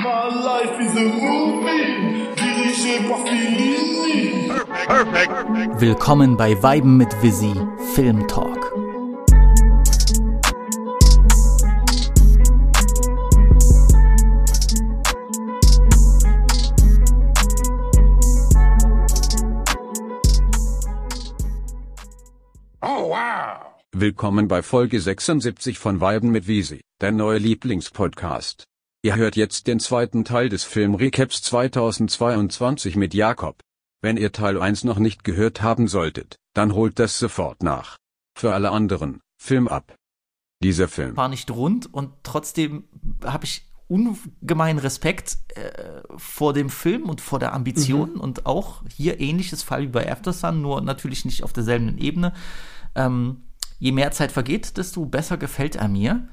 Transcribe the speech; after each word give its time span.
My 0.00 0.28
life 0.28 0.80
is 0.80 0.94
a 0.94 1.00
movie, 1.00 2.32
dirigé 2.36 3.08
par 3.08 3.18
Fellini. 3.26 4.46
Perfect. 4.86 5.28
Perfect. 5.28 5.80
Willkommen 5.80 6.36
bei 6.36 6.62
Weiben 6.62 6.96
mit 6.96 7.08
Visi 7.20 7.52
Film 7.96 8.28
Talk. 8.28 8.72
Oh 22.82 23.10
wow! 23.10 23.66
Willkommen 23.92 24.46
bei 24.46 24.62
Folge 24.62 25.00
76 25.00 25.80
von 25.80 26.00
Weiben 26.00 26.30
mit 26.30 26.46
Visi, 26.46 26.82
der 27.00 27.10
neue 27.10 27.38
Lieblingspodcast. 27.38 28.68
Ihr 29.08 29.16
hört 29.16 29.36
jetzt 29.36 29.66
den 29.68 29.80
zweiten 29.80 30.26
Teil 30.26 30.50
des 30.50 30.64
Filmrecaps 30.64 31.40
2022 31.40 32.94
mit 32.94 33.14
Jakob. 33.14 33.58
Wenn 34.02 34.18
ihr 34.18 34.32
Teil 34.32 34.60
1 34.60 34.84
noch 34.84 34.98
nicht 34.98 35.24
gehört 35.24 35.62
haben 35.62 35.88
solltet, 35.88 36.36
dann 36.52 36.74
holt 36.74 36.98
das 36.98 37.18
sofort 37.18 37.62
nach. 37.62 37.96
Für 38.36 38.52
alle 38.52 38.70
anderen, 38.70 39.22
Film 39.40 39.66
ab. 39.66 39.94
Dieser 40.62 40.88
Film 40.88 41.16
war 41.16 41.30
nicht 41.30 41.50
rund 41.50 41.86
und 41.90 42.10
trotzdem 42.22 42.84
habe 43.24 43.46
ich 43.46 43.64
ungemeinen 43.86 44.78
Respekt 44.78 45.38
äh, 45.54 46.02
vor 46.18 46.52
dem 46.52 46.68
Film 46.68 47.08
und 47.08 47.22
vor 47.22 47.38
der 47.38 47.54
Ambition 47.54 48.12
mhm. 48.12 48.20
und 48.20 48.44
auch 48.44 48.82
hier 48.94 49.20
ähnliches 49.20 49.62
Fall 49.62 49.84
wie 49.84 49.86
bei 49.86 50.12
Aftersun, 50.12 50.60
nur 50.60 50.82
natürlich 50.82 51.24
nicht 51.24 51.44
auf 51.44 51.54
derselben 51.54 51.96
Ebene. 51.96 52.34
Ähm, 52.94 53.44
je 53.78 53.92
mehr 53.92 54.12
Zeit 54.12 54.32
vergeht, 54.32 54.76
desto 54.76 55.06
besser 55.06 55.38
gefällt 55.38 55.76
er 55.76 55.88
mir. 55.88 56.28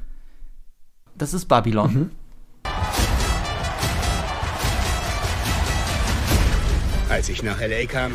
Das 1.18 1.34
ist 1.34 1.46
Babylon. 1.46 1.94
Mhm. 1.94 2.12
Als 7.10 7.30
ich 7.30 7.44
nach 7.44 7.62
L.A. 7.62 7.86
kam, 7.86 8.14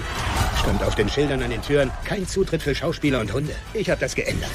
stand 0.61 0.83
auf 0.83 0.94
den 0.94 1.08
Schildern 1.08 1.42
an 1.42 1.50
den 1.50 1.62
Türen 1.62 1.91
kein 2.05 2.27
Zutritt 2.28 2.62
für 2.62 2.74
Schauspieler 2.74 3.20
und 3.20 3.33
Hunde. 3.33 3.55
Ich 3.72 3.89
habe 3.89 4.00
das 4.00 4.14
geändert. 4.14 4.50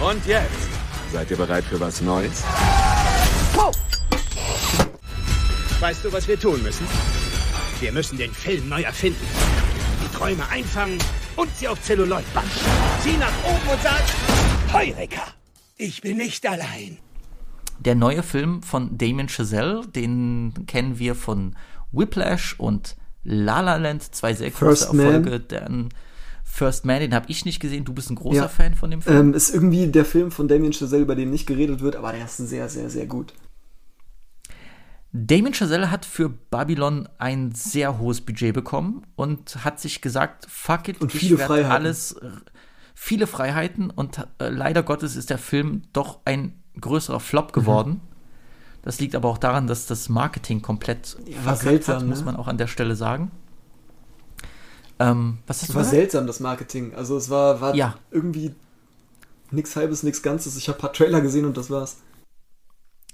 Und 0.00 0.24
jetzt? 0.26 0.68
Seid 1.12 1.30
ihr 1.30 1.36
bereit 1.36 1.64
für 1.64 1.80
was 1.80 2.00
Neues? 2.00 2.42
Wow. 3.54 3.74
Weißt 5.80 6.04
du, 6.04 6.12
was 6.12 6.28
wir 6.28 6.38
tun 6.38 6.62
müssen? 6.62 6.86
Wir 7.80 7.90
müssen 7.92 8.18
den 8.18 8.34
Film 8.34 8.68
neu 8.68 8.82
erfinden. 8.82 9.26
Die 10.04 10.16
Träume 10.16 10.46
einfangen 10.50 10.98
und 11.36 11.48
sie 11.56 11.68
auf 11.68 11.80
Zelluloid 11.82 12.32
banden. 12.34 12.50
Sieh 13.02 13.16
nach 13.16 13.32
oben 13.44 13.68
und 13.70 13.82
sag, 13.82 14.02
Heureka, 14.74 15.26
ich 15.78 16.02
bin 16.02 16.18
nicht 16.18 16.46
allein. 16.46 16.98
Der 17.80 17.94
neue 17.94 18.22
Film 18.22 18.62
von 18.62 18.98
Damien 18.98 19.28
Chazelle, 19.28 19.82
den 19.86 20.66
kennen 20.66 20.98
wir 20.98 21.14
von 21.14 21.56
Whiplash 21.92 22.54
und 22.58 22.96
La 23.24 23.60
La 23.60 23.76
Land, 23.76 24.14
zwei 24.14 24.34
sehr 24.34 24.50
große 24.50 24.86
First 24.86 24.94
Erfolge. 24.94 25.42
Man. 25.68 25.88
First 26.44 26.84
Man, 26.84 27.00
den 27.00 27.14
habe 27.14 27.26
ich 27.28 27.44
nicht 27.44 27.60
gesehen. 27.60 27.84
Du 27.84 27.94
bist 27.94 28.10
ein 28.10 28.16
großer 28.16 28.42
ja. 28.42 28.48
Fan 28.48 28.74
von 28.74 28.90
dem 28.90 29.02
Film. 29.02 29.16
Ähm, 29.16 29.34
ist 29.34 29.54
irgendwie 29.54 29.86
der 29.86 30.04
Film 30.04 30.30
von 30.30 30.48
Damien 30.48 30.72
Chazelle, 30.72 31.02
über 31.02 31.14
den 31.14 31.30
nicht 31.30 31.46
geredet 31.46 31.80
wird, 31.80 31.96
aber 31.96 32.12
der 32.12 32.24
ist 32.24 32.36
sehr, 32.36 32.68
sehr, 32.68 32.90
sehr 32.90 33.06
gut. 33.06 33.32
Damien 35.12 35.54
Chazelle 35.54 35.90
hat 35.90 36.04
für 36.04 36.28
Babylon 36.28 37.08
ein 37.18 37.52
sehr 37.52 37.98
hohes 37.98 38.20
Budget 38.20 38.54
bekommen 38.54 39.06
und 39.16 39.64
hat 39.64 39.80
sich 39.80 40.00
gesagt, 40.00 40.46
fuck 40.48 40.88
it, 40.88 41.00
und 41.00 41.14
ich 41.14 41.36
werde 41.36 41.68
alles, 41.68 42.16
viele 42.94 43.26
Freiheiten 43.26 43.90
und 43.90 44.18
äh, 44.38 44.50
leider 44.50 44.82
Gottes 44.82 45.16
ist 45.16 45.30
der 45.30 45.38
Film 45.38 45.82
doch 45.92 46.20
ein 46.26 46.59
größerer 46.78 47.20
Flop 47.20 47.48
mhm. 47.48 47.60
geworden. 47.60 47.90
Mhm. 47.90 48.00
Das 48.82 48.98
liegt 48.98 49.14
aber 49.14 49.28
auch 49.28 49.38
daran, 49.38 49.66
dass 49.66 49.86
das 49.86 50.08
Marketing 50.08 50.62
komplett 50.62 51.16
ja, 51.26 51.54
seltsam, 51.54 51.96
hat, 51.96 52.06
muss 52.06 52.20
ne? 52.20 52.26
man 52.26 52.36
auch 52.36 52.48
an 52.48 52.56
der 52.56 52.66
Stelle 52.66 52.96
sagen. 52.96 53.30
Ähm, 54.98 55.38
was 55.46 55.62
hast 55.62 55.70
es 55.70 55.74
war 55.74 55.82
gesagt? 55.82 55.96
seltsam, 55.96 56.26
das 56.26 56.40
Marketing. 56.40 56.94
Also 56.94 57.16
es 57.16 57.28
war, 57.28 57.60
war 57.60 57.74
ja. 57.74 57.96
irgendwie 58.10 58.54
nichts 59.50 59.76
Halbes, 59.76 60.02
nichts 60.02 60.22
Ganzes. 60.22 60.56
Ich 60.56 60.68
habe 60.68 60.78
ein 60.78 60.80
paar 60.80 60.92
Trailer 60.92 61.20
gesehen 61.20 61.44
und 61.44 61.56
das 61.56 61.70
war's. 61.70 61.98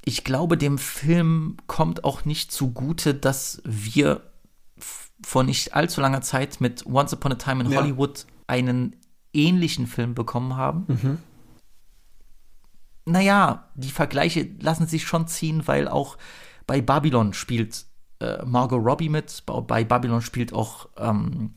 Ich 0.04 0.22
glaube, 0.22 0.56
dem 0.56 0.78
Film 0.78 1.56
kommt 1.66 2.04
auch 2.04 2.24
nicht 2.24 2.52
zugute, 2.52 3.14
dass 3.14 3.60
wir 3.64 4.20
vor 5.24 5.42
nicht 5.42 5.74
allzu 5.74 6.00
langer 6.00 6.20
Zeit 6.20 6.60
mit 6.60 6.86
Once 6.86 7.12
Upon 7.12 7.32
a 7.32 7.36
Time 7.36 7.64
in 7.64 7.72
ja. 7.72 7.80
Hollywood 7.80 8.26
einen 8.46 8.94
ähnlichen 9.32 9.88
Film 9.88 10.14
bekommen 10.14 10.56
haben. 10.56 10.84
Mhm 10.86 11.18
naja, 13.06 13.68
die 13.74 13.90
Vergleiche 13.90 14.48
lassen 14.60 14.86
sich 14.86 15.06
schon 15.06 15.28
ziehen, 15.28 15.66
weil 15.66 15.88
auch 15.88 16.18
bei 16.66 16.80
Babylon 16.80 17.32
spielt 17.32 17.86
äh, 18.20 18.44
Margot 18.44 18.84
Robbie 18.84 19.08
mit, 19.08 19.44
bei 19.46 19.84
Babylon 19.84 20.20
spielt 20.20 20.52
auch 20.52 20.88
ähm, 20.98 21.54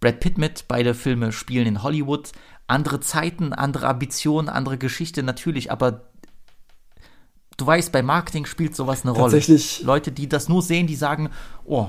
Brad 0.00 0.20
Pitt 0.20 0.36
mit, 0.36 0.66
beide 0.68 0.94
Filme 0.94 1.32
spielen 1.32 1.66
in 1.66 1.82
Hollywood. 1.82 2.32
Andere 2.66 3.00
Zeiten, 3.00 3.52
andere 3.52 3.88
Ambitionen, 3.88 4.48
andere 4.48 4.78
Geschichte 4.78 5.22
natürlich, 5.22 5.72
aber 5.72 6.08
du 7.56 7.66
weißt, 7.66 7.90
bei 7.90 8.02
Marketing 8.02 8.44
spielt 8.44 8.76
sowas 8.76 9.02
eine 9.02 9.12
Rolle. 9.12 9.32
Tatsächlich. 9.32 9.82
Leute, 9.82 10.12
die 10.12 10.28
das 10.28 10.48
nur 10.48 10.62
sehen, 10.62 10.86
die 10.86 10.94
sagen, 10.94 11.30
oh, 11.64 11.88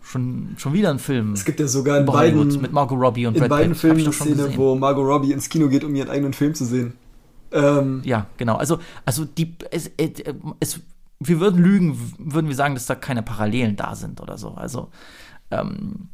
schon, 0.00 0.54
schon 0.58 0.72
wieder 0.72 0.90
ein 0.90 0.98
Film. 0.98 1.32
Es 1.32 1.44
gibt 1.44 1.60
ja 1.60 1.68
sogar 1.68 2.00
in 2.00 2.06
beiden, 2.06 2.60
mit 2.60 2.72
Margot 2.72 2.98
Robbie 2.98 3.26
und 3.26 3.34
in 3.34 3.40
Brad 3.40 3.50
beiden 3.50 3.72
Pitt. 3.72 3.80
Filmen 3.80 4.00
eine 4.00 4.12
Szene, 4.12 4.56
wo 4.56 4.74
Margot 4.74 5.06
Robbie 5.06 5.32
ins 5.32 5.48
Kino 5.48 5.68
geht, 5.68 5.84
um 5.84 5.94
ihren 5.94 6.10
eigenen 6.10 6.32
Film 6.32 6.54
zu 6.54 6.64
sehen. 6.64 6.94
Ähm, 7.52 8.02
ja, 8.04 8.26
genau. 8.36 8.56
Also, 8.56 8.78
also 9.04 9.24
die, 9.24 9.56
es, 9.70 9.90
es, 9.96 10.80
wir 11.20 11.40
würden 11.40 11.62
lügen, 11.62 12.14
würden 12.18 12.48
wir 12.48 12.56
sagen, 12.56 12.74
dass 12.74 12.86
da 12.86 12.94
keine 12.94 13.22
Parallelen 13.22 13.76
da 13.76 13.94
sind 13.94 14.20
oder 14.20 14.38
so. 14.38 14.52
Also, 14.52 14.90
ähm, 15.50 16.08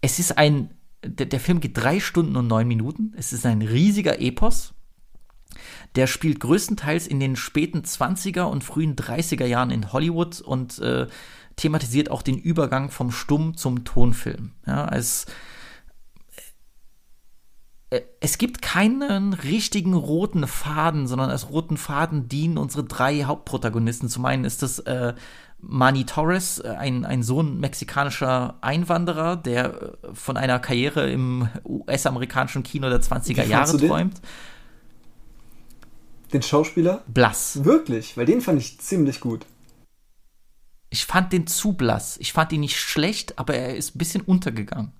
es 0.00 0.18
ist 0.18 0.36
ein, 0.36 0.70
der, 1.04 1.26
der 1.26 1.40
Film 1.40 1.60
geht 1.60 1.76
drei 1.76 2.00
Stunden 2.00 2.36
und 2.36 2.46
neun 2.46 2.68
Minuten. 2.68 3.12
Es 3.16 3.32
ist 3.32 3.46
ein 3.46 3.62
riesiger 3.62 4.20
Epos. 4.20 4.74
Der 5.94 6.06
spielt 6.06 6.40
größtenteils 6.40 7.06
in 7.06 7.20
den 7.20 7.36
späten 7.36 7.80
20er 7.80 8.42
und 8.42 8.64
frühen 8.64 8.96
30er 8.96 9.46
Jahren 9.46 9.70
in 9.70 9.92
Hollywood 9.92 10.40
und 10.40 10.78
äh, 10.80 11.06
thematisiert 11.56 12.10
auch 12.10 12.22
den 12.22 12.38
Übergang 12.38 12.90
vom 12.90 13.12
Stumm 13.12 13.56
zum 13.56 13.84
Tonfilm. 13.84 14.52
Ja, 14.66 14.84
als 14.84 15.26
es 18.20 18.38
gibt 18.38 18.62
keinen 18.62 19.32
richtigen 19.32 19.94
roten 19.94 20.46
Faden, 20.46 21.06
sondern 21.06 21.30
als 21.30 21.50
roten 21.50 21.76
Faden 21.76 22.28
dienen 22.28 22.58
unsere 22.58 22.84
drei 22.84 23.24
Hauptprotagonisten. 23.24 24.08
Zum 24.08 24.24
einen 24.24 24.44
ist 24.44 24.62
das 24.62 24.78
äh, 24.80 25.14
Manny 25.60 26.04
Torres, 26.04 26.60
äh, 26.60 26.68
ein, 26.68 27.04
ein 27.04 27.22
Sohn 27.22 27.60
mexikanischer 27.60 28.56
Einwanderer, 28.60 29.36
der 29.36 29.82
äh, 29.82 30.14
von 30.14 30.36
einer 30.36 30.58
Karriere 30.58 31.10
im 31.10 31.48
US-amerikanischen 31.64 32.62
Kino 32.62 32.88
der 32.88 33.02
20er 33.02 33.44
Jahre 33.44 33.76
träumt. 33.76 34.20
Den 36.32 36.42
Schauspieler? 36.42 37.02
Blass. 37.06 37.64
Wirklich? 37.64 38.16
Weil 38.16 38.26
den 38.26 38.40
fand 38.40 38.60
ich 38.60 38.80
ziemlich 38.80 39.20
gut. 39.20 39.46
Ich 40.90 41.06
fand 41.06 41.32
den 41.32 41.46
zu 41.46 41.72
blass. 41.72 42.16
Ich 42.18 42.32
fand 42.32 42.52
ihn 42.52 42.60
nicht 42.60 42.78
schlecht, 42.78 43.38
aber 43.38 43.54
er 43.54 43.76
ist 43.76 43.94
ein 43.94 43.98
bisschen 43.98 44.22
untergegangen 44.22 44.92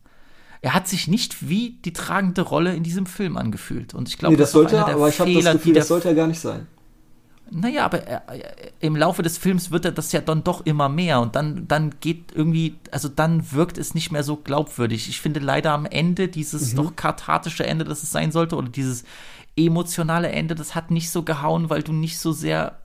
er 0.65 0.73
hat 0.73 0.89
sich 0.89 1.09
nicht 1.09 1.47
wie 1.51 1.77
die 1.85 1.93
tragende 1.93 2.41
Rolle 2.41 2.75
in 2.75 2.83
diesem 2.83 3.05
Film 3.05 3.37
angefühlt. 3.37 3.93
Und 3.93 4.09
ich 4.09 4.17
glaube, 4.17 4.33
nee, 4.33 4.39
das, 4.39 4.49
das 4.49 4.53
sollte, 4.53 4.83
aber 4.83 5.11
ich 5.11 5.21
habe 5.21 5.35
das 5.35 5.53
Gefühl, 5.53 5.75
das 5.75 5.89
sollte 5.89 6.09
er 6.09 6.15
gar 6.15 6.27
nicht 6.27 6.41
sein. 6.41 6.67
Naja, 7.51 7.85
aber 7.85 7.99
er, 7.99 8.23
im 8.81 8.97
Laufe 8.97 9.23
des 9.23 9.37
Films 9.37 9.71
wird 9.71 9.85
er 9.85 9.93
das 9.93 10.11
ja 10.13 10.23
dann 10.23 10.43
doch 10.43 10.65
immer 10.65 10.89
mehr 10.89 11.21
und 11.21 11.37
dann, 11.37 11.69
dann 11.69 11.97
geht 12.01 12.33
irgendwie, 12.35 12.77
also 12.91 13.11
dann 13.11 13.53
wirkt 13.53 13.77
es 13.77 13.93
nicht 13.93 14.11
mehr 14.11 14.23
so 14.23 14.37
glaubwürdig. 14.37 15.11
Ich 15.11 15.21
finde 15.21 15.41
leider 15.41 15.73
am 15.73 15.85
Ende 15.85 16.29
dieses 16.29 16.73
mhm. 16.73 16.77
doch 16.79 16.97
kathartische 16.97 17.67
Ende, 17.67 17.85
das 17.85 18.03
es 18.03 18.11
sein 18.11 18.33
sollte, 18.33 18.57
oder 18.57 18.71
dieses 18.71 19.05
emotionale 19.57 20.31
Ende, 20.31 20.55
das 20.55 20.75
hat 20.75 20.91
nicht 20.91 21.11
so 21.11 21.25
gehauen, 21.25 21.69
weil 21.69 21.83
du 21.83 21.93
nicht 21.93 22.19
so 22.19 22.33
sehr 22.33 22.79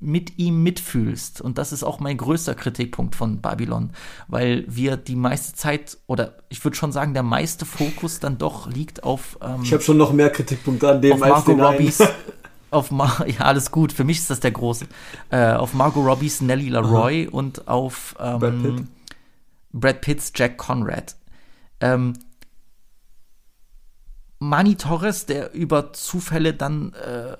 mit 0.00 0.38
ihm 0.38 0.62
mitfühlst. 0.62 1.40
Und 1.40 1.58
das 1.58 1.72
ist 1.72 1.82
auch 1.82 2.00
mein 2.00 2.16
größter 2.16 2.54
Kritikpunkt 2.54 3.16
von 3.16 3.40
Babylon, 3.40 3.90
weil 4.28 4.64
wir 4.68 4.96
die 4.96 5.16
meiste 5.16 5.54
Zeit, 5.54 5.98
oder 6.06 6.36
ich 6.48 6.64
würde 6.64 6.76
schon 6.76 6.92
sagen, 6.92 7.14
der 7.14 7.24
meiste 7.24 7.66
Fokus 7.66 8.20
dann 8.20 8.38
doch 8.38 8.70
liegt 8.70 9.02
auf. 9.02 9.38
Ähm, 9.42 9.62
ich 9.62 9.72
habe 9.72 9.82
schon 9.82 9.96
noch 9.96 10.12
mehr 10.12 10.30
Kritikpunkte 10.30 10.88
an 10.88 11.02
dem 11.02 11.22
als 11.22 11.44
den 11.44 11.60
Robbies. 11.60 12.02
auf 12.70 12.90
Mar 12.90 13.26
ja, 13.26 13.40
alles 13.40 13.70
gut, 13.70 13.92
für 13.92 14.04
mich 14.04 14.18
ist 14.18 14.30
das 14.30 14.40
der 14.40 14.52
große. 14.52 14.86
Äh, 15.30 15.52
auf 15.52 15.74
Margot 15.74 16.04
Robbies 16.04 16.40
Nelly 16.40 16.68
Leroy 16.68 17.26
Aha. 17.26 17.36
und 17.36 17.66
auf 17.66 18.14
ähm, 18.20 18.38
Brad, 18.38 18.62
Pitt. 18.62 18.86
Brad 19.72 20.00
Pitts 20.00 20.32
Jack 20.34 20.58
Conrad. 20.58 21.16
Ähm, 21.80 22.14
Manny 24.40 24.76
Torres, 24.76 25.26
der 25.26 25.52
über 25.52 25.92
Zufälle 25.92 26.54
dann 26.54 26.92
äh, 26.92 27.36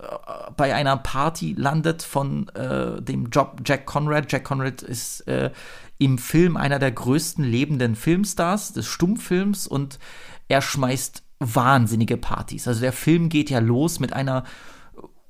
bei 0.56 0.74
einer 0.74 0.96
Party 0.96 1.54
landet 1.56 2.02
von 2.02 2.48
äh, 2.50 3.00
dem 3.00 3.30
Job 3.30 3.60
Jack 3.64 3.86
Conrad. 3.86 4.30
Jack 4.32 4.44
Conrad 4.44 4.82
ist 4.82 5.20
äh, 5.28 5.50
im 5.98 6.18
Film 6.18 6.56
einer 6.56 6.78
der 6.78 6.90
größten 6.90 7.44
lebenden 7.44 7.94
Filmstars 7.94 8.72
des 8.72 8.86
Stummfilms 8.86 9.68
und 9.68 9.98
er 10.48 10.60
schmeißt 10.60 11.22
wahnsinnige 11.38 12.16
Partys. 12.16 12.66
Also 12.66 12.80
der 12.80 12.92
Film 12.92 13.28
geht 13.28 13.48
ja 13.48 13.60
los 13.60 14.00
mit 14.00 14.12
einer 14.12 14.44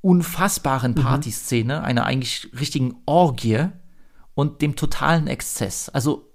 unfassbaren 0.00 0.92
mhm. 0.92 1.02
Partyszene, 1.02 1.78
mhm. 1.78 1.84
einer 1.84 2.06
eigentlich 2.06 2.48
richtigen 2.58 2.96
Orgie 3.04 3.66
und 4.34 4.62
dem 4.62 4.74
totalen 4.74 5.26
Exzess. 5.26 5.88
Also 5.90 6.27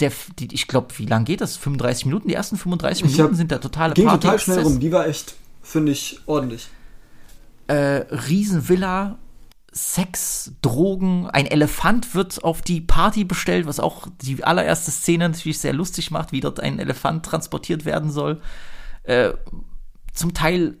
der, 0.00 0.12
die, 0.38 0.52
ich 0.52 0.66
glaube, 0.68 0.88
wie 0.98 1.06
lange 1.06 1.24
geht 1.24 1.40
das? 1.40 1.56
35 1.56 2.06
Minuten? 2.06 2.28
Die 2.28 2.34
ersten 2.34 2.56
35 2.56 3.04
Minuten 3.04 3.22
hab, 3.22 3.34
sind 3.34 3.50
der 3.50 3.60
totale 3.60 3.94
Ging 3.94 4.06
Party 4.06 4.22
total 4.22 4.38
schnell 4.38 4.62
rum. 4.62 4.80
Die 4.80 4.92
war 4.92 5.06
echt, 5.06 5.34
finde 5.62 5.92
ich, 5.92 6.20
ordentlich. 6.26 6.68
Äh, 7.66 8.04
Riesenvilla, 8.10 9.18
Sex, 9.72 10.52
Drogen, 10.62 11.28
ein 11.28 11.46
Elefant 11.46 12.14
wird 12.14 12.42
auf 12.42 12.62
die 12.62 12.80
Party 12.80 13.24
bestellt, 13.24 13.66
was 13.66 13.78
auch 13.78 14.08
die 14.20 14.42
allererste 14.42 14.90
Szene 14.90 15.28
natürlich 15.28 15.60
sehr 15.60 15.72
lustig 15.72 16.10
macht, 16.10 16.32
wie 16.32 16.40
dort 16.40 16.60
ein 16.60 16.78
Elefant 16.78 17.24
transportiert 17.24 17.84
werden 17.84 18.10
soll. 18.10 18.40
Äh, 19.04 19.32
zum 20.12 20.34
Teil 20.34 20.78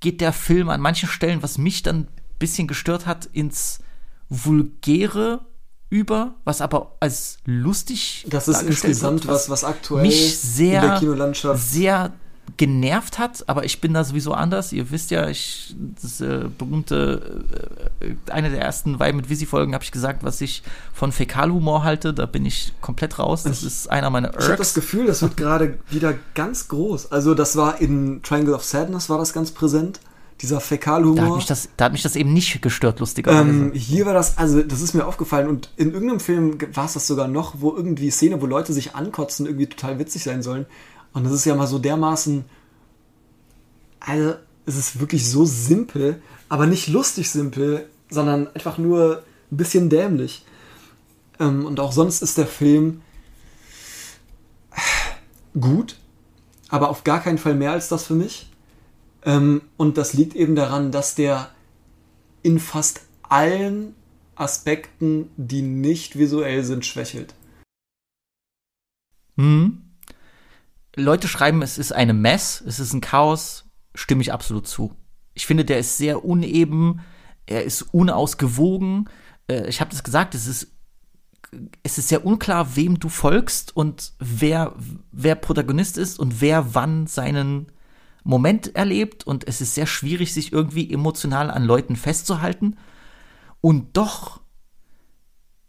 geht 0.00 0.20
der 0.20 0.32
Film 0.32 0.68
an 0.68 0.80
manchen 0.80 1.08
Stellen, 1.08 1.42
was 1.42 1.58
mich 1.58 1.82
dann 1.82 1.96
ein 1.96 2.08
bisschen 2.38 2.68
gestört 2.68 3.06
hat, 3.06 3.26
ins 3.26 3.80
Vulgäre 4.28 5.44
über, 5.92 6.34
was 6.44 6.62
aber 6.62 6.96
als 7.00 7.36
lustig 7.44 8.24
Das 8.30 8.48
ist 8.48 8.62
insgesamt 8.62 9.26
wird, 9.26 9.34
was, 9.34 9.50
was, 9.50 9.62
aktuell 9.62 10.06
mich 10.06 10.38
sehr, 10.38 10.82
in 10.82 10.88
der 10.88 10.98
Kinolandschaft 10.98 11.62
sehr 11.62 12.12
genervt 12.56 13.18
hat, 13.18 13.44
aber 13.46 13.64
ich 13.64 13.82
bin 13.82 13.92
da 13.92 14.02
sowieso 14.02 14.32
anders. 14.32 14.72
Ihr 14.72 14.90
wisst 14.90 15.10
ja, 15.10 15.28
ich 15.28 15.76
das 16.02 16.22
äh, 16.22 16.48
berühmte 16.56 17.44
äh, 18.00 18.30
eine 18.30 18.48
der 18.48 18.60
ersten 18.62 18.98
Weib 18.98 19.14
mit 19.14 19.28
Visi 19.28 19.44
Folgen 19.44 19.74
habe 19.74 19.84
ich 19.84 19.92
gesagt, 19.92 20.24
was 20.24 20.40
ich 20.40 20.62
von 20.94 21.12
Fäkalhumor 21.12 21.84
halte. 21.84 22.14
Da 22.14 22.24
bin 22.24 22.46
ich 22.46 22.72
komplett 22.80 23.18
raus. 23.18 23.42
Das 23.42 23.60
ich, 23.60 23.66
ist 23.66 23.90
einer 23.90 24.08
meiner 24.08 24.28
Irks. 24.28 24.44
Ich 24.44 24.50
habe 24.50 24.58
das 24.58 24.74
Gefühl, 24.74 25.06
das 25.06 25.20
wird 25.20 25.36
gerade 25.36 25.78
wieder 25.90 26.14
ganz 26.34 26.68
groß. 26.68 27.12
Also 27.12 27.34
das 27.34 27.56
war 27.56 27.80
in 27.82 28.22
Triangle 28.22 28.54
of 28.54 28.64
Sadness 28.64 29.10
war 29.10 29.18
das 29.18 29.34
ganz 29.34 29.50
präsent. 29.50 30.00
Dieser 30.42 30.60
Fäkalhumor. 30.60 31.16
Da 31.16 31.26
hat, 31.26 31.36
mich 31.36 31.46
das, 31.46 31.68
da 31.76 31.84
hat 31.84 31.92
mich 31.92 32.02
das 32.02 32.16
eben 32.16 32.32
nicht 32.32 32.60
gestört, 32.60 32.98
lustigerweise. 32.98 33.48
Ähm, 33.48 33.72
hier 33.72 34.06
war 34.06 34.12
das, 34.12 34.38
also 34.38 34.60
das 34.62 34.82
ist 34.82 34.92
mir 34.92 35.06
aufgefallen 35.06 35.46
und 35.48 35.70
in 35.76 35.92
irgendeinem 35.92 36.18
Film 36.18 36.58
war 36.74 36.86
es 36.86 36.94
das 36.94 37.06
sogar 37.06 37.28
noch, 37.28 37.54
wo 37.60 37.72
irgendwie 37.74 38.10
Szene, 38.10 38.42
wo 38.42 38.46
Leute 38.46 38.72
sich 38.72 38.96
ankotzen, 38.96 39.46
irgendwie 39.46 39.68
total 39.68 40.00
witzig 40.00 40.24
sein 40.24 40.42
sollen. 40.42 40.66
Und 41.12 41.24
das 41.24 41.32
ist 41.32 41.44
ja 41.44 41.54
mal 41.54 41.68
so 41.68 41.78
dermaßen. 41.78 42.44
Also, 44.00 44.34
es 44.66 44.76
ist 44.76 44.98
wirklich 44.98 45.28
so 45.28 45.44
simpel, 45.44 46.20
aber 46.48 46.66
nicht 46.66 46.88
lustig 46.88 47.30
simpel, 47.30 47.88
sondern 48.10 48.48
einfach 48.48 48.78
nur 48.78 49.22
ein 49.50 49.56
bisschen 49.56 49.90
dämlich. 49.90 50.44
Ähm, 51.38 51.66
und 51.66 51.78
auch 51.78 51.92
sonst 51.92 52.20
ist 52.20 52.36
der 52.36 52.48
Film 52.48 53.02
gut, 55.58 55.96
aber 56.68 56.88
auf 56.88 57.04
gar 57.04 57.20
keinen 57.20 57.38
Fall 57.38 57.54
mehr 57.54 57.72
als 57.72 57.88
das 57.88 58.04
für 58.04 58.14
mich. 58.14 58.51
Ähm, 59.24 59.62
und 59.76 59.98
das 59.98 60.12
liegt 60.14 60.34
eben 60.34 60.56
daran, 60.56 60.92
dass 60.92 61.14
der 61.14 61.50
in 62.42 62.58
fast 62.58 63.02
allen 63.22 63.94
Aspekten, 64.34 65.30
die 65.36 65.62
nicht 65.62 66.18
visuell 66.18 66.64
sind, 66.64 66.84
schwächelt. 66.84 67.34
Mhm. 69.36 69.82
Leute 70.94 71.28
schreiben, 71.28 71.62
es 71.62 71.78
ist 71.78 71.92
eine 71.92 72.12
Mess, 72.12 72.62
es 72.66 72.78
ist 72.78 72.92
ein 72.92 73.00
Chaos, 73.00 73.64
stimme 73.94 74.22
ich 74.22 74.32
absolut 74.32 74.66
zu. 74.66 74.94
Ich 75.34 75.46
finde, 75.46 75.64
der 75.64 75.78
ist 75.78 75.96
sehr 75.96 76.24
uneben, 76.24 77.00
er 77.46 77.64
ist 77.64 77.82
unausgewogen. 77.82 79.08
Äh, 79.48 79.68
ich 79.68 79.80
habe 79.80 79.90
das 79.90 80.04
gesagt, 80.04 80.34
es 80.34 80.46
ist, 80.46 80.72
es 81.82 81.98
ist 81.98 82.08
sehr 82.08 82.26
unklar, 82.26 82.76
wem 82.76 82.98
du 82.98 83.08
folgst 83.08 83.74
und 83.74 84.12
wer, 84.18 84.74
wer 85.12 85.34
Protagonist 85.34 85.96
ist 85.96 86.18
und 86.18 86.40
wer 86.40 86.74
wann 86.74 87.06
seinen 87.06 87.72
Moment 88.24 88.74
erlebt. 88.74 89.26
Und 89.26 89.46
es 89.46 89.60
ist 89.60 89.74
sehr 89.74 89.86
schwierig, 89.86 90.32
sich 90.34 90.52
irgendwie 90.52 90.92
emotional 90.92 91.50
an 91.50 91.64
Leuten 91.64 91.96
festzuhalten. 91.96 92.76
Und 93.60 93.96
doch, 93.96 94.40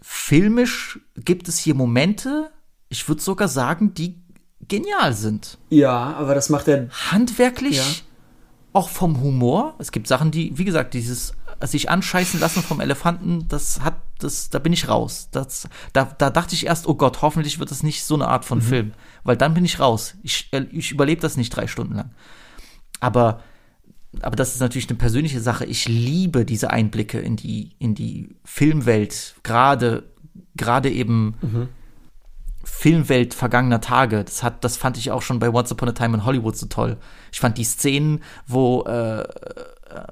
filmisch 0.02 1.00
gibt 1.16 1.48
es 1.48 1.58
hier 1.58 1.76
Momente, 1.76 2.52
ich 2.90 3.08
würde 3.08 3.22
sogar 3.22 3.48
sagen, 3.48 3.94
die 3.94 4.22
genial 4.68 5.14
sind. 5.14 5.58
Ja, 5.70 6.14
aber 6.14 6.36
das 6.36 6.50
macht 6.50 6.68
er. 6.68 6.90
Handwerklich, 7.12 7.78
ja. 7.78 7.84
auch 8.74 8.90
vom 8.90 9.22
Humor. 9.22 9.76
Es 9.80 9.92
gibt 9.92 10.08
Sachen, 10.08 10.32
die, 10.32 10.58
wie 10.58 10.66
gesagt, 10.66 10.94
dieses 10.94 11.34
sich 11.62 11.90
anscheißen 11.90 12.40
lassen 12.40 12.62
vom 12.62 12.82
Elefanten, 12.82 13.48
das 13.48 13.82
hat, 13.82 13.96
das, 14.20 14.50
da 14.50 14.60
bin 14.60 14.74
ich 14.74 14.90
raus. 14.90 15.30
Das, 15.32 15.68
da, 15.94 16.06
da 16.06 16.30
dachte 16.30 16.56
ich 16.56 16.66
erst, 16.66 16.88
oh 16.88 16.96
Gott, 16.96 17.22
hoffentlich 17.22 17.60
wird 17.60 17.72
das 17.72 17.84
nicht 17.84 18.04
so 18.04 18.16
eine 18.16 18.28
Art 18.28 18.46
von 18.46 18.60
mhm. 18.60 18.64
Film. 18.64 18.94
Weil 19.24 19.38
dann 19.38 19.54
bin 19.54 19.66
ich 19.66 19.80
raus. 19.80 20.16
Ich, 20.24 20.50
äh, 20.52 20.66
ich 20.72 20.92
überlebe 20.92 21.22
das 21.22 21.38
nicht 21.38 21.50
drei 21.50 21.68
Stunden 21.68 21.96
lang. 21.96 22.12
Aber, 23.04 23.42
aber 24.22 24.36
das 24.36 24.54
ist 24.54 24.60
natürlich 24.60 24.90
eine 24.90 24.98
persönliche 24.98 25.40
Sache. 25.40 25.66
Ich 25.66 25.88
liebe 25.88 26.46
diese 26.46 26.70
Einblicke 26.72 27.20
in 27.20 27.36
die, 27.36 27.76
in 27.80 27.96
die 27.96 28.30
Filmwelt, 28.44 29.36
gerade, 29.44 30.04
gerade 30.56 30.90
eben. 30.90 31.36
Mhm 31.42 31.68
Filmwelt 32.64 33.34
vergangener 33.34 33.82
Tage. 33.82 34.24
Das 34.24 34.42
hat, 34.42 34.64
das 34.64 34.78
fand 34.78 34.98
ich 34.98 35.12
auch 35.12 35.22
schon 35.22 35.40
bei 35.40 35.50
Once 35.50 35.72
Upon 35.72 35.90
a 35.90 35.92
Time 35.92 36.16
in 36.16 36.26
Hollywood 36.26 36.56
so 36.56 36.68
toll. 36.68 36.98
Ich 37.32 37.42
fand 37.42 37.58
die 37.58 37.66
Szenen, 37.66 38.24
wo 38.48 38.84
äh, 38.88 39.22
äh, 39.22 39.26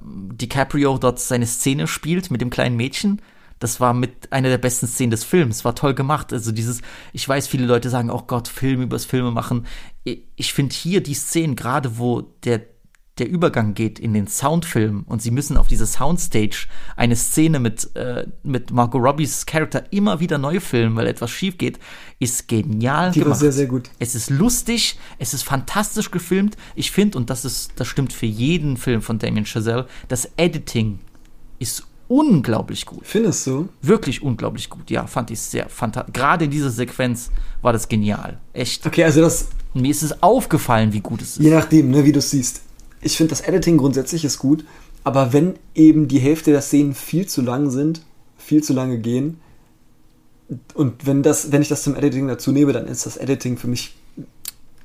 DiCaprio 0.02 0.98
dort 0.98 1.20
seine 1.20 1.48
Szene 1.48 1.88
spielt 1.88 2.30
mit 2.30 2.42
dem 2.42 2.50
kleinen 2.50 2.76
Mädchen. 2.76 3.22
Das 3.60 3.80
war 3.80 3.94
mit 3.94 4.34
einer 4.34 4.50
der 4.50 4.58
besten 4.58 4.88
Szenen 4.88 5.12
des 5.12 5.24
Films. 5.24 5.64
War 5.64 5.76
toll 5.76 5.94
gemacht. 5.94 6.34
Also 6.34 6.52
dieses, 6.52 6.82
ich 7.14 7.28
weiß, 7.28 7.48
viele 7.48 7.66
Leute 7.66 7.90
sagen, 7.90 8.10
oh 8.10 8.24
Gott, 8.26 8.48
Film 8.48 8.82
übers 8.82 9.06
Filme 9.06 9.32
machen. 9.32 9.66
Ich 10.04 10.54
finde 10.54 10.76
hier 10.76 11.02
die 11.02 11.14
Szenen, 11.14 11.56
gerade 11.56 11.98
wo 12.00 12.22
der 12.22 12.60
der 13.22 13.30
Übergang 13.30 13.76
geht 13.76 14.00
in 14.00 14.16
den 14.16 14.26
Soundfilm 14.26 15.04
und 15.08 15.22
sie 15.22 15.30
müssen 15.30 15.56
auf 15.56 15.68
diese 15.68 15.86
Soundstage 15.86 16.66
eine 16.96 17.16
Szene 17.16 17.60
mit, 17.60 17.96
äh, 17.96 18.26
mit 18.42 18.72
Margot 18.72 19.00
Robbies 19.00 19.46
Charakter 19.46 19.84
immer 19.92 20.20
wieder 20.20 20.40
neu 20.40 20.60
filmen, 20.60 20.96
weil 20.96 21.06
etwas 21.06 21.30
schief 21.30 21.60
geht, 21.60 21.78
ist 22.18 22.48
genial 22.48 23.12
Die 23.12 23.20
gemacht. 23.20 23.36
War 23.36 23.40
sehr, 23.40 23.52
sehr 23.52 23.68
gut. 23.68 23.92
Es 24.00 24.16
ist 24.16 24.32
lustig, 24.32 24.98
es 25.20 25.36
ist 25.36 25.44
fantastisch 25.44 26.10
gefilmt. 26.10 26.58
Ich 26.74 26.90
finde, 26.90 27.16
und 27.20 27.30
das 27.30 27.46
ist, 27.46 27.74
das 27.76 27.88
stimmt 27.88 28.12
für 28.12 28.26
jeden 28.26 28.76
Film 28.76 29.04
von 29.04 29.20
Damien 29.20 29.46
Chazelle, 29.46 29.86
das 30.08 30.28
Editing 30.38 30.98
ist 31.60 31.86
unglaublich 32.08 32.88
gut. 32.88 33.02
Findest 33.04 33.46
du? 33.46 33.70
Wirklich 33.84 34.24
unglaublich 34.24 34.68
gut, 34.68 34.90
ja, 34.90 35.06
fand 35.06 35.30
ich 35.30 35.40
sehr 35.40 35.70
fantastisch. 35.70 36.14
Gerade 36.14 36.46
in 36.46 36.52
dieser 36.52 36.72
Sequenz 36.72 37.30
war 37.62 37.72
das 37.72 37.88
genial. 37.88 38.40
Echt. 38.54 38.84
Okay, 38.84 39.04
also 39.04 39.22
das. 39.22 39.50
Mir 39.76 39.92
ist 39.92 40.02
es 40.02 40.24
aufgefallen, 40.24 40.92
wie 40.92 41.00
gut 41.02 41.22
es 41.22 41.38
ist. 41.38 41.44
Je 41.44 41.52
nachdem, 41.52 41.92
ne, 41.92 42.04
wie 42.04 42.12
du 42.12 42.20
es 42.20 42.32
siehst 42.32 42.64
ich 43.02 43.18
finde 43.18 43.32
das 43.32 43.42
Editing 43.42 43.78
grundsätzlich 43.78 44.24
ist 44.26 44.40
gut, 44.40 44.66
aber 45.04 45.34
wenn 45.34 45.56
eben 45.76 46.08
die 46.08 46.20
Hälfte 46.20 46.52
der 46.52 46.62
Szenen 46.62 46.94
viel 46.94 47.28
zu 47.28 47.42
lang 47.42 47.70
sind, 47.70 48.02
viel 48.38 48.64
zu 48.64 48.74
lange 48.74 49.00
gehen, 49.00 49.40
und 50.74 51.06
wenn 51.06 51.24
das, 51.24 51.52
wenn 51.52 51.62
ich 51.62 51.70
das 51.70 51.84
zum 51.84 51.96
Editing 51.96 52.28
dazu 52.28 52.52
nehme, 52.52 52.74
dann 52.74 52.88
ist 52.88 53.06
das 53.06 53.18
Editing 53.18 53.58
für 53.58 53.68
mich 53.68 53.96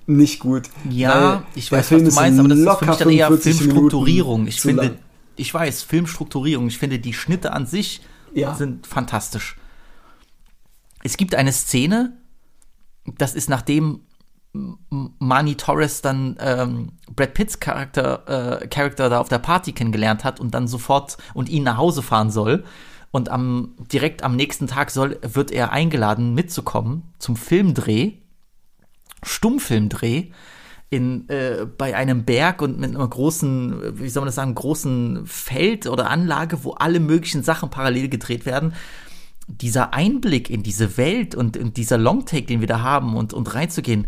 nicht 0.07 0.39
gut. 0.39 0.71
Ja, 0.89 1.45
ich 1.57 1.73
weiß, 1.73 1.91
was 1.91 2.03
du 2.05 2.11
meinst, 2.13 2.39
aber 2.39 2.49
das 2.49 2.59
ist 2.59 2.79
für 2.79 2.87
mich 2.87 2.97
dann 2.97 3.11
eher 3.11 3.37
Filmstrukturierung. 3.37 4.47
Ich 4.47 4.61
finde, 4.61 4.83
lang. 4.83 4.99
ich 5.35 5.53
weiß, 5.53 5.83
Filmstrukturierung. 5.83 6.69
Ich 6.69 6.79
finde, 6.79 7.01
die 7.01 7.13
Schnitte 7.13 7.53
an 7.53 7.67
sich 7.67 8.01
ja. 8.33 8.55
sind 8.55 8.87
fantastisch. 8.87 9.57
Es 11.03 11.17
gibt 11.17 11.35
eine 11.35 11.53
Szene, 11.53 12.17
das 13.19 13.35
ist 13.35 13.49
nachdem 13.49 14.03
Mani 15.19 15.55
Torres 15.55 16.03
dann 16.03 16.37
ähm, 16.41 16.93
Brad 17.15 17.35
Pitts 17.35 17.61
Charakter, 17.61 18.61
äh, 18.63 18.67
Charakter 18.69 19.09
da 19.09 19.21
auf 19.21 19.29
der 19.29 19.39
Party 19.39 19.73
kennengelernt 19.73 20.25
hat 20.25 20.41
und 20.41 20.55
dann 20.55 20.69
sofort 20.69 21.17
und 21.35 21.49
ihn 21.49 21.65
nach 21.65 21.77
Hause 21.77 22.03
fahren 22.03 22.31
soll. 22.31 22.65
Und 23.11 23.31
am, 23.31 23.75
direkt 23.93 24.23
am 24.23 24.37
nächsten 24.37 24.67
Tag 24.67 24.91
soll, 24.91 25.19
wird 25.23 25.51
er 25.51 25.73
eingeladen, 25.73 26.35
mitzukommen 26.35 27.05
zum 27.19 27.37
Filmdreh, 27.37 28.13
Stummfilmdreh, 29.23 30.31
in, 30.91 31.29
äh, 31.29 31.67
bei 31.67 31.97
einem 31.97 32.25
Berg 32.25 32.63
und 32.63 32.79
mit 32.79 32.95
einer 32.95 33.09
großen, 33.09 33.99
wie 34.01 34.09
soll 34.09 34.21
man 34.21 34.27
das 34.27 34.37
sagen, 34.37 34.55
großen 34.55 35.27
Feld 35.27 35.87
oder 35.87 36.11
Anlage, 36.11 36.63
wo 36.63 36.73
alle 36.73 37.01
möglichen 37.01 37.43
Sachen 37.43 37.71
parallel 37.71 38.09
gedreht 38.09 38.47
werden 38.47 38.75
dieser 39.49 39.95
Einblick 39.95 40.51
in 40.51 40.63
diese 40.63 40.97
Welt 40.97 41.35
und, 41.35 41.57
und 41.57 41.77
dieser 41.77 41.99
Longtake, 41.99 42.47
den 42.47 42.61
wir 42.61 42.67
da 42.67 42.81
haben 42.81 43.17
und, 43.17 43.33
und 43.33 43.55
reinzugehen, 43.55 44.07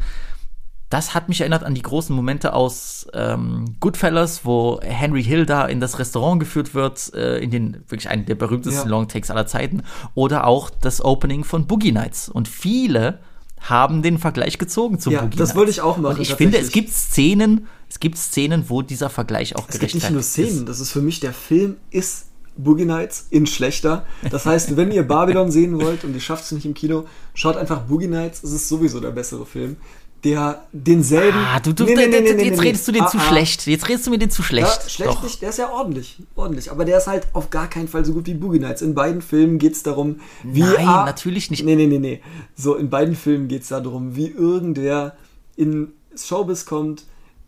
das 0.91 1.15
hat 1.15 1.29
mich 1.29 1.41
erinnert 1.41 1.65
an 1.65 1.75
die 1.75 1.83
großen 1.83 2.17
Momente 2.17 2.55
aus 2.55 3.07
ähm, 3.13 3.77
Goodfellas, 3.79 4.45
wo 4.45 4.81
Henry 4.83 5.23
Hill 5.23 5.45
da 5.45 5.67
in 5.67 5.81
das 5.81 5.99
Restaurant 5.99 6.41
geführt 6.41 6.75
wird, 6.75 7.13
äh, 7.15 7.39
in 7.39 7.51
den 7.51 7.85
wirklich 7.89 8.09
einen 8.09 8.25
der 8.25 8.37
berühmtesten 8.37 8.89
ja. 8.89 8.91
Longtakes 8.91 9.31
aller 9.31 9.47
Zeiten, 9.47 9.83
oder 10.15 10.47
auch 10.47 10.71
das 10.71 11.05
Opening 11.05 11.45
von 11.45 11.67
Boogie 11.67 11.93
Nights. 11.93 12.29
Und 12.29 12.49
viele 12.49 13.21
haben 13.61 14.03
den 14.03 14.19
Vergleich 14.19 14.57
gezogen 14.57 14.99
zum 14.99 15.13
ja, 15.13 15.23
Boogie 15.23 15.37
das 15.37 15.55
wollte 15.55 15.71
ich 15.71 15.81
auch 15.81 15.99
machen. 15.99 16.17
Und 16.17 16.23
ich 16.23 16.35
finde, 16.35 16.59
es 16.59 16.71
gibt 16.71 16.91
Szenen, 16.91 17.67
es 17.89 18.01
gibt 18.01 18.17
Szenen, 18.17 18.65
wo 18.69 18.83
dieser 18.83 19.11
Vergleich 19.11 19.57
auch 19.57 19.67
gerechtfertigt 19.67 19.97
ist. 19.97 20.05
Es 20.05 20.09
gibt 20.09 20.11
nicht 20.11 20.13
nur 20.13 20.23
Szenen, 20.23 20.61
ist. 20.61 20.69
das 20.69 20.81
ist 20.81 20.93
für 20.93 21.03
mich 21.03 21.21
der 21.21 21.33
Film 21.35 21.77
ist 21.91 22.27
Boogie 22.57 22.87
Nights 22.87 23.27
in 23.31 23.47
schlechter. 23.47 24.07
Das 24.31 24.47
heißt, 24.47 24.77
wenn 24.77 24.91
ihr 24.91 25.07
Babylon 25.07 25.51
sehen 25.51 25.81
wollt 25.81 26.05
und 26.05 26.15
ihr 26.15 26.21
schafft 26.21 26.45
es 26.45 26.53
nicht 26.53 26.65
im 26.65 26.75
Kino, 26.75 27.05
schaut 27.35 27.57
einfach 27.57 27.83
Boogie 27.83 28.09
Nights. 28.09 28.43
Es 28.43 28.53
ist 28.53 28.69
sowieso 28.69 29.01
der 29.01 29.11
bessere 29.11 29.45
Film 29.45 29.77
der 30.25 30.67
denselben. 30.73 31.39
Ah, 31.39 31.61
du, 31.61 31.73
du, 31.73 31.85
Nee, 31.85 31.95
nee, 31.95 32.07
nee, 32.09 32.33
nee, 32.35 32.45
jetzt 32.45 32.63
redest 32.63 32.89
du 32.89 32.93
den 32.93 33.03
Ah, 33.03 33.09
zu 33.09 33.19
ah. 33.19 33.21
schlecht. 33.21 33.67
Jetzt 33.67 33.89
redest 33.89 34.07
du 34.07 34.11
mir 34.11 34.19
den 34.19 34.31
zu 34.31 34.43
schlecht. 34.43 34.83
Ja, 34.83 34.89
schlecht 34.89 35.23
nicht, 35.23 35.43
der 35.43 35.51
ist 35.51 35.59
ja 35.59 35.71
ordentlich, 35.71 36.19
ordentlich. 36.35 36.71
Aber 36.71 36.85
der 36.85 36.99
ist 36.99 37.07
halt 37.07 37.29
auf 37.33 37.51
gar 37.51 37.69
keinen 37.69 37.89
Fall 37.89 38.05
so 38.05 38.13
gut 38.13 38.27
wie 38.27 38.35
Boogie 38.35 38.59
Nights. 38.59 38.83
In 38.83 38.95
beiden 38.95 39.23
Filmen 39.23 39.59
geht 39.59 39.75
es 39.75 39.83
darum, 39.83 40.21
wie. 40.43 40.61
Nein, 40.61 40.85
natürlich 40.85 41.51
nicht. 41.51 41.65
Nee, 41.65 41.77
nee, 41.77 41.87
nee, 41.87 41.99
nee. 41.99 42.21
So, 42.57 42.75
in 42.75 42.91
beiden 42.91 43.15
Filmen 43.15 43.49
geht 43.49 43.63
es 43.63 43.69
darum, 43.69 44.17
wie 44.17 44.29
irgendwer 44.29 45.17
in 45.57 45.93
Showbiz 46.17 46.67
kommt, 46.67 47.05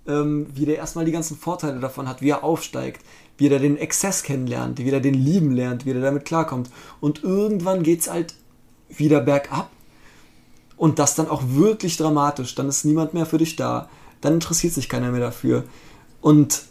ähm, 0.07 0.47
wie 0.55 0.65
der 0.67 0.77
erstmal 0.77 1.05
die 1.05 1.13
ganzen 1.13 1.37
Vorteile 1.37 1.81
davon 1.81 2.09
hat, 2.09 2.23
wie 2.23 2.31
er 2.31 2.45
aufsteigt, 2.45 3.03
wie 3.37 3.49
er 3.49 3.59
den 3.59 3.77
Exzess 3.79 4.23
kennenlernt, 4.23 4.79
wie 4.79 4.91
er 4.91 5.01
den 5.01 5.15
lieben 5.15 5.51
lernt, 5.51 5.87
wie 5.87 5.91
er 5.91 6.01
damit 6.01 6.25
klarkommt. 6.25 6.71
Und 7.01 7.25
irgendwann 7.25 7.83
geht 7.83 8.01
es 8.01 8.11
halt 8.11 8.35
wieder 8.89 9.21
bergab. 9.21 9.71
Und 10.81 10.99
das 10.99 11.15
dann 11.15 11.29
auch 11.29 11.43
wirklich 11.47 11.99
dramatisch. 11.99 12.55
Dann 12.55 12.67
ist 12.71 12.87
niemand 12.87 13.13
mehr 13.13 13.27
für 13.27 13.37
dich 13.37 13.55
da. 13.55 13.91
Dann 14.23 14.33
interessiert 14.33 14.73
sich 14.73 14.89
keiner 14.89 15.11
mehr 15.11 15.21
dafür. 15.21 15.65
Und 16.23 16.63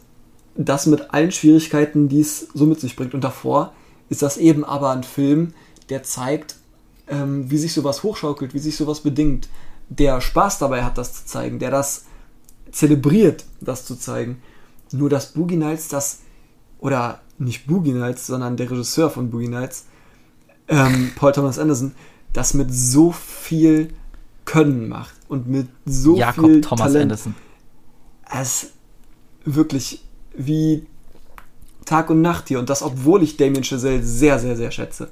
das 0.56 0.88
mit 0.88 1.14
allen 1.14 1.32
Schwierigkeiten, 1.32 2.10
die 2.10 2.22
es 2.22 2.48
so 2.56 2.66
mit 2.66 2.80
sich 2.80 2.96
bringt. 2.96 3.14
Und 3.14 3.24
davor 3.24 3.72
ist 4.10 4.24
das 4.24 4.38
eben 4.38 4.66
aber 4.66 4.90
ein 4.90 5.04
Film, 5.04 5.54
der 5.90 6.02
zeigt, 6.02 6.56
ähm, 7.08 7.52
wie 7.52 7.60
sich 7.60 7.72
sowas 7.72 8.02
hochschaukelt, 8.02 8.56
wie 8.56 8.60
sich 8.60 8.76
sowas 8.76 9.02
bedingt, 9.02 9.48
der 9.90 10.22
Spaß 10.22 10.58
dabei 10.58 10.84
hat, 10.84 10.98
das 10.98 11.14
zu 11.14 11.26
zeigen, 11.28 11.60
der 11.60 11.70
das 11.70 12.06
zelebriert, 12.72 13.46
das 13.62 13.86
zu 13.86 13.96
zeigen. 13.96 14.42
Nur 14.92 15.12
dass 15.12 15.34
Boogie 15.34 15.56
Nights 15.56 15.88
das, 15.88 16.22
oder 16.80 17.22
nicht 17.38 17.68
Boogie 17.68 17.92
Nights, 17.92 18.26
sondern 18.26 18.58
der 18.58 18.72
Regisseur 18.72 19.12
von 19.12 19.30
Boogie 19.30 19.50
Nights, 19.50 19.86
ähm, 20.68 21.12
Paul 21.16 21.32
Thomas 21.32 21.60
Anderson, 21.60 21.94
das 22.34 22.56
mit 22.56 22.74
so 22.74 23.12
viel 23.12 23.94
Können 24.50 24.90
macht 24.90 25.14
und 25.28 25.48
mit 25.48 25.68
so 25.86 26.18
Jakob 26.18 26.46
viel 26.46 26.62
Thomas 26.62 26.88
Talent 26.88 27.04
Anderson. 27.04 27.36
es 28.32 28.72
wirklich 29.46 30.02
wie 30.36 30.88
Tag 31.86 32.10
und 32.10 32.22
Nacht 32.22 32.48
hier. 32.48 32.60
Und 32.60 32.70
das, 32.70 32.82
obwohl 32.82 33.22
ich 33.24 33.38
Damien 33.38 33.64
Chazelle 33.64 34.04
sehr, 34.04 34.40
sehr, 34.40 34.58
sehr 34.58 34.72
schätze. 34.72 35.12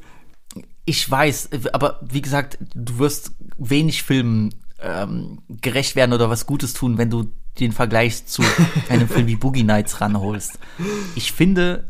Ich 0.85 1.09
weiß, 1.09 1.49
aber 1.73 1.99
wie 2.01 2.21
gesagt, 2.21 2.57
du 2.73 2.97
wirst 2.99 3.31
wenig 3.57 4.03
Filmen 4.03 4.55
ähm, 4.79 5.39
gerecht 5.49 5.95
werden 5.95 6.13
oder 6.13 6.29
was 6.29 6.45
Gutes 6.45 6.73
tun, 6.73 6.97
wenn 6.97 7.09
du 7.09 7.31
den 7.59 7.73
Vergleich 7.73 8.25
zu 8.25 8.43
einem 8.89 9.07
Film 9.07 9.27
wie 9.27 9.35
Boogie 9.35 9.63
Nights 9.63 10.01
ranholst. 10.01 10.59
Ich 11.15 11.31
finde, 11.31 11.87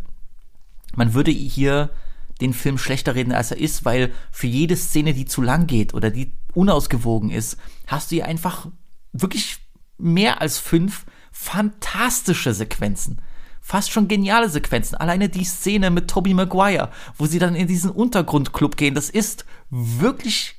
man 0.96 1.14
würde 1.14 1.32
hier 1.32 1.92
den 2.38 2.54
Film 2.54 2.78
schlechter 2.78 3.16
reden, 3.16 3.32
als 3.34 3.52
er 3.52 3.58
ist, 3.58 3.86
weil 3.86 4.12
für 4.32 4.48
jede 4.48 4.76
Szene, 4.76 5.14
die 5.14 5.26
zu 5.26 5.42
lang 5.42 5.68
geht 5.68 5.94
oder 5.94 6.10
die 6.10 6.34
unausgewogen 6.54 7.30
ist, 7.30 7.58
hast 7.88 8.12
du 8.12 8.16
hier 8.16 8.26
einfach 8.26 8.68
wirklich 9.14 9.58
mehr 9.98 10.42
als 10.42 10.60
fünf 10.60 11.06
fantastische 11.32 12.54
Sequenzen. 12.54 13.22
Fast 13.62 13.92
schon 13.92 14.08
geniale 14.08 14.50
Sequenzen. 14.50 14.96
Alleine 14.96 15.30
die 15.30 15.44
Szene 15.44 15.92
mit 15.92 16.08
Tobey 16.08 16.34
Maguire, 16.34 16.90
wo 17.18 17.26
sie 17.26 17.40
dann 17.40 17.56
in 17.56 17.68
diesen 17.68 17.92
Untergrundclub 17.92 18.78
gehen, 18.78 18.96
das 18.96 19.10
ist 19.10 19.46
wirklich, 19.70 20.56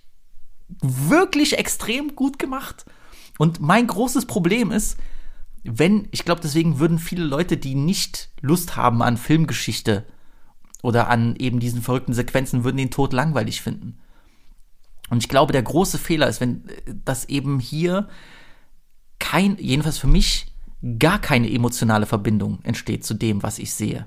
wirklich 0.83 1.59
extrem 1.59 2.15
gut 2.15 2.39
gemacht. 2.39 2.85
Und 3.39 3.61
mein 3.61 3.87
großes 3.87 4.27
Problem 4.27 4.71
ist, 4.71 4.99
wenn, 5.65 6.09
ich 6.11 6.25
glaube, 6.25 6.41
deswegen 6.43 6.79
würden 6.79 6.99
viele 6.99 7.25
Leute, 7.25 7.57
die 7.57 7.75
nicht 7.75 8.31
Lust 8.41 8.77
haben 8.77 9.03
an 9.03 9.17
Filmgeschichte 9.17 10.07
oder 10.83 11.09
an 11.09 11.37
eben 11.37 11.61
diesen 11.61 11.83
verrückten 11.83 12.15
Sequenzen, 12.15 12.65
würden 12.65 12.77
den 12.77 12.91
Tod 12.91 13.13
langweilig 13.13 13.63
finden. 13.63 13.99
Und 15.11 15.23
ich 15.23 15.29
glaube, 15.29 15.53
der 15.53 15.63
große 15.63 15.99
Fehler 15.99 16.29
ist, 16.29 16.41
wenn 16.41 16.69
äh, 16.69 16.95
das 17.05 17.27
eben 17.27 17.61
hier 17.61 18.09
kein, 19.19 19.57
jedenfalls 19.59 19.99
für 19.99 20.07
mich, 20.07 20.53
gar 20.99 21.21
keine 21.21 21.51
emotionale 21.51 22.07
Verbindung 22.07 22.61
entsteht 22.63 23.05
zu 23.05 23.15
dem, 23.15 23.43
was 23.43 23.59
ich 23.59 23.75
sehe. 23.75 24.07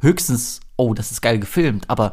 Höchstens, 0.00 0.60
oh, 0.76 0.92
das 0.92 1.10
ist 1.12 1.22
geil 1.22 1.38
gefilmt, 1.38 1.88
aber 1.88 2.12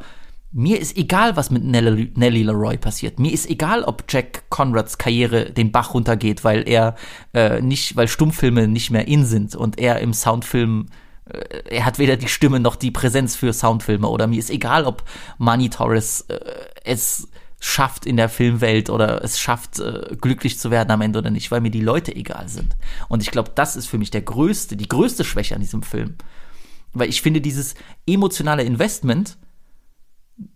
mir 0.54 0.80
ist 0.80 0.98
egal, 0.98 1.38
was 1.38 1.50
mit 1.50 1.64
Nelly, 1.64 2.12
Nelly 2.16 2.44
Leroy 2.44 2.78
passiert. 2.78 3.20
Mir 3.20 3.32
ist 3.32 3.50
egal, 3.50 3.84
ob 3.84 4.04
Jack 4.10 4.50
Conrads 4.50 4.98
Karriere 4.98 5.52
den 5.52 5.72
Bach 5.72 5.94
runtergeht, 5.94 6.44
weil 6.44 6.68
er 6.68 6.96
äh, 7.34 7.62
nicht, 7.62 7.96
weil 7.96 8.10
Stummfilme 8.10 8.68
nicht 8.68 8.92
mehr 8.92 9.08
in 9.08 9.26
sind 9.26 9.56
und 9.56 9.80
er 9.80 10.00
im 10.00 10.14
Soundfilm 10.14 10.88
er 11.70 11.86
hat 11.86 12.00
weder 12.00 12.18
die 12.18 12.28
Stimme 12.28 12.60
noch 12.60 12.76
die 12.76 12.92
Präsenz 12.92 13.36
für 13.36 13.54
Soundfilme 13.54 14.08
oder 14.08 14.28
mir 14.28 14.40
ist 14.40 14.50
egal, 14.50 14.86
ob 14.86 15.04
Manny 15.38 15.70
Torres 15.70 16.22
äh, 16.30 16.40
es 16.84 17.28
schafft 17.60 18.08
in 18.08 18.18
der 18.18 18.28
Filmwelt 18.28 18.90
oder 18.90 19.24
es 19.24 19.40
schafft, 19.40 19.80
äh, 19.80 20.18
glücklich 20.20 20.58
zu 20.58 20.72
werden 20.72 20.90
am 20.90 21.02
Ende 21.02 21.20
oder 21.20 21.30
nicht, 21.30 21.52
weil 21.52 21.62
mir 21.62 21.70
die 21.70 21.80
Leute 21.80 22.14
egal 22.16 22.50
sind. 22.50 22.76
Und 23.08 23.22
ich 23.22 23.30
glaube, 23.30 23.52
das 23.54 23.76
ist 23.76 23.86
für 23.86 24.00
mich 24.00 24.10
der 24.10 24.24
größte, 24.24 24.76
die 24.76 24.90
größte 24.90 25.24
Schwäche 25.24 25.54
an 25.54 25.62
diesem 25.62 25.84
Film. 25.84 26.16
Weil 26.94 27.10
ich 27.10 27.22
finde, 27.22 27.40
dieses 27.40 27.76
emotionale 28.08 28.64
Investment, 28.64 29.38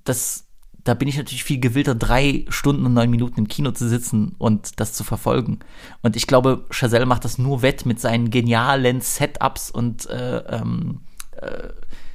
das, 0.03 0.44
da 0.85 0.93
bin 0.93 1.07
ich 1.07 1.17
natürlich 1.17 1.43
viel 1.43 1.59
gewillter, 1.59 1.95
drei 1.95 2.45
Stunden 2.47 2.85
und 2.85 2.93
neun 2.93 3.09
Minuten 3.09 3.39
im 3.39 3.47
Kino 3.47 3.71
zu 3.71 3.89
sitzen 3.89 4.35
und 4.37 4.79
das 4.79 4.93
zu 4.93 5.03
verfolgen. 5.03 5.59
Und 6.03 6.15
ich 6.15 6.27
glaube, 6.27 6.65
Chazelle 6.69 7.07
macht 7.07 7.25
das 7.25 7.39
nur 7.39 7.63
wett 7.63 7.87
mit 7.87 7.99
seinen 7.99 8.29
genialen 8.29 9.01
Setups 9.01 9.71
und 9.71 10.07
äh, 10.11 10.37
ähm, 10.37 11.01
äh, 11.41 11.69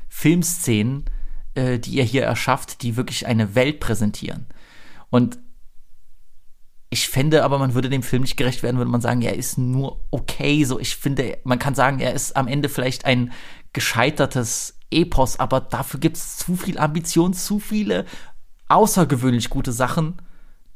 Filmszenen, 0.08 1.04
äh, 1.54 1.80
die 1.80 1.98
er 1.98 2.04
hier 2.04 2.22
erschafft, 2.22 2.82
die 2.82 2.96
wirklich 2.96 3.26
eine 3.26 3.56
Welt 3.56 3.80
präsentieren. 3.80 4.46
Und 5.10 5.40
ich 6.90 7.08
fände 7.08 7.42
aber, 7.42 7.58
man 7.58 7.74
würde 7.74 7.90
dem 7.90 8.04
Film 8.04 8.22
nicht 8.22 8.36
gerecht 8.36 8.62
werden, 8.62 8.76
würde 8.76 8.90
man 8.90 9.00
sagen, 9.00 9.22
er 9.22 9.34
ist 9.34 9.58
nur 9.58 10.00
okay. 10.12 10.62
So, 10.64 10.78
ich 10.78 10.94
finde, 10.94 11.38
man 11.42 11.58
kann 11.58 11.74
sagen, 11.74 11.98
er 11.98 12.14
ist 12.14 12.36
am 12.36 12.46
Ende 12.46 12.68
vielleicht 12.68 13.04
ein 13.04 13.32
gescheitertes 13.72 14.78
Epos, 14.90 15.38
aber 15.38 15.60
dafür 15.60 16.00
gibt 16.00 16.16
es 16.16 16.36
zu 16.36 16.56
viel 16.56 16.78
Ambition, 16.78 17.32
zu 17.32 17.60
viele 17.60 18.06
außergewöhnlich 18.70 19.50
gute 19.50 19.72
Sachen, 19.72 20.14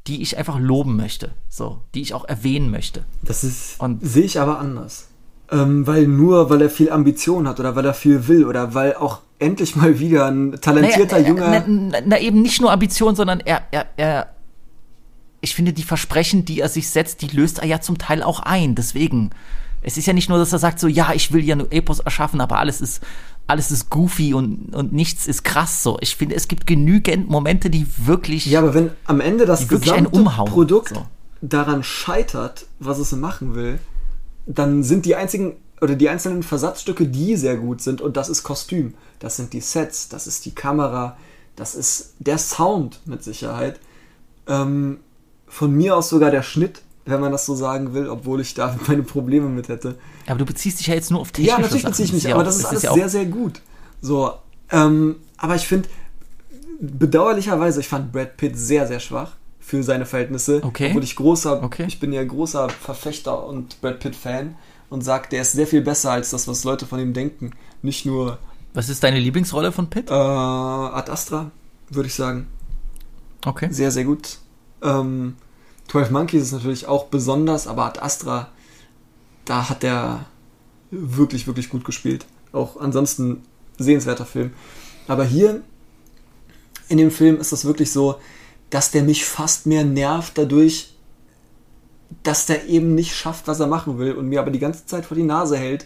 die 0.07 0.21
ich 0.21 0.37
einfach 0.37 0.59
loben 0.59 0.95
möchte, 0.95 1.31
so, 1.49 1.81
die 1.95 2.01
ich 2.01 2.13
auch 2.13 2.25
erwähnen 2.25 2.69
möchte. 2.69 3.05
Das 3.23 3.43
ist, 3.43 3.79
Und- 3.79 4.05
sehe 4.05 4.23
ich 4.25 4.39
aber 4.39 4.59
anders. 4.59 5.07
Ähm, 5.51 5.85
weil 5.85 6.07
nur, 6.07 6.49
weil 6.49 6.61
er 6.63 6.69
viel 6.71 6.91
Ambition 6.91 7.47
hat 7.47 7.59
oder 7.59 7.75
weil 7.75 7.85
er 7.85 7.93
viel 7.93 8.27
will 8.27 8.45
oder 8.45 8.73
weil 8.73 8.95
auch 8.95 9.21
endlich 9.37 9.75
mal 9.75 9.99
wieder 9.99 10.25
ein 10.25 10.57
talentierter 10.59 11.17
Naja, 11.19 11.27
junger. 11.27 11.55
äh, 11.55 11.63
Na, 11.67 11.97
na, 12.03 12.19
eben 12.19 12.41
nicht 12.41 12.61
nur 12.61 12.71
Ambition, 12.71 13.15
sondern 13.15 13.41
er, 13.41 13.61
er, 13.71 13.85
er, 13.95 14.29
ich 15.41 15.53
finde, 15.53 15.71
die 15.73 15.83
Versprechen, 15.83 16.45
die 16.45 16.61
er 16.61 16.69
sich 16.69 16.89
setzt, 16.89 17.21
die 17.21 17.27
löst 17.27 17.59
er 17.59 17.67
ja 17.67 17.79
zum 17.79 17.99
Teil 17.99 18.23
auch 18.23 18.39
ein. 18.39 18.73
Deswegen, 18.73 19.29
es 19.83 19.97
ist 19.97 20.07
ja 20.07 20.13
nicht 20.13 20.29
nur, 20.29 20.39
dass 20.39 20.51
er 20.51 20.57
sagt 20.57 20.79
so, 20.79 20.87
ja, 20.87 21.13
ich 21.13 21.31
will 21.31 21.43
ja 21.43 21.55
nur 21.55 21.71
Epos 21.71 21.99
erschaffen, 21.99 22.41
aber 22.41 22.57
alles 22.57 22.81
ist, 22.81 23.03
alles 23.47 23.71
ist 23.71 23.89
goofy 23.89 24.33
und, 24.33 24.75
und 24.75 24.93
nichts 24.93 25.27
ist 25.27 25.43
krass 25.43 25.83
so. 25.83 25.97
Ich 26.01 26.15
finde, 26.15 26.35
es 26.35 26.47
gibt 26.47 26.65
genügend 26.65 27.29
Momente, 27.29 27.69
die 27.69 27.85
wirklich, 27.97 28.45
Ja, 28.47 28.59
aber 28.59 28.73
wenn 28.73 28.91
am 29.05 29.21
Ende 29.21 29.45
das 29.45 29.67
gesamte 29.67 30.09
umhauen, 30.09 30.51
Produkt 30.51 30.89
so. 30.89 31.05
daran 31.41 31.83
scheitert, 31.83 32.65
was 32.79 32.97
es 32.97 33.11
machen 33.11 33.53
will, 33.55 33.79
dann 34.47 34.83
sind 34.83 35.05
die 35.05 35.15
einzigen 35.15 35.57
oder 35.81 35.95
die 35.95 36.09
einzelnen 36.09 36.41
Versatzstücke, 36.41 37.07
die 37.07 37.35
sehr 37.35 37.57
gut 37.57 37.81
sind, 37.81 38.01
und 38.01 38.17
das 38.17 38.29
ist 38.29 38.43
Kostüm, 38.43 38.93
das 39.19 39.35
sind 39.35 39.53
die 39.53 39.61
Sets, 39.61 40.09
das 40.09 40.25
ist 40.25 40.45
die 40.45 40.55
Kamera, 40.55 41.17
das 41.55 41.75
ist 41.75 42.13
der 42.19 42.37
Sound 42.37 43.01
mit 43.05 43.23
Sicherheit. 43.23 43.79
Ähm, 44.47 44.99
von 45.47 45.71
mir 45.71 45.95
aus 45.95 46.09
sogar 46.09 46.31
der 46.31 46.43
Schnitt, 46.43 46.81
wenn 47.05 47.19
man 47.21 47.31
das 47.31 47.45
so 47.45 47.55
sagen 47.55 47.93
will, 47.93 48.09
obwohl 48.09 48.41
ich 48.41 48.53
da 48.53 48.77
meine 48.87 49.03
Probleme 49.03 49.47
mit 49.47 49.67
hätte. 49.69 49.95
aber 50.27 50.39
du 50.39 50.45
beziehst 50.45 50.79
dich 50.79 50.87
ja 50.87 50.95
jetzt 50.95 51.11
nur 51.11 51.19
auf 51.21 51.31
technische 51.31 51.51
Ja, 51.55 51.59
natürlich 51.59 51.83
Sachen. 51.83 51.91
beziehe 51.91 52.05
ich 52.07 52.13
mich, 52.13 52.23
ja 52.23 52.35
aber 52.35 52.43
das 52.43 52.55
ist 52.57 52.63
es 52.63 52.69
alles 52.69 52.83
ja 52.83 52.93
sehr, 52.93 53.09
sehr 53.09 53.25
gut. 53.25 53.61
So, 54.01 54.33
ähm, 54.71 55.17
aber 55.37 55.55
ich 55.55 55.67
finde, 55.67 55.87
bedauerlicherweise, 56.79 57.79
ich 57.79 57.87
fand 57.87 58.11
Brad 58.11 58.37
Pitt 58.37 58.57
sehr, 58.57 58.87
sehr 58.87 58.99
schwach 58.99 59.31
für 59.59 59.81
seine 59.83 60.05
Verhältnisse. 60.05 60.61
Okay. 60.63 60.89
Obwohl 60.89 61.03
ich 61.03 61.15
großer, 61.15 61.63
Okay. 61.63 61.85
ich 61.87 61.99
bin 61.99 62.13
ja 62.13 62.23
großer 62.23 62.69
Verfechter 62.69 63.45
und 63.47 63.81
Brad 63.81 63.99
Pitt-Fan 63.99 64.55
und 64.89 65.01
sage, 65.03 65.29
der 65.31 65.41
ist 65.41 65.53
sehr 65.53 65.67
viel 65.67 65.81
besser 65.81 66.11
als 66.11 66.29
das, 66.29 66.47
was 66.47 66.63
Leute 66.63 66.85
von 66.85 66.99
ihm 66.99 67.13
denken. 67.13 67.51
Nicht 67.81 68.05
nur 68.05 68.37
Was 68.73 68.89
ist 68.89 69.03
deine 69.03 69.19
Lieblingsrolle 69.19 69.71
von 69.71 69.89
Pitt? 69.89 70.09
äh, 70.09 70.13
Ad 70.13 71.11
Astra, 71.11 71.51
würde 71.89 72.07
ich 72.07 72.13
sagen. 72.15 72.47
Okay. 73.45 73.67
Sehr, 73.71 73.91
sehr 73.91 74.03
gut. 74.05 74.37
Ähm, 74.83 75.35
12 75.87 76.11
Monkeys 76.11 76.43
ist 76.43 76.51
natürlich 76.51 76.87
auch 76.87 77.05
besonders, 77.05 77.67
aber 77.67 77.85
Ad 77.85 77.99
Astra, 77.99 78.49
da 79.45 79.69
hat 79.69 79.83
er 79.83 80.25
wirklich, 80.91 81.47
wirklich 81.47 81.69
gut 81.69 81.85
gespielt. 81.85 82.25
Auch 82.51 82.79
ansonsten 82.79 83.43
sehenswerter 83.77 84.25
Film. 84.25 84.53
Aber 85.07 85.25
hier 85.25 85.61
in 86.89 86.97
dem 86.97 87.11
Film 87.11 87.39
ist 87.39 87.51
das 87.51 87.65
wirklich 87.65 87.91
so, 87.91 88.15
dass 88.69 88.91
der 88.91 89.03
mich 89.03 89.25
fast 89.25 89.65
mehr 89.65 89.83
nervt 89.83 90.37
dadurch, 90.37 90.95
dass 92.23 92.45
der 92.45 92.67
eben 92.67 92.95
nicht 92.95 93.15
schafft, 93.15 93.47
was 93.47 93.59
er 93.59 93.67
machen 93.67 93.97
will 93.97 94.13
und 94.13 94.27
mir 94.27 94.39
aber 94.39 94.51
die 94.51 94.59
ganze 94.59 94.85
Zeit 94.85 95.05
vor 95.05 95.15
die 95.15 95.23
Nase 95.23 95.57
hält, 95.57 95.85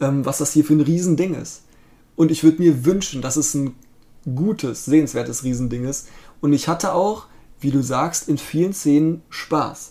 ähm, 0.00 0.24
was 0.24 0.38
das 0.38 0.52
hier 0.52 0.64
für 0.64 0.74
ein 0.74 0.80
Riesending 0.80 1.34
ist. 1.34 1.62
Und 2.16 2.30
ich 2.30 2.44
würde 2.44 2.62
mir 2.62 2.84
wünschen, 2.84 3.22
dass 3.22 3.36
es 3.36 3.54
ein 3.54 3.74
gutes, 4.34 4.84
sehenswertes 4.84 5.44
Riesending 5.44 5.84
ist. 5.84 6.08
Und 6.40 6.52
ich 6.52 6.68
hatte 6.68 6.92
auch, 6.92 7.26
wie 7.64 7.70
du 7.70 7.82
sagst, 7.82 8.28
in 8.28 8.38
vielen 8.38 8.72
Szenen 8.74 9.22
Spaß. 9.30 9.90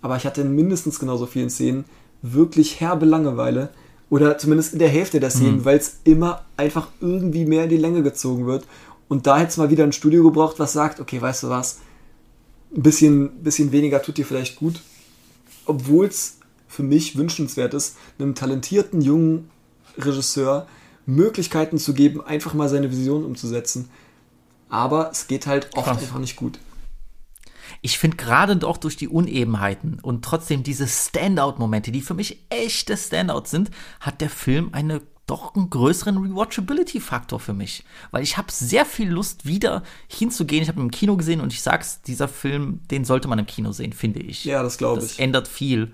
aber 0.00 0.16
ich 0.16 0.26
hatte 0.26 0.40
in 0.40 0.56
mindestens 0.56 0.98
genauso 0.98 1.26
vielen 1.26 1.48
Szenen 1.50 1.84
wirklich 2.22 2.80
herbe 2.80 3.06
Langeweile. 3.06 3.68
Oder 4.10 4.36
zumindest 4.36 4.72
in 4.72 4.80
der 4.80 4.88
Hälfte 4.88 5.20
der 5.20 5.30
Szenen, 5.30 5.58
Mhm. 5.58 5.64
weil 5.64 5.76
es 5.78 5.98
immer 6.02 6.44
einfach 6.56 6.88
irgendwie 7.00 7.44
mehr 7.46 7.64
in 7.64 7.70
die 7.70 7.76
Länge 7.76 8.02
gezogen 8.02 8.46
wird. 8.46 8.66
Und 9.08 9.26
da 9.28 9.38
hätte 9.38 9.50
es 9.50 9.56
mal 9.58 9.70
wieder 9.70 9.84
ein 9.84 9.92
Studio 9.92 10.24
gebraucht, 10.24 10.58
was 10.58 10.72
sagt, 10.72 10.98
okay, 10.98 11.22
weißt 11.22 11.44
du 11.44 11.50
was, 11.50 11.78
ein 12.76 12.82
bisschen, 12.82 13.30
bisschen 13.44 13.70
weniger 13.70 14.02
tut 14.02 14.16
dir 14.18 14.26
vielleicht 14.26 14.56
gut. 14.56 14.80
Obwohl 15.66 16.06
es 16.06 16.38
für 16.66 16.82
mich 16.82 17.16
wünschenswert 17.16 17.72
ist, 17.74 17.96
einem 18.18 18.34
talentierten 18.34 19.00
jungen 19.02 19.50
Regisseur 19.98 20.66
Möglichkeiten 21.06 21.78
zu 21.78 21.94
geben, 21.94 22.20
einfach 22.24 22.54
mal 22.54 22.68
seine 22.68 22.90
Vision 22.90 23.24
umzusetzen. 23.24 23.88
Aber 24.68 25.10
es 25.12 25.26
geht 25.28 25.46
halt 25.46 25.70
oft 25.76 25.86
Krass. 25.86 25.98
einfach 26.02 26.18
nicht 26.18 26.34
gut. 26.36 26.58
Ich 27.84 27.98
finde 27.98 28.16
gerade 28.16 28.56
doch 28.56 28.76
durch 28.76 28.96
die 28.96 29.08
Unebenheiten 29.08 29.98
und 30.00 30.24
trotzdem 30.24 30.62
diese 30.62 30.86
Standout-Momente, 30.86 31.90
die 31.90 32.00
für 32.00 32.14
mich 32.14 32.38
echte 32.48 32.96
Standouts 32.96 33.50
sind, 33.50 33.70
hat 34.00 34.20
der 34.20 34.30
Film 34.30 34.70
eine 34.72 35.02
doch 35.26 35.54
einen 35.54 35.70
größeren 35.70 36.16
Rewatchability-Faktor 36.18 37.38
für 37.40 37.54
mich. 37.54 37.84
Weil 38.10 38.22
ich 38.22 38.36
habe 38.36 38.50
sehr 38.52 38.84
viel 38.84 39.08
Lust, 39.10 39.46
wieder 39.46 39.82
hinzugehen. 40.08 40.62
Ich 40.62 40.68
habe 40.68 40.80
ihn 40.80 40.84
im 40.86 40.90
Kino 40.90 41.16
gesehen 41.16 41.40
und 41.40 41.52
ich 41.52 41.62
sag's, 41.62 42.02
dieser 42.02 42.28
Film, 42.28 42.80
den 42.90 43.04
sollte 43.04 43.28
man 43.28 43.38
im 43.38 43.46
Kino 43.46 43.72
sehen, 43.72 43.92
finde 43.92 44.20
ich. 44.20 44.44
Ja, 44.44 44.62
das 44.62 44.78
glaube 44.78 45.00
Das 45.00 45.12
ich. 45.12 45.18
ändert 45.20 45.48
viel. 45.48 45.92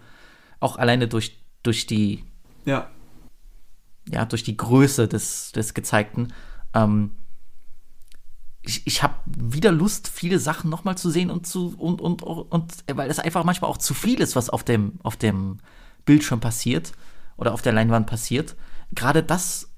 Auch 0.61 0.77
alleine 0.77 1.09
durch, 1.09 1.39
durch 1.63 1.87
die 1.87 2.25
Ja, 2.65 2.91
ja, 4.11 4.25
durch 4.25 4.43
die 4.43 4.57
Größe 4.57 5.09
des, 5.09 5.53
des 5.53 5.75
Gezeigten. 5.75 6.33
Ähm, 6.75 7.11
ich 8.69 8.87
ich 8.87 9.03
habe 9.03 9.15
wieder 9.27 9.73
Lust, 9.73 10.09
viele 10.09 10.39
Sachen 10.39 10.69
nochmal 10.69 10.99
zu 10.99 11.11
sehen 11.11 11.31
und 11.31 11.47
zu, 11.47 11.75
und, 11.79 12.03
und, 12.03 12.23
und, 12.23 12.75
weil 12.93 13.11
es 13.11 13.19
einfach 13.19 13.43
manchmal 13.43 13.71
auch 13.71 13.79
zu 13.79 13.95
viel 13.95 14.21
ist, 14.21 14.37
was 14.37 14.51
auf 14.51 14.63
dem, 14.63 15.01
auf 15.03 15.17
dem 15.17 15.59
Bildschirm 16.05 16.41
passiert 16.41 16.93
oder 17.39 17.55
auf 17.55 17.63
der 17.63 17.73
Leinwand 17.73 18.07
passiert. 18.07 18.57
Gerade 18.93 19.23
das 19.23 19.71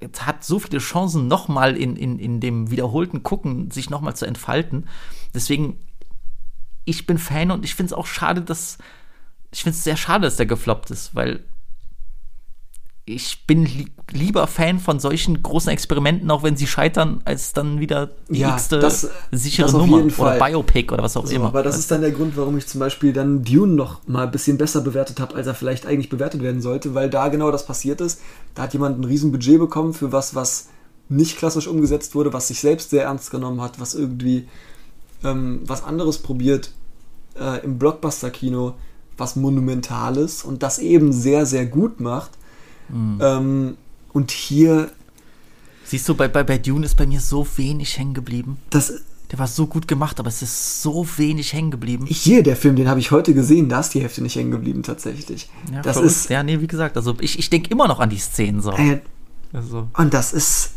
äh, 0.00 0.08
hat 0.18 0.42
so 0.42 0.58
viele 0.58 0.78
Chancen, 0.78 1.28
nochmal 1.28 1.76
in, 1.76 1.94
in, 1.94 2.18
in 2.18 2.40
dem 2.40 2.72
wiederholten 2.72 3.22
Gucken 3.22 3.70
sich 3.70 3.88
nochmal 3.88 4.16
zu 4.16 4.26
entfalten. 4.26 4.88
Deswegen, 5.32 5.78
ich 6.84 7.06
bin 7.06 7.18
Fan 7.18 7.52
und 7.52 7.64
ich 7.64 7.76
finde 7.76 7.92
es 7.92 7.98
auch 7.98 8.06
schade, 8.06 8.42
dass, 8.42 8.78
ich 9.52 9.62
finde 9.62 9.76
es 9.76 9.84
sehr 9.84 9.96
schade, 9.96 10.22
dass 10.24 10.36
der 10.36 10.46
gefloppt 10.46 10.90
ist, 10.90 11.14
weil 11.14 11.44
ich 13.08 13.44
bin 13.46 13.64
li 13.64 13.86
lieber 14.12 14.46
Fan 14.46 14.78
von 14.80 15.00
solchen 15.00 15.42
großen 15.42 15.70
Experimenten, 15.72 16.30
auch 16.30 16.42
wenn 16.42 16.56
sie 16.56 16.66
scheitern, 16.66 17.20
als 17.24 17.52
dann 17.52 17.80
wieder 17.80 18.10
die 18.28 18.38
Ja, 18.40 18.50
nächste 18.52 18.78
das- 18.78 19.08
sichere 19.32 19.66
das 19.66 19.72
Nummer 19.72 20.02
oder 20.18 20.38
Biopic 20.38 20.92
oder 20.92 21.02
was 21.02 21.16
auch 21.16 21.26
so, 21.26 21.34
immer. 21.34 21.46
aber 21.46 21.62
das 21.64 21.76
ist 21.78 21.90
dann 21.90 22.00
der 22.02 22.10
Grund, 22.12 22.36
warum 22.36 22.56
ich 22.58 22.66
zum 22.68 22.78
Beispiel 22.80 23.12
dann 23.12 23.42
Dune 23.42 23.74
noch 23.74 24.06
mal 24.06 24.24
ein 24.26 24.30
bisschen 24.30 24.58
besser 24.58 24.80
bewertet 24.80 25.18
habe, 25.20 25.34
als 25.34 25.46
er 25.46 25.54
vielleicht 25.54 25.86
eigentlich 25.86 26.08
bewertet 26.08 26.42
werden 26.42 26.60
sollte, 26.60 26.94
weil 26.94 27.08
da 27.10 27.28
genau 27.28 27.50
das 27.50 27.64
passiert 27.66 28.00
ist. 28.00 28.20
Da 28.54 28.62
hat 28.62 28.72
jemand 28.74 28.98
ein 29.00 29.04
riesen 29.04 29.32
Budget 29.32 29.58
bekommen 29.58 29.92
für 29.94 30.12
was, 30.12 30.34
was 30.34 30.68
nicht 31.08 31.36
klassisch 31.38 31.66
umgesetzt 31.68 32.14
wurde, 32.16 32.32
was 32.32 32.48
sich 32.48 32.60
selbst 32.60 32.90
sehr 32.90 33.04
ernst 33.04 33.30
genommen 33.30 33.60
hat, 33.60 33.78
was 33.80 33.94
irgendwie 33.94 34.48
ähm, 35.24 35.62
was 35.64 35.82
anderes 35.84 36.18
probiert 36.18 36.72
äh, 37.40 37.64
im 37.64 37.78
Blockbuster-Kino, 37.78 38.74
was 39.16 39.34
Monumentales 39.36 40.42
und 40.42 40.62
das 40.62 40.78
eben 40.78 41.12
sehr, 41.12 41.46
sehr 41.46 41.66
gut 41.66 42.00
macht. 42.00 42.30
Mhm. 42.88 43.18
Ähm, 43.22 43.76
und 44.12 44.30
hier, 44.30 44.90
Siehst 45.84 46.08
du, 46.08 46.14
bei, 46.14 46.26
bei, 46.28 46.42
bei 46.42 46.58
Dune 46.58 46.84
ist 46.84 46.96
bei 46.96 47.06
mir 47.06 47.20
so 47.20 47.46
wenig 47.56 47.96
hängen 47.98 48.14
geblieben. 48.14 48.56
das, 48.70 48.92
Der 49.30 49.38
war 49.38 49.46
so 49.46 49.66
gut 49.66 49.86
gemacht, 49.86 50.18
aber 50.18 50.28
es 50.28 50.42
ist 50.42 50.82
so 50.82 51.06
wenig 51.16 51.52
hängen 51.52 51.70
geblieben. 51.70 52.06
hier 52.06 52.42
der 52.42 52.56
Film, 52.56 52.74
den 52.76 52.88
habe 52.88 52.98
ich 53.00 53.10
heute 53.10 53.34
gesehen, 53.34 53.68
da 53.68 53.80
ist 53.80 53.90
die 53.94 54.00
Hälfte 54.00 54.22
nicht 54.22 54.34
hängen 54.36 54.50
geblieben 54.50 54.82
tatsächlich. 54.82 55.48
Ja, 55.72 55.82
das 55.82 55.96
verrückt. 55.96 56.10
ist, 56.12 56.30
ja, 56.30 56.42
nee, 56.42 56.60
wie 56.60 56.66
gesagt, 56.66 56.96
also 56.96 57.14
ich, 57.20 57.38
ich 57.38 57.50
denke 57.50 57.70
immer 57.70 57.86
noch 57.88 58.00
an 58.00 58.10
die 58.10 58.18
Szenen 58.18 58.60
so. 58.62 58.72
äh, 58.72 59.00
Also, 59.52 59.88
Und 59.96 60.12
das 60.14 60.32
ist. 60.32 60.70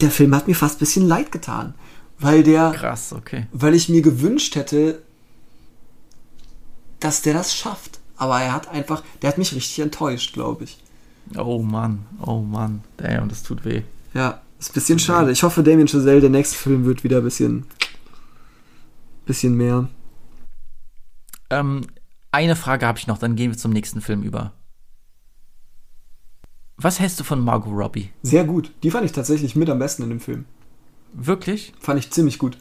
Der 0.00 0.10
Film 0.10 0.34
hat 0.34 0.48
mir 0.48 0.54
fast 0.54 0.76
ein 0.76 0.78
bisschen 0.78 1.06
leid 1.06 1.30
getan. 1.32 1.74
Weil 2.18 2.42
der. 2.42 2.70
krass, 2.72 3.12
okay. 3.12 3.46
Weil 3.52 3.74
ich 3.74 3.88
mir 3.90 4.00
gewünscht 4.00 4.56
hätte, 4.56 5.02
dass 7.00 7.22
der 7.22 7.34
das 7.34 7.54
schafft. 7.54 7.98
Aber 8.16 8.40
er 8.40 8.52
hat 8.52 8.68
einfach. 8.68 9.02
Der 9.22 9.28
hat 9.28 9.38
mich 9.38 9.54
richtig 9.54 9.78
enttäuscht, 9.80 10.32
glaube 10.32 10.64
ich. 10.64 10.78
Oh 11.36 11.62
Mann, 11.62 12.06
oh 12.24 12.40
Mann. 12.40 12.82
Damn, 12.96 13.28
das 13.28 13.42
tut 13.42 13.64
weh. 13.64 13.82
Ja, 14.14 14.40
ist 14.58 14.70
ein 14.70 14.74
bisschen 14.74 14.98
schade. 14.98 15.30
Ich 15.30 15.42
hoffe, 15.42 15.62
Damien 15.62 15.88
Chazelle, 15.88 16.20
der 16.20 16.30
nächste 16.30 16.56
Film 16.56 16.84
wird 16.84 17.04
wieder 17.04 17.18
ein 17.18 17.24
bisschen. 17.24 17.66
Bisschen 19.26 19.56
mehr. 19.56 19.88
Ähm, 21.50 21.86
eine 22.32 22.56
Frage 22.56 22.86
habe 22.86 22.98
ich 22.98 23.06
noch, 23.06 23.18
dann 23.18 23.36
gehen 23.36 23.50
wir 23.50 23.58
zum 23.58 23.72
nächsten 23.72 24.00
Film 24.00 24.22
über. 24.22 24.52
Was 26.76 26.98
hältst 26.98 27.20
du 27.20 27.24
von 27.24 27.40
Margot 27.40 27.72
Robbie? 27.72 28.10
Sehr 28.22 28.44
gut. 28.44 28.72
Die 28.82 28.90
fand 28.90 29.04
ich 29.04 29.12
tatsächlich 29.12 29.54
mit 29.54 29.68
am 29.68 29.78
besten 29.78 30.02
in 30.02 30.08
dem 30.08 30.20
Film. 30.20 30.46
Wirklich? 31.12 31.72
Fand 31.78 31.98
ich 31.98 32.10
ziemlich 32.10 32.38
gut. 32.38 32.56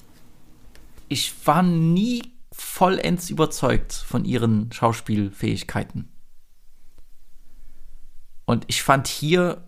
Ich 1.08 1.34
war 1.46 1.64
nie 1.64 2.24
vollends 2.52 3.30
überzeugt 3.30 3.94
von 3.94 4.26
ihren 4.26 4.72
Schauspielfähigkeiten. 4.72 6.10
Und 8.50 8.66
ich 8.66 8.82
fand 8.82 9.08
hier 9.08 9.64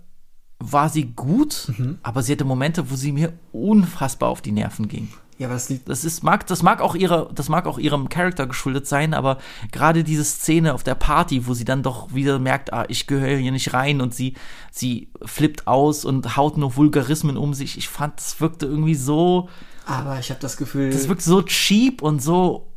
war 0.58 0.90
sie 0.90 1.06
gut, 1.06 1.72
aber 2.02 2.24
sie 2.24 2.32
hatte 2.32 2.46
Momente, 2.46 2.90
wo 2.90 2.96
sie 2.96 3.12
mir 3.12 3.34
unfassbar 3.52 4.30
auf 4.30 4.42
die 4.42 4.52
Nerven 4.52 4.88
ging. 4.88 5.10
Ja, 5.38 5.48
aber 5.48 5.54
das 5.54 5.70
liegt. 5.70 5.88
Das 5.88 6.04
ist, 6.04 6.24
mag, 6.24 6.48
das 6.48 6.64
mag 6.64 6.82
auch 6.82 6.96
ihre, 6.96 7.30
das 7.36 7.48
mag 7.48 7.68
auch 7.68 7.78
ihrem 7.78 8.10
Charakter 8.10 8.48
geschuldet 8.48 8.88
sein, 8.88 9.14
aber 9.14 9.38
gerade 9.72 10.04
diese 10.04 10.24
Szene 10.24 10.74
auf 10.74 10.82
der 10.82 10.96
Party, 10.96 11.46
wo 11.46 11.54
sie 11.54 11.64
dann 11.64 11.84
doch 11.84 12.16
wieder 12.16 12.40
merkt, 12.40 12.74
ah, 12.74 12.86
ich 12.88 13.06
gehöre 13.06 13.38
hier 13.38 13.52
nicht 13.52 13.72
rein 13.76 14.02
und 14.02 14.16
sie, 14.16 14.34
sie 14.72 15.12
flippt 15.24 15.68
aus 15.68 16.04
und 16.04 16.36
haut 16.36 16.58
nur 16.58 16.76
Vulgarismen 16.76 17.38
um 17.38 17.54
sich. 17.54 17.78
Ich 17.78 17.88
fand, 17.88 18.18
das 18.18 18.42
wirkte 18.42 18.66
irgendwie 18.66 18.96
so, 18.96 19.48
Aber 19.86 20.18
ich 20.18 20.32
habe 20.32 20.40
das 20.40 20.58
Gefühl. 20.58 20.90
das 20.90 21.08
wirkt 21.08 21.22
so 21.22 21.44
cheap 21.44 22.02
und 22.02 22.20
so 22.20 22.74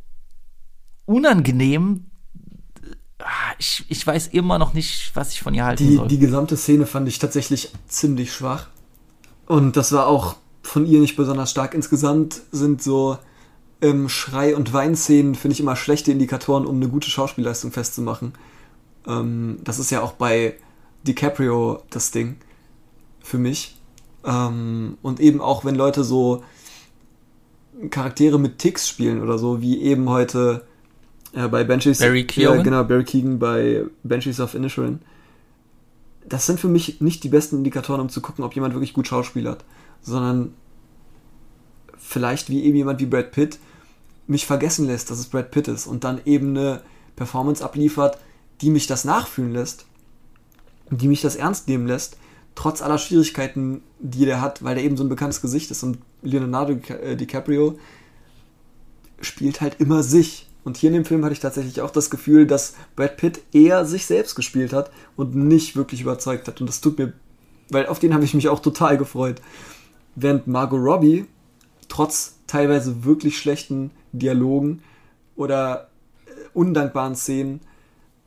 unangenehm. 1.05 2.11
Ah, 3.25 3.53
Ich, 3.57 3.85
ich 3.89 4.05
weiß 4.05 4.27
immer 4.27 4.59
noch 4.59 4.73
nicht, 4.73 5.11
was 5.15 5.31
ich 5.31 5.41
von 5.41 5.53
ihr 5.53 5.65
halten 5.65 5.87
Die, 5.87 5.95
soll. 5.95 6.07
die 6.07 6.19
gesamte 6.19 6.55
Szene 6.57 6.85
fand 6.85 7.07
ich 7.07 7.17
tatsächlich 7.19 7.71
ziemlich 7.87 8.31
schwach. 8.31 8.67
Und 9.47 9.77
das 9.77 9.91
war 9.91 10.07
auch 10.07 10.35
von 10.61 10.85
ihr 10.85 10.99
nicht 10.99 11.15
besonders 11.15 11.51
stark. 11.51 11.73
Insgesamt 11.73 12.41
sind 12.51 12.81
so 12.83 13.17
ähm, 13.81 14.09
Schrei- 14.09 14.55
und 14.55 14.73
Weinszenen, 14.73 15.35
finde 15.35 15.53
ich, 15.53 15.59
immer 15.59 15.75
schlechte 15.75 16.11
Indikatoren, 16.11 16.65
um 16.65 16.75
eine 16.75 16.87
gute 16.87 17.09
Schauspielleistung 17.09 17.71
festzumachen. 17.71 18.33
Ähm, 19.07 19.57
das 19.63 19.79
ist 19.79 19.89
ja 19.91 20.01
auch 20.01 20.13
bei 20.13 20.55
DiCaprio 21.07 21.81
das 21.89 22.11
Ding 22.11 22.37
für 23.21 23.37
mich. 23.37 23.75
Ähm, 24.23 24.97
und 25.01 25.19
eben 25.19 25.41
auch, 25.41 25.65
wenn 25.65 25.75
Leute 25.75 26.03
so 26.03 26.43
Charaktere 27.89 28.39
mit 28.39 28.59
Ticks 28.59 28.87
spielen 28.87 29.21
oder 29.21 29.37
so, 29.37 29.61
wie 29.61 29.81
eben 29.81 30.09
heute 30.09 30.65
äh, 31.35 31.47
bei 31.47 31.63
Banshees. 31.63 31.99
Barry 31.99 32.25
Keoghan? 32.25 32.57
Ja, 32.57 32.63
genau, 32.63 32.83
Barry 32.83 33.03
Keegan 33.03 33.39
bei 33.39 33.83
Banshees 34.03 34.39
of 34.39 34.55
Inisherin. 34.55 34.99
Das 36.27 36.45
sind 36.45 36.59
für 36.59 36.69
mich 36.69 37.01
nicht 37.01 37.23
die 37.23 37.29
besten 37.29 37.57
Indikatoren, 37.57 38.01
um 38.01 38.09
zu 38.09 38.21
gucken, 38.21 38.43
ob 38.43 38.55
jemand 38.55 38.73
wirklich 38.73 38.93
gut 38.93 39.07
schauspielert, 39.07 39.63
sondern 40.01 40.53
vielleicht 41.97 42.49
wie 42.49 42.63
eben 42.63 42.77
jemand 42.77 42.99
wie 42.99 43.05
Brad 43.05 43.31
Pitt 43.31 43.59
mich 44.27 44.45
vergessen 44.45 44.87
lässt, 44.87 45.11
dass 45.11 45.19
es 45.19 45.27
Brad 45.27 45.51
Pitt 45.51 45.67
ist 45.67 45.85
und 45.85 46.03
dann 46.03 46.21
eben 46.25 46.57
eine 46.57 46.81
Performance 47.15 47.63
abliefert, 47.63 48.17
die 48.61 48.71
mich 48.71 48.87
das 48.87 49.05
nachfühlen 49.05 49.53
lässt, 49.53 49.85
die 50.89 51.07
mich 51.07 51.21
das 51.21 51.35
ernst 51.35 51.67
nehmen 51.67 51.85
lässt, 51.85 52.17
trotz 52.55 52.81
aller 52.81 52.97
Schwierigkeiten, 52.97 53.83
die 53.99 54.25
der 54.25 54.41
hat, 54.41 54.63
weil 54.63 54.75
der 54.75 54.83
eben 54.83 54.97
so 54.97 55.03
ein 55.03 55.09
bekanntes 55.09 55.41
Gesicht 55.41 55.69
ist 55.69 55.83
und 55.83 55.99
Leonardo 56.23 56.73
äh, 56.73 57.15
DiCaprio 57.15 57.77
spielt 59.21 59.61
halt 59.61 59.79
immer 59.79 60.01
sich. 60.01 60.47
Und 60.65 60.77
hier 60.77 60.89
in 60.89 60.95
dem 60.95 61.05
Film 61.05 61.23
hatte 61.23 61.33
ich 61.33 61.39
tatsächlich 61.39 61.79
auch 61.79 61.91
das 61.91 62.09
Gefühl, 62.09 62.47
dass 62.47 62.73
Brad 62.95 63.17
Pitt 63.17 63.41
eher 63.53 63.85
sich 63.85 64.07
selbst 64.07 64.33
gespielt 64.35 64.73
hat 64.73 64.91
und 65.15 65.35
nicht 65.35 65.75
wirklich 65.75 66.01
überzeugt 66.01 66.47
hat. 66.47 66.59
Und 66.59 66.67
das 66.67 66.81
tut 66.81 66.97
mir, 66.97 67.13
weil 67.69 67.85
auf 67.85 67.99
den 67.99 68.15
habe 68.15 68.25
ich 68.25 68.33
mich 68.33 68.49
auch 68.49 68.59
total 68.59 68.97
gefreut. 68.97 69.41
Während 70.15 70.47
Margot 70.47 70.81
Robbie 70.81 71.25
trotz 71.87 72.39
teilweise 72.47 73.05
wirklich 73.05 73.37
schlechten 73.37 73.91
Dialogen 74.11 74.81
oder 75.35 75.89
äh, 76.25 76.31
undankbaren 76.55 77.15
Szenen 77.15 77.61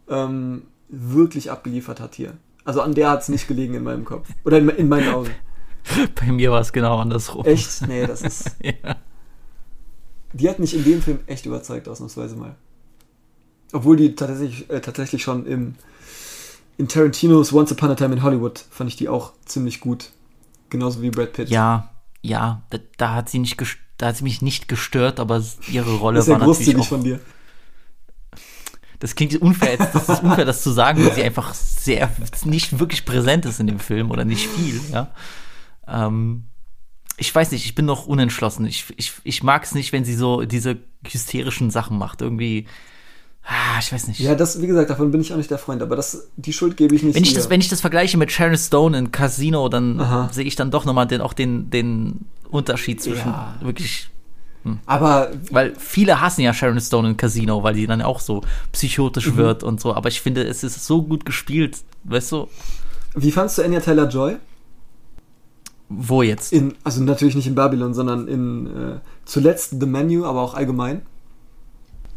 ähm, 0.09 0.62
wirklich 0.88 1.51
abgeliefert 1.51 1.98
hat 1.98 2.14
hier. 2.14 2.35
Also 2.64 2.83
an 2.83 2.94
der 2.94 3.11
hat 3.11 3.22
es 3.22 3.29
nicht 3.29 3.48
gelegen 3.48 3.74
in 3.74 3.83
meinem 3.83 4.05
Kopf. 4.05 4.29
Oder 4.44 4.59
in, 4.59 4.68
in 4.68 4.88
meinen 4.88 5.12
Augen. 5.12 5.31
Bei 6.14 6.31
mir 6.31 6.53
war 6.53 6.61
es 6.61 6.72
genau 6.72 6.98
andersrum. 6.98 7.44
Echt? 7.44 7.87
Nee, 7.88 8.07
das 8.07 8.22
ist. 8.22 8.57
Ja. 8.62 8.96
Die 10.33 10.49
hat 10.49 10.59
mich 10.59 10.75
in 10.75 10.85
dem 10.85 11.03
Film 11.03 11.21
echt 11.27 11.47
überzeugt, 11.47 11.88
ausnahmsweise 11.88 12.37
mal. 12.37 12.55
Obwohl 13.73 13.97
die 13.97 14.14
tatsächlich, 14.14 14.69
äh, 14.71 14.81
tatsächlich 14.81 15.23
schon 15.23 15.47
im, 15.47 15.75
in 16.77 16.88
Tarantinos 16.88 17.53
Once 17.53 17.73
Upon 17.73 17.91
a 17.91 17.95
Time 17.95 18.14
in 18.14 18.23
Hollywood 18.23 18.64
fand 18.71 18.88
ich 18.88 18.97
die 18.97 19.09
auch 19.09 19.33
ziemlich 19.45 19.81
gut. 19.81 20.11
Genauso 20.71 21.03
wie 21.03 21.11
Brad 21.11 21.33
Pitt. 21.33 21.49
Ja, 21.49 21.91
ja, 22.23 22.62
da, 22.71 22.79
da 22.97 23.14
hat 23.14 23.29
sie 23.29 23.38
nicht 23.38 23.57
da 23.97 24.07
hat 24.07 24.17
sie 24.17 24.25
mich 24.25 24.43
nicht 24.43 24.69
gestört, 24.69 25.21
aber 25.21 25.43
ihre 25.71 25.95
Rolle 25.99 26.21
ja 26.21 26.27
war 26.27 26.38
natürlich 26.38 26.59
großzügig 26.59 26.83
auch 26.83 26.88
von 26.88 27.05
dir. 27.05 27.21
das 28.99 29.14
klingt 29.14 29.41
unfair, 29.41 29.77
das 29.77 30.09
ist 30.09 30.23
unfair, 30.23 30.45
das 30.45 30.62
zu 30.62 30.71
sagen, 30.71 31.05
weil 31.05 31.14
sie 31.14 31.23
einfach 31.23 31.55
sehr, 31.55 32.11
nicht 32.45 32.79
wirklich 32.79 33.05
präsent 33.05 33.45
ist 33.47 33.61
in 33.61 33.67
dem 33.67 33.81
Film 33.81 34.11
oder 34.11 34.25
nicht 34.25 34.47
viel, 34.47 34.81
ja. 34.93 35.11
Ähm, 35.87 36.45
ich 37.19 37.35
weiß 37.35 37.51
nicht, 37.51 37.65
ich 37.67 37.75
bin 37.75 37.85
noch 37.85 38.07
unentschlossen. 38.07 38.65
Ich, 38.67 38.87
ich, 38.97 39.13
ich 39.25 39.43
mag 39.43 39.65
es 39.65 39.75
nicht, 39.75 39.93
wenn 39.93 40.05
sie 40.05 40.15
so 40.15 40.45
diese 40.45 40.77
hysterischen 41.07 41.71
Sachen 41.71 41.99
macht. 41.99 42.23
Irgendwie, 42.23 42.67
ah, 43.45 43.79
ich 43.81 43.93
weiß 43.93 44.09
nicht. 44.09 44.21
Ja, 44.21 44.35
das, 44.35 44.63
wie 44.63 44.67
gesagt, 44.67 44.89
davon 44.89 45.11
bin 45.11 45.21
ich 45.21 45.33
auch 45.33 45.37
nicht 45.37 45.51
der 45.51 45.59
Freund, 45.59 45.83
aber 45.83 45.97
das, 45.97 46.29
die 46.37 46.53
Schuld 46.53 46.77
gebe 46.77 46.95
ich 46.95 47.03
nicht 47.03 47.17
wenn 47.17 47.23
ich, 47.25 47.33
ihr. 47.33 47.37
das, 47.39 47.51
wenn 47.51 47.61
ich 47.61 47.69
das 47.69 47.81
vergleiche 47.81 48.17
mit 48.17 48.33
Sharon 48.33 48.57
Stone 48.57 48.97
in 48.97 49.13
Casino, 49.13 49.69
dann 49.69 50.01
Aha. 50.01 50.31
sehe 50.33 50.45
ich 50.45 50.57
dann 50.57 50.71
doch 50.71 50.85
nochmal 50.85 51.07
den, 51.07 51.21
auch 51.21 51.33
den, 51.33 51.71
den 51.71 52.27
Unterschied 52.51 53.03
zwischen 53.03 53.29
Ja. 53.29 53.57
wirklich 53.61 54.09
aber 54.87 55.31
Weil 55.51 55.75
viele 55.79 56.21
hassen 56.21 56.43
ja 56.43 56.53
Sharon 56.53 56.81
Stone 56.81 57.11
in 57.11 57.17
Casino, 57.17 57.63
weil 57.63 57.75
die 57.75 57.87
dann 57.87 58.03
auch 58.03 58.21
so 58.21 58.37
Mhm. 58.37 58.47
psychotisch 58.73 59.35
wird 59.37 59.63
und 59.63 59.81
so. 59.81 59.95
Aber 59.95 60.09
ich 60.09 60.21
finde, 60.21 60.45
es 60.45 60.63
ist 60.63 60.85
so 60.85 61.03
gut 61.03 61.25
gespielt, 61.25 61.79
weißt 62.05 62.33
du, 62.33 62.49
wie 63.15 63.33
fandst 63.33 63.59
du 63.59 63.63
Anya 63.63 63.81
Taylor-Joy? 63.81 64.37
Wo 65.88 66.22
jetzt? 66.22 66.53
In, 66.53 66.74
also 66.85 67.03
natürlich 67.03 67.35
nicht 67.35 67.46
in 67.46 67.55
Babylon, 67.55 67.94
sondern 67.94 68.29
in 68.29 68.66
äh, 68.66 69.01
zuletzt 69.24 69.77
The 69.81 69.87
Menu, 69.87 70.24
aber 70.24 70.42
auch 70.42 70.55
allgemein. 70.55 71.03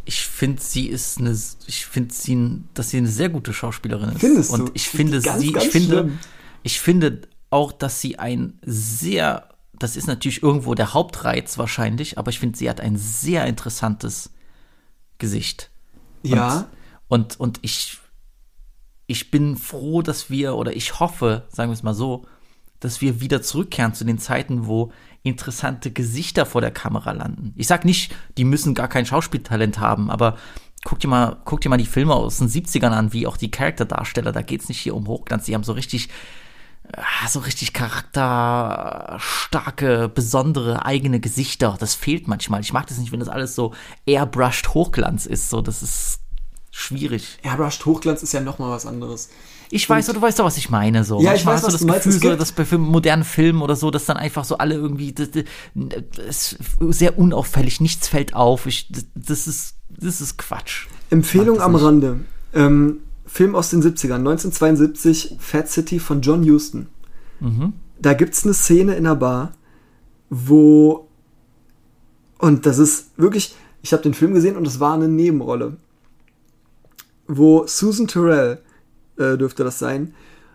Ich 0.03 0.25
finde, 0.25 0.61
sie 0.61 0.87
ist 0.87 1.19
eine, 1.19 1.37
ich 1.67 1.85
finde 1.85 2.13
sie, 2.13 2.63
dass 2.73 2.89
sie 2.89 2.97
eine 2.97 3.07
sehr 3.07 3.29
gute 3.29 3.53
Schauspielerin 3.53 4.09
ist. 4.09 4.19
Findest 4.19 4.51
und 4.51 4.59
du? 4.59 4.71
ich 4.73 4.83
Ich 4.83 4.89
find 4.89 5.11
finde 5.11 5.21
ganz, 5.21 5.41
sie, 5.41 5.51
ganz 5.51 5.65
ich 5.65 5.71
finde, 5.71 5.87
schlimm. 5.87 6.19
ich 6.63 6.79
finde 6.79 7.21
auch, 7.49 7.71
dass 7.71 8.01
sie 8.01 8.19
ein 8.19 8.59
sehr, 8.65 9.49
das 9.77 9.95
ist 9.95 10.07
natürlich 10.07 10.41
irgendwo 10.43 10.73
der 10.73 10.93
Hauptreiz 10.93 11.57
wahrscheinlich, 11.57 12.17
aber 12.17 12.29
ich 12.29 12.39
finde, 12.39 12.57
sie 12.57 12.69
hat 12.69 12.81
ein 12.81 12.97
sehr 12.97 13.45
interessantes 13.45 14.31
Gesicht. 15.17 15.69
Ja. 16.23 16.67
Und, 17.07 17.39
und 17.39 17.59
ich, 17.61 17.99
ich 19.07 19.31
bin 19.31 19.55
froh, 19.55 20.01
dass 20.01 20.29
wir, 20.29 20.55
oder 20.55 20.75
ich 20.75 20.99
hoffe, 20.99 21.45
sagen 21.49 21.69
wir 21.69 21.73
es 21.73 21.83
mal 21.83 21.93
so, 21.93 22.25
dass 22.81 22.99
wir 22.99 23.21
wieder 23.21 23.41
zurückkehren 23.41 23.93
zu 23.93 24.03
den 24.03 24.17
Zeiten, 24.17 24.67
wo 24.67 24.91
interessante 25.23 25.91
Gesichter 25.91 26.45
vor 26.45 26.59
der 26.61 26.71
Kamera 26.71 27.11
landen. 27.11 27.53
Ich 27.55 27.67
sag 27.67 27.85
nicht, 27.85 28.13
die 28.37 28.43
müssen 28.43 28.73
gar 28.73 28.89
kein 28.89 29.05
Schauspieltalent 29.05 29.79
haben, 29.79 30.11
aber 30.11 30.35
guck 30.83 30.99
dir 30.99 31.07
mal, 31.07 31.37
guck 31.45 31.61
dir 31.61 31.69
mal 31.69 31.77
die 31.77 31.85
Filme 31.85 32.15
aus 32.15 32.39
den 32.39 32.49
70ern 32.49 32.89
an, 32.89 33.13
wie 33.13 33.27
auch 33.27 33.37
die 33.37 33.51
Charakterdarsteller, 33.51 34.31
da 34.31 34.41
geht's 34.41 34.67
nicht 34.67 34.79
hier 34.79 34.95
um 34.95 35.05
Hochglanz, 35.07 35.45
die 35.45 35.53
haben 35.53 35.63
so 35.63 35.73
richtig, 35.73 36.09
ah, 36.97 37.27
so 37.27 37.37
richtig 37.39 37.73
charakterstarke, 37.73 40.09
besondere 40.09 40.83
eigene 40.85 41.19
Gesichter. 41.19 41.77
Das 41.79 41.93
fehlt 41.93 42.27
manchmal. 42.27 42.61
Ich 42.61 42.73
mag 42.73 42.87
das 42.87 42.97
nicht, 42.97 43.11
wenn 43.11 43.19
das 43.19 43.29
alles 43.29 43.53
so 43.53 43.75
airbrushed 44.07 44.73
Hochglanz 44.73 45.27
ist, 45.27 45.51
so, 45.51 45.61
das 45.61 45.83
ist 45.83 46.21
schwierig. 46.71 47.37
Airbrushed 47.43 47.85
Hochglanz 47.85 48.23
ist 48.23 48.33
ja 48.33 48.41
nochmal 48.41 48.71
was 48.71 48.87
anderes. 48.87 49.29
Ich 49.71 49.89
weiß, 49.89 50.07
du 50.07 50.21
weißt 50.21 50.37
doch, 50.39 50.45
was 50.45 50.57
ich 50.57 50.69
meine. 50.69 51.03
So. 51.03 51.21
Ja, 51.21 51.33
ich 51.33 51.45
weiß, 51.45 51.63
hast 51.63 51.63
was 51.63 51.73
du 51.73 51.77
das 51.79 51.85
meinst. 51.87 52.03
Gefühl, 52.03 52.15
Es 52.17 52.21
so, 52.21 52.29
gibt- 52.29 52.41
dass 52.41 52.51
bei 52.51 52.65
Film, 52.65 52.81
modernen 52.81 53.23
Filmen 53.23 53.61
oder 53.61 53.75
so, 53.75 53.89
dass 53.89 54.05
dann 54.05 54.17
einfach 54.17 54.43
so 54.43 54.57
alle 54.57 54.75
irgendwie 54.75 55.13
das, 55.13 55.29
das, 55.75 56.55
sehr 56.89 57.17
unauffällig, 57.17 57.79
nichts 57.81 58.07
fällt 58.07 58.33
auf. 58.33 58.65
Ich, 58.65 58.91
das, 59.15 59.47
ist 59.47 59.75
das 59.89 60.21
ist 60.21 60.37
Quatsch. 60.37 60.87
Empfehlung 61.09 61.61
am 61.61 61.73
nicht. 61.73 61.83
Rande. 61.83 62.19
Ähm, 62.53 62.99
Film 63.25 63.55
aus 63.55 63.69
den 63.69 63.81
70ern, 63.81 64.15
1972, 64.15 65.35
Fat 65.39 65.69
City 65.69 65.99
von 65.99 66.21
John 66.21 66.43
Huston. 66.49 66.87
Mhm. 67.39 67.73
Da 67.99 68.13
gibt's 68.13 68.43
eine 68.43 68.53
Szene 68.53 68.95
in 68.95 69.05
der 69.05 69.15
Bar, 69.15 69.53
wo 70.29 71.07
und 72.39 72.65
das 72.65 72.77
ist 72.79 73.11
wirklich, 73.17 73.55
ich 73.83 73.93
habe 73.93 74.03
den 74.03 74.13
Film 74.15 74.33
gesehen 74.33 74.57
und 74.57 74.65
es 74.67 74.79
war 74.79 74.95
eine 74.95 75.07
Nebenrolle, 75.07 75.77
wo 77.27 77.65
Susan 77.67 78.07
Terrell 78.07 78.59
äh, 79.17 79.37
dürfte 79.37 79.63
das 79.63 79.79
sein, 79.79 80.13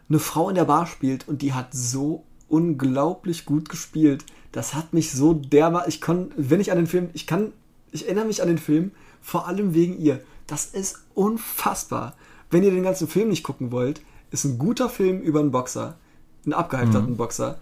eine 0.08 0.18
Frau 0.18 0.48
in 0.48 0.54
der 0.54 0.64
Bar 0.64 0.86
spielt 0.86 1.28
und 1.28 1.42
die 1.42 1.52
hat 1.52 1.74
so 1.74 2.24
unglaublich 2.48 3.44
gut 3.44 3.68
gespielt. 3.68 4.24
Das 4.52 4.74
hat 4.74 4.92
mich 4.92 5.12
so 5.12 5.34
dermaßen, 5.34 5.88
ich 5.88 6.00
kann, 6.00 6.30
wenn 6.36 6.60
ich 6.60 6.70
an 6.70 6.78
den 6.78 6.86
Film, 6.86 7.10
ich 7.12 7.26
kann, 7.26 7.52
ich 7.92 8.06
erinnere 8.06 8.26
mich 8.26 8.42
an 8.42 8.48
den 8.48 8.58
Film 8.58 8.92
vor 9.20 9.48
allem 9.48 9.74
wegen 9.74 9.98
ihr. 9.98 10.20
Das 10.46 10.66
ist 10.66 11.00
unfassbar. 11.14 12.14
Wenn 12.50 12.62
ihr 12.62 12.70
den 12.70 12.84
ganzen 12.84 13.08
Film 13.08 13.28
nicht 13.28 13.42
gucken 13.42 13.72
wollt, 13.72 14.00
ist 14.30 14.44
ein 14.44 14.58
guter 14.58 14.88
Film 14.88 15.20
über 15.20 15.40
einen 15.40 15.50
Boxer, 15.50 15.96
einen 16.44 16.52
abgehalfterten 16.52 17.16
Boxer. 17.16 17.58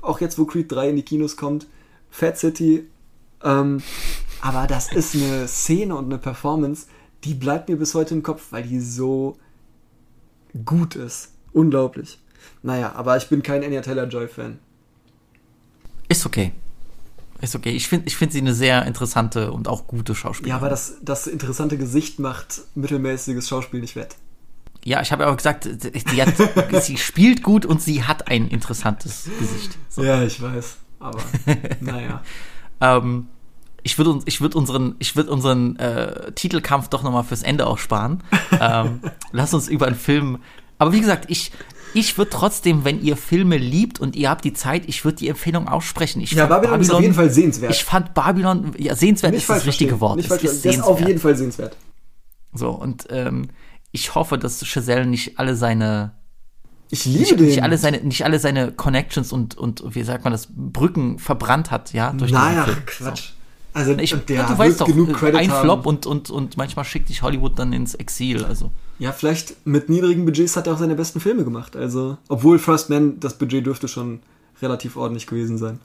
Auch 0.00 0.20
jetzt, 0.20 0.38
wo 0.38 0.46
Creed 0.46 0.72
3 0.72 0.90
in 0.90 0.96
die 0.96 1.02
Kinos 1.02 1.36
kommt, 1.36 1.66
Fat 2.10 2.38
City. 2.38 2.88
Ähm, 3.42 3.82
aber 4.40 4.66
das 4.66 4.92
ist 4.92 5.14
eine 5.14 5.46
Szene 5.48 5.96
und 5.96 6.06
eine 6.06 6.18
Performance, 6.18 6.86
die 7.24 7.34
bleibt 7.34 7.68
mir 7.68 7.76
bis 7.76 7.94
heute 7.94 8.14
im 8.14 8.22
Kopf, 8.22 8.46
weil 8.50 8.62
die 8.62 8.80
so 8.80 9.36
gut 10.64 10.96
ist. 10.96 11.30
Unglaublich. 11.52 12.18
Naja, 12.62 12.92
aber 12.94 13.16
ich 13.16 13.28
bin 13.28 13.42
kein 13.42 13.62
Anya 13.62 13.80
Taylor-Joy-Fan. 13.80 14.58
Ist 16.08 16.26
okay. 16.26 16.52
Ist 17.40 17.54
okay. 17.54 17.70
Ich 17.70 17.88
finde 17.88 18.06
ich 18.06 18.16
find 18.16 18.32
sie 18.32 18.38
eine 18.38 18.54
sehr 18.54 18.86
interessante 18.86 19.52
und 19.52 19.68
auch 19.68 19.86
gute 19.86 20.14
Schauspielerin. 20.14 20.50
Ja, 20.50 20.56
aber 20.56 20.68
das, 20.68 20.94
das 21.02 21.26
interessante 21.26 21.76
Gesicht 21.76 22.18
macht 22.18 22.62
mittelmäßiges 22.74 23.48
Schauspiel 23.48 23.80
nicht 23.80 23.96
wett. 23.96 24.16
Ja, 24.84 25.00
ich 25.00 25.12
habe 25.12 25.24
ja 25.24 25.30
auch 25.30 25.36
gesagt, 25.36 25.64
sie, 25.64 26.22
hat, 26.22 26.82
sie 26.82 26.98
spielt 26.98 27.42
gut 27.42 27.64
und 27.64 27.80
sie 27.80 28.04
hat 28.04 28.28
ein 28.28 28.48
interessantes 28.48 29.28
Gesicht. 29.38 29.78
So. 29.88 30.04
Ja, 30.04 30.22
ich 30.22 30.40
weiß. 30.40 30.76
Aber 31.00 31.22
naja. 31.80 32.22
Ähm, 32.80 33.28
ich 33.84 33.96
würde 33.98 34.18
ich 34.24 34.40
würde 34.40 34.58
unseren, 34.58 34.96
ich 34.98 35.14
würde 35.14 35.30
unseren 35.30 35.76
äh, 35.76 36.32
Titelkampf 36.32 36.88
doch 36.88 37.02
noch 37.02 37.12
mal 37.12 37.22
fürs 37.22 37.42
Ende 37.42 37.66
auch 37.66 37.78
sparen. 37.78 38.24
ähm, 38.60 39.00
lass 39.30 39.54
uns 39.54 39.68
über 39.68 39.86
einen 39.86 39.94
Film. 39.94 40.38
Aber 40.78 40.92
wie 40.92 41.00
gesagt, 41.00 41.26
ich, 41.28 41.52
ich 41.92 42.18
würde 42.18 42.30
trotzdem, 42.30 42.84
wenn 42.84 43.00
ihr 43.02 43.16
Filme 43.16 43.56
liebt 43.58 44.00
und 44.00 44.16
ihr 44.16 44.30
habt 44.30 44.44
die 44.44 44.54
Zeit, 44.54 44.88
ich 44.88 45.04
würde 45.04 45.18
die 45.18 45.28
Empfehlung 45.28 45.68
aussprechen. 45.68 46.20
Ich 46.20 46.32
Ja, 46.32 46.48
fand 46.48 46.62
Babylon 46.62 46.80
ist 46.80 46.90
auf 46.90 47.00
jeden 47.02 47.14
Fall 47.14 47.30
sehenswert. 47.30 47.70
Ich 47.70 47.84
fand 47.84 48.14
Babylon, 48.14 48.72
ja, 48.78 48.96
sehenswert 48.96 49.34
ist 49.34 49.48
das 49.48 49.66
richtige 49.66 49.90
verstehen. 49.90 50.00
Wort. 50.00 50.16
Nicht 50.16 50.30
Es 50.30 50.42
ist. 50.42 50.64
Der 50.64 50.72
ist 50.72 50.80
auf 50.80 50.86
sehenswert. 50.86 51.08
jeden 51.08 51.20
Fall 51.20 51.36
sehenswert. 51.36 51.76
So, 52.54 52.70
und 52.70 53.06
ähm, 53.10 53.48
ich 53.92 54.14
hoffe, 54.14 54.38
dass 54.38 54.60
Giselle 54.60 55.06
nicht 55.06 55.38
alle 55.38 55.54
seine 55.54 56.12
Ich 56.90 57.04
liebe 57.04 57.18
nicht, 57.20 57.38
den. 57.38 57.46
nicht 57.46 57.62
alle 57.62 57.78
seine 57.78 57.98
nicht 57.98 58.24
alle 58.24 58.38
seine 58.40 58.72
Connections 58.72 59.32
und 59.32 59.56
und 59.56 59.82
wie 59.94 60.02
sagt 60.02 60.24
man 60.24 60.32
das 60.32 60.48
Brücken 60.50 61.18
verbrannt 61.18 61.70
hat, 61.70 61.92
ja, 61.92 62.12
durch 62.12 62.32
naja. 62.32 62.66
Quatsch. 62.86 63.30
Also 63.74 63.92
Ich, 63.98 64.14
der 64.14 64.46
du 64.46 64.56
weißt 64.56 64.80
doch, 64.80 64.86
genug 64.86 65.10
äh, 65.10 65.12
Credit 65.12 65.40
ein 65.40 65.50
haben. 65.50 65.64
Flop 65.64 65.84
und, 65.84 66.06
und, 66.06 66.30
und 66.30 66.56
manchmal 66.56 66.84
schickt 66.84 67.08
dich 67.08 67.22
Hollywood 67.22 67.58
dann 67.58 67.72
ins 67.72 67.94
Exil. 67.94 68.44
Also 68.44 68.70
Ja, 69.00 69.12
vielleicht 69.12 69.66
mit 69.66 69.88
niedrigen 69.88 70.24
Budgets 70.24 70.56
hat 70.56 70.68
er 70.68 70.74
auch 70.74 70.78
seine 70.78 70.94
besten 70.94 71.20
Filme 71.20 71.44
gemacht. 71.44 71.76
Also, 71.76 72.16
obwohl 72.28 72.58
First 72.60 72.88
Man, 72.88 73.18
das 73.20 73.36
Budget 73.36 73.66
dürfte 73.66 73.88
schon 73.88 74.20
relativ 74.62 74.96
ordentlich 74.96 75.26
gewesen 75.26 75.58
sein. 75.58 75.80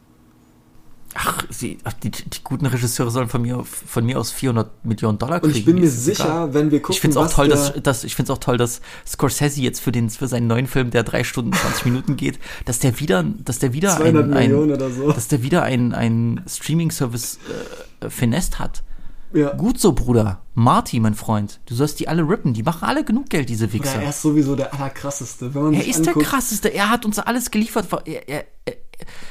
Ach, 1.15 1.43
sie, 1.49 1.77
ach, 1.83 1.93
die, 1.93 2.11
die 2.11 2.43
guten 2.43 2.65
Regisseure 2.65 3.11
sollen 3.11 3.29
von 3.29 3.41
mir 3.41 3.63
von 3.63 4.05
mir 4.05 4.19
aus 4.19 4.31
400 4.31 4.85
Millionen 4.85 5.17
Dollar 5.17 5.35
Und 5.43 5.51
kriegen. 5.51 5.57
ich 5.59 5.65
bin 5.65 5.75
mir 5.75 5.85
ist 5.85 6.05
sicher, 6.05 6.25
egal. 6.25 6.53
wenn 6.53 6.71
wir 6.71 6.79
gucken, 6.81 6.93
Ich 6.93 7.01
finde 7.01 7.19
es 7.19 7.25
auch 7.25 7.33
toll, 7.33 7.47
der, 7.47 7.57
dass, 7.57 7.73
dass 7.83 8.03
ich 8.03 8.15
finde 8.15 8.31
es 8.31 8.37
auch 8.37 8.41
toll, 8.41 8.57
dass 8.57 8.81
Scorsese 9.07 9.61
jetzt 9.61 9.79
für 9.81 9.91
den 9.91 10.09
für 10.09 10.27
seinen 10.27 10.47
neuen 10.47 10.67
Film, 10.67 10.91
der 10.91 11.03
drei 11.03 11.23
Stunden 11.23 11.53
20 11.53 11.85
Minuten 11.85 12.15
geht, 12.15 12.39
dass 12.65 12.79
der 12.79 12.99
wieder, 12.99 13.23
dass 13.23 13.59
der 13.59 13.73
wieder 13.73 13.95
200 13.97 14.25
ein, 14.25 14.33
ein 14.33 14.49
Millionen 14.49 14.71
oder 14.73 14.89
so. 14.89 15.11
dass 15.11 15.27
der 15.27 15.41
wieder 15.43 15.63
ein, 15.63 15.93
ein 15.93 16.43
Streaming-Service 16.47 17.39
äh, 18.01 18.09
finest 18.09 18.59
hat. 18.59 18.83
ja. 19.33 19.53
Gut 19.55 19.79
so, 19.79 19.93
Bruder. 19.93 20.41
Marty, 20.55 20.99
mein 20.99 21.13
Freund. 21.15 21.59
Du 21.67 21.75
sollst 21.75 21.99
die 21.99 22.07
alle 22.07 22.27
rippen. 22.27 22.53
Die 22.53 22.63
machen 22.63 22.83
alle 22.87 23.03
genug 23.05 23.29
Geld, 23.29 23.47
diese 23.49 23.65
Oder 23.65 23.73
Wichser. 23.73 24.01
er 24.01 24.09
ist 24.09 24.21
sowieso 24.21 24.55
der 24.55 24.73
allerkrasseste. 24.73 25.51
Er 25.55 25.87
ist 25.87 25.99
der 26.05 26.09
anguckt, 26.09 26.25
krasseste. 26.25 26.67
Er 26.69 26.89
hat 26.89 27.05
uns 27.05 27.17
alles 27.19 27.49
geliefert. 27.51 27.87
Er, 28.05 28.27
er, 28.27 28.45
er, 28.65 28.73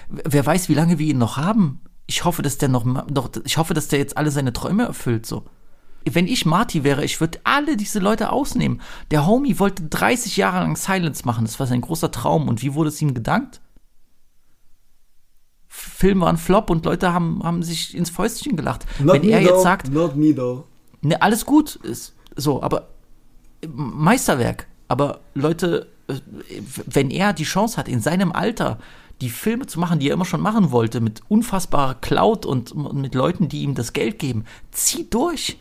wer 0.08 0.44
weiß, 0.44 0.68
wie 0.68 0.74
lange 0.74 0.98
wir 0.98 1.06
ihn 1.06 1.18
noch 1.18 1.36
haben. 1.36 1.80
Ich 2.06 2.24
hoffe, 2.24 2.42
dass 2.42 2.58
der 2.58 2.68
noch, 2.68 2.84
noch, 2.84 3.30
ich 3.44 3.58
hoffe, 3.58 3.74
dass 3.74 3.88
der 3.88 3.98
jetzt 3.98 4.16
alle 4.16 4.30
seine 4.30 4.52
Träume 4.52 4.84
erfüllt, 4.84 5.26
so. 5.26 5.44
Wenn 6.10 6.26
ich 6.26 6.46
Marty 6.46 6.84
wäre, 6.84 7.04
ich 7.04 7.20
würde 7.20 7.38
alle 7.44 7.76
diese 7.76 7.98
Leute 7.98 8.32
ausnehmen. 8.32 8.80
Der 9.10 9.26
Homie 9.26 9.58
wollte 9.58 9.82
30 9.82 10.38
Jahre 10.38 10.60
lang 10.60 10.76
Silence 10.76 11.26
machen. 11.26 11.44
Das 11.44 11.60
war 11.60 11.66
sein 11.66 11.82
großer 11.82 12.10
Traum. 12.10 12.48
Und 12.48 12.62
wie 12.62 12.72
wurde 12.72 12.88
es 12.88 13.02
ihm 13.02 13.12
gedankt? 13.12 13.60
Film 15.66 16.20
war 16.20 16.30
ein 16.30 16.38
Flop 16.38 16.70
und 16.70 16.86
Leute 16.86 17.12
haben, 17.12 17.42
haben 17.42 17.62
sich 17.62 17.94
ins 17.94 18.08
Fäustchen 18.08 18.56
gelacht. 18.56 18.86
Not 19.00 19.16
Wenn 19.16 19.28
er 19.28 19.40
jetzt 19.40 19.50
though, 19.50 19.62
sagt, 19.62 19.92
Not 19.92 20.16
me 20.16 20.34
though. 20.34 20.64
Ne, 21.02 21.20
alles 21.20 21.44
gut 21.44 21.76
ist 21.76 22.14
so, 22.36 22.62
aber 22.62 22.88
Meisterwerk. 23.66 24.66
Aber 24.88 25.20
Leute, 25.34 25.88
äh, 26.08 26.14
wenn 26.86 27.10
er 27.10 27.32
die 27.32 27.44
Chance 27.44 27.76
hat, 27.76 27.88
in 27.88 28.00
seinem 28.00 28.32
Alter 28.32 28.78
die 29.20 29.30
Filme 29.30 29.66
zu 29.66 29.80
machen, 29.80 29.98
die 29.98 30.08
er 30.08 30.14
immer 30.14 30.24
schon 30.24 30.40
machen 30.40 30.70
wollte, 30.70 31.00
mit 31.00 31.22
unfassbarer 31.28 31.94
Cloud 31.94 32.46
und, 32.46 32.72
und 32.72 33.00
mit 33.00 33.14
Leuten, 33.14 33.48
die 33.48 33.62
ihm 33.62 33.74
das 33.74 33.92
Geld 33.92 34.18
geben, 34.18 34.44
zieh 34.70 35.06
durch. 35.10 35.58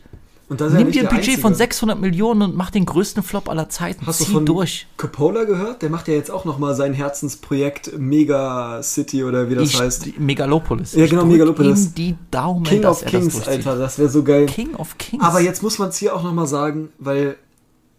Und 0.48 0.62
das 0.62 0.72
Nimm 0.72 0.90
dir 0.90 1.02
ein 1.02 1.14
Budget 1.14 1.34
von 1.40 1.52
einzige. 1.52 1.56
600 1.56 2.00
Millionen 2.00 2.40
und 2.40 2.56
mach 2.56 2.70
den 2.70 2.86
größten 2.86 3.22
Flop 3.22 3.50
aller 3.50 3.68
Zeiten. 3.68 4.06
Hast 4.06 4.20
du 4.20 4.24
Zieh 4.24 4.32
von 4.32 4.46
durch. 4.46 4.86
Coppola 4.96 5.44
gehört? 5.44 5.82
Der 5.82 5.90
macht 5.90 6.08
ja 6.08 6.14
jetzt 6.14 6.30
auch 6.30 6.46
nochmal 6.46 6.74
sein 6.74 6.94
Herzensprojekt 6.94 7.98
Mega 7.98 8.82
City 8.82 9.24
oder 9.24 9.50
wie 9.50 9.56
das 9.56 9.64
Ich, 9.74 9.78
heißt. 9.78 10.18
Megalopolis. 10.18 10.94
Ja, 10.94 11.04
Ich 11.04 11.10
genau, 11.10 11.22
drück 11.22 11.32
Megalopolis. 11.32 11.86
ihm 11.88 11.94
die 11.96 12.16
Daumen, 12.30 12.64
King 12.64 12.84
of 12.86 13.02
das 13.02 13.10
Kings, 13.10 13.34
durchzieht. 13.34 13.66
Alter, 13.66 13.76
das 13.76 13.98
wäre 13.98 14.08
so 14.08 14.22
geil. 14.22 14.46
King 14.46 14.74
of 14.76 14.96
Kings. 14.96 15.22
Aber 15.22 15.40
jetzt 15.40 15.62
muss 15.62 15.78
man 15.78 15.90
es 15.90 15.98
hier 15.98 16.16
auch 16.16 16.22
nochmal 16.22 16.46
sagen, 16.46 16.88
weil 16.98 17.36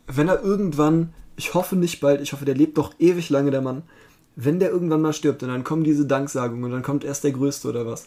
wenn 0.07 0.27
er 0.27 0.41
irgendwann, 0.41 1.13
ich 1.35 1.53
hoffe 1.53 1.75
nicht 1.75 1.99
bald, 1.99 2.19
ich 2.19 2.33
hoffe, 2.33 2.45
der 2.45 2.55
lebt 2.55 2.79
doch 2.79 2.93
ewig 2.97 3.29
lange, 3.29 3.51
der 3.51 3.61
Mann, 3.61 3.83
wenn 4.41 4.59
der 4.59 4.69
irgendwann 4.71 5.01
mal 5.01 5.13
stirbt 5.13 5.43
und 5.43 5.49
dann 5.49 5.63
kommen 5.63 5.83
diese 5.83 6.05
Danksagungen 6.05 6.63
und 6.63 6.71
dann 6.71 6.83
kommt 6.83 7.03
erst 7.03 7.23
der 7.23 7.31
Größte 7.31 7.67
oder 7.67 7.85
was. 7.85 8.05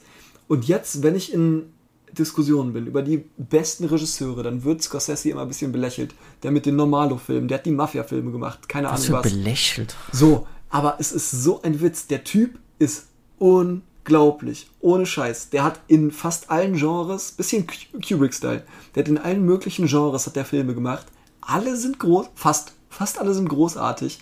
Und 0.48 0.66
jetzt, 0.66 1.02
wenn 1.02 1.14
ich 1.14 1.32
in 1.32 1.64
Diskussionen 2.12 2.72
bin 2.72 2.86
über 2.86 3.02
die 3.02 3.24
besten 3.36 3.84
Regisseure, 3.86 4.42
dann 4.42 4.64
wird 4.64 4.82
Scorsese 4.82 5.30
immer 5.30 5.42
ein 5.42 5.48
bisschen 5.48 5.72
belächelt. 5.72 6.14
Der 6.42 6.50
mit 6.50 6.66
den 6.66 6.76
Normalo-Filmen, 6.76 7.48
der 7.48 7.58
hat 7.58 7.66
die 7.66 7.70
Mafia-Filme 7.70 8.30
gemacht, 8.30 8.68
keine 8.68 8.88
was 8.90 9.06
Ahnung 9.08 9.22
was. 9.24 9.30
belächelt. 9.32 9.94
So, 10.12 10.46
aber 10.70 10.96
es 10.98 11.12
ist 11.12 11.30
so 11.30 11.62
ein 11.62 11.80
Witz. 11.80 12.06
Der 12.06 12.24
Typ 12.24 12.58
ist 12.78 13.06
unglaublich. 13.38 14.68
Ohne 14.80 15.06
Scheiß. 15.06 15.50
Der 15.50 15.64
hat 15.64 15.80
in 15.88 16.10
fast 16.10 16.50
allen 16.50 16.76
Genres, 16.76 17.32
bisschen 17.32 17.66
Ku- 17.66 17.98
Kubrick-Style, 18.06 18.62
der 18.94 19.02
hat 19.04 19.08
in 19.08 19.18
allen 19.18 19.44
möglichen 19.44 19.86
Genres 19.86 20.26
hat 20.26 20.36
der 20.36 20.44
Filme 20.44 20.74
gemacht. 20.74 21.06
Alle 21.40 21.76
sind 21.76 21.98
groß, 21.98 22.26
fast, 22.34 22.72
fast 22.88 23.18
alle 23.18 23.34
sind 23.34 23.48
großartig. 23.48 24.20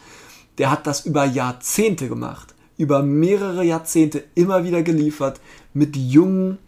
Der 0.61 0.71
hat 0.71 0.87
das 0.87 1.07
über 1.07 1.25
Jahrzehnte 1.25 2.07
gemacht. 2.07 2.55
Über 2.77 3.03
mehrere 3.03 3.65
Jahrzehnte 3.65 4.25
immer 4.35 4.63
wieder 4.63 4.83
geliefert. 4.83 5.41
Mit 5.73 5.97
jungen 5.97 6.59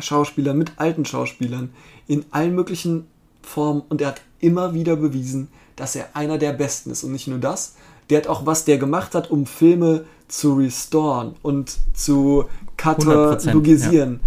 Schauspielern, 0.00 0.58
mit 0.58 0.72
alten 0.74 1.04
Schauspielern. 1.04 1.70
In 2.08 2.24
allen 2.32 2.52
möglichen 2.56 3.06
Formen. 3.40 3.84
Und 3.88 4.00
er 4.00 4.08
hat 4.08 4.22
immer 4.40 4.74
wieder 4.74 4.96
bewiesen, 4.96 5.46
dass 5.76 5.94
er 5.94 6.16
einer 6.16 6.36
der 6.36 6.52
Besten 6.52 6.90
ist. 6.90 7.04
Und 7.04 7.12
nicht 7.12 7.28
nur 7.28 7.38
das, 7.38 7.76
der 8.10 8.18
hat 8.18 8.26
auch 8.26 8.44
was 8.44 8.64
der 8.64 8.78
gemacht 8.78 9.14
hat, 9.14 9.30
um 9.30 9.46
Filme 9.46 10.04
zu 10.26 10.54
restoren 10.54 11.36
und 11.42 11.78
zu 11.94 12.46
100%, 12.76 12.76
katalogisieren, 12.76 14.18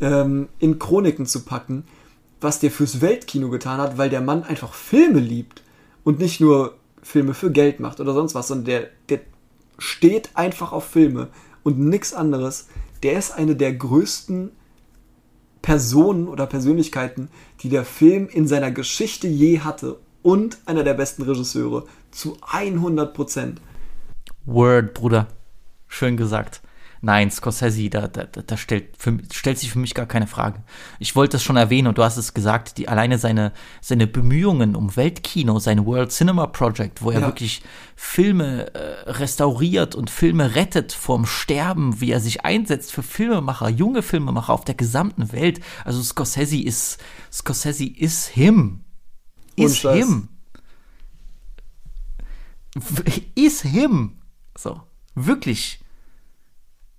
ähm, 0.00 0.48
in 0.60 0.78
Chroniken 0.78 1.26
zu 1.26 1.44
packen, 1.44 1.82
was 2.40 2.60
der 2.60 2.70
fürs 2.70 3.00
Weltkino 3.00 3.50
getan 3.50 3.80
hat, 3.80 3.98
weil 3.98 4.10
der 4.10 4.20
Mann 4.20 4.44
einfach 4.44 4.74
Filme 4.74 5.18
liebt 5.18 5.64
und 6.04 6.20
nicht 6.20 6.40
nur 6.40 6.76
Filme 7.04 7.34
für 7.34 7.52
Geld 7.52 7.78
macht 7.80 8.00
oder 8.00 8.14
sonst 8.14 8.34
was, 8.34 8.48
sondern 8.48 8.64
der, 8.64 8.88
der 9.08 9.20
steht 9.78 10.30
einfach 10.34 10.72
auf 10.72 10.84
Filme 10.84 11.28
und 11.62 11.78
nichts 11.78 12.14
anderes. 12.14 12.66
Der 13.02 13.18
ist 13.18 13.32
eine 13.32 13.54
der 13.54 13.74
größten 13.74 14.50
Personen 15.62 16.26
oder 16.26 16.46
Persönlichkeiten, 16.46 17.28
die 17.60 17.68
der 17.68 17.84
Film 17.84 18.28
in 18.28 18.48
seiner 18.48 18.70
Geschichte 18.70 19.28
je 19.28 19.60
hatte 19.60 19.98
und 20.22 20.58
einer 20.66 20.82
der 20.82 20.94
besten 20.94 21.22
Regisseure 21.22 21.84
zu 22.10 22.38
100 22.50 23.14
Prozent. 23.14 23.60
Word, 24.46 24.94
Bruder. 24.94 25.28
Schön 25.86 26.16
gesagt. 26.16 26.62
Nein, 27.04 27.30
Scorsese, 27.30 27.90
da, 27.90 28.08
da, 28.08 28.24
da 28.24 28.56
stellt, 28.56 28.96
für, 28.96 29.18
stellt 29.30 29.58
sich 29.58 29.70
für 29.70 29.78
mich 29.78 29.92
gar 29.92 30.06
keine 30.06 30.26
Frage. 30.26 30.62
Ich 30.98 31.14
wollte 31.14 31.36
es 31.36 31.42
schon 31.42 31.58
erwähnen 31.58 31.86
und 31.88 31.98
du 31.98 32.02
hast 32.02 32.16
es 32.16 32.32
gesagt, 32.32 32.78
die, 32.78 32.88
alleine 32.88 33.18
seine, 33.18 33.52
seine 33.82 34.06
Bemühungen 34.06 34.74
um 34.74 34.96
Weltkino, 34.96 35.58
sein 35.58 35.84
World 35.84 36.12
Cinema 36.12 36.46
Project, 36.46 37.02
wo 37.02 37.10
er 37.10 37.20
Ja. 37.20 37.26
wirklich 37.26 37.62
Filme 37.94 38.74
äh, 38.74 39.10
restauriert 39.10 39.94
und 39.94 40.08
Filme 40.08 40.54
rettet 40.54 40.92
vorm 40.92 41.26
Sterben, 41.26 42.00
wie 42.00 42.10
er 42.10 42.20
sich 42.20 42.46
einsetzt 42.46 42.90
für 42.90 43.02
Filmemacher, 43.02 43.68
junge 43.68 44.00
Filmemacher 44.00 44.54
auf 44.54 44.64
der 44.64 44.74
gesamten 44.74 45.30
Welt. 45.32 45.60
Also 45.84 46.02
Scorsese 46.02 46.56
ist, 46.56 46.98
Scorsese 47.30 47.84
ist 47.84 48.28
him. 48.28 48.80
Ist 49.56 49.82
him. 49.82 50.28
Is 53.34 53.60
him. 53.60 54.12
So. 54.56 54.80
Wirklich. 55.14 55.83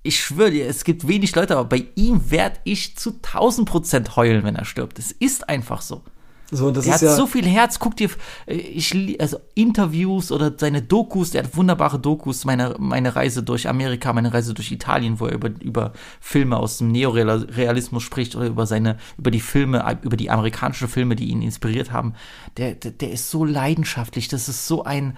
Ich 0.06 0.20
schwöre 0.20 0.52
dir, 0.52 0.68
es 0.68 0.84
gibt 0.84 1.08
wenig 1.08 1.36
Leute, 1.36 1.58
aber 1.58 1.68
bei 1.68 1.88
ihm 1.96 2.30
werde 2.30 2.60
ich 2.64 2.96
zu 2.96 3.12
1000 3.12 3.68
Prozent 3.68 4.16
heulen, 4.16 4.44
wenn 4.44 4.56
er 4.56 4.66
stirbt. 4.66 5.00
Es 5.00 5.12
ist 5.12 5.50
einfach 5.50 5.82
so. 5.82 6.04
So, 6.52 6.70
Er 6.70 6.94
hat 6.94 7.02
ja 7.02 7.16
so 7.16 7.26
viel 7.26 7.46
Herz. 7.48 7.80
Guck 7.80 7.98
dir, 7.98 8.10
äh, 8.46 8.54
ich, 8.54 9.20
also 9.20 9.38
Interviews 9.56 10.32
oder 10.32 10.54
seine 10.56 10.84
Dokus, 10.84 11.32
der 11.32 11.44
hat 11.44 11.58
wunderbare 11.58 12.00
Dokus. 12.00 12.46
Meine, 12.46 12.76
meine 12.78 13.16
Reise 13.16 13.42
durch 13.42 13.68
Amerika, 13.68 14.14
meine 14.14 14.32
Reise 14.32 14.54
durch 14.54 14.72
Italien, 14.72 15.20
wo 15.20 15.26
er 15.26 15.34
über, 15.34 15.50
über 15.60 15.94
Filme 16.22 16.58
aus 16.58 16.78
dem 16.78 16.92
Neorealismus 16.92 18.04
spricht 18.04 18.36
oder 18.36 18.46
über 18.46 18.68
seine, 18.68 18.98
über 19.18 19.32
die 19.32 19.40
Filme, 19.40 19.98
über 20.04 20.18
die 20.18 20.30
amerikanischen 20.30 20.88
Filme, 20.88 21.16
die 21.16 21.26
ihn 21.26 21.42
inspiriert 21.42 21.92
haben. 21.92 22.14
Der, 22.58 22.76
der, 22.76 22.92
der 22.92 23.12
ist 23.12 23.32
so 23.32 23.44
leidenschaftlich. 23.44 24.28
Das 24.28 24.48
ist 24.48 24.68
so 24.68 24.84
ein, 24.84 25.18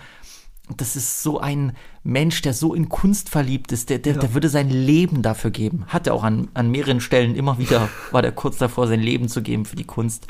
das 0.75 0.95
ist 0.95 1.23
so 1.23 1.39
ein 1.39 1.75
Mensch, 2.03 2.41
der 2.41 2.53
so 2.53 2.73
in 2.73 2.89
Kunst 2.89 3.30
verliebt 3.30 3.71
ist, 3.71 3.89
der, 3.89 3.99
der, 3.99 4.13
der 4.13 4.34
würde 4.34 4.49
sein 4.49 4.69
Leben 4.69 5.21
dafür 5.21 5.51
geben. 5.51 5.86
Hat 5.88 6.08
er 6.08 6.13
auch 6.13 6.23
an, 6.23 6.49
an 6.53 6.69
mehreren 6.69 6.99
Stellen 6.99 7.36
immer 7.36 7.58
wieder, 7.58 7.89
war 8.12 8.21
der 8.21 8.34
kurz 8.34 8.58
davor, 8.58 8.88
sein 8.88 8.99
Leben 8.99 9.30
zu 9.30 9.41
geben 9.41 9.65
für 9.65 9.77
die 9.77 9.86
Kunst. 9.86 10.27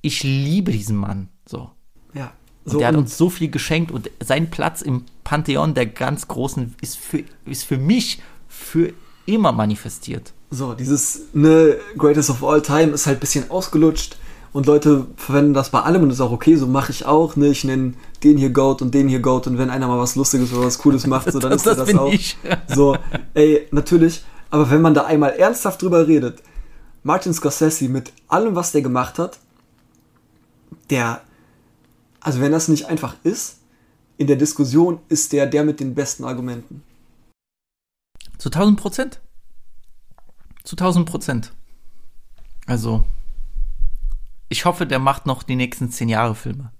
Ich 0.00 0.22
liebe 0.22 0.70
diesen 0.70 0.96
Mann. 0.96 1.28
So. 1.48 1.70
ja. 2.14 2.32
Und 2.64 2.72
So, 2.72 2.78
der 2.78 2.88
hat 2.88 2.96
uns 2.96 3.16
so 3.16 3.30
viel 3.30 3.48
geschenkt 3.48 3.92
und 3.92 4.10
sein 4.20 4.50
Platz 4.50 4.82
im 4.82 5.04
Pantheon 5.24 5.74
der 5.74 5.86
ganz 5.86 6.26
Großen 6.26 6.74
ist 6.80 6.98
für, 6.98 7.22
ist 7.44 7.64
für 7.64 7.78
mich 7.78 8.20
für 8.48 8.92
immer 9.24 9.52
manifestiert. 9.52 10.32
So, 10.50 10.74
dieses 10.74 11.26
ne, 11.32 11.76
Greatest 11.96 12.30
of 12.30 12.42
All 12.44 12.62
Time 12.62 12.92
ist 12.92 13.06
halt 13.06 13.18
ein 13.18 13.20
bisschen 13.20 13.50
ausgelutscht 13.50 14.16
und 14.56 14.64
Leute 14.66 15.06
verwenden 15.16 15.52
das 15.54 15.70
bei 15.70 15.80
allem 15.82 16.02
und 16.02 16.10
ist 16.10 16.20
auch 16.20 16.30
okay, 16.32 16.56
so 16.56 16.66
mache 16.66 16.90
ich 16.90 17.04
auch. 17.04 17.36
Ne? 17.36 17.48
Ich 17.48 17.62
nenne 17.64 17.92
den 18.24 18.38
hier 18.38 18.50
Goat 18.50 18.80
und 18.80 18.94
den 18.94 19.06
hier 19.08 19.20
Goat 19.20 19.46
und 19.46 19.58
wenn 19.58 19.68
einer 19.70 19.86
mal 19.86 19.98
was 19.98 20.16
Lustiges 20.16 20.52
oder 20.52 20.64
was 20.66 20.78
Cooles 20.78 21.06
macht, 21.06 21.30
so, 21.30 21.38
dann 21.38 21.50
Das- 21.50 21.60
ist 21.66 21.66
er 21.66 21.74
das 21.76 21.88
das 21.90 21.98
auch. 21.98 22.12
ich. 22.12 22.36
So, 22.74 22.96
ey, 23.34 23.68
natürlich, 23.70 24.24
aber 24.50 24.70
wenn 24.70 24.80
man 24.80 24.94
da 24.94 25.04
einmal 25.04 25.32
ernsthaft 25.32 25.82
drüber 25.82 26.06
redet, 26.08 26.42
Martin 27.02 27.34
Scorsese 27.34 27.88
mit 27.88 28.12
allem, 28.28 28.54
was 28.54 28.72
der 28.72 28.82
gemacht 28.82 29.18
hat, 29.18 29.38
der, 30.90 31.20
also 32.20 32.40
wenn 32.40 32.52
das 32.52 32.68
nicht 32.68 32.86
einfach 32.86 33.14
ist, 33.24 33.58
in 34.16 34.26
der 34.26 34.36
Diskussion 34.36 35.00
ist 35.08 35.32
der 35.32 35.46
der 35.46 35.64
mit 35.64 35.80
den 35.80 35.94
besten 35.94 36.24
Argumenten. 36.24 36.82
Zu 38.38 38.48
1000 38.48 38.80
Prozent. 38.80 39.20
Zu 40.64 40.76
1000 40.76 41.06
Prozent. 41.06 41.52
Also, 42.66 43.04
ich 44.48 44.64
hoffe, 44.64 44.86
der 44.86 44.98
macht 44.98 45.26
noch 45.26 45.42
die 45.42 45.56
nächsten 45.56 45.90
zehn 45.90 46.08
Jahre 46.08 46.34
Filme. 46.34 46.72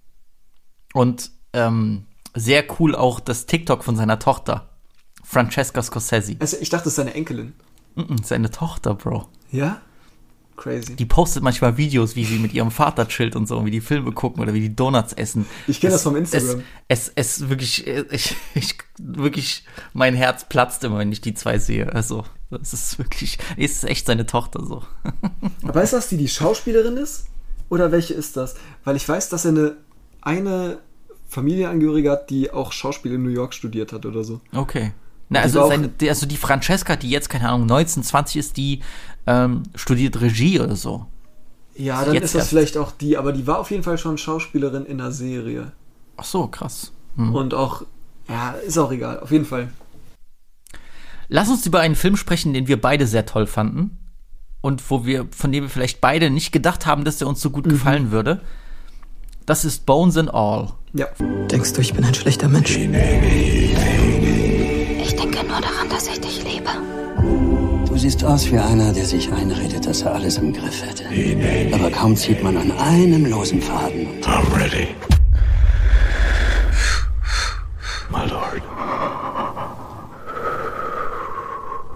Und 0.92 1.30
ähm, 1.52 2.06
sehr 2.34 2.64
cool 2.78 2.94
auch 2.94 3.20
das 3.20 3.46
TikTok 3.46 3.84
von 3.84 3.96
seiner 3.96 4.18
Tochter, 4.18 4.68
Francesca 5.24 5.82
Scorsese. 5.82 6.36
Also 6.38 6.56
ich 6.60 6.68
dachte, 6.68 6.84
das 6.84 6.92
ist 6.92 6.96
seine 6.96 7.14
Enkelin. 7.14 7.54
Mhm, 7.94 8.18
seine 8.22 8.50
Tochter, 8.50 8.94
Bro. 8.94 9.28
Ja? 9.50 9.80
Crazy. 10.56 10.96
Die 10.96 11.04
postet 11.04 11.42
manchmal 11.42 11.76
Videos, 11.76 12.16
wie 12.16 12.24
sie 12.24 12.38
mit 12.38 12.54
ihrem 12.54 12.70
Vater 12.70 13.06
chillt 13.08 13.36
und 13.36 13.46
so, 13.46 13.58
und 13.58 13.66
wie 13.66 13.70
die 13.70 13.80
Filme 13.80 14.12
gucken 14.12 14.42
oder 14.42 14.54
wie 14.54 14.60
die 14.60 14.74
Donuts 14.74 15.12
essen. 15.12 15.46
Ich 15.66 15.80
kenn 15.80 15.90
das 15.90 16.02
vom 16.02 16.16
Instagram. 16.16 16.62
Es, 16.88 17.12
es, 17.14 17.40
es 17.40 17.48
wirklich, 17.48 17.86
ich, 17.86 18.36
ich, 18.54 18.78
wirklich, 18.98 19.64
mein 19.92 20.14
Herz 20.14 20.48
platzt 20.48 20.82
immer, 20.84 20.98
wenn 20.98 21.12
ich 21.12 21.20
die 21.20 21.34
zwei 21.34 21.58
sehe. 21.58 21.92
Also, 21.92 22.24
das 22.50 22.72
ist 22.72 22.98
wirklich, 22.98 23.38
es 23.56 23.72
ist 23.72 23.84
echt 23.84 24.06
seine 24.06 24.24
Tochter 24.24 24.64
so. 24.64 24.82
Weißt 25.62 25.92
du, 25.92 25.96
dass 25.96 26.08
die 26.08 26.16
die 26.16 26.28
Schauspielerin 26.28 26.96
ist? 26.96 27.26
Oder 27.68 27.92
welche 27.92 28.14
ist 28.14 28.36
das? 28.36 28.54
Weil 28.84 28.96
ich 28.96 29.08
weiß, 29.08 29.28
dass 29.28 29.44
er 29.44 29.50
eine, 29.50 29.76
eine 30.20 30.78
Familienangehörige 31.28 32.10
hat, 32.10 32.30
die 32.30 32.50
auch 32.50 32.72
Schauspiel 32.72 33.14
in 33.14 33.22
New 33.22 33.30
York 33.30 33.54
studiert 33.54 33.92
hat 33.92 34.06
oder 34.06 34.24
so. 34.24 34.40
Okay. 34.54 34.92
Na, 35.28 35.40
also, 35.40 35.66
seine, 35.66 35.88
die, 35.88 36.08
also 36.08 36.26
die 36.26 36.36
Francesca, 36.36 36.94
die 36.94 37.10
jetzt, 37.10 37.28
keine 37.28 37.48
Ahnung, 37.48 37.66
19, 37.66 38.04
20 38.04 38.36
ist, 38.36 38.56
die 38.56 38.80
ähm, 39.26 39.64
studiert 39.74 40.20
Regie 40.20 40.60
oder 40.60 40.76
so. 40.76 41.06
Ja, 41.74 42.04
dann 42.04 42.14
Jetzt 42.14 42.26
ist 42.26 42.34
das 42.34 42.42
erst. 42.42 42.48
vielleicht 42.50 42.76
auch 42.76 42.92
die, 42.92 43.16
aber 43.16 43.32
die 43.32 43.46
war 43.46 43.58
auf 43.58 43.70
jeden 43.70 43.82
Fall 43.82 43.98
schon 43.98 44.18
Schauspielerin 44.18 44.86
in 44.86 45.00
einer 45.00 45.12
Serie. 45.12 45.72
Ach 46.16 46.24
so, 46.24 46.46
krass. 46.46 46.92
Hm. 47.16 47.34
Und 47.34 47.54
auch, 47.54 47.82
ja, 48.28 48.52
ist 48.52 48.78
auch 48.78 48.92
egal, 48.92 49.20
auf 49.20 49.30
jeden 49.30 49.44
Fall. 49.44 49.68
Lass 51.28 51.48
uns 51.48 51.66
über 51.66 51.80
einen 51.80 51.96
Film 51.96 52.16
sprechen, 52.16 52.54
den 52.54 52.68
wir 52.68 52.80
beide 52.80 53.06
sehr 53.06 53.26
toll 53.26 53.46
fanden. 53.46 53.98
Und 54.60 54.90
wo 54.90 55.04
wir, 55.04 55.26
von 55.30 55.52
dem 55.52 55.64
wir 55.64 55.70
vielleicht 55.70 56.00
beide 56.00 56.30
nicht 56.30 56.52
gedacht 56.52 56.86
haben, 56.86 57.04
dass 57.04 57.18
der 57.18 57.28
uns 57.28 57.40
so 57.40 57.50
gut 57.50 57.68
gefallen 57.68 58.10
würde. 58.10 58.40
Das 59.44 59.64
ist 59.64 59.86
Bones 59.86 60.16
and 60.16 60.34
All. 60.34 60.70
Ja. 60.92 61.06
Denkst 61.50 61.72
du, 61.74 61.80
ich 61.80 61.94
bin 61.94 62.04
ein 62.04 62.14
schlechter 62.14 62.48
Mensch? 62.48 62.76
Ich 62.76 62.86
denke 65.14 65.46
nur 65.46 65.60
daran, 65.60 65.88
dass 65.88 66.08
ich 66.08 66.20
dich 66.20 66.42
liebe. 66.42 66.70
Du 67.86 67.96
siehst 67.96 68.24
aus 68.24 68.50
wie 68.50 68.58
einer, 68.58 68.92
der 68.92 69.04
sich 69.04 69.32
einredet, 69.32 69.86
dass 69.86 70.02
er 70.02 70.14
alles 70.14 70.36
im 70.38 70.52
Griff 70.52 70.82
hätte. 70.84 71.04
Aber 71.72 71.90
kaum 71.90 72.16
zieht 72.16 72.42
man 72.42 72.56
an 72.56 72.72
einem 72.72 73.24
losen 73.26 73.62
Faden. 73.62 74.08
I'm 74.22 74.52
ready. 74.52 74.88
My 78.10 78.26
lord. 78.28 78.62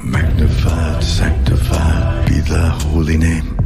Magnified, 0.02 1.02
sanctified 1.02 1.39
thy 2.50 2.68
holy 2.92 3.16
name. 3.16 3.56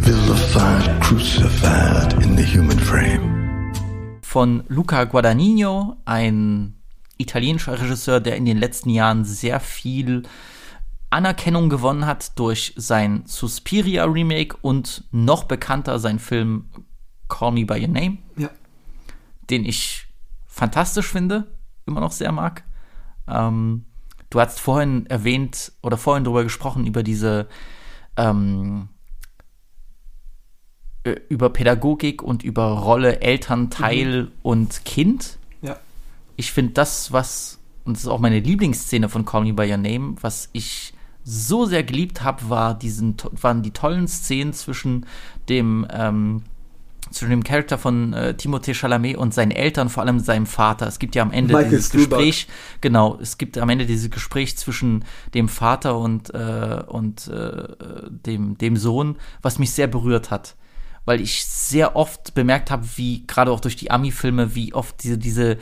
vilified, 0.00 1.00
crucified 1.02 2.12
in 2.22 2.36
the 2.36 2.42
human 2.44 2.78
frame. 2.78 3.72
Von 4.22 4.62
Luca 4.68 5.04
Guadagnino, 5.04 5.96
ein 6.04 6.74
italienischer 7.18 7.80
Regisseur, 7.80 8.20
der 8.20 8.36
in 8.36 8.44
den 8.44 8.56
letzten 8.58 8.90
Jahren 8.90 9.24
sehr 9.24 9.60
viel 9.60 10.22
Anerkennung 11.10 11.68
gewonnen 11.68 12.06
hat 12.06 12.38
durch 12.38 12.74
sein 12.76 13.22
Suspiria 13.26 14.04
Remake 14.04 14.56
und 14.62 15.04
noch 15.10 15.44
bekannter 15.44 15.98
sein 15.98 16.18
Film 16.18 16.68
Call 17.28 17.52
Me 17.52 17.64
By 17.66 17.80
Your 17.80 17.88
Name, 17.88 18.18
Ja. 18.36 18.50
den 19.50 19.64
ich 19.64 20.06
fantastisch 20.46 21.06
finde, 21.08 21.46
immer 21.86 22.00
noch 22.00 22.12
sehr 22.12 22.32
mag. 22.32 22.64
Ähm, 23.26 23.84
du 24.30 24.40
hast 24.40 24.60
vorhin 24.60 25.06
erwähnt 25.06 25.72
oder 25.82 25.96
vorhin 25.96 26.24
darüber 26.24 26.44
gesprochen, 26.44 26.86
über 26.86 27.02
diese 27.02 27.48
ähm, 28.18 28.88
äh, 31.04 31.16
über 31.28 31.50
Pädagogik 31.50 32.22
und 32.22 32.42
über 32.42 32.64
Rolle 32.64 33.20
Elternteil 33.20 34.30
und 34.42 34.84
Kind. 34.84 35.38
Ja. 35.62 35.78
Ich 36.36 36.52
finde 36.52 36.72
das, 36.72 37.12
was, 37.12 37.58
und 37.84 37.96
das 37.96 38.02
ist 38.02 38.08
auch 38.08 38.20
meine 38.20 38.40
Lieblingsszene 38.40 39.08
von 39.08 39.24
Call 39.24 39.44
Me 39.44 39.54
By 39.54 39.70
Your 39.70 39.78
Name, 39.78 40.16
was 40.20 40.50
ich 40.52 40.92
so 41.24 41.66
sehr 41.66 41.84
geliebt 41.84 42.22
habe, 42.22 42.50
war 42.50 42.74
diesen, 42.76 43.16
waren 43.32 43.62
die 43.62 43.70
tollen 43.70 44.08
Szenen 44.08 44.52
zwischen 44.52 45.06
dem, 45.48 45.86
ähm, 45.90 46.42
zwischen 47.10 47.30
dem 47.30 47.44
Charakter 47.44 47.78
von 47.78 48.12
äh, 48.12 48.34
Timothée 48.38 48.74
Chalamet 48.74 49.16
und 49.16 49.34
seinen 49.34 49.50
Eltern, 49.50 49.88
vor 49.88 50.02
allem 50.02 50.20
seinem 50.20 50.46
Vater. 50.46 50.86
Es 50.86 50.98
gibt 50.98 51.14
ja 51.14 51.22
am 51.22 51.32
Ende 51.32 51.54
Michael 51.54 51.70
dieses 51.70 51.88
Stuhlbarg. 51.88 52.22
Gespräch, 52.22 52.48
genau, 52.80 53.18
es 53.20 53.38
gibt 53.38 53.58
am 53.58 53.68
Ende 53.68 53.86
dieses 53.86 54.10
Gespräch 54.10 54.56
zwischen 54.56 55.04
dem 55.34 55.48
Vater 55.48 55.98
und, 55.98 56.32
äh, 56.34 56.82
und 56.86 57.28
äh, 57.28 57.68
dem, 58.08 58.58
dem 58.58 58.76
Sohn, 58.76 59.16
was 59.42 59.58
mich 59.58 59.72
sehr 59.72 59.86
berührt 59.86 60.30
hat. 60.30 60.56
Weil 61.04 61.20
ich 61.20 61.46
sehr 61.46 61.96
oft 61.96 62.34
bemerkt 62.34 62.70
habe, 62.70 62.86
wie, 62.96 63.26
gerade 63.26 63.50
auch 63.50 63.60
durch 63.60 63.76
die 63.76 63.90
Ami-Filme, 63.90 64.54
wie 64.54 64.74
oft 64.74 65.02
diese, 65.02 65.16
diese 65.16 65.52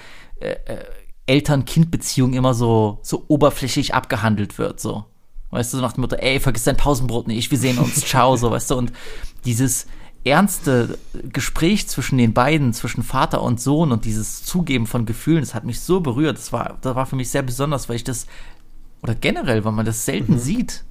äh, 0.40 0.56
äh, 0.66 0.84
Eltern-Kind-Beziehung 1.26 2.34
immer 2.34 2.54
so, 2.54 2.98
so 3.02 3.24
oberflächlich 3.28 3.94
abgehandelt 3.94 4.58
wird, 4.58 4.80
so. 4.80 5.04
Weißt 5.50 5.72
du, 5.72 5.76
so 5.76 5.82
nach 5.82 5.92
dem 5.92 6.00
Motto, 6.00 6.16
ey, 6.16 6.40
vergiss 6.40 6.64
dein 6.64 6.76
Pausenbrot 6.76 7.28
nicht, 7.28 7.50
wir 7.50 7.58
sehen 7.58 7.78
uns, 7.78 8.00
ciao, 8.06 8.36
so, 8.36 8.50
weißt 8.50 8.70
du, 8.72 8.76
und 8.76 8.92
dieses 9.44 9.86
ernste 10.26 10.98
Gespräch 11.32 11.88
zwischen 11.88 12.18
den 12.18 12.34
beiden, 12.34 12.72
zwischen 12.72 13.02
Vater 13.02 13.42
und 13.42 13.60
Sohn 13.60 13.92
und 13.92 14.04
dieses 14.04 14.42
Zugeben 14.44 14.86
von 14.86 15.06
Gefühlen, 15.06 15.40
das 15.40 15.54
hat 15.54 15.64
mich 15.64 15.80
so 15.80 16.00
berührt, 16.00 16.36
das 16.36 16.52
war, 16.52 16.78
das 16.80 16.96
war 16.96 17.06
für 17.06 17.16
mich 17.16 17.30
sehr 17.30 17.42
besonders, 17.42 17.88
weil 17.88 17.96
ich 17.96 18.04
das, 18.04 18.26
oder 19.02 19.14
generell, 19.14 19.64
weil 19.64 19.72
man 19.72 19.86
das 19.86 20.04
selten 20.04 20.38
sieht. 20.38 20.84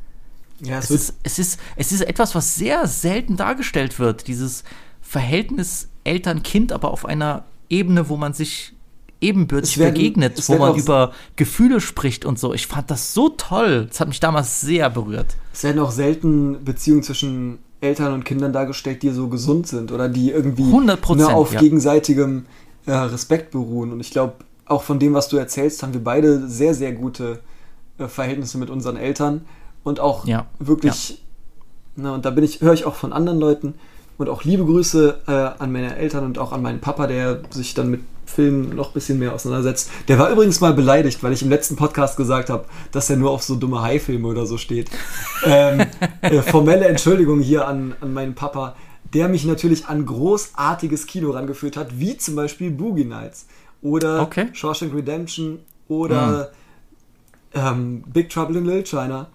Ja, 0.62 0.80
es, 0.80 0.90
ist, 0.90 1.16
es, 1.24 1.38
ist, 1.38 1.60
es 1.76 1.92
ist 1.92 2.02
etwas, 2.02 2.34
was 2.34 2.56
sehr 2.56 2.88
selten 2.88 3.36
dargestellt 3.36 4.00
wird, 4.00 4.28
dieses 4.28 4.64
Verhältnis 5.02 5.90
Eltern-Kind, 6.06 6.72
aber 6.72 6.92
auf 6.92 7.06
einer 7.06 7.44
Ebene, 7.70 8.08
wo 8.08 8.16
man 8.16 8.34
sich 8.34 8.74
ebenbürtig 9.20 9.78
werden- 9.78 9.96
begegnet, 9.96 10.48
wo 10.48 10.58
man 10.58 10.76
über 10.76 11.12
Gefühle 11.36 11.82
spricht 11.82 12.26
und 12.26 12.40
so. 12.40 12.54
Ich 12.54 12.68
fand 12.68 12.92
das 12.92 13.14
so 13.14 13.30
toll. 13.30 13.88
Das 13.88 14.00
hat 14.00 14.08
mich 14.08 14.20
damals 14.20 14.62
sehr 14.62 14.90
berührt. 14.90 15.36
es 15.54 15.64
werden 15.64 15.80
auch 15.80 15.92
selten 15.92 16.64
Beziehungen 16.64 17.04
zwischen 17.04 17.60
Eltern 17.82 18.14
und 18.14 18.24
Kindern 18.24 18.54
dargestellt, 18.54 19.04
die 19.04 19.10
so 19.10 19.28
gesund 19.28 19.68
sind 19.68 19.92
oder 19.92 20.10
die 20.10 20.32
irgendwie 20.32 20.64
100%, 20.64 21.16
ne, 21.16 21.28
auf 21.28 21.54
ja. 21.54 21.60
gegenseitigem 21.60 22.46
äh, 22.86 22.92
Respekt 22.92 23.52
beruhen. 23.52 23.92
Und 23.92 24.00
ich 24.00 24.12
glaube, 24.12 24.34
auch 24.66 24.84
von 24.84 25.00
dem, 25.00 25.14
was 25.14 25.30
du 25.30 25.38
erzählst, 25.38 25.84
haben 25.84 25.94
wir 25.94 26.04
beide 26.04 26.48
sehr, 26.48 26.74
sehr 26.74 26.94
gute 26.94 27.40
äh, 27.98 28.08
Verhältnisse 28.08 28.58
mit 28.58 28.70
unseren 28.70 28.98
Eltern 28.98 29.46
und 29.84 30.00
auch 30.00 30.26
Ja, 30.26 30.48
wirklich, 30.60 31.24
ne, 31.96 32.14
und 32.14 32.26
da 32.26 32.32
bin 32.32 32.44
ich, 32.44 32.62
höre 32.62 32.74
ich 32.74 32.86
auch 32.86 32.96
von 32.96 33.14
anderen 33.14 33.40
Leuten 33.40 33.76
und 34.18 34.30
auch 34.30 34.44
liebe 34.44 34.66
Grüße 34.66 35.20
äh, 35.28 35.32
an 35.32 35.72
meine 35.72 35.96
Eltern 35.96 36.26
und 36.26 36.40
auch 36.40 36.52
an 36.52 36.62
meinen 36.62 36.80
Papa, 36.80 37.08
der 37.08 37.42
sich 37.52 37.74
dann 37.74 37.92
mit 37.92 38.02
Filmen 38.26 38.76
noch 38.76 38.88
ein 38.90 38.94
bisschen 38.94 39.20
mehr 39.20 39.34
auseinandersetzt. 39.34 39.90
Der 40.08 40.18
war 40.20 40.30
übrigens 40.32 40.60
mal 40.62 40.74
beleidigt, 40.74 41.22
weil 41.24 41.32
ich 41.34 41.42
im 41.44 41.50
letzten 41.50 41.76
Podcast 41.76 42.18
gesagt 42.18 42.50
habe, 42.50 42.66
dass 42.92 43.10
er 43.10 43.18
nur 43.18 43.32
auf 43.32 43.44
so 43.44 43.56
dumme 43.56 43.82
Hai-Filme 43.82 44.28
oder 44.28 44.46
so 44.46 44.58
steht. 44.58 44.90
ähm, 45.46 45.86
äh, 46.22 46.42
formelle 46.42 46.88
Entschuldigung 46.88 47.40
hier 47.40 47.68
an, 47.68 47.96
an 48.02 48.14
meinen 48.14 48.34
Papa, 48.36 48.76
der 49.14 49.28
mich 49.30 49.46
natürlich 49.46 49.86
an 49.88 50.06
großartiges 50.06 51.06
Kino 51.08 51.32
rangeführt 51.32 51.78
hat, 51.78 52.00
wie 52.00 52.18
zum 52.18 52.36
Beispiel 52.36 52.72
Boogie 52.72 53.06
Nights 53.06 53.46
oder 53.82 54.22
Okay. 54.22 54.48
Shawshank 54.54 54.94
Redemption 54.94 55.60
oder 55.88 56.52
ähm, 57.54 58.04
Big 58.12 58.30
Trouble 58.30 58.58
in 58.58 58.66
Little 58.66 58.84
China. 58.84 59.28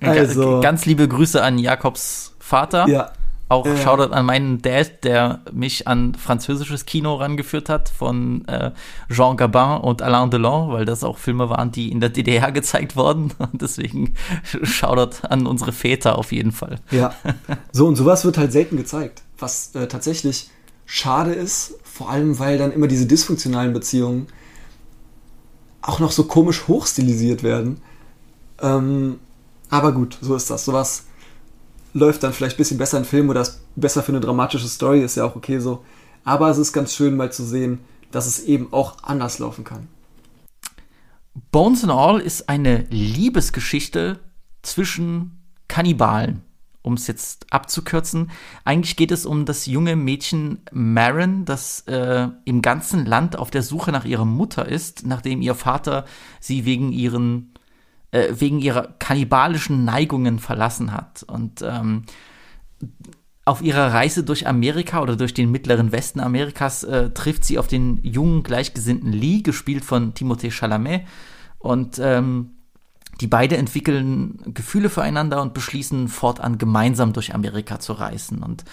Also- 0.00 0.50
Ga- 0.56 0.60
Ganz 0.60 0.84
liebe 0.86 1.08
Grüße 1.08 1.42
an 1.42 1.58
Jakobs 1.58 2.34
Vater. 2.38 2.86
Ja, 2.88 3.12
Auch 3.48 3.64
Äh. 3.64 3.76
Shoutout 3.76 4.12
an 4.12 4.26
meinen 4.26 4.60
Dad, 4.60 5.04
der 5.04 5.40
mich 5.52 5.86
an 5.86 6.14
französisches 6.14 6.84
Kino 6.84 7.14
rangeführt 7.14 7.68
hat 7.68 7.88
von 7.88 8.46
äh, 8.48 8.72
Jean 9.12 9.36
Gabin 9.36 9.82
und 9.82 10.02
Alain 10.02 10.30
Delon, 10.30 10.72
weil 10.72 10.84
das 10.84 11.04
auch 11.04 11.18
Filme 11.18 11.48
waren, 11.48 11.70
die 11.70 11.92
in 11.92 12.00
der 12.00 12.08
DDR 12.08 12.50
gezeigt 12.52 12.96
wurden. 12.96 13.32
Und 13.38 13.62
deswegen 13.62 14.14
Shoutout 14.62 15.26
an 15.28 15.46
unsere 15.46 15.72
Väter 15.72 16.18
auf 16.18 16.32
jeden 16.32 16.52
Fall. 16.52 16.80
Ja. 16.90 17.14
So, 17.72 17.86
und 17.86 17.96
sowas 17.96 18.24
wird 18.24 18.38
halt 18.38 18.52
selten 18.52 18.76
gezeigt. 18.76 19.22
Was 19.38 19.74
äh, 19.74 19.86
tatsächlich 19.86 20.50
schade 20.86 21.32
ist, 21.32 21.74
vor 21.84 22.10
allem 22.10 22.38
weil 22.38 22.58
dann 22.58 22.72
immer 22.72 22.86
diese 22.86 23.06
dysfunktionalen 23.06 23.72
Beziehungen 23.74 24.28
auch 25.82 25.98
noch 26.00 26.10
so 26.10 26.24
komisch 26.24 26.68
hochstilisiert 26.68 27.42
werden. 27.42 27.82
Ähm, 28.60 29.18
aber 29.68 29.92
gut, 29.92 30.16
so 30.20 30.34
ist 30.34 30.48
das. 30.50 30.64
Sowas 30.64 31.04
läuft 31.96 32.22
dann 32.22 32.32
vielleicht 32.32 32.56
ein 32.56 32.58
bisschen 32.58 32.78
besser 32.78 32.98
in 32.98 33.04
Film 33.04 33.30
oder 33.30 33.40
ist 33.40 33.60
besser 33.74 34.02
für 34.02 34.12
eine 34.12 34.20
dramatische 34.20 34.68
Story, 34.68 35.02
ist 35.02 35.16
ja 35.16 35.24
auch 35.24 35.34
okay 35.34 35.58
so. 35.58 35.82
Aber 36.24 36.50
es 36.50 36.58
ist 36.58 36.72
ganz 36.72 36.94
schön 36.94 37.16
mal 37.16 37.32
zu 37.32 37.44
sehen, 37.44 37.80
dass 38.10 38.26
es 38.26 38.44
eben 38.44 38.72
auch 38.72 39.02
anders 39.02 39.38
laufen 39.38 39.64
kann. 39.64 39.88
Bones 41.52 41.84
and 41.84 41.92
All 41.92 42.20
ist 42.20 42.48
eine 42.48 42.84
Liebesgeschichte 42.90 44.20
zwischen 44.62 45.42
Kannibalen. 45.68 46.42
Um 46.82 46.94
es 46.94 47.08
jetzt 47.08 47.52
abzukürzen, 47.52 48.30
eigentlich 48.64 48.94
geht 48.96 49.10
es 49.10 49.26
um 49.26 49.44
das 49.44 49.66
junge 49.66 49.96
Mädchen 49.96 50.60
Maren, 50.70 51.44
das 51.44 51.80
äh, 51.88 52.28
im 52.44 52.62
ganzen 52.62 53.06
Land 53.06 53.36
auf 53.36 53.50
der 53.50 53.62
Suche 53.62 53.90
nach 53.90 54.04
ihrer 54.04 54.24
Mutter 54.24 54.68
ist, 54.68 55.04
nachdem 55.04 55.42
ihr 55.42 55.56
Vater 55.56 56.04
sie 56.38 56.64
wegen 56.64 56.92
ihren 56.92 57.55
äh, 58.16 58.40
wegen 58.40 58.60
ihrer 58.60 58.94
kannibalischen 58.98 59.84
Neigungen 59.84 60.38
verlassen 60.38 60.92
hat. 60.92 61.22
Und 61.22 61.62
ähm, 61.62 62.04
auf 63.44 63.62
ihrer 63.62 63.92
Reise 63.92 64.24
durch 64.24 64.46
Amerika 64.46 65.02
oder 65.02 65.16
durch 65.16 65.34
den 65.34 65.50
mittleren 65.50 65.92
Westen 65.92 66.20
Amerikas 66.20 66.82
äh, 66.82 67.10
trifft 67.10 67.44
sie 67.44 67.58
auf 67.58 67.66
den 67.68 68.00
jungen 68.02 68.42
Gleichgesinnten 68.42 69.12
Lee, 69.12 69.42
gespielt 69.42 69.84
von 69.84 70.14
Timothée 70.14 70.50
Chalamet. 70.50 71.02
Und 71.58 71.98
ähm, 72.00 72.52
die 73.20 73.26
beide 73.26 73.56
entwickeln 73.56 74.38
Gefühle 74.54 74.88
füreinander 74.88 75.42
und 75.42 75.52
beschließen 75.54 76.08
fortan 76.08 76.58
gemeinsam 76.58 77.12
durch 77.12 77.34
Amerika 77.34 77.80
zu 77.80 77.92
reisen. 77.92 78.42
Und 78.42 78.64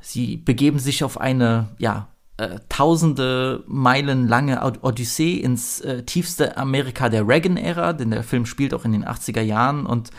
sie 0.00 0.36
begeben 0.36 0.78
sich 0.80 1.04
auf 1.04 1.20
eine, 1.20 1.68
ja, 1.78 2.08
äh, 2.38 2.60
tausende 2.68 3.64
Meilen 3.66 4.28
lange 4.28 4.62
Od- 4.62 4.82
Odyssee 4.82 5.34
ins 5.34 5.80
äh, 5.80 6.02
tiefste 6.02 6.56
Amerika 6.56 7.08
der 7.08 7.26
Reagan-Ära, 7.26 7.94
denn 7.94 8.10
der 8.10 8.22
Film 8.22 8.44
spielt 8.46 8.74
auch 8.74 8.84
in 8.84 8.92
den 8.92 9.06
80er 9.06 9.40
Jahren 9.40 9.86
und 9.86 10.10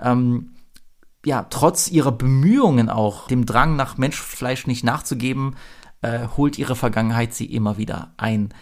ähm, 0.00 0.52
ja, 1.24 1.46
trotz 1.50 1.90
ihrer 1.90 2.12
Bemühungen 2.12 2.88
auch, 2.88 3.26
dem 3.28 3.46
Drang 3.46 3.76
nach 3.76 3.98
Menschfleisch 3.98 4.66
nicht 4.66 4.84
nachzugeben, 4.84 5.56
äh, 6.00 6.28
holt 6.36 6.56
ihre 6.56 6.76
Vergangenheit 6.76 7.34
sie 7.34 7.46
immer 7.46 7.76
wieder 7.78 8.14
ein. 8.16 8.54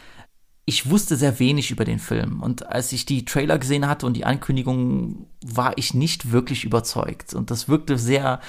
Ich 0.65 0.89
wusste 0.89 1.17
sehr 1.17 1.39
wenig 1.39 1.71
über 1.71 1.85
den 1.85 1.99
Film 1.99 2.43
und 2.43 2.67
als 2.67 2.91
ich 2.93 3.07
die 3.07 3.27
Trailer 3.27 3.59
gesehen 3.59 3.87
hatte 3.87 4.07
und 4.07 4.15
die 4.15 4.25
Ankündigung, 4.25 5.27
war 5.45 5.77
ich 5.77 5.95
nicht 5.95 6.33
wirklich 6.33 6.65
überzeugt 6.65 7.35
und 7.35 7.51
das 7.51 7.69
wirkte 7.69 7.99
sehr, 7.99 8.41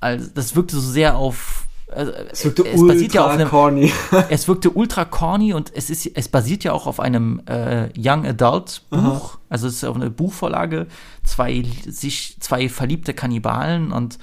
also 0.00 0.28
das 0.34 0.56
wirkte 0.56 0.76
so 0.76 0.90
sehr 0.90 1.16
auf 1.16 1.67
also, 1.90 2.12
Es 2.12 2.44
wirkte 2.44 2.66
es 2.66 2.86
basiert 2.86 3.14
ja 3.14 3.24
auf 3.24 3.30
ultra 3.30 3.40
einem, 3.40 3.50
corny. 3.50 3.92
es 4.30 4.48
wirkte 4.48 4.70
ultra 4.70 5.04
corny 5.04 5.54
und 5.54 5.72
es 5.74 5.90
ist, 5.90 6.06
es 6.06 6.28
basiert 6.28 6.64
ja 6.64 6.72
auch 6.72 6.86
auf 6.86 7.00
einem 7.00 7.40
äh, 7.46 7.88
Young 7.96 8.26
Adult 8.26 8.82
Buch. 8.90 9.38
Also 9.48 9.66
es 9.66 9.74
ist 9.74 9.84
auf 9.84 9.96
eine 9.96 10.10
Buchvorlage, 10.10 10.86
zwei 11.24 11.64
sich 11.86 12.36
zwei 12.40 12.68
verliebte 12.68 13.14
Kannibalen 13.14 13.92
und 13.92 14.18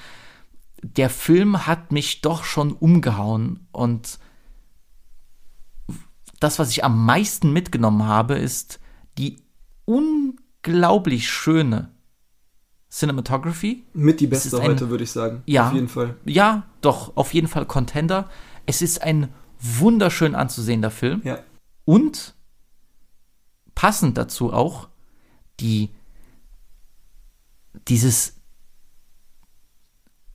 der 0.84 1.10
Film 1.10 1.66
hat 1.66 1.92
mich 1.92 2.22
doch 2.22 2.44
schon 2.44 2.74
umgehauen 2.74 3.68
und 3.72 4.20
das, 6.40 6.60
was 6.60 6.70
ich 6.70 6.84
am 6.84 7.06
meisten 7.06 7.54
mitgenommen 7.54 8.06
habe, 8.06 8.36
ist 8.36 8.80
die 9.18 9.38
unglaublich 9.86 11.30
schöne 11.30 11.95
Cinematography. 12.96 13.84
Mit 13.94 14.22
die 14.22 14.26
Es 14.26 14.30
beste 14.44 14.62
ein- 14.62 14.68
heute, 14.72 14.90
würde 14.90 15.04
ich 15.04 15.12
sagen. 15.12 15.44
Ja. 15.46 15.68
Auf 15.68 15.74
jeden 15.74 15.90
Fall. 15.90 16.16
Ja, 16.26 16.64
doch, 16.82 17.16
auf 17.18 17.34
jeden 17.34 17.48
Fall 17.48 17.66
Contender. 17.66 18.30
Es 18.66 18.82
ist 18.82 19.02
ein 19.02 19.30
wunderschön 19.60 20.34
anzusehender 20.36 20.92
Film. 20.92 21.22
Ja. 21.26 21.40
Und 21.84 22.34
passend 23.76 24.18
dazu 24.18 24.54
auch 24.54 24.88
die 25.60 25.90
dieses 27.88 28.34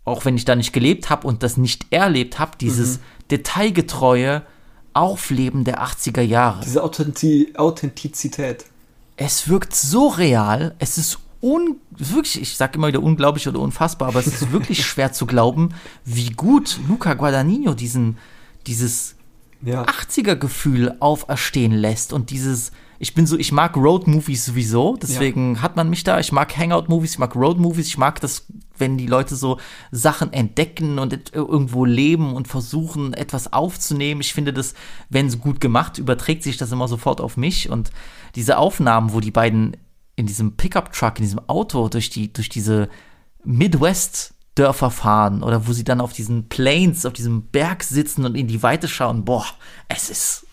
auch 0.05 0.25
wenn 0.25 0.37
ich 0.37 0.45
da 0.45 0.57
nicht 0.57 0.73
gelebt 0.73 1.09
habe 1.09 1.27
und 1.27 1.43
das 1.43 1.57
nicht 1.57 1.87
erlebt 1.93 2.39
habe, 2.39 2.53
dieses 2.59 2.99
Mhm. 2.99 3.03
detailgetreue 3.31 4.43
Aufleben 4.93 5.63
der 5.65 5.83
80er 5.83 6.23
Jahre. 6.23 6.63
Diese 6.65 6.83
Authenti 6.83 7.53
Authentizität. 7.57 8.65
Es 9.17 9.49
wirkt 9.49 9.75
so 9.75 10.09
real, 10.09 10.75
es 10.79 10.99
ist 10.99 11.19
un 11.43 11.77
wirklich, 11.91 12.41
ich 12.41 12.57
sage 12.57 12.77
immer 12.77 12.89
wieder 12.89 13.03
unglaublich 13.03 13.49
oder 13.49 13.61
unfassbar, 13.61 14.09
aber 14.09 14.21
es 14.21 14.27
ist 14.27 14.53
wirklich 14.53 14.85
schwer 14.87 15.13
zu 15.13 15.27
glauben, 15.27 15.71
wie 16.05 16.31
gut 16.31 16.79
Luca 16.89 17.15
Guadagnino 17.15 17.75
diesen, 17.75 18.19
dieses 18.67 19.17
Ja. 19.63 19.85
80er-Gefühl 19.85 20.97
auferstehen 21.01 21.73
lässt 21.73 22.13
und 22.13 22.31
dieses, 22.31 22.73
ich 22.99 23.15
bin 23.15 23.27
so, 23.27 23.39
ich 23.39 23.53
mag 23.53 23.77
Road-Movies 23.77 24.45
sowieso, 24.45 24.97
deswegen 25.01 25.63
hat 25.63 25.77
man 25.77 25.89
mich 25.89 26.05
da, 26.05 26.21
ich 26.21 26.33
mag 26.33 26.55
Hangout-Movies, 26.55 27.13
ich 27.13 27.19
mag 27.19 27.35
Road-Movies, 27.35 27.87
ich 27.87 27.97
mag 27.97 28.21
das, 28.21 28.45
wenn 28.77 28.99
die 28.99 29.07
Leute 29.07 29.37
so 29.37 29.59
Sachen 29.91 30.35
entdecken 30.35 30.99
und 30.99 31.35
irgendwo 31.35 31.87
leben 31.87 32.35
und 32.35 32.49
versuchen, 32.49 33.15
etwas 33.15 33.55
aufzunehmen. 33.55 34.21
Ich 34.21 34.35
finde 34.35 34.53
das, 34.53 34.75
wenn 35.09 35.29
es 35.29 35.41
gut 35.41 35.63
gemacht, 35.63 35.97
überträgt 35.97 36.43
sich 36.43 36.59
das 36.59 36.73
immer 36.73 36.89
sofort 36.89 37.23
auf 37.23 37.39
mich 37.39 37.71
und 37.71 37.91
diese 38.35 38.59
Aufnahmen, 38.59 39.15
wo 39.15 39.21
die 39.21 39.31
beiden 39.31 39.79
in 40.21 40.27
diesem 40.27 40.57
Pickup-Truck, 40.57 41.19
in 41.19 41.25
diesem 41.25 41.49
Auto 41.49 41.89
durch 41.89 42.11
die, 42.11 42.33
durch 42.33 42.49
diese 42.49 42.89
Midwest-Dörfer 43.45 44.91
fahren 44.91 45.43
oder 45.43 45.67
wo 45.67 45.73
sie 45.73 45.85
dann 45.85 46.01
auf 46.01 46.13
diesen 46.13 46.49
Plains, 46.49 47.07
auf 47.07 47.13
diesem 47.13 47.47
Berg 47.49 47.83
sitzen 47.83 48.25
und 48.25 48.37
in 48.37 48.47
die 48.47 48.63
Weite 48.63 48.89
schauen. 48.89 49.25
Boah, 49.25 49.47
es 49.89 50.11
ist 50.11 50.47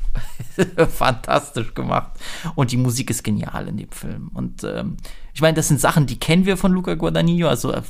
fantastisch 0.89 1.74
gemacht. 1.74 2.11
Und 2.55 2.72
die 2.72 2.78
Musik 2.78 3.09
ist 3.09 3.24
genial 3.24 3.68
in 3.68 3.78
dem 3.78 3.91
Film. 3.91 4.30
Und 4.34 4.63
ähm, 4.63 4.97
ich 5.34 5.41
meine, 5.41 5.55
das 5.55 5.68
sind 5.68 5.80
Sachen, 5.80 6.07
die 6.07 6.20
kennen 6.20 6.45
wir 6.45 6.57
von 6.57 6.72
Luca 6.72 6.95
Guadagnino. 6.95 7.47
Also 7.47 7.72
äh, 7.72 7.82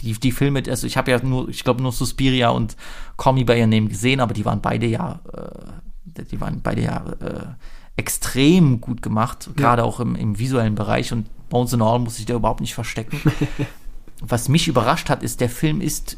die, 0.00 0.12
die 0.14 0.32
Filme, 0.32 0.62
also 0.68 0.86
ich 0.86 0.96
habe 0.96 1.10
ja 1.10 1.22
nur, 1.22 1.48
ich 1.48 1.64
glaube 1.64 1.82
nur 1.82 1.92
Suspiria 1.92 2.50
und 2.50 2.76
Call 3.16 3.34
Me 3.34 3.44
By 3.44 3.60
Your 3.60 3.66
Name 3.66 3.88
gesehen, 3.88 4.20
aber 4.20 4.34
die 4.34 4.44
waren 4.44 4.60
beide 4.60 4.86
ja, 4.86 5.20
äh, 5.32 6.24
die 6.24 6.40
waren 6.40 6.62
beide 6.62 6.82
ja 6.82 7.04
äh, 7.20 7.46
extrem 7.96 8.80
gut 8.80 9.02
gemacht, 9.02 9.50
gerade 9.56 9.84
auch 9.84 10.00
im, 10.00 10.14
im 10.16 10.38
visuellen 10.38 10.74
Bereich. 10.74 11.12
Und 11.12 11.26
Bones 11.48 11.74
and 11.74 11.82
All 11.82 11.98
muss 11.98 12.18
ich 12.18 12.26
da 12.26 12.34
überhaupt 12.34 12.60
nicht 12.60 12.74
verstecken. 12.74 13.20
Was 14.20 14.48
mich 14.48 14.68
überrascht 14.68 15.08
hat, 15.08 15.22
ist, 15.22 15.40
der 15.40 15.50
Film 15.50 15.80
ist, 15.80 16.16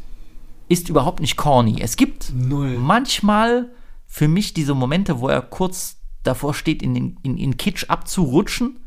ist 0.69 0.89
überhaupt 0.89 1.21
nicht 1.21 1.37
corny. 1.37 1.81
Es 1.81 1.97
gibt 1.97 2.33
Null. 2.35 2.79
manchmal 2.79 3.71
für 4.07 4.29
mich 4.29 4.55
diese 4.55 4.75
Momente, 4.75 5.21
wo 5.21 5.29
er 5.29 5.41
kurz 5.41 5.99
davor 6.23 6.55
steht, 6.55 6.83
in, 6.83 6.95
den, 6.95 7.17
in, 7.23 7.39
in 7.39 7.57
Kitsch 7.57 7.89
abzurutschen, 7.89 8.79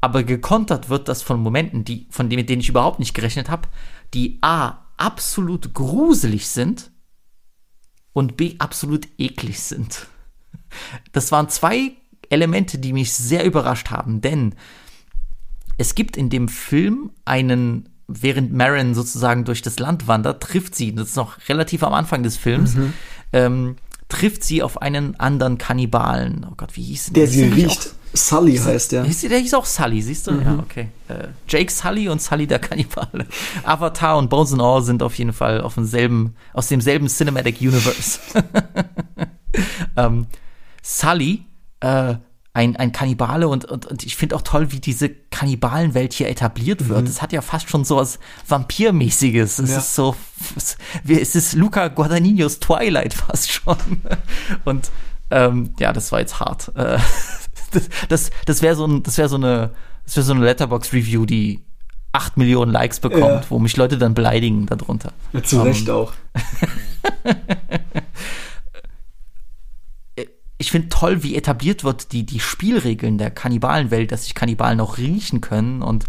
aber 0.00 0.24
gekontert 0.24 0.88
wird 0.88 1.08
das 1.08 1.22
von 1.22 1.40
Momenten, 1.40 1.84
die, 1.84 2.06
von 2.10 2.28
denen, 2.28 2.40
mit 2.40 2.50
denen 2.50 2.60
ich 2.60 2.68
überhaupt 2.68 2.98
nicht 2.98 3.14
gerechnet 3.14 3.48
habe, 3.48 3.68
die 4.14 4.38
A, 4.42 4.78
absolut 4.96 5.74
gruselig 5.74 6.48
sind 6.48 6.90
und 8.12 8.36
B, 8.36 8.56
absolut 8.58 9.08
eklig 9.18 9.60
sind. 9.60 10.08
Das 11.12 11.32
waren 11.32 11.48
zwei 11.48 11.92
Elemente, 12.30 12.78
die 12.78 12.92
mich 12.92 13.12
sehr 13.12 13.44
überrascht 13.44 13.90
haben, 13.90 14.20
denn 14.20 14.54
es 15.78 15.94
gibt 15.94 16.16
in 16.16 16.30
dem 16.30 16.48
Film 16.48 17.10
einen, 17.24 17.88
während 18.08 18.52
Marin 18.52 18.94
sozusagen 18.94 19.44
durch 19.44 19.62
das 19.62 19.78
Land 19.78 20.06
wandert, 20.08 20.42
trifft 20.42 20.74
sie, 20.74 20.94
das 20.94 21.08
ist 21.10 21.16
noch 21.16 21.36
relativ 21.48 21.82
am 21.82 21.94
Anfang 21.94 22.22
des 22.22 22.36
Films, 22.36 22.74
Mhm. 22.74 22.92
ähm, 23.32 23.76
trifft 24.08 24.44
sie 24.44 24.62
auf 24.62 24.80
einen 24.82 25.18
anderen 25.18 25.56
Kannibalen. 25.58 26.46
Oh 26.50 26.54
Gott, 26.56 26.76
wie 26.76 26.82
hieß 26.82 27.06
denn 27.06 27.14
Der 27.14 27.26
Hieß 27.26 27.32
sie 27.34 27.44
riecht. 27.48 27.94
Sully 28.14 28.58
heißt 28.58 28.92
der. 28.92 29.04
Hieß, 29.04 29.22
der 29.22 29.38
hieß 29.38 29.54
auch 29.54 29.64
Sully, 29.64 30.02
siehst 30.02 30.26
du? 30.26 30.32
Mhm. 30.32 30.42
Ja, 30.42 30.58
okay. 30.58 30.88
Äh, 31.08 31.28
Jake 31.48 31.72
Sully 31.72 32.10
und 32.10 32.20
Sully 32.20 32.46
der 32.46 32.58
Kannibale. 32.58 33.26
Avatar 33.64 34.18
und 34.18 34.28
Bones 34.28 34.52
and 34.52 34.60
All 34.60 34.82
sind 34.82 35.02
auf 35.02 35.14
jeden 35.14 35.32
Fall 35.32 35.62
auf 35.62 35.74
demselben, 35.76 36.34
aus 36.52 36.68
demselben 36.68 37.06
Cinematic 37.08 37.58
Universe. 37.62 38.18
ähm, 39.96 40.26
Sully, 40.82 41.44
äh, 41.80 42.14
ein, 42.54 42.76
ein 42.76 42.92
Kannibale 42.92 43.48
und, 43.48 43.64
und, 43.64 43.86
und 43.86 44.04
ich 44.04 44.14
finde 44.16 44.36
auch 44.36 44.42
toll, 44.42 44.72
wie 44.72 44.80
diese 44.80 45.08
Kannibalenwelt 45.08 46.12
hier 46.12 46.28
etabliert 46.28 46.88
wird. 46.90 47.08
Es 47.08 47.22
hat 47.22 47.32
ja 47.32 47.40
fast 47.40 47.70
schon 47.70 47.84
so 47.86 47.96
was 47.96 48.18
Vampirmäßiges. 48.46 49.58
Es 49.58 49.70
Ja. 49.70 49.78
ist 49.78 49.94
so, 49.94 50.14
es, 50.54 50.76
es 51.08 51.34
ist 51.34 51.54
Luca 51.54 51.88
Guadagninos 51.88 52.60
Twilight 52.60 53.14
fast 53.14 53.50
schon. 53.50 53.76
Und 54.66 54.90
ähm, 55.30 55.72
ja, 55.78 55.94
das 55.94 56.12
war 56.12 56.20
jetzt 56.20 56.40
hart. 56.40 56.68
Äh, 56.76 56.98
das 57.70 57.88
das, 58.10 58.30
das 58.44 58.60
wäre 58.60 58.74
so, 58.76 58.84
ein, 58.86 59.02
das 59.02 59.16
wär 59.16 59.30
so 59.30 59.36
eine, 59.36 59.70
das 60.04 60.16
wär 60.16 60.22
so 60.22 60.34
eine 60.34 60.44
Letterbox-Review, 60.44 61.24
die 61.24 61.64
8 62.12 62.36
Millionen 62.36 62.70
Likes 62.70 63.00
bekommt, 63.00 63.22
Ja. 63.22 63.42
wo 63.48 63.58
mich 63.58 63.78
Leute 63.78 63.96
dann 63.96 64.12
beleidigen 64.12 64.66
darunter. 64.66 65.12
Ja, 65.32 65.42
zu 65.42 65.56
Ähm, 65.56 65.62
Recht 65.62 65.88
auch. 65.88 66.12
ich 70.62 70.70
finde 70.70 70.90
toll, 70.90 71.24
wie 71.24 71.34
etabliert 71.34 71.82
wird 71.82 72.12
die, 72.12 72.24
die 72.24 72.38
Spielregeln 72.38 73.18
der 73.18 73.32
Kannibalenwelt, 73.32 74.12
dass 74.12 74.22
sich 74.22 74.36
Kannibalen 74.36 74.78
auch 74.78 74.96
riechen 74.96 75.40
können. 75.40 75.82
Und 75.82 76.04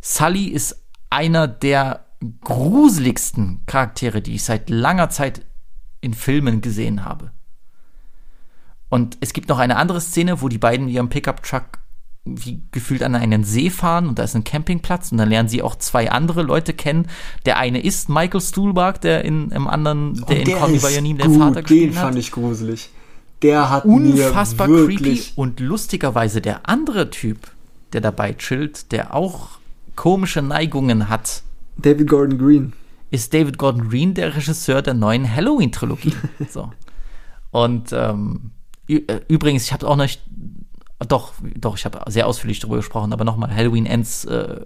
Sully 0.00 0.46
ist 0.46 0.82
einer 1.08 1.46
der 1.46 2.04
gruseligsten 2.40 3.60
Charaktere, 3.66 4.22
die 4.22 4.34
ich 4.34 4.42
seit 4.42 4.70
langer 4.70 5.08
Zeit 5.08 5.46
in 6.00 6.14
Filmen 6.14 6.62
gesehen 6.62 7.04
habe. 7.04 7.30
Und 8.88 9.16
es 9.20 9.32
gibt 9.32 9.48
noch 9.48 9.60
eine 9.60 9.76
andere 9.76 10.00
Szene, 10.00 10.42
wo 10.42 10.48
die 10.48 10.58
beiden 10.58 10.88
in 10.88 10.94
ihrem 10.94 11.08
Pickup-Truck 11.08 11.78
wie 12.24 12.62
gefühlt 12.72 13.04
an 13.04 13.14
einen 13.14 13.44
See 13.44 13.70
fahren 13.70 14.08
und 14.08 14.18
da 14.18 14.24
ist 14.24 14.34
ein 14.34 14.42
Campingplatz 14.42 15.12
und 15.12 15.18
dann 15.18 15.28
lernen 15.28 15.48
sie 15.48 15.62
auch 15.62 15.76
zwei 15.76 16.10
andere 16.10 16.42
Leute 16.42 16.74
kennen. 16.74 17.06
Der 17.46 17.56
eine 17.56 17.80
ist 17.80 18.08
Michael 18.08 18.40
Stuhlbarg, 18.40 19.00
der 19.00 19.24
in 19.24 19.52
im 19.52 19.68
anderen, 19.68 20.14
der 20.28 20.40
Und 20.40 20.48
in 20.48 20.58
Call 20.58 20.70
Me 20.70 20.78
By 20.78 20.94
Your 20.96 21.02
Name 21.02 21.14
den 21.14 21.38
Vater 21.38 21.54
Den 21.54 21.62
gespielt 21.62 21.94
hat 21.94 22.02
fand 22.02 22.18
ich 22.18 22.32
gruselig. 22.32 22.90
Der 23.42 23.70
hat 23.70 23.84
unfassbar 23.84 24.68
mir 24.68 24.86
creepy 24.86 25.22
und 25.36 25.60
lustigerweise 25.60 26.40
der 26.40 26.68
andere 26.68 27.10
Typ, 27.10 27.38
der 27.92 28.00
dabei 28.00 28.34
chillt, 28.34 28.92
der 28.92 29.14
auch 29.14 29.58
komische 29.96 30.42
Neigungen 30.42 31.08
hat, 31.08 31.42
David 31.76 32.08
Gordon 32.08 32.38
Green. 32.38 32.72
ist 33.10 33.32
David 33.32 33.56
Gordon 33.58 33.88
Green, 33.88 34.14
der 34.14 34.36
Regisseur 34.36 34.82
der 34.82 34.94
neuen 34.94 35.34
Halloween-Trilogie. 35.34 36.12
so. 36.50 36.70
Und 37.50 37.92
ähm, 37.92 38.50
äh, 38.88 39.20
übrigens, 39.28 39.64
ich 39.64 39.72
habe 39.72 39.88
auch 39.88 39.96
nicht, 39.96 40.22
doch, 41.08 41.32
doch, 41.56 41.76
ich 41.76 41.84
habe 41.84 42.00
sehr 42.10 42.26
ausführlich 42.26 42.60
darüber 42.60 42.76
gesprochen, 42.76 43.12
aber 43.12 43.24
nochmal, 43.24 43.54
Halloween 43.54 43.86
Ends, 43.86 44.24
äh, 44.26 44.60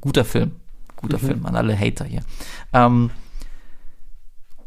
guter 0.00 0.24
Film. 0.24 0.52
Guter 0.96 1.18
Mhm. 1.18 1.26
Film 1.26 1.46
an 1.46 1.56
alle 1.56 1.78
Hater 1.78 2.06
hier. 2.06 2.22
Ähm, 2.72 3.10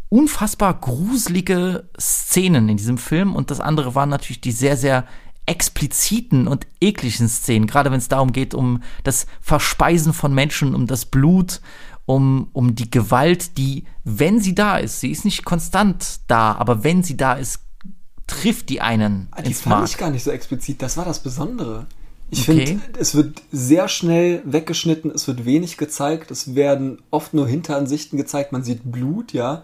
unfassbar 0.10 0.74
gruselige 0.80 1.89
Szenen 1.99 2.70
in 2.70 2.78
diesem 2.78 2.97
Film 2.97 3.36
und 3.36 3.51
das 3.51 3.60
andere 3.60 3.95
waren 3.95 4.10
natürlich 4.10 4.41
die 4.41 4.51
sehr, 4.51 4.78
sehr 4.78 5.05
expliziten 5.45 6.47
und 6.47 6.68
ekligen 6.82 7.30
Szenen, 7.30 7.68
gerade 7.68 7.89
wenn 7.91 7.99
es 7.99 8.10
darum 8.10 8.32
geht, 8.32 8.53
um 8.53 8.82
das 9.03 9.28
Verspeisen 9.41 10.14
von 10.14 10.34
Menschen, 10.34 10.76
um 10.76 10.88
das 10.88 11.05
Blut, 11.05 11.62
um, 12.05 12.49
um 12.53 12.76
die 12.76 12.91
Gewalt, 12.91 13.58
die, 13.58 13.86
wenn 14.03 14.39
sie 14.39 14.55
da 14.55 14.78
ist, 14.78 14.99
sie 15.01 15.12
ist 15.12 15.26
nicht 15.26 15.45
konstant 15.45 16.20
da, 16.28 16.53
aber 16.53 16.84
wenn 16.84 17.03
sie 17.03 17.18
da 17.18 17.34
ist, 17.34 17.60
trifft 18.28 18.70
die 18.70 18.82
einen 18.82 19.28
Ah, 19.32 19.41
Die 19.41 19.49
ins 19.49 19.62
fand 19.62 19.76
Mark. 19.78 19.89
ich 19.89 19.97
gar 19.97 20.10
nicht 20.10 20.24
so 20.24 20.32
explizit. 20.32 20.82
Das 20.82 20.97
war 20.97 21.05
das 21.05 21.20
Besondere. 21.24 21.86
Ich 22.30 22.41
Okay. 22.41 22.66
finde, 22.68 22.99
es 22.99 23.16
wird 23.16 23.41
sehr 23.53 23.88
schnell 23.88 24.41
weggeschnitten, 24.43 25.12
es 25.12 25.28
wird 25.30 25.45
wenig 25.45 25.78
gezeigt, 25.78 26.30
es 26.30 26.53
werden 26.55 27.01
oft 27.10 27.34
nur 27.34 27.47
Hinteransichten 27.47 28.18
gezeigt, 28.18 28.51
man 28.51 28.64
sieht 28.64 28.82
Blut, 28.91 29.32
ja. 29.32 29.64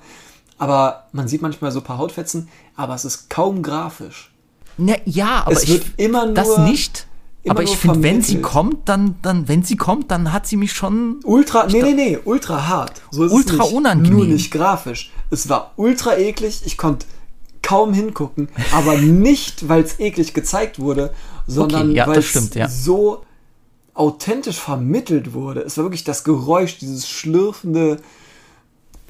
Aber 0.58 1.06
man 1.12 1.28
sieht 1.28 1.42
manchmal 1.42 1.72
so 1.72 1.80
ein 1.80 1.84
paar 1.86 1.98
Hautfetzen, 1.98 2.48
aber 2.76 2.96
es 2.96 3.06
ist 3.06 3.30
kaum 3.30 3.62
grafisch. 3.64 4.32
Ne, 4.78 5.00
ja, 5.06 5.44
aber 5.46 5.52
Es 5.54 5.64
ich, 5.64 5.70
wird 5.70 5.86
immer 5.98 6.28
das 6.34 6.48
nur- 6.48 6.60
nicht. 6.60 7.08
immer 7.44 7.52
Aber 7.56 7.64
ich 7.64 7.76
finde, 7.78 8.02
wenn 8.04 8.22
sie 8.22 8.42
kommt, 8.42 8.88
dann, 8.90 9.16
dann, 9.22 9.48
wenn 9.48 9.64
sie 9.64 9.76
kommt, 9.76 10.10
dann 10.12 10.32
hat 10.32 10.48
sie 10.48 10.56
mich 10.58 10.74
schon 10.74 11.20
Ultra, 11.24 11.68
nee, 11.68 11.82
nee, 11.82 11.94
nee, 11.94 12.20
ultra 12.24 12.68
hart. 12.68 13.02
So 13.12 13.26
ist 13.26 13.32
Ultra 13.32 13.56
es 13.64 13.70
nicht. 13.70 13.74
unangenehm. 13.74 14.14
Nur 14.18 14.26
nicht 14.26 14.52
grafisch. 14.52 15.12
Es 15.30 15.50
war 15.50 15.74
ultra 15.76 16.18
eklig, 16.18 16.62
ich 16.66 16.78
konnte 16.78 17.06
kaum 17.62 17.94
hingucken, 17.94 18.50
aber 18.74 18.98
nicht, 19.02 19.68
weil 19.70 19.84
es 19.84 20.00
eklig 20.00 20.34
gezeigt 20.34 20.80
wurde, 20.80 21.14
sondern 21.48 21.90
Okay, 21.90 21.98
ja, 21.98 22.08
weil 22.08 22.16
das 22.16 22.36
es 22.36 22.54
ja. 22.56 22.68
so 22.70 23.24
authentisch 23.94 24.60
vermittelt 24.60 25.34
wurde. 25.34 25.62
Es 25.62 25.78
war 25.78 25.86
wirklich 25.86 26.04
das 26.04 26.24
Geräusch, 26.24 26.78
dieses 26.80 27.08
schlürfende, 27.08 28.00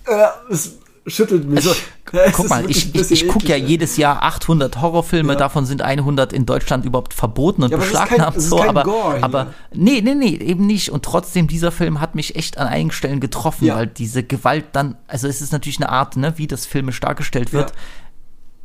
äh, 0.05 0.25
es 0.49 0.77
schüttelt 1.05 1.45
mich. 1.45 1.65
Es 1.65 2.33
guck 2.33 2.49
mal, 2.49 2.69
ich, 2.69 2.93
ich, 2.95 3.11
ich 3.11 3.27
gucke 3.27 3.47
ja 3.47 3.55
jedes 3.55 3.97
Jahr 3.97 4.23
800 4.23 4.79
Horrorfilme, 4.81 5.33
Ja. 5.33 5.39
davon 5.39 5.65
sind 5.65 5.81
100 5.81 6.31
in 6.31 6.45
Deutschland 6.45 6.85
überhaupt 6.85 7.13
verboten 7.13 7.63
und 7.63 7.71
Ja, 7.71 7.77
beschlagnahmt 7.77 8.39
so, 8.39 8.61
aber, 8.63 8.83
Gore 8.83 9.15
hier. 9.15 9.23
aber 9.23 9.53
nee, 9.73 10.01
nee, 10.01 10.15
nee, 10.15 10.35
eben 10.35 10.65
nicht. 10.65 10.89
Und 10.91 11.03
trotzdem, 11.03 11.47
dieser 11.47 11.71
Film 11.71 11.99
hat 11.99 12.15
mich 12.15 12.35
echt 12.35 12.57
an 12.57 12.67
einigen 12.67 12.91
Stellen 12.91 13.19
getroffen, 13.19 13.65
Ja. 13.65 13.75
weil 13.75 13.87
diese 13.87 14.23
Gewalt 14.23 14.65
dann, 14.73 14.95
also 15.07 15.27
es 15.27 15.41
ist 15.41 15.51
natürlich 15.51 15.77
eine 15.79 15.89
Art, 15.89 16.15
ne, 16.15 16.33
wie 16.37 16.47
das 16.47 16.65
filmisch 16.65 16.99
dargestellt 16.99 17.51
wird, 17.51 17.73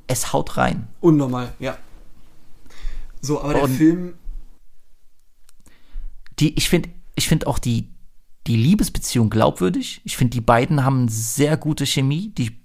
es 0.07 0.33
haut 0.33 0.57
rein. 0.57 0.87
Unnormal, 1.01 1.53
ja. 1.59 1.77
So, 3.21 3.41
aber 3.43 3.55
der 3.55 3.63
Und- 3.65 3.77
Film, 3.77 4.15
die, 6.39 6.55
ich 6.57 6.69
finde, 6.69 6.91
ich 7.17 7.29
finde 7.29 7.47
auch 7.47 7.59
die, 7.59 7.89
die 8.49 8.57
Liebesbeziehung 8.57 9.31
glaubwürdig. 9.31 10.01
Ich 10.05 10.17
finde, 10.17 10.33
die 10.33 10.41
beiden 10.41 10.85
haben 10.85 11.09
sehr 11.09 11.57
gute 11.57 11.87
Chemie, 11.87 12.31
die 12.31 12.59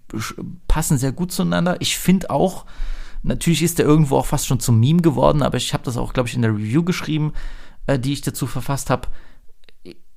passen 0.67 0.97
sehr 0.97 1.11
gut 1.11 1.31
zueinander. 1.31 1.75
Ich 1.81 1.97
finde 1.97 2.29
auch, 2.29 2.65
natürlich 3.21 3.61
ist 3.61 3.79
der 3.79 3.85
irgendwo 3.85 4.17
auch 4.17 4.25
fast 4.25 4.47
schon 4.47 4.61
zum 4.61 4.79
Meme 4.79 5.01
geworden, 5.01 5.41
aber 5.41 5.57
ich 5.57 5.73
habe 5.73 5.83
das 5.83 5.97
auch, 5.97 6.13
glaube 6.13 6.29
ich, 6.29 6.35
in 6.35 6.41
der 6.41 6.51
Review 6.51 6.83
geschrieben, 6.83 7.33
äh, 7.87 7.99
die 7.99 8.13
ich 8.13 8.21
dazu 8.21 8.47
verfasst 8.47 8.89
habe. 8.89 9.09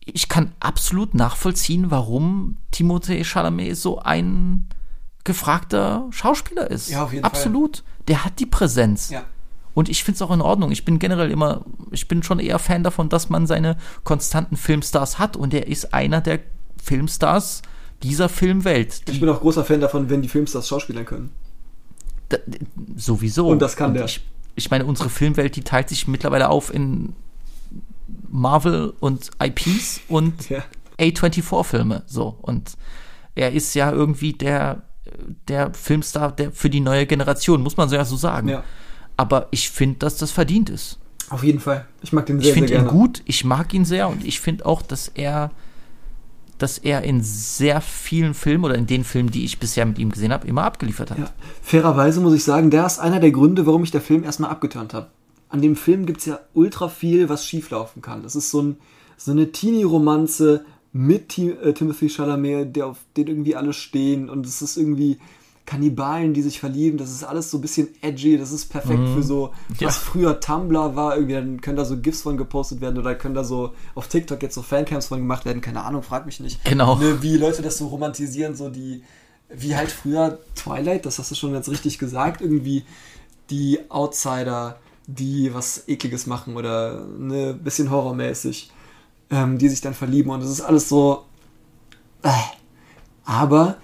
Ich 0.05 0.29
kann 0.29 0.53
absolut 0.61 1.15
nachvollziehen, 1.15 1.91
warum 1.91 2.59
Timothée 2.73 3.25
Chalamet 3.25 3.77
so 3.77 3.99
ein 3.99 4.69
gefragter 5.25 6.07
Schauspieler 6.11 6.71
ist. 6.71 6.91
Ja, 6.91 7.05
auf 7.05 7.13
jeden 7.13 7.25
absolut. 7.25 7.79
Fall. 7.79 7.87
Der 8.07 8.25
hat 8.25 8.39
die 8.39 8.47
Präsenz. 8.47 9.11
Ja. 9.11 9.25
Und 9.77 9.91
ich 9.91 10.05
finde 10.05 10.17
es 10.17 10.23
auch 10.23 10.31
in 10.31 10.41
Ordnung. 10.41 10.73
Ich 10.73 10.87
bin 10.87 10.99
generell 10.99 11.31
immer, 11.31 11.67
ich 11.91 12.09
bin 12.09 12.23
schon 12.23 12.39
eher 12.39 12.59
Fan 12.59 12.83
davon, 12.83 13.11
dass 13.11 13.29
man 13.29 13.47
seine 13.47 13.77
konstanten 14.05 14.57
Filmstars 14.57 15.19
hat. 15.19 15.37
Und 15.37 15.53
er 15.53 15.67
ist 15.67 15.93
einer 15.93 16.23
der 16.23 16.39
Filmstars 16.83 17.61
dieser 18.03 18.31
Filmwelt. 18.31 19.03
Ich 19.07 19.21
bin 19.21 19.29
auch 19.29 19.41
großer 19.43 19.67
Fan 19.67 19.83
davon, 19.83 20.09
wenn 20.09 20.23
die 20.23 20.31
Filmstars 20.31 20.67
schauspielern 20.67 21.05
können. 21.05 21.31
Da, 22.31 22.39
sowieso. 22.97 23.49
Und 23.49 23.61
das 23.61 23.77
kann 23.77 23.93
der. 23.93 24.07
Ich, 24.07 24.27
ich 24.55 24.71
meine, 24.71 24.87
unsere 24.87 25.11
Filmwelt, 25.11 25.57
die 25.57 25.63
teilt 25.63 25.91
sich 25.91 26.09
mittlerweile 26.09 26.49
auf 26.49 26.73
in 26.73 27.15
Marvel 28.31 28.95
und 28.99 29.31
IPs 29.43 30.01
und 30.09 30.49
Ja. 30.49 30.65
A24-Filme. 30.99 32.03
So. 32.07 32.35
Und 32.41 32.79
er 33.35 33.53
ist 33.53 33.75
ja 33.75 33.93
irgendwie 33.93 34.33
der, 34.33 34.85
der 35.49 35.75
Filmstar 35.75 36.33
der 36.33 36.51
für 36.51 36.71
die 36.71 36.81
neue 36.81 37.05
Generation, 37.05 37.63
muss 37.63 37.77
man 37.77 37.91
so 37.91 37.97
ja 37.97 38.07
so 38.07 38.17
sagen. 38.17 38.49
Ja. 38.49 38.65
Aber 39.17 39.49
ich 39.51 39.71
finde, 39.71 39.99
dass 40.01 40.17
das 40.17 40.31
verdient 40.31 40.71
ist. 40.71 40.99
Auf 41.31 41.43
jeden 41.43 41.61
Fall. 41.61 41.87
Ich 42.03 42.13
mag 42.13 42.27
den 42.27 42.39
Ich 42.39 42.45
sehr, 42.45 42.55
sehr 42.55 42.61
finde 42.63 42.75
ihn 42.75 42.85
gerne. 42.85 42.99
gut, 42.99 43.23
ich 43.25 43.45
mag 43.45 43.73
ihn 43.75 43.85
sehr 43.85 44.09
und 44.09 44.25
ich 44.25 44.41
finde 44.41 44.67
auch, 44.67 44.83
dass 44.83 45.09
er, 45.09 45.51
dass 46.59 46.79
er 46.79 47.03
in 47.03 47.23
sehr 47.23 47.81
vielen 47.81 48.35
Filmen 48.35 48.65
oder 48.65 48.77
in 48.77 48.87
den 48.87 49.05
Filmen, 49.05 49.31
die 49.31 49.45
ich 49.45 49.59
bisher 49.59 49.87
mit 49.87 49.99
ihm 49.99 50.11
gesehen 50.11 50.33
habe, 50.33 50.47
immer 50.47 50.65
abgeliefert 50.65 51.11
hat. 51.11 51.19
Ja. 51.19 51.31
Fairerweise 51.63 52.21
muss 52.21 52.35
ich 52.35 52.45
sagen, 52.45 52.71
der 52.71 52.87
ist 52.87 52.99
einer 52.99 53.19
der 53.21 53.33
Gründe, 53.33 53.67
warum 53.67 53.83
ich 53.83 53.91
der 53.91 54.01
Film 54.01 54.23
erstmal 54.23 54.51
abgeturnt 54.51 54.95
habe. 54.95 55.09
An 55.49 55.63
dem 55.63 55.77
Film 55.77 56.07
gibt 56.07 56.21
es 56.21 56.27
ja 56.27 56.39
ultra 56.55 56.89
viel, 56.89 57.29
was 57.29 57.45
schieflaufen 57.47 58.03
kann. 58.03 58.23
Das 58.23 58.37
ist 58.37 58.51
so, 58.51 58.63
ein, 58.63 58.77
so 59.17 59.33
eine 59.33 59.51
Teenie-Romanze 59.53 60.65
mit 60.93 61.29
Ti 61.31 61.51
äh, 61.51 61.73
Timothy 61.73 62.09
Chalamet, 62.09 62.75
der 62.75 62.87
auf 62.87 62.99
den 63.17 63.27
irgendwie 63.27 63.55
alle 63.57 63.73
stehen 63.73 64.31
und 64.31 64.47
es 64.47 64.63
ist 64.63 64.77
irgendwie 64.77 65.19
Kannibalen, 65.67 66.33
die 66.33 66.43
sich 66.43 66.61
verlieben. 66.61 66.97
Das 66.97 67.11
ist 67.11 67.25
alles 67.25 67.51
so 67.51 67.59
ein 67.59 67.61
bisschen 67.61 67.89
edgy. 68.01 68.39
Das 68.39 68.53
ist 68.53 68.67
perfekt 68.67 69.03
für 69.15 69.23
so, 69.23 69.51
Ja. 69.79 69.89
was 69.89 69.99
früher 69.99 70.39
Tumblr 70.41 70.95
war. 70.97 71.17
Irgendwie 71.17 71.35
dann 71.35 71.61
können 71.61 71.77
da 71.77 71.85
so 71.85 71.99
GIFs 71.99 72.23
von 72.23 72.37
gepostet 72.37 72.81
werden 72.81 72.97
oder 72.99 73.15
können 73.17 73.35
da 73.35 73.45
so 73.45 73.73
auf 73.95 74.07
TikTok 74.09 74.43
jetzt 74.43 74.55
so 74.55 74.63
Fancams 74.63 75.09
von 75.09 75.19
gemacht 75.19 75.45
werden. 75.45 75.61
Keine 75.61 75.83
Ahnung, 75.83 76.03
frag 76.03 76.25
mich 76.25 76.41
nicht. 76.41 76.65
Genau. 76.65 76.97
Ne, 76.97 77.21
wie 77.21 77.37
Leute 77.37 77.63
das 77.63 77.79
so 77.79 77.89
romantisieren, 77.89 78.55
so 78.55 78.71
die, 78.71 79.03
wie 79.49 79.77
halt 79.77 79.91
früher 79.91 80.39
Twilight, 80.55 81.05
das 81.05 81.19
hast 81.19 81.33
du 81.33 81.35
schon 81.35 81.53
jetzt 81.55 81.69
richtig 81.69 81.99
gesagt, 81.99 82.41
irgendwie 82.41 82.85
die 83.51 83.79
Outsider, 83.91 84.79
die 85.09 85.53
was 85.53 85.87
Ekliges 85.89 86.27
machen 86.27 86.57
oder 86.57 87.05
ne, 87.19 87.55
bisschen 87.55 87.91
horrormäßig, 87.91 88.71
ähm, 89.31 89.59
die 89.59 89.69
sich 89.69 89.81
dann 89.81 89.95
verlieben 89.95 90.31
und 90.31 90.41
das 90.41 90.51
ist 90.51 90.61
alles 90.61 90.89
so. 90.89 91.25
Äh. 92.23 92.31
Aber 93.25 93.77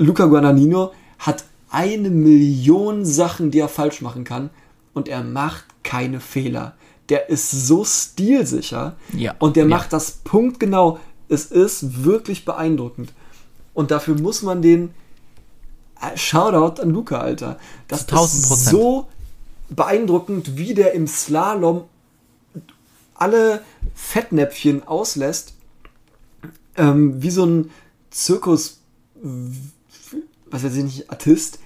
Luca 0.00 0.26
Guadagnino 0.26 0.92
hat 1.18 1.44
eine 1.70 2.10
Million 2.10 3.04
Sachen, 3.04 3.50
die 3.50 3.58
er 3.60 3.68
falsch 3.68 4.00
machen 4.00 4.24
kann 4.24 4.50
und 4.94 5.08
er 5.08 5.22
macht 5.22 5.64
keine 5.82 6.20
Fehler. 6.20 6.74
Der 7.08 7.28
ist 7.28 7.50
so 7.50 7.84
stilsicher 7.84 8.96
Ja. 9.12 9.34
und 9.38 9.56
der 9.56 9.64
Ja. 9.64 9.68
macht 9.68 9.92
das 9.92 10.10
punktgenau. 10.24 10.98
Es 11.28 11.46
ist 11.46 12.04
wirklich 12.04 12.44
beeindruckend. 12.44 13.12
Und 13.74 13.90
dafür 13.90 14.18
muss 14.18 14.42
man 14.42 14.62
den 14.62 14.90
äh, 16.00 16.16
Shoutout 16.16 16.80
an 16.82 16.90
Luca, 16.90 17.18
Alter. 17.18 17.58
Das 17.88 18.06
Zu 18.06 18.14
1000 18.16 18.42
ist 18.42 18.48
Prozent. 18.48 18.70
so 18.70 19.08
beeindruckend, 19.68 20.56
wie 20.56 20.74
der 20.74 20.92
im 20.94 21.06
Slalom 21.06 21.84
alle 23.14 23.62
Fettnäpfchen 23.94 24.86
auslässt. 24.88 25.54
Ähm, 26.76 27.22
wie 27.22 27.30
so 27.30 27.44
ein 27.44 27.70
Zirkus, 28.10 28.80
was 30.50 30.64
weiß 30.64 30.74
ich 30.76 30.84
nicht, 30.84 31.10
Artist, 31.10 31.58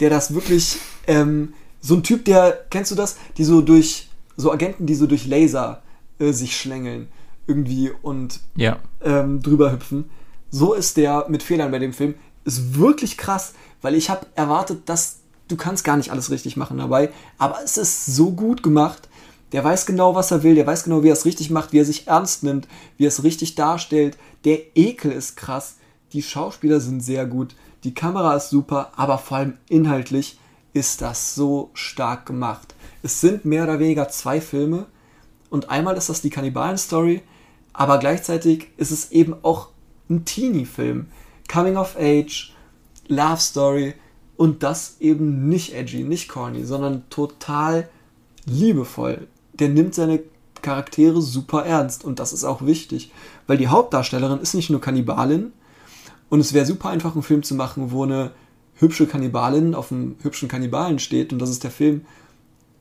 der 0.00 0.10
das 0.10 0.34
wirklich, 0.34 0.78
ähm, 1.06 1.54
so 1.80 1.94
ein 1.94 2.02
Typ, 2.02 2.24
der, 2.24 2.64
kennst 2.70 2.90
du 2.90 2.94
das? 2.94 3.16
Die 3.36 3.44
so 3.44 3.60
durch, 3.60 4.08
so 4.36 4.52
Agenten, 4.52 4.86
die 4.86 4.94
so 4.94 5.06
durch 5.06 5.26
Laser 5.26 5.82
äh, 6.18 6.32
sich 6.32 6.56
schlängeln 6.56 7.08
irgendwie 7.46 7.90
und 8.02 8.40
Ja. 8.56 8.78
ähm, 9.02 9.42
drüber 9.42 9.72
hüpfen. 9.72 10.08
So 10.50 10.74
ist 10.74 10.96
der 10.96 11.26
mit 11.28 11.42
Fehlern 11.42 11.70
bei 11.70 11.78
dem 11.78 11.92
Film. 11.92 12.14
Ist 12.44 12.76
wirklich 12.78 13.16
krass, 13.16 13.54
weil 13.80 13.94
ich 13.94 14.10
habe 14.10 14.26
erwartet, 14.34 14.88
dass 14.88 15.18
du 15.48 15.56
kannst 15.56 15.84
gar 15.84 15.96
nicht 15.96 16.10
alles 16.10 16.30
richtig 16.30 16.56
machen 16.56 16.78
dabei, 16.78 17.10
aber 17.38 17.58
es 17.64 17.76
ist 17.76 18.06
so 18.06 18.30
gut 18.32 18.62
gemacht. 18.62 19.08
Der 19.52 19.62
weiß 19.62 19.84
genau, 19.84 20.14
was 20.14 20.30
er 20.30 20.42
will, 20.44 20.54
der 20.54 20.66
weiß 20.66 20.84
genau, 20.84 21.02
wie 21.02 21.08
er 21.10 21.12
es 21.14 21.26
richtig 21.26 21.50
macht, 21.50 21.72
wie 21.72 21.78
er 21.78 21.84
sich 21.84 22.06
ernst 22.06 22.42
nimmt, 22.42 22.68
wie 22.96 23.04
er 23.04 23.08
es 23.08 23.22
richtig 23.22 23.54
darstellt. 23.54 24.16
Der 24.44 24.60
Ekel 24.76 25.12
ist 25.12 25.36
krass, 25.36 25.76
die 26.14 26.22
Schauspieler 26.22 26.80
sind 26.80 27.02
sehr 27.02 27.26
gut, 27.26 27.54
die 27.84 27.94
Kamera 27.94 28.36
ist 28.36 28.50
super, 28.50 28.92
aber 28.96 29.18
vor 29.18 29.38
allem 29.38 29.58
inhaltlich 29.68 30.38
ist 30.72 31.02
das 31.02 31.34
so 31.34 31.70
stark 31.74 32.26
gemacht. 32.26 32.74
Es 33.02 33.20
sind 33.20 33.44
mehr 33.44 33.64
oder 33.64 33.78
weniger 33.78 34.08
zwei 34.08 34.40
Filme, 34.40 34.86
und 35.52 35.68
einmal 35.68 35.98
ist 35.98 36.08
das 36.08 36.22
die 36.22 36.30
Kannibalen-Story, 36.30 37.20
aber 37.74 37.98
gleichzeitig 37.98 38.68
ist 38.78 38.90
es 38.90 39.12
eben 39.12 39.34
auch 39.42 39.68
ein 40.08 40.24
Teenie-Film. 40.24 41.08
Coming 41.46 41.76
of 41.76 41.94
Age, 41.98 42.54
Love 43.08 43.36
Story 43.36 43.92
und 44.38 44.62
das 44.62 44.96
eben 45.00 45.50
nicht 45.50 45.74
edgy, 45.74 46.04
nicht 46.04 46.30
corny, 46.30 46.64
sondern 46.64 47.06
total 47.10 47.90
liebevoll. 48.46 49.28
Der 49.52 49.68
nimmt 49.68 49.94
seine 49.94 50.20
Charaktere 50.62 51.20
super 51.20 51.66
ernst 51.66 52.02
und 52.02 52.18
das 52.18 52.32
ist 52.32 52.44
auch 52.44 52.64
wichtig, 52.64 53.12
weil 53.46 53.58
die 53.58 53.68
Hauptdarstellerin 53.68 54.40
ist 54.40 54.54
nicht 54.54 54.70
nur 54.70 54.80
Kannibalin 54.80 55.52
und 56.32 56.40
es 56.40 56.54
wäre 56.54 56.64
super 56.64 56.88
einfach, 56.88 57.12
einen 57.12 57.22
Film 57.22 57.42
zu 57.42 57.54
machen, 57.54 57.90
wo 57.90 58.04
eine 58.04 58.30
hübsche 58.76 59.06
Kannibalin 59.06 59.74
auf 59.74 59.92
einem 59.92 60.16
hübschen 60.22 60.48
Kannibalen 60.48 60.98
steht. 60.98 61.30
Und 61.30 61.40
das 61.40 61.50
ist 61.50 61.62
der 61.62 61.70
Film. 61.70 62.06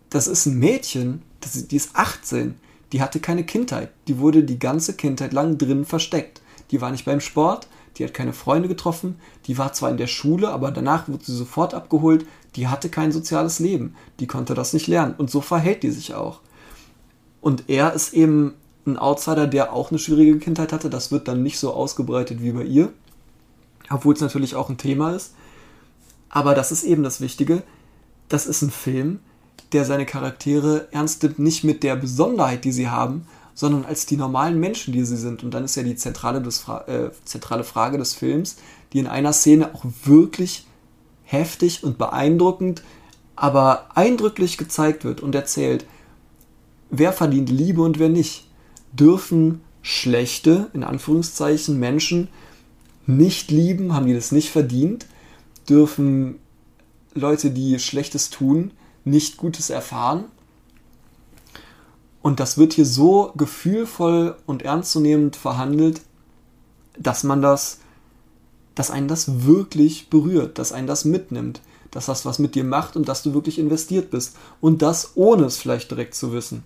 Das 0.10 0.28
ist 0.28 0.46
ein 0.46 0.58
Mädchen, 0.58 1.22
das, 1.42 1.68
die 1.68 1.76
ist 1.76 1.90
18, 1.94 2.56
die 2.94 3.02
hatte 3.02 3.20
keine 3.20 3.44
Kindheit. 3.44 3.90
Die 4.08 4.20
wurde 4.20 4.46
die 4.46 4.58
ganze 4.58 4.94
Kindheit 4.94 5.34
lang 5.34 5.58
drinnen 5.58 5.84
versteckt. 5.84 6.42
Die 6.72 6.80
war 6.80 6.92
nicht 6.92 7.04
beim 7.04 7.20
Sport, 7.20 7.68
die 7.98 8.06
hat 8.06 8.14
keine 8.14 8.32
Freunde 8.32 8.70
getroffen, 8.70 9.16
die 9.48 9.58
war 9.58 9.74
zwar 9.74 9.92
in 9.92 9.98
der 9.98 10.08
Schule, 10.08 10.48
aber 10.48 10.72
danach 10.72 11.10
wurde 11.10 11.26
sie 11.26 11.36
sofort 11.36 11.74
abgeholt, 11.74 12.26
die 12.56 12.70
hatte 12.70 12.88
kein 12.88 13.12
soziales 13.12 13.60
Leben, 13.60 13.96
die 14.22 14.28
konnte 14.28 14.54
das 14.54 14.72
nicht 14.72 14.88
lernen. 14.88 15.16
Und 15.18 15.30
so 15.30 15.42
verhält 15.42 15.84
die 15.84 15.92
sich 15.92 16.14
auch. 16.14 16.40
Und 17.42 17.66
er 17.68 17.92
ist 17.92 18.14
eben 18.14 18.54
ein 18.86 18.98
Outsider, 18.98 19.46
der 19.46 19.74
auch 19.74 19.90
eine 19.90 20.00
schwierige 20.00 20.40
Kindheit 20.40 20.72
hatte, 20.72 20.90
das 20.90 21.12
wird 21.12 21.28
dann 21.28 21.44
nicht 21.44 21.60
so 21.60 21.74
ausgebreitet 21.74 22.42
wie 22.42 22.54
bei 22.54 22.64
ihr, 22.64 22.94
obwohl 23.92 24.14
es 24.14 24.22
natürlich 24.22 24.56
auch 24.56 24.70
ein 24.70 24.78
Thema 24.78 25.16
ist. 25.16 25.34
Aber 26.30 26.56
das 26.56 26.72
ist 26.72 26.84
eben 26.84 27.04
das 27.04 27.22
Wichtige, 27.22 27.64
das 28.30 28.46
ist 28.46 28.62
ein 28.62 28.72
Film, 28.72 29.20
der 29.74 29.86
seine 29.86 30.06
Charaktere 30.06 30.88
ernst 30.92 31.24
nimmt, 31.24 31.40
nicht 31.40 31.64
mit 31.64 31.84
der 31.84 31.96
Besonderheit, 31.96 32.66
die 32.66 32.72
sie 32.72 32.90
haben, 32.90 33.28
sondern 33.54 33.86
als 33.86 34.06
die 34.06 34.18
normalen 34.18 34.60
Menschen, 34.60 34.94
die 34.94 35.04
sie 35.04 35.18
sind. 35.18 35.44
Und 35.44 35.54
dann 35.54 35.66
ist 35.66 35.76
ja 35.76 35.84
die 35.84 35.96
zentrale, 35.96 36.50
Fra 36.52 36.88
äh, 36.88 37.12
zentrale 37.26 37.64
Frage 37.64 37.98
des 37.98 38.14
Films, 38.14 38.58
die 38.94 39.00
in 39.00 39.08
einer 39.08 39.34
Szene 39.34 39.74
auch 39.76 39.86
wirklich 40.06 40.66
heftig 41.24 41.84
und 41.84 41.98
beeindruckend, 41.98 42.84
aber 43.36 43.90
eindrücklich 43.96 44.58
gezeigt 44.58 45.04
wird 45.04 45.22
und 45.22 45.36
erzählt, 45.36 45.86
wer 46.90 47.14
verdient 47.14 47.50
Liebe 47.50 47.82
und 47.82 48.00
wer 48.00 48.10
nicht. 48.10 48.48
Dürfen 48.94 49.62
schlechte, 49.82 50.70
in 50.74 50.84
Anführungszeichen, 50.84 51.80
Menschen 51.80 52.28
nicht 53.08 53.52
lieben, 53.52 53.94
haben 53.94 54.06
die 54.06 54.14
das 54.14 54.32
nicht 54.32 54.50
verdient? 54.50 55.06
Dürfen 55.68 56.40
Leute, 57.14 57.52
die 57.52 57.80
Schlechtes 57.80 58.30
tun, 58.30 58.72
nicht 59.04 59.38
Gutes 59.38 59.70
erfahren? 59.70 60.26
Und 62.22 62.40
das 62.40 62.58
wird 62.58 62.74
hier 62.74 62.86
so 62.86 63.32
gefühlvoll 63.36 64.36
und 64.46 64.62
ernstzunehmend 64.62 65.36
verhandelt, 65.36 66.02
dass 66.98 67.24
man 67.24 67.42
das, 67.42 67.80
dass 68.76 68.92
einen 68.92 69.08
das 69.08 69.46
wirklich 69.46 70.10
berührt, 70.10 70.60
dass 70.60 70.72
einen 70.72 70.88
das 70.88 71.04
mitnimmt, 71.04 71.62
dass 71.90 72.06
das 72.06 72.26
was 72.26 72.38
mit 72.40 72.56
dir 72.56 72.64
macht 72.64 72.96
und 72.96 73.10
dass 73.10 73.24
du 73.24 73.34
wirklich 73.34 73.58
investiert 73.58 74.12
bist. 74.12 74.38
Und 74.62 74.82
das 74.82 75.12
ohne 75.16 75.46
es 75.46 75.58
vielleicht 75.58 75.90
direkt 75.90 76.14
zu 76.14 76.32
wissen. 76.32 76.64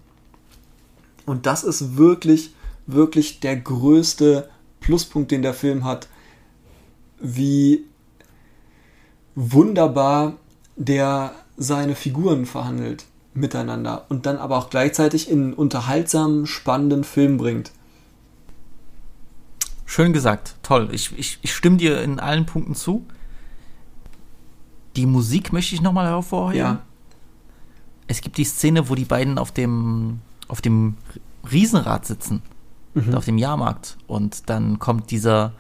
Und 1.25 1.45
das 1.45 1.63
ist 1.63 1.97
wirklich, 1.97 2.53
wirklich 2.85 3.39
der 3.39 3.55
größte 3.55 4.49
Pluspunkt, 4.81 5.31
den 5.31 5.41
der 5.41 5.53
Film 5.53 5.85
hat, 5.85 6.07
wie 7.19 7.85
wunderbar 9.35 10.33
der 10.75 11.31
seine 11.57 11.95
Figuren 11.95 12.45
verhandelt 12.45 13.05
miteinander 13.33 14.05
und 14.09 14.25
dann 14.25 14.37
aber 14.37 14.57
auch 14.57 14.69
gleichzeitig 14.69 15.29
in 15.29 15.43
einen 15.43 15.53
unterhaltsamen, 15.53 16.45
spannenden 16.47 17.03
Film 17.03 17.37
bringt. 17.37 17.71
Schön 19.85 20.13
gesagt, 20.13 20.55
toll. 20.63 20.89
Ich, 20.91 21.17
ich, 21.17 21.39
ich 21.41 21.53
stimme 21.53 21.77
dir 21.77 22.01
in 22.01 22.19
allen 22.19 22.45
Punkten 22.45 22.75
zu. 22.75 23.05
Die 24.95 25.05
Musik 25.05 25.53
möchte 25.53 25.75
ich 25.75 25.81
nochmal 25.81 26.07
hervorheben. 26.07 26.57
Ja. 26.57 26.81
Es 28.07 28.21
gibt 28.21 28.37
die 28.37 28.45
Szene, 28.45 28.89
wo 28.89 28.95
die 28.95 29.05
beiden 29.05 29.37
auf 29.37 29.51
dem, 29.51 30.21
auf 30.47 30.61
dem 30.61 30.95
Riesenrad 31.51 32.05
sitzen, 32.05 32.41
Mhm. 32.93 33.13
auf 33.13 33.25
dem 33.25 33.37
Jahrmarkt. 33.37 33.97
Und 34.07 34.49
dann 34.49 34.79
kommt 34.79 35.11
dieser, 35.11 35.51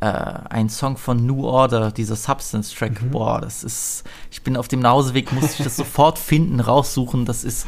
äh, 0.00 0.06
ein 0.06 0.68
Song 0.68 0.96
von 0.96 1.24
New 1.24 1.44
Order, 1.44 1.90
dieser 1.90 2.16
Substance-Track. 2.16 3.02
Mhm. 3.02 3.10
Boah, 3.10 3.40
das 3.40 3.64
ist, 3.64 4.04
ich 4.30 4.42
bin 4.42 4.56
auf 4.56 4.68
dem 4.68 4.80
Nachhauseweg, 4.80 5.32
musste 5.32 5.54
ich 5.58 5.64
das 5.64 5.76
sofort 5.76 6.18
finden, 6.18 6.60
raussuchen. 6.60 7.24
Das 7.24 7.44
ist, 7.44 7.66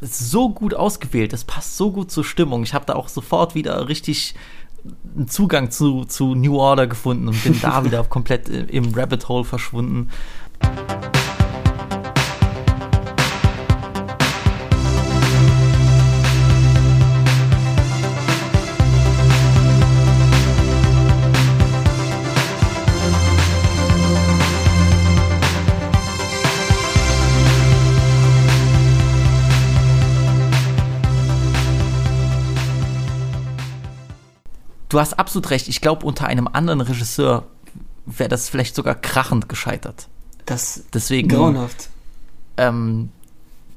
das 0.00 0.20
ist 0.20 0.30
so 0.30 0.50
gut 0.50 0.74
ausgewählt, 0.74 1.32
das 1.32 1.44
passt 1.44 1.76
so 1.76 1.92
gut 1.92 2.10
zur 2.10 2.24
Stimmung. 2.24 2.62
Ich 2.62 2.74
habe 2.74 2.86
da 2.86 2.94
auch 2.94 3.08
sofort 3.08 3.54
wieder 3.54 3.88
richtig 3.88 4.34
einen 5.16 5.28
Zugang 5.28 5.70
zu, 5.70 6.04
zu 6.04 6.34
New 6.34 6.56
Order 6.56 6.86
gefunden 6.86 7.28
und 7.28 7.42
bin 7.44 7.60
da 7.60 7.84
wieder 7.84 8.02
komplett 8.04 8.48
im 8.48 8.94
Rabbit 8.94 9.28
Hole 9.28 9.44
verschwunden. 9.44 10.10
Du 34.92 35.00
hast 35.00 35.18
absolut 35.18 35.48
recht. 35.48 35.68
Ich 35.68 35.80
glaube, 35.80 36.04
unter 36.04 36.26
einem 36.26 36.46
anderen 36.46 36.82
Regisseur 36.82 37.46
wäre 38.04 38.28
das 38.28 38.50
vielleicht 38.50 38.74
sogar 38.74 38.94
krachend 38.94 39.48
gescheitert. 39.48 40.06
Das 40.44 40.82
Deswegen, 40.92 41.28
grauenhaft. 41.28 41.88
ähm, 42.58 43.08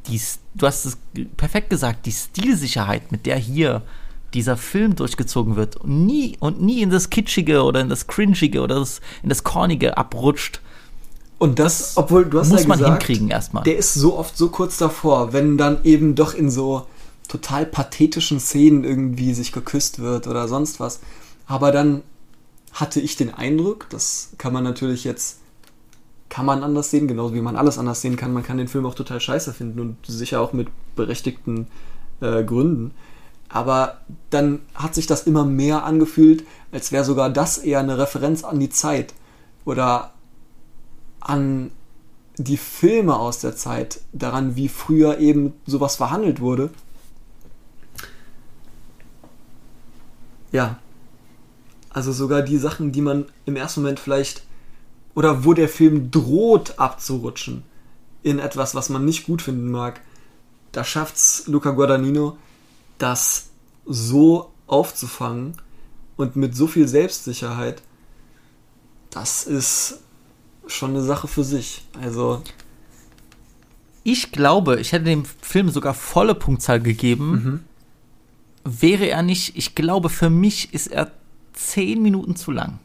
die, 0.07 0.19
du 0.55 0.67
hast 0.67 0.83
es 0.83 0.97
perfekt 1.37 1.69
gesagt, 1.69 2.05
die 2.05 2.11
Stilsicherheit, 2.11 3.13
mit 3.13 3.25
der 3.25 3.37
hier 3.37 3.83
dieser 4.33 4.57
Film 4.57 4.97
durchgezogen 4.97 5.55
wird 5.55 5.77
und 5.77 6.05
nie, 6.05 6.35
und 6.41 6.61
nie 6.61 6.81
in 6.81 6.89
das 6.89 7.09
Kitschige 7.09 7.63
oder 7.63 7.79
in 7.79 7.87
das 7.87 8.07
Cringige 8.07 8.61
oder 8.61 8.79
das, 8.79 8.99
in 9.23 9.29
das 9.29 9.45
Cornige 9.45 9.97
abrutscht. 9.97 10.59
Und 11.37 11.59
das, 11.59 11.95
obwohl 11.95 12.25
du 12.25 12.41
hast 12.41 12.49
muss 12.49 12.63
ja 12.63 12.67
man 12.67 12.77
gesagt, 12.77 13.03
hinkriegen 13.03 13.29
erstmal. 13.29 13.63
Der 13.63 13.77
ist 13.77 13.93
so 13.93 14.17
oft 14.19 14.35
so 14.35 14.49
kurz 14.49 14.77
davor, 14.77 15.31
wenn 15.31 15.57
dann 15.57 15.81
eben 15.85 16.15
doch 16.15 16.33
in 16.33 16.51
so 16.51 16.87
total 17.35 17.65
pathetischen 17.65 18.39
Szenen 18.39 18.83
irgendwie 18.83 19.33
sich 19.33 19.51
geküsst 19.51 19.99
wird 19.99 20.27
oder 20.27 20.47
sonst 20.47 20.79
was. 20.79 21.01
Aber 21.47 21.71
dann 21.71 22.01
hatte 22.71 22.99
ich 23.01 23.15
den 23.15 23.33
Eindruck, 23.33 23.87
das 23.89 24.29
kann 24.37 24.53
man 24.53 24.63
natürlich 24.63 25.03
jetzt, 25.03 25.39
kann 26.29 26.45
man 26.45 26.63
anders 26.63 26.91
sehen, 26.91 27.07
genauso 27.07 27.33
wie 27.33 27.41
man 27.41 27.57
alles 27.57 27.77
anders 27.77 28.01
sehen 28.01 28.15
kann. 28.15 28.33
Man 28.33 28.43
kann 28.43 28.57
den 28.57 28.67
Film 28.67 28.85
auch 28.85 28.95
total 28.95 29.19
scheiße 29.19 29.53
finden 29.53 29.79
und 29.79 29.97
sicher 30.05 30.41
auch 30.41 30.53
mit 30.53 30.69
berechtigten 30.95 31.67
äh, 32.21 32.43
Gründen. 32.43 32.91
Aber 33.49 33.99
dann 34.29 34.61
hat 34.73 34.95
sich 34.95 35.07
das 35.07 35.23
immer 35.23 35.45
mehr 35.45 35.83
angefühlt, 35.83 36.45
als 36.71 36.91
wäre 36.91 37.05
sogar 37.05 37.29
das 37.29 37.57
eher 37.57 37.79
eine 37.79 37.97
Referenz 37.97 38.43
an 38.43 38.59
die 38.59 38.69
Zeit 38.69 39.13
oder 39.65 40.13
an 41.19 41.71
die 42.37 42.57
Filme 42.57 43.17
aus 43.17 43.39
der 43.39 43.55
Zeit, 43.55 44.01
daran, 44.11 44.55
wie 44.55 44.67
früher 44.67 45.19
eben 45.19 45.53
sowas 45.65 45.95
verhandelt 45.95 46.41
wurde. 46.41 46.69
Ja. 50.55 50.79
Also 51.89 52.13
sogar 52.13 52.41
die 52.41 52.57
Sachen, 52.57 52.93
die 52.93 53.01
man 53.01 53.25
im 53.45 53.57
ersten 53.57 53.81
Moment 53.81 53.99
vielleicht 53.99 54.43
oder 55.13 55.43
wo 55.43 55.53
der 55.53 55.67
Film 55.67 56.11
droht 56.11 56.79
abzurutschen 56.79 57.63
in 58.23 58.39
etwas, 58.39 58.73
was 58.73 58.89
man 58.89 59.03
nicht 59.03 59.25
gut 59.25 59.41
finden 59.41 59.69
mag, 59.69 59.99
da 60.71 60.83
schafft's 60.83 61.47
Luca 61.47 61.71
Guadagnino, 61.71 62.37
das 62.97 63.47
so 63.85 64.51
aufzufangen 64.67 65.57
und 66.15 66.37
mit 66.37 66.55
so 66.55 66.67
viel 66.67 66.87
Selbstsicherheit. 66.87 67.81
Das 69.09 69.43
ist 69.43 69.99
schon 70.67 70.91
eine 70.91 71.03
Sache 71.03 71.27
für 71.27 71.43
sich. 71.43 71.83
Also 72.01 72.41
Ich 74.03 74.31
glaube, 74.31 74.79
ich 74.79 74.93
hätte 74.93 75.05
dem 75.05 75.25
Film 75.25 75.69
sogar 75.69 75.93
volle 75.93 76.33
Punktzahl 76.33 76.79
gegeben. 76.79 77.65
Wäre 78.65 79.05
er 79.07 79.21
nicht, 79.21 79.55
ich 79.55 79.75
glaube, 79.75 80.09
für 80.09 80.29
mich 80.29 80.73
ist 80.73 80.87
er 80.87 81.11
zehn 81.53 82.01
Minuten 82.01 82.35
zu 82.35 82.51
lang. 82.51 82.79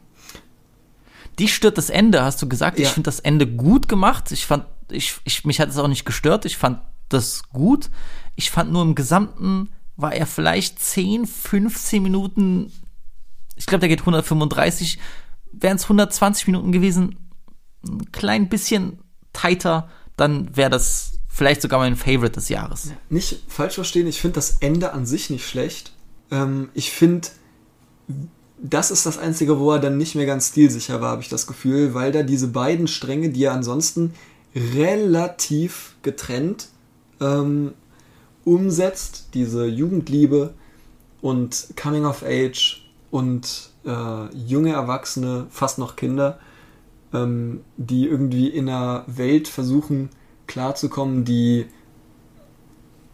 Dich 1.39 1.55
stört 1.55 1.77
das 1.77 1.89
Ende, 1.89 2.23
hast 2.23 2.41
du 2.41 2.47
gesagt. 2.47 2.77
Ich 2.79 2.85
Ja. 2.85 2.91
finde 2.91 3.07
das 3.07 3.19
Ende 3.19 3.47
gut 3.47 3.89
gemacht. 3.89 4.31
Ich 4.31 4.45
fand, 4.45 4.65
ich, 4.91 5.15
ich, 5.23 5.43
mich 5.43 5.59
hat 5.59 5.69
es 5.69 5.77
auch 5.77 5.87
nicht 5.87 6.05
gestört. 6.05 6.45
Ich 6.45 6.57
fand 6.57 6.79
das 7.09 7.43
gut. 7.49 7.89
Ich 8.35 8.51
fand 8.51 8.71
nur 8.71 8.83
im 8.83 8.95
Gesamten 8.95 9.69
war 9.97 10.13
er 10.13 10.25
vielleicht 10.25 10.79
10, 10.79 11.25
15 11.27 12.01
Minuten. 12.01 12.71
Ich 13.55 13.65
glaube, 13.65 13.79
der 13.81 13.89
geht 13.89 13.99
135. 14.01 14.99
Wären 15.51 15.75
es 15.77 15.83
120 15.83 16.47
Minuten 16.47 16.71
gewesen, 16.71 17.17
ein 17.85 18.11
klein 18.11 18.49
bisschen 18.49 18.99
tighter, 19.33 19.89
dann 20.17 20.55
wäre 20.55 20.69
das 20.69 21.10
vielleicht 21.31 21.61
sogar 21.61 21.79
mein 21.79 21.95
Favorite 21.95 22.33
des 22.33 22.49
Jahres. 22.49 22.91
nicht 23.09 23.43
falsch 23.47 23.75
verstehen, 23.75 24.05
ich 24.07 24.19
finde 24.19 24.35
das 24.35 24.57
Ende 24.59 24.93
an 24.93 25.05
sich 25.05 25.29
nicht 25.29 25.47
schlecht. 25.47 25.93
Ähm, 26.29 26.69
ich 26.73 26.91
finde, 26.91 27.29
das 28.59 28.91
ist 28.91 29.05
das 29.05 29.17
Einzige, 29.17 29.57
wo 29.57 29.71
er 29.71 29.79
dann 29.79 29.97
nicht 29.97 30.15
mehr 30.15 30.25
ganz 30.25 30.49
stilsicher 30.49 31.01
war, 31.01 31.11
habe 31.11 31.21
ich 31.21 31.29
das 31.29 31.47
Gefühl, 31.47 31.93
weil 31.93 32.11
da 32.11 32.23
diese 32.23 32.49
beiden 32.49 32.87
Stränge, 32.87 33.29
die 33.29 33.45
er 33.45 33.53
ansonsten 33.53 34.13
relativ 34.55 35.95
getrennt 36.03 36.67
ähm, 37.21 37.73
umsetzt, 38.43 39.29
diese 39.33 39.65
Jugendliebe 39.65 40.53
und 41.21 41.67
Coming 41.81 42.05
of 42.05 42.23
Age 42.23 42.85
und 43.09 43.69
äh, 43.85 44.35
junge 44.35 44.73
Erwachsene, 44.73 45.47
fast 45.49 45.77
noch 45.77 45.95
Kinder, 45.95 46.39
ähm, 47.13 47.61
die 47.77 48.05
irgendwie 48.05 48.49
in 48.49 48.67
einer 48.67 49.05
Welt 49.07 49.47
versuchen 49.47 50.09
klarzukommen, 50.51 51.25
die 51.25 51.65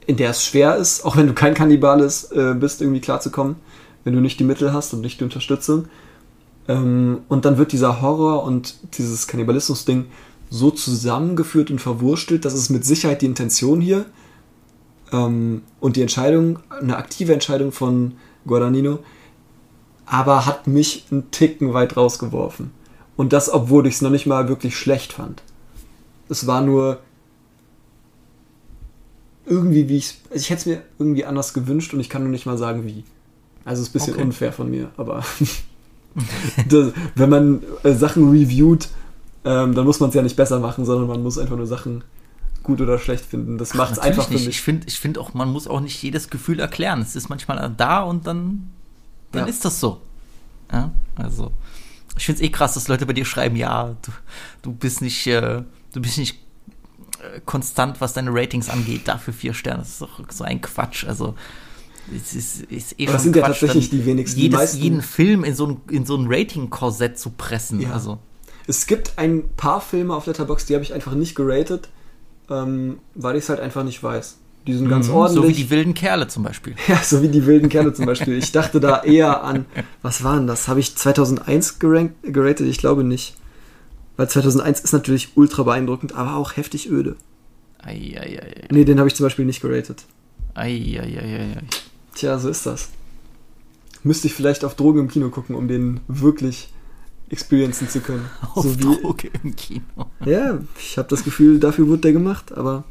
in 0.05 0.15
der 0.17 0.31
es 0.31 0.43
schwer 0.43 0.77
ist, 0.77 1.05
auch 1.05 1.17
wenn 1.17 1.27
du 1.27 1.33
kein 1.33 1.53
Kannibal 1.53 1.99
ist, 1.99 2.31
äh, 2.31 2.55
bist, 2.57 2.81
irgendwie 2.81 3.01
klarzukommen, 3.01 3.57
wenn 4.03 4.13
du 4.13 4.21
nicht 4.21 4.39
die 4.39 4.45
Mittel 4.45 4.73
hast 4.73 4.93
und 4.93 5.01
nicht 5.01 5.19
die 5.19 5.25
Unterstützung. 5.25 5.85
Ähm, 6.67 7.19
und 7.27 7.45
dann 7.45 7.57
wird 7.57 7.73
dieser 7.73 8.01
Horror 8.01 8.43
und 8.43 8.75
dieses 8.97 9.27
Kannibalismus-Ding 9.27 10.05
so 10.49 10.71
zusammengeführt 10.71 11.69
und 11.71 11.79
verwurstelt, 11.79 12.45
dass 12.45 12.53
es 12.53 12.69
mit 12.69 12.85
Sicherheit 12.85 13.21
die 13.21 13.25
Intention 13.25 13.81
hier 13.81 14.05
ähm, 15.11 15.61
und 15.79 15.97
die 15.97 16.01
Entscheidung, 16.01 16.59
eine 16.69 16.97
aktive 16.97 17.33
Entscheidung 17.33 17.73
von 17.73 18.13
Guadagnino, 18.45 18.99
aber 20.05 20.45
hat 20.45 20.67
mich 20.67 21.05
einen 21.11 21.31
Ticken 21.31 21.73
weit 21.73 21.97
rausgeworfen. 21.97 22.71
Und 23.17 23.33
das, 23.33 23.51
obwohl 23.53 23.87
ich 23.87 23.95
es 23.95 24.01
noch 24.01 24.09
nicht 24.09 24.25
mal 24.25 24.47
wirklich 24.47 24.77
schlecht 24.77 25.13
fand. 25.13 25.43
Es 26.29 26.47
war 26.47 26.61
nur 26.61 26.99
irgendwie, 29.47 29.89
wie 29.89 29.97
ich 29.97 30.15
also 30.29 30.41
ich 30.41 30.49
hätte 30.49 30.59
es 30.59 30.65
mir 30.65 30.81
irgendwie 30.99 31.25
anders 31.25 31.53
gewünscht 31.53 31.93
und 31.93 31.99
ich 31.99 32.09
kann 32.09 32.21
nur 32.23 32.31
nicht 32.31 32.45
mal 32.45 32.57
sagen, 32.57 32.85
wie. 32.85 33.03
Also 33.65 33.81
es 33.81 33.87
ist 33.87 33.93
ein 33.95 33.99
bisschen 33.99 34.13
Okay. 34.15 34.23
unfair 34.23 34.53
von 34.53 34.69
mir, 34.69 34.91
aber 34.97 35.23
das, 36.69 36.93
wenn 37.15 37.29
man 37.29 37.63
äh, 37.83 37.93
Sachen 37.93 38.29
reviewt, 38.29 38.87
ähm, 39.45 39.75
dann 39.75 39.85
muss 39.85 39.99
man 39.99 40.09
es 40.09 40.15
ja 40.15 40.21
nicht 40.21 40.35
besser 40.35 40.59
machen, 40.59 40.85
sondern 40.85 41.07
man 41.07 41.21
muss 41.23 41.37
einfach 41.37 41.55
nur 41.57 41.67
Sachen 41.67 42.03
gut 42.63 42.81
oder 42.81 42.97
schlecht 42.99 43.25
finden. 43.25 43.57
Das 43.57 43.73
macht 43.73 43.93
es 43.93 43.99
einfach 43.99 44.27
für 44.27 44.33
nicht. 44.33 44.45
mich. 44.45 44.55
Ich 44.55 44.61
finde 44.61 44.87
ich 44.87 44.99
find 44.99 45.17
auch, 45.17 45.33
man 45.33 45.49
muss 45.49 45.67
auch 45.67 45.79
nicht 45.79 46.01
jedes 46.01 46.29
Gefühl 46.29 46.59
erklären. 46.59 47.01
Es 47.01 47.15
ist 47.15 47.29
manchmal 47.29 47.73
da 47.77 48.01
und 48.01 48.25
dann, 48.27 48.69
dann 49.31 49.43
Ja. 49.43 49.49
ist 49.49 49.63
das 49.63 49.79
so. 49.79 50.01
Ja, 50.71 50.91
also. 51.15 51.51
Ich 52.17 52.25
finde 52.25 52.41
es 52.41 52.47
eh 52.47 52.51
krass, 52.51 52.73
dass 52.73 52.87
Leute 52.87 53.05
bei 53.05 53.13
dir 53.13 53.25
schreiben, 53.25 53.55
ja, 53.55 53.95
du, 54.01 54.11
du 54.63 54.73
bist 54.73 55.01
nicht, 55.01 55.27
äh, 55.27 55.61
du 55.93 56.01
bist 56.01 56.17
nicht 56.17 56.39
konstant, 57.45 57.99
was 58.01 58.13
deine 58.13 58.31
Ratings 58.33 58.69
angeht, 58.69 59.01
dafür 59.07 59.33
vier 59.33 59.53
Sterne. 59.53 59.79
Das 59.79 59.89
ist 59.89 60.01
doch 60.01 60.19
so 60.29 60.43
ein 60.43 60.61
Quatsch. 60.61 61.05
Also 61.05 61.35
es 62.15 62.33
ist, 62.33 62.61
ist 62.71 62.99
eh 62.99 63.05
das 63.05 63.23
sind 63.23 63.35
ja 63.35 63.41
Quatsch, 63.43 63.59
tatsächlich 63.59 63.89
dann 63.89 63.99
die 63.99 64.05
wenigsten. 64.05 64.37
Die 64.37 64.43
Jedes, 64.43 64.59
meisten- 64.59 64.81
jeden 64.81 65.01
Film 65.01 65.43
in 65.43 65.55
so 65.55 65.67
ein, 65.67 65.81
in 65.89 66.05
so 66.05 66.15
ein 66.15 66.25
Rating-Korsett 66.29 67.17
zu 67.19 67.31
pressen. 67.31 67.81
Ja. 67.81 67.91
Also 67.91 68.19
Es 68.67 68.85
gibt 68.87 69.13
ein 69.17 69.49
paar 69.57 69.81
Filme 69.81 70.13
auf 70.15 70.25
Letterboxd, 70.25 70.69
die 70.69 70.73
habe 70.75 70.83
ich 70.83 70.93
einfach 70.93 71.13
nicht 71.13 71.35
geratet, 71.35 71.89
ähm, 72.49 72.99
weil 73.15 73.35
ich 73.35 73.43
es 73.43 73.49
halt 73.49 73.59
einfach 73.59 73.83
nicht 73.83 74.01
weiß. 74.01 74.37
Die 74.67 74.73
sind 74.73 74.89
ganz 74.89 75.07
Mhm, 75.07 75.13
ordentlich. 75.15 75.43
so 75.43 75.49
wie 75.49 75.63
die 75.63 75.69
wilden 75.69 75.93
Kerle 75.93 76.27
zum 76.27 76.43
Beispiel. 76.43 76.75
Ja, 76.87 76.97
so 77.01 77.21
wie 77.21 77.29
die 77.29 77.45
wilden 77.45 77.69
Kerle 77.69 77.93
zum 77.93 78.05
Beispiel. 78.05 78.37
Ich 78.37 78.51
dachte 78.51 78.79
da 78.81 79.01
eher 79.03 79.43
an, 79.43 79.65
was 80.01 80.23
war 80.23 80.35
denn 80.35 80.47
das? 80.47 80.67
Habe 80.67 80.79
ich 80.81 80.95
2001 80.95 81.79
gerankt, 81.79 82.15
geratet? 82.23 82.67
Ich 82.67 82.77
glaube 82.77 83.03
nicht. 83.03 83.35
Weil 84.17 84.29
2001 84.29 84.81
ist 84.81 84.93
natürlich 84.93 85.29
ultra 85.35 85.63
beeindruckend, 85.63 86.13
aber 86.15 86.35
auch 86.35 86.57
heftig 86.57 86.89
öde. 86.89 87.15
Eieiei. 87.79 88.67
Nee, 88.71 88.83
den 88.83 88.97
habe 88.99 89.07
ich 89.07 89.15
zum 89.15 89.25
Beispiel 89.25 89.45
nicht 89.45 89.61
geratet. 89.61 90.03
Eieiei. 90.55 91.61
Tja, 92.15 92.39
so 92.39 92.49
ist 92.49 92.65
das. 92.65 92.89
müsste 94.03 94.27
ich 94.27 94.33
vielleicht 94.33 94.65
auf 94.65 94.75
Drogen 94.75 95.01
im 95.01 95.07
Kino 95.07 95.29
gucken, 95.29 95.55
um 95.55 95.67
den 95.67 95.99
wirklich 96.07 96.69
experiencen 97.29 97.87
zu 97.89 97.99
können. 97.99 98.25
Auf 98.55 98.63
so 98.63 98.79
wie, 98.79 99.01
Droge 99.01 99.29
im 99.43 99.55
Kino. 99.55 99.83
ja, 100.25 100.59
ich 100.79 100.97
habe 100.97 101.09
das 101.09 101.23
Gefühl, 101.23 101.59
dafür 101.59 101.87
wurde 101.87 102.03
der 102.03 102.13
gemacht, 102.13 102.53
aber 102.53 102.85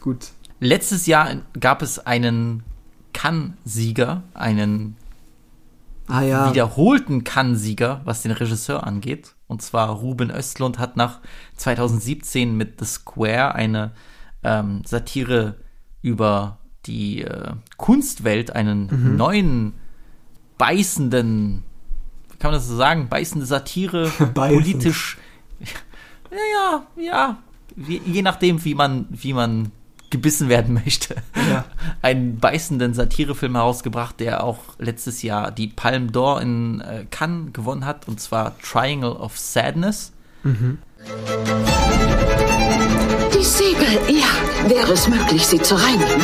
gut. 0.00 0.30
Letztes 0.58 1.06
Jahr 1.06 1.36
gab 1.58 1.82
es 1.82 2.00
einen 2.00 2.64
Cannes-Sieger, 3.12 4.24
einen 4.34 4.96
Ah 6.08 6.22
ja, 6.22 6.50
wiederholten 6.50 7.24
Cannes-Sieger, 7.24 8.00
was 8.04 8.22
den 8.22 8.32
Regisseur 8.32 8.86
angeht. 8.86 9.34
Und 9.46 9.62
zwar 9.62 9.90
Ruben 9.90 10.30
Östlund 10.30 10.78
hat 10.78 10.96
nach 10.96 11.20
2017 11.56 12.56
mit 12.56 12.78
The 12.80 12.86
Square 12.86 13.54
eine 13.54 13.92
ähm, 14.42 14.82
Satire 14.84 15.56
über 16.02 16.58
die 16.86 17.22
äh, 17.22 17.52
Kunstwelt, 17.76 18.54
einen 18.54 19.16
neuen 19.16 19.74
beißenden, 20.58 21.64
wie 22.30 22.36
kann 22.38 22.52
man 22.52 22.60
das 22.60 22.68
so 22.68 22.76
sagen, 22.76 23.08
beißende 23.08 23.46
Satire, 23.46 24.10
politisch, 24.34 25.18
ja, 26.30 26.86
ja, 26.96 27.02
ja, 27.02 27.38
je, 27.76 28.00
je 28.04 28.22
nachdem, 28.22 28.64
wie 28.64 28.74
man, 28.74 29.06
wie 29.10 29.32
man 29.32 29.72
gebissen 30.16 30.48
werden 30.48 30.74
möchte. 30.84 31.16
Ja. 31.50 31.64
Einen 32.02 32.38
beißenden 32.38 32.94
Satirefilm 32.94 33.54
herausgebracht, 33.54 34.18
der 34.20 34.42
auch 34.44 34.58
letztes 34.78 35.22
Jahr 35.22 35.50
die 35.50 35.68
Palme 35.68 36.10
d'Or 36.10 36.40
in 36.40 36.80
äh, 36.80 37.04
Cannes 37.10 37.52
gewonnen 37.52 37.84
hat, 37.84 38.08
und 38.08 38.20
zwar 38.20 38.58
Triangle 38.58 39.12
of 39.12 39.38
Sadness. 39.38 40.12
Die 43.34 43.44
Segel, 43.44 43.88
ja. 44.08 44.68
Wäre 44.68 44.92
es 44.92 45.08
möglich, 45.08 45.46
sie 45.46 45.60
zu 45.60 45.74
reinigen? 45.74 46.22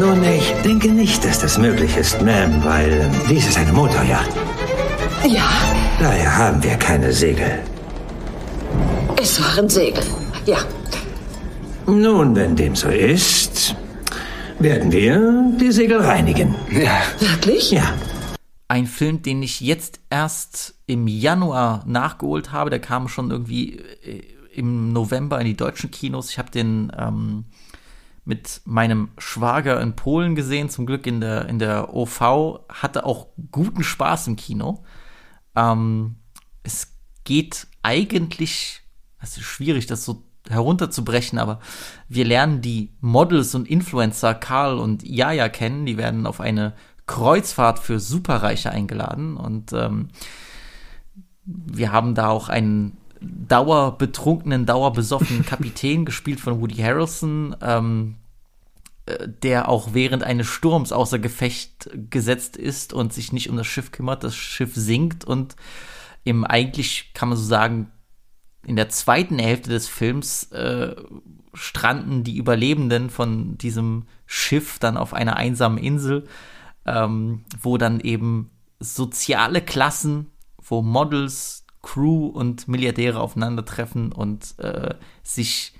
Nun, 0.00 0.22
ich 0.24 0.52
denke 0.64 0.88
nicht, 0.88 1.24
dass 1.24 1.38
das 1.40 1.58
möglich 1.58 1.96
ist, 1.96 2.16
Ma'am, 2.20 2.64
weil 2.64 3.08
dies 3.28 3.48
ist 3.48 3.58
eine 3.58 3.72
Motorjacht. 3.72 4.30
Ja, 5.28 5.48
Daher 5.98 6.36
haben 6.36 6.62
wir 6.62 6.76
keine 6.76 7.12
Segel. 7.12 7.58
es 9.20 9.40
waren 9.42 9.68
Segel. 9.68 10.02
Ja. 10.44 10.58
Nun, 11.86 12.34
wenn 12.34 12.56
dem 12.56 12.74
so 12.74 12.88
ist, 12.88 13.76
werden 14.58 14.90
wir 14.90 15.52
die 15.60 15.70
Segel 15.70 16.00
reinigen. 16.00 16.56
Wirklich? 16.68 17.70
Ja. 17.70 17.94
Ein 18.66 18.86
Film, 18.86 19.22
den 19.22 19.40
ich 19.40 19.60
jetzt 19.60 20.00
erst 20.10 20.74
im 20.86 21.06
Januar 21.06 21.84
nachgeholt 21.86 22.50
habe, 22.50 22.70
der 22.70 22.80
kam 22.80 23.06
schon 23.06 23.30
irgendwie 23.30 23.76
äh, 23.78 24.22
im 24.52 24.92
November 24.92 25.38
in 25.40 25.46
die 25.46 25.56
deutschen 25.56 25.92
Kinos. 25.92 26.30
Ich 26.30 26.38
habe 26.38 26.50
den 26.50 26.90
ähm, 26.98 27.44
mit 28.24 28.62
meinem 28.64 29.10
Schwager 29.18 29.80
in 29.80 29.94
Polen 29.94 30.34
gesehen, 30.34 30.68
zum 30.68 30.86
Glück 30.86 31.06
in 31.06 31.20
der, 31.20 31.48
in 31.48 31.60
der 31.60 31.94
OV, 31.94 32.64
hatte 32.68 33.06
auch 33.06 33.28
guten 33.52 33.84
Spaß 33.84 34.26
im 34.26 34.34
Kino. 34.34 34.82
Ähm, 35.54 36.16
es 36.64 36.96
geht 37.22 37.68
eigentlich, 37.82 38.80
es 39.22 39.36
ist 39.36 39.44
schwierig, 39.44 39.86
das 39.86 40.04
so 40.04 40.25
herunterzubrechen, 40.50 41.38
aber 41.38 41.60
wir 42.08 42.24
lernen 42.24 42.60
die 42.60 42.90
Models 43.00 43.54
und 43.54 43.68
Influencer 43.68 44.34
Karl 44.34 44.78
und 44.78 45.02
Jaja 45.02 45.48
kennen. 45.48 45.86
Die 45.86 45.96
werden 45.96 46.26
auf 46.26 46.40
eine 46.40 46.74
Kreuzfahrt 47.06 47.78
für 47.78 48.00
Superreiche 48.00 48.70
eingeladen 48.70 49.36
und 49.36 49.72
ähm, 49.72 50.08
wir 51.44 51.92
haben 51.92 52.14
da 52.14 52.28
auch 52.28 52.48
einen 52.48 52.96
dauerbetrunkenen, 53.20 54.66
dauerbesoffenen 54.66 55.46
Kapitän 55.46 56.04
gespielt 56.04 56.40
von 56.40 56.60
Woody 56.60 56.76
Harrelson, 56.76 57.56
ähm, 57.62 58.16
äh, 59.06 59.28
der 59.42 59.68
auch 59.68 59.94
während 59.94 60.24
eines 60.24 60.48
Sturms 60.48 60.92
außer 60.92 61.18
Gefecht 61.18 61.88
gesetzt 62.10 62.56
ist 62.56 62.92
und 62.92 63.12
sich 63.12 63.32
nicht 63.32 63.48
um 63.48 63.56
das 63.56 63.66
Schiff 63.66 63.92
kümmert. 63.92 64.24
Das 64.24 64.34
Schiff 64.34 64.74
sinkt 64.74 65.24
und 65.24 65.56
im 66.24 66.44
eigentlich 66.44 67.12
kann 67.14 67.28
man 67.28 67.38
so 67.38 67.44
sagen, 67.44 67.92
in 68.66 68.74
der 68.74 68.88
zweiten 68.88 69.38
Hälfte 69.38 69.70
des 69.70 69.86
Films 69.86 70.50
äh, 70.50 70.96
stranden 71.54 72.24
die 72.24 72.36
Überlebenden 72.36 73.10
von 73.10 73.56
diesem 73.56 74.06
Schiff 74.26 74.80
dann 74.80 74.96
auf 74.96 75.14
einer 75.14 75.36
einsamen 75.36 75.78
Insel, 75.78 76.26
ähm, 76.84 77.44
wo 77.60 77.78
dann 77.78 78.00
eben 78.00 78.50
soziale 78.80 79.62
Klassen, 79.62 80.32
wo 80.60 80.82
Models, 80.82 81.64
Crew 81.80 82.26
und 82.26 82.66
Milliardäre 82.66 83.20
aufeinandertreffen 83.20 84.10
und 84.10 84.58
äh, 84.58 84.96
sich 85.22 85.72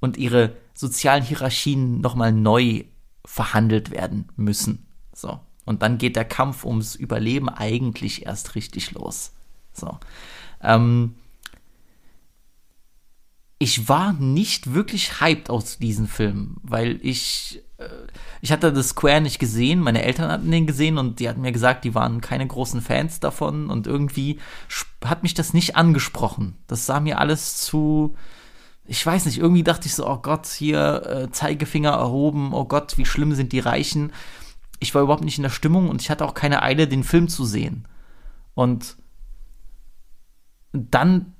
und 0.00 0.18
ihre 0.18 0.54
sozialen 0.74 1.22
Hierarchien 1.22 2.02
nochmal 2.02 2.32
neu 2.32 2.84
verhandelt 3.24 3.90
werden 3.90 4.28
müssen. 4.36 4.86
So. 5.14 5.40
Und 5.64 5.80
dann 5.80 5.96
geht 5.96 6.16
der 6.16 6.26
Kampf 6.26 6.66
ums 6.66 6.94
Überleben 6.94 7.48
eigentlich 7.48 8.26
erst 8.26 8.54
richtig 8.54 8.92
los. 8.92 9.32
So. 9.72 9.98
Ähm, 10.60 11.14
ich 13.64 13.88
war 13.88 14.12
nicht 14.12 14.74
wirklich 14.74 15.22
hyped 15.22 15.48
aus 15.48 15.78
diesem 15.78 16.06
Film, 16.06 16.58
weil 16.62 17.00
ich 17.00 17.62
äh, 17.78 17.86
ich 18.42 18.52
hatte 18.52 18.74
das 18.74 18.90
Square 18.90 19.22
nicht 19.22 19.38
gesehen, 19.38 19.80
meine 19.80 20.02
Eltern 20.02 20.30
hatten 20.30 20.50
den 20.50 20.66
gesehen 20.66 20.98
und 20.98 21.18
die 21.18 21.30
hatten 21.30 21.40
mir 21.40 21.50
gesagt, 21.50 21.84
die 21.84 21.94
waren 21.94 22.20
keine 22.20 22.46
großen 22.46 22.82
Fans 22.82 23.20
davon 23.20 23.70
und 23.70 23.86
irgendwie 23.86 24.38
hat 25.02 25.22
mich 25.22 25.32
das 25.32 25.54
nicht 25.54 25.76
angesprochen. 25.76 26.58
Das 26.66 26.84
sah 26.84 27.00
mir 27.00 27.18
alles 27.18 27.56
zu 27.56 28.14
ich 28.86 29.04
weiß 29.04 29.24
nicht, 29.24 29.38
irgendwie 29.38 29.62
dachte 29.62 29.86
ich 29.86 29.94
so, 29.94 30.06
oh 30.06 30.18
Gott, 30.18 30.46
hier 30.46 31.06
äh, 31.06 31.30
Zeigefinger 31.30 31.92
erhoben, 31.92 32.52
oh 32.52 32.66
Gott, 32.66 32.98
wie 32.98 33.06
schlimm 33.06 33.34
sind 33.34 33.52
die 33.52 33.60
Reichen. 33.60 34.12
Ich 34.78 34.94
war 34.94 35.00
überhaupt 35.00 35.24
nicht 35.24 35.38
in 35.38 35.42
der 35.42 35.48
Stimmung 35.48 35.88
und 35.88 36.02
ich 36.02 36.10
hatte 36.10 36.26
auch 36.26 36.34
keine 36.34 36.62
Eile, 36.62 36.86
den 36.86 37.02
Film 37.02 37.28
zu 37.28 37.46
sehen. 37.46 37.88
Und 38.52 38.98
dann 40.74 41.33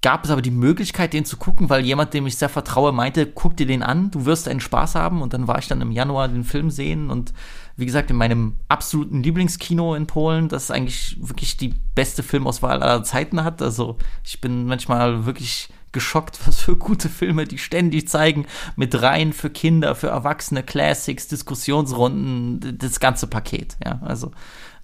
gab 0.00 0.24
es 0.24 0.30
aber 0.30 0.42
die 0.42 0.52
Möglichkeit, 0.52 1.12
den 1.12 1.24
zu 1.24 1.36
gucken, 1.36 1.70
weil 1.70 1.84
jemand, 1.84 2.14
dem 2.14 2.26
ich 2.26 2.36
sehr 2.36 2.48
vertraue, 2.48 2.92
meinte, 2.92 3.26
guck 3.26 3.56
dir 3.56 3.66
den 3.66 3.82
an, 3.82 4.10
du 4.12 4.26
wirst 4.26 4.46
einen 4.46 4.60
Spaß 4.60 4.94
haben. 4.94 5.22
Und 5.22 5.32
dann 5.32 5.48
war 5.48 5.58
ich 5.58 5.66
dann 5.66 5.80
im 5.80 5.90
Januar 5.90 6.28
den 6.28 6.44
Film 6.44 6.70
sehen 6.70 7.10
und 7.10 7.32
wie 7.76 7.86
gesagt, 7.86 8.10
in 8.10 8.16
meinem 8.16 8.54
absoluten 8.68 9.22
Lieblingskino 9.22 9.94
in 9.94 10.06
Polen, 10.06 10.48
das 10.48 10.70
eigentlich 10.70 11.16
wirklich 11.20 11.56
die 11.56 11.74
beste 11.94 12.22
Filmauswahl 12.22 12.82
aller 12.82 13.02
Zeiten 13.04 13.42
hat. 13.44 13.60
Also 13.62 13.98
ich 14.24 14.40
bin 14.40 14.66
manchmal 14.66 15.26
wirklich 15.26 15.68
geschockt, 15.90 16.40
was 16.46 16.60
für 16.60 16.76
gute 16.76 17.08
Filme 17.08 17.44
die 17.44 17.58
ständig 17.58 18.08
zeigen, 18.08 18.46
mit 18.76 19.00
Reihen 19.00 19.32
für 19.32 19.50
Kinder, 19.50 19.96
für 19.96 20.08
Erwachsene, 20.08 20.62
Classics, 20.62 21.26
Diskussionsrunden, 21.26 22.78
das 22.78 23.00
ganze 23.00 23.26
Paket. 23.26 23.76
Ja, 23.84 24.00
also 24.02 24.30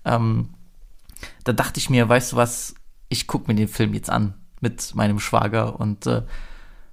ähm, 0.05 0.51
da 1.45 1.53
dachte 1.53 1.79
ich 1.79 1.89
mir, 1.89 2.09
weißt 2.09 2.33
du 2.33 2.37
was, 2.37 2.75
ich 3.09 3.29
gucke 3.29 3.51
mir 3.51 3.55
den 3.55 3.69
Film 3.69 3.95
jetzt 3.95 4.11
an 4.11 4.35
mit 4.61 4.95
meinem 4.95 5.21
Schwager 5.21 5.79
und 5.79 6.07
äh, 6.07 6.23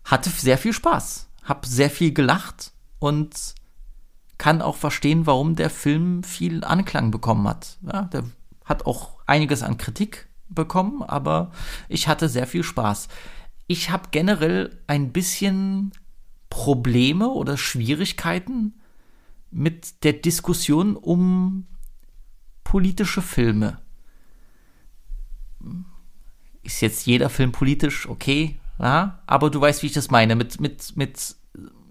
hatte 0.04 0.30
sehr 0.30 0.58
viel 0.58 0.74
Spaß, 0.74 1.30
hab 1.44 1.66
sehr 1.66 1.90
viel 1.90 2.14
gelacht 2.14 2.74
und 3.00 3.56
kann 4.38 4.62
auch 4.62 4.76
verstehen, 4.76 5.28
warum 5.28 5.56
der 5.56 5.70
Film 5.70 6.24
viel 6.24 6.64
Anklang 6.64 7.12
bekommen 7.12 7.48
hat. 7.48 7.78
Ja, 7.84 8.04
der 8.04 8.24
hat 8.66 8.86
auch 8.86 9.20
einiges 9.28 9.62
an 9.64 9.78
Kritik 9.78 10.30
bekommen, 10.50 11.04
aber 11.04 11.52
ich 11.90 12.08
hatte 12.08 12.28
sehr 12.28 12.48
viel 12.48 12.64
Spaß. 12.64 13.08
Ich 13.68 13.90
habe 13.90 14.10
generell 14.12 14.80
ein 14.88 15.12
bisschen 15.12 15.92
Probleme 16.50 17.30
oder 17.30 17.58
Schwierigkeiten 17.58 18.74
mit 19.52 20.04
der 20.04 20.14
Diskussion 20.14 20.96
um 20.96 21.68
politische 22.64 23.22
Filme. 23.22 23.80
Ist 26.64 26.82
jetzt 26.82 27.06
jeder 27.06 27.30
Film 27.30 27.52
politisch, 27.52 28.08
okay, 28.08 28.60
ja, 28.80 29.20
aber 29.28 29.50
du 29.50 29.62
weißt, 29.62 29.84
wie 29.84 29.88
ich 29.88 29.94
das 29.94 30.12
meine, 30.12 30.36
mit, 30.36 30.60
mit, 30.60 30.96
mit, 30.96 31.36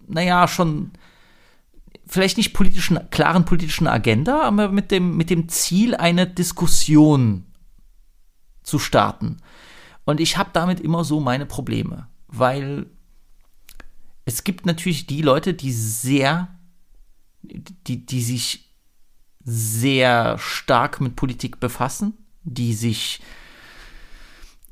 naja, 0.08 0.48
schon 0.48 0.92
vielleicht 2.06 2.36
nicht 2.36 2.52
politischen, 2.52 2.98
klaren 3.10 3.44
politischen 3.44 3.86
Agenda, 3.86 4.42
aber 4.42 4.70
mit 4.70 4.90
dem, 4.90 5.16
mit 5.16 5.30
dem 5.30 5.48
Ziel, 5.48 5.94
eine 5.94 6.26
Diskussion 6.26 7.46
zu 8.62 8.78
starten. 8.78 9.38
Und 10.04 10.20
ich 10.20 10.36
habe 10.36 10.50
damit 10.52 10.80
immer 10.80 11.04
so 11.04 11.20
meine 11.20 11.46
Probleme, 11.46 12.08
weil 12.26 12.86
es 14.24 14.44
gibt 14.44 14.66
natürlich 14.66 15.06
die 15.06 15.22
Leute, 15.22 15.54
die 15.54 15.72
sehr, 15.72 16.48
die, 17.42 18.04
die 18.04 18.22
sich 18.22 18.70
sehr 19.44 20.36
stark 20.38 21.00
mit 21.00 21.16
Politik 21.16 21.60
befassen, 21.60 22.14
die 22.42 22.74
sich 22.74 23.20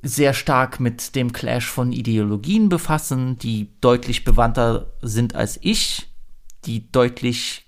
sehr 0.02 0.32
stark 0.32 0.80
mit 0.80 1.16
dem 1.16 1.32
Clash 1.32 1.66
von 1.66 1.92
Ideologien 1.92 2.68
befassen, 2.68 3.38
die 3.38 3.72
deutlich 3.80 4.24
bewandter 4.24 4.92
sind 5.02 5.34
als 5.34 5.58
ich, 5.60 6.08
die 6.64 6.90
deutlich 6.92 7.66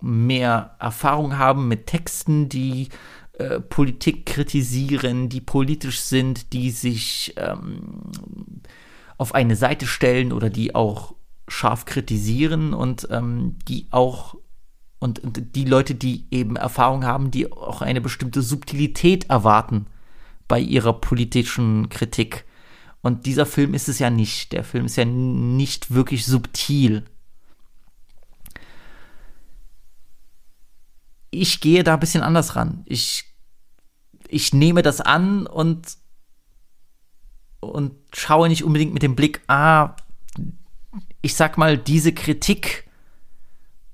mehr 0.00 0.76
Erfahrung 0.78 1.38
haben 1.38 1.68
mit 1.68 1.86
Texten, 1.86 2.48
die 2.48 2.88
äh, 3.34 3.60
Politik 3.60 4.26
kritisieren, 4.26 5.28
die 5.28 5.40
politisch 5.40 6.00
sind, 6.00 6.52
die 6.52 6.70
sich 6.70 7.34
ähm, 7.36 8.10
auf 9.16 9.34
eine 9.34 9.56
Seite 9.56 9.86
stellen 9.86 10.32
oder 10.32 10.50
die 10.50 10.74
auch 10.74 11.14
scharf 11.48 11.84
kritisieren 11.84 12.74
und 12.74 13.08
ähm, 13.10 13.58
die 13.68 13.86
auch 13.90 14.36
und, 14.98 15.18
und 15.18 15.56
die 15.56 15.64
Leute, 15.64 15.96
die 15.96 16.26
eben 16.30 16.54
Erfahrung 16.54 17.04
haben, 17.04 17.32
die 17.32 17.50
auch 17.50 17.82
eine 17.82 18.00
bestimmte 18.00 18.40
Subtilität 18.40 19.28
erwarten 19.30 19.86
bei 20.48 20.58
ihrer 20.60 20.92
politischen 20.92 21.88
Kritik. 21.88 22.44
Und 23.00 23.26
dieser 23.26 23.46
Film 23.46 23.74
ist 23.74 23.88
es 23.88 23.98
ja 23.98 24.10
nicht. 24.10 24.52
Der 24.52 24.64
Film 24.64 24.86
ist 24.86 24.96
ja 24.96 25.04
nicht 25.04 25.92
wirklich 25.92 26.24
subtil. 26.24 27.04
Ich 31.30 31.60
gehe 31.60 31.82
da 31.82 31.94
ein 31.94 32.00
bisschen 32.00 32.22
anders 32.22 32.56
ran. 32.56 32.82
Ich, 32.86 33.24
ich 34.28 34.52
nehme 34.52 34.82
das 34.82 35.00
an 35.00 35.46
und, 35.46 35.96
und 37.60 37.94
schaue 38.14 38.48
nicht 38.48 38.64
unbedingt 38.64 38.92
mit 38.92 39.02
dem 39.02 39.16
Blick, 39.16 39.40
ah, 39.48 39.96
ich 41.22 41.34
sag 41.34 41.56
mal, 41.56 41.78
diese 41.78 42.12
Kritik 42.12 42.88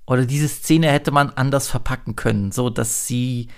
oder 0.07 0.27
diese 0.27 0.49
Szene 0.49 0.91
hätte 0.91 1.11
man 1.11 1.31
anders 1.31 1.69
verpacken 1.69 2.17
können, 2.17 2.51
so 2.51 2.71
dass 2.71 3.07
sie 3.07 3.49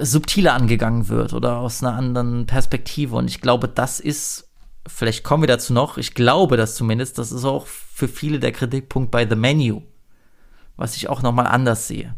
subtiler 0.00 0.54
angegangen 0.54 1.08
wird 1.08 1.32
oder 1.32 1.58
aus 1.58 1.82
einer 1.82 1.96
anderen 1.96 2.46
Perspektive. 2.46 3.16
Und 3.16 3.28
ich 3.28 3.40
glaube, 3.40 3.68
das 3.68 4.00
ist, 4.00 4.48
vielleicht 4.86 5.24
kommen 5.24 5.42
wir 5.42 5.48
dazu 5.48 5.72
noch, 5.72 5.98
ich 5.98 6.14
glaube 6.14 6.56
das 6.56 6.76
zumindest, 6.76 7.18
das 7.18 7.32
ist 7.32 7.44
auch 7.44 7.66
für 7.66 8.08
viele 8.08 8.40
der 8.40 8.52
Kritikpunkt 8.52 9.10
bei 9.10 9.28
The 9.28 9.36
Menu, 9.36 9.82
was 10.76 10.96
ich 10.96 11.08
auch 11.08 11.22
nochmal 11.22 11.46
anders 11.46 11.86
sehe. 11.86 12.14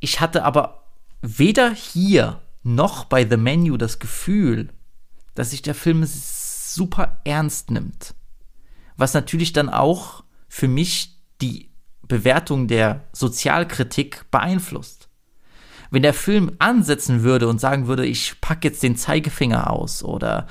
Ich 0.00 0.20
hatte 0.20 0.44
aber 0.44 0.84
weder 1.22 1.72
hier 1.72 2.40
noch 2.62 3.04
bei 3.04 3.28
The 3.28 3.36
Menu 3.36 3.76
das 3.76 3.98
Gefühl, 3.98 4.68
dass 5.34 5.50
sich 5.50 5.62
der 5.62 5.74
Film 5.74 6.04
super 6.06 7.20
ernst 7.24 7.70
nimmt. 7.70 8.14
Was 8.96 9.14
natürlich 9.14 9.52
dann 9.52 9.68
auch 9.68 10.24
für 10.48 10.68
mich 10.68 11.18
die 11.40 11.70
Bewertung 12.02 12.68
der 12.68 13.04
Sozialkritik 13.12 14.30
beeinflusst. 14.30 15.03
Wenn 15.94 16.02
der 16.02 16.12
Film 16.12 16.50
ansetzen 16.58 17.22
würde 17.22 17.46
und 17.46 17.60
sagen 17.60 17.86
würde, 17.86 18.04
ich 18.04 18.40
packe 18.40 18.66
jetzt 18.66 18.82
den 18.82 18.96
Zeigefinger 18.96 19.70
aus 19.70 20.02
oder 20.02 20.48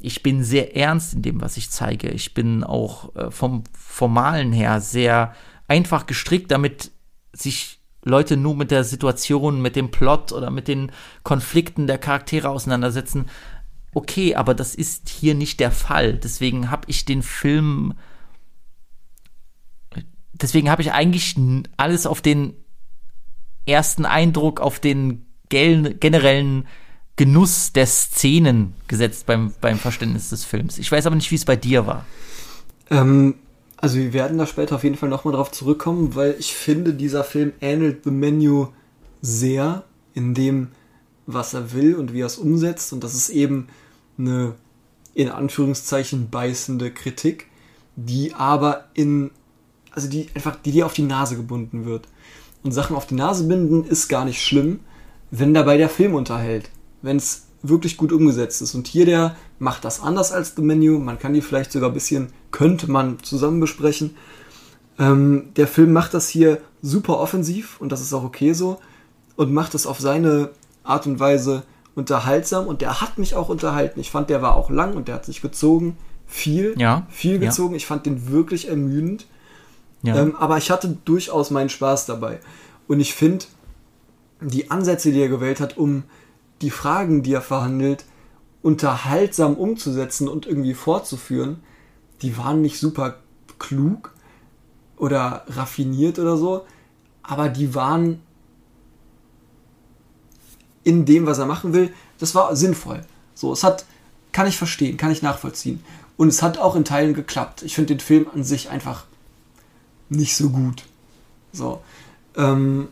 ich 0.00 0.22
bin 0.22 0.42
sehr 0.42 0.76
ernst 0.76 1.12
in 1.12 1.20
dem, 1.20 1.42
was 1.42 1.58
ich 1.58 1.68
zeige, 1.70 2.08
ich 2.08 2.32
bin 2.32 2.64
auch 2.64 3.14
äh, 3.14 3.30
vom 3.30 3.64
Formalen 3.76 4.50
her 4.50 4.80
sehr 4.80 5.34
einfach 5.66 6.06
gestrickt, 6.06 6.50
damit 6.50 6.90
sich 7.34 7.80
Leute 8.02 8.38
nur 8.38 8.54
mit 8.54 8.70
der 8.70 8.82
Situation, 8.82 9.60
mit 9.60 9.76
dem 9.76 9.90
Plot 9.90 10.32
oder 10.32 10.50
mit 10.50 10.68
den 10.68 10.90
Konflikten 11.22 11.86
der 11.86 11.98
Charaktere 11.98 12.48
auseinandersetzen. 12.48 13.26
Okay, 13.92 14.36
aber 14.36 14.54
das 14.54 14.74
ist 14.74 15.10
hier 15.10 15.34
nicht 15.34 15.60
der 15.60 15.70
Fall. 15.70 16.14
Deswegen 16.14 16.70
habe 16.70 16.88
ich 16.88 17.04
den 17.04 17.22
Film 17.22 17.92
deswegen 20.32 20.70
habe 20.70 20.82
ich 20.82 20.92
eigentlich 20.92 21.36
alles 21.76 22.06
auf 22.06 22.22
den 22.22 22.54
ersten 23.68 24.04
Eindruck, 24.04 24.60
auf 24.60 24.80
den 24.80 25.26
generellen 25.48 26.66
Genuss 27.16 27.72
der 27.72 27.86
Szenen 27.86 28.74
gesetzt 28.86 29.26
beim, 29.26 29.52
beim 29.60 29.78
Verständnis 29.78 30.30
des 30.30 30.44
Films. 30.44 30.78
Ich 30.78 30.90
weiß 30.90 31.06
aber 31.06 31.16
nicht, 31.16 31.30
wie 31.30 31.36
es 31.36 31.44
bei 31.44 31.56
dir 31.56 31.86
war. 31.86 32.06
Ähm, 32.90 33.34
also 33.76 33.96
wir 33.96 34.12
werden 34.12 34.38
da 34.38 34.46
später 34.46 34.76
auf 34.76 34.84
jeden 34.84 34.96
Fall 34.96 35.08
nochmal 35.08 35.34
drauf 35.34 35.50
zurückkommen, 35.50 36.14
weil 36.14 36.36
ich 36.38 36.54
finde, 36.54 36.94
dieser 36.94 37.24
Film 37.24 37.52
ähnelt 37.60 38.04
The 38.04 38.10
Menu 38.10 38.68
sehr 39.20 39.84
in 40.14 40.34
dem, 40.34 40.68
was 41.26 41.54
er 41.54 41.72
will 41.72 41.94
und 41.96 42.12
wie 42.12 42.20
er 42.20 42.26
es 42.26 42.38
umsetzt. 42.38 42.92
Und 42.92 43.02
das 43.02 43.14
ist 43.14 43.30
eben 43.30 43.68
eine 44.16 44.54
in 45.14 45.28
Anführungszeichen 45.28 46.30
beißende 46.30 46.92
Kritik, 46.92 47.46
die 47.96 48.34
aber 48.34 48.84
in 48.94 49.30
also 49.90 50.08
die 50.08 50.28
einfach, 50.34 50.54
die 50.54 50.70
dir 50.70 50.86
auf 50.86 50.92
die 50.92 51.02
Nase 51.02 51.34
gebunden 51.34 51.84
wird. 51.84 52.06
Und 52.62 52.72
Sachen 52.72 52.96
auf 52.96 53.06
die 53.06 53.14
Nase 53.14 53.44
binden 53.44 53.84
ist 53.84 54.08
gar 54.08 54.24
nicht 54.24 54.42
schlimm, 54.42 54.80
wenn 55.30 55.54
dabei 55.54 55.76
der 55.76 55.88
Film 55.88 56.14
unterhält. 56.14 56.70
Wenn 57.02 57.16
es 57.16 57.46
wirklich 57.62 57.96
gut 57.96 58.12
umgesetzt 58.12 58.62
ist. 58.62 58.74
Und 58.74 58.86
hier 58.86 59.06
der 59.06 59.36
macht 59.58 59.84
das 59.84 60.00
anders 60.00 60.32
als 60.32 60.54
The 60.56 60.62
Menu. 60.62 60.98
Man 60.98 61.18
kann 61.18 61.32
die 61.32 61.40
vielleicht 61.40 61.72
sogar 61.72 61.90
ein 61.90 61.94
bisschen, 61.94 62.28
könnte 62.50 62.90
man 62.90 63.18
zusammen 63.22 63.60
besprechen. 63.60 64.16
Ähm, 64.98 65.50
der 65.56 65.66
Film 65.66 65.92
macht 65.92 66.14
das 66.14 66.28
hier 66.28 66.60
super 66.82 67.18
offensiv 67.18 67.80
und 67.80 67.90
das 67.92 68.00
ist 68.00 68.12
auch 68.12 68.24
okay 68.24 68.52
so. 68.52 68.78
Und 69.36 69.52
macht 69.52 69.74
es 69.74 69.86
auf 69.86 70.00
seine 70.00 70.50
Art 70.82 71.06
und 71.06 71.20
Weise 71.20 71.62
unterhaltsam. 71.94 72.66
Und 72.66 72.80
der 72.80 73.00
hat 73.00 73.18
mich 73.18 73.34
auch 73.34 73.48
unterhalten. 73.48 74.00
Ich 74.00 74.10
fand, 74.10 74.30
der 74.30 74.42
war 74.42 74.56
auch 74.56 74.70
lang 74.70 74.94
und 74.94 75.08
der 75.08 75.16
hat 75.16 75.24
sich 75.24 75.40
gezogen. 75.40 75.96
Viel, 76.26 76.74
ja, 76.76 77.06
viel 77.08 77.38
gezogen. 77.38 77.72
Ja. 77.72 77.76
Ich 77.76 77.86
fand 77.86 78.06
den 78.06 78.30
wirklich 78.30 78.68
ermüdend. 78.68 79.26
Ja. 80.02 80.16
Ähm, 80.16 80.36
aber 80.36 80.58
ich 80.58 80.70
hatte 80.70 80.96
durchaus 81.04 81.50
meinen 81.50 81.68
Spaß 81.68 82.06
dabei. 82.06 82.40
Und 82.86 83.00
ich 83.00 83.14
finde, 83.14 83.46
die 84.40 84.70
Ansätze, 84.70 85.12
die 85.12 85.20
er 85.20 85.28
gewählt 85.28 85.60
hat, 85.60 85.76
um 85.76 86.04
die 86.62 86.70
Fragen, 86.70 87.22
die 87.22 87.32
er 87.32 87.42
verhandelt, 87.42 88.04
unterhaltsam 88.62 89.54
umzusetzen 89.54 90.28
und 90.28 90.46
irgendwie 90.46 90.74
fortzuführen, 90.74 91.62
die 92.22 92.36
waren 92.36 92.60
nicht 92.60 92.78
super 92.78 93.16
klug 93.58 94.12
oder 94.96 95.44
raffiniert 95.48 96.18
oder 96.18 96.36
so, 96.36 96.64
aber 97.22 97.48
die 97.48 97.74
waren 97.74 98.20
in 100.82 101.04
dem, 101.04 101.26
was 101.26 101.38
er 101.38 101.46
machen 101.46 101.72
will, 101.72 101.92
das 102.18 102.34
war 102.34 102.54
sinnvoll. 102.56 103.02
So, 103.34 103.52
es 103.52 103.62
hat, 103.62 103.84
kann 104.32 104.46
ich 104.46 104.56
verstehen, 104.56 104.96
kann 104.96 105.12
ich 105.12 105.22
nachvollziehen. 105.22 105.84
Und 106.16 106.28
es 106.28 106.42
hat 106.42 106.58
auch 106.58 106.74
in 106.74 106.84
Teilen 106.84 107.14
geklappt. 107.14 107.62
Ich 107.62 107.74
finde 107.74 107.94
den 107.94 108.00
Film 108.00 108.26
an 108.34 108.42
sich 108.42 108.70
einfach 108.70 109.04
nicht 110.08 110.36
so 110.36 110.50
gut. 110.50 110.84
So. 111.52 111.82
Ähm, 112.36 112.88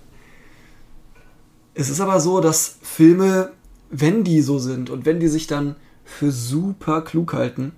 es 1.74 1.88
ist 1.88 2.00
aber 2.00 2.20
so, 2.20 2.40
dass 2.40 2.78
Filme, 2.82 3.50
wenn 3.90 4.24
die 4.24 4.40
so 4.40 4.58
sind 4.58 4.90
und 4.90 5.04
wenn 5.04 5.20
die 5.20 5.28
sich 5.28 5.46
dann 5.46 5.76
für 6.04 6.32
super 6.32 7.02
klug 7.02 7.32
halten 7.32 7.72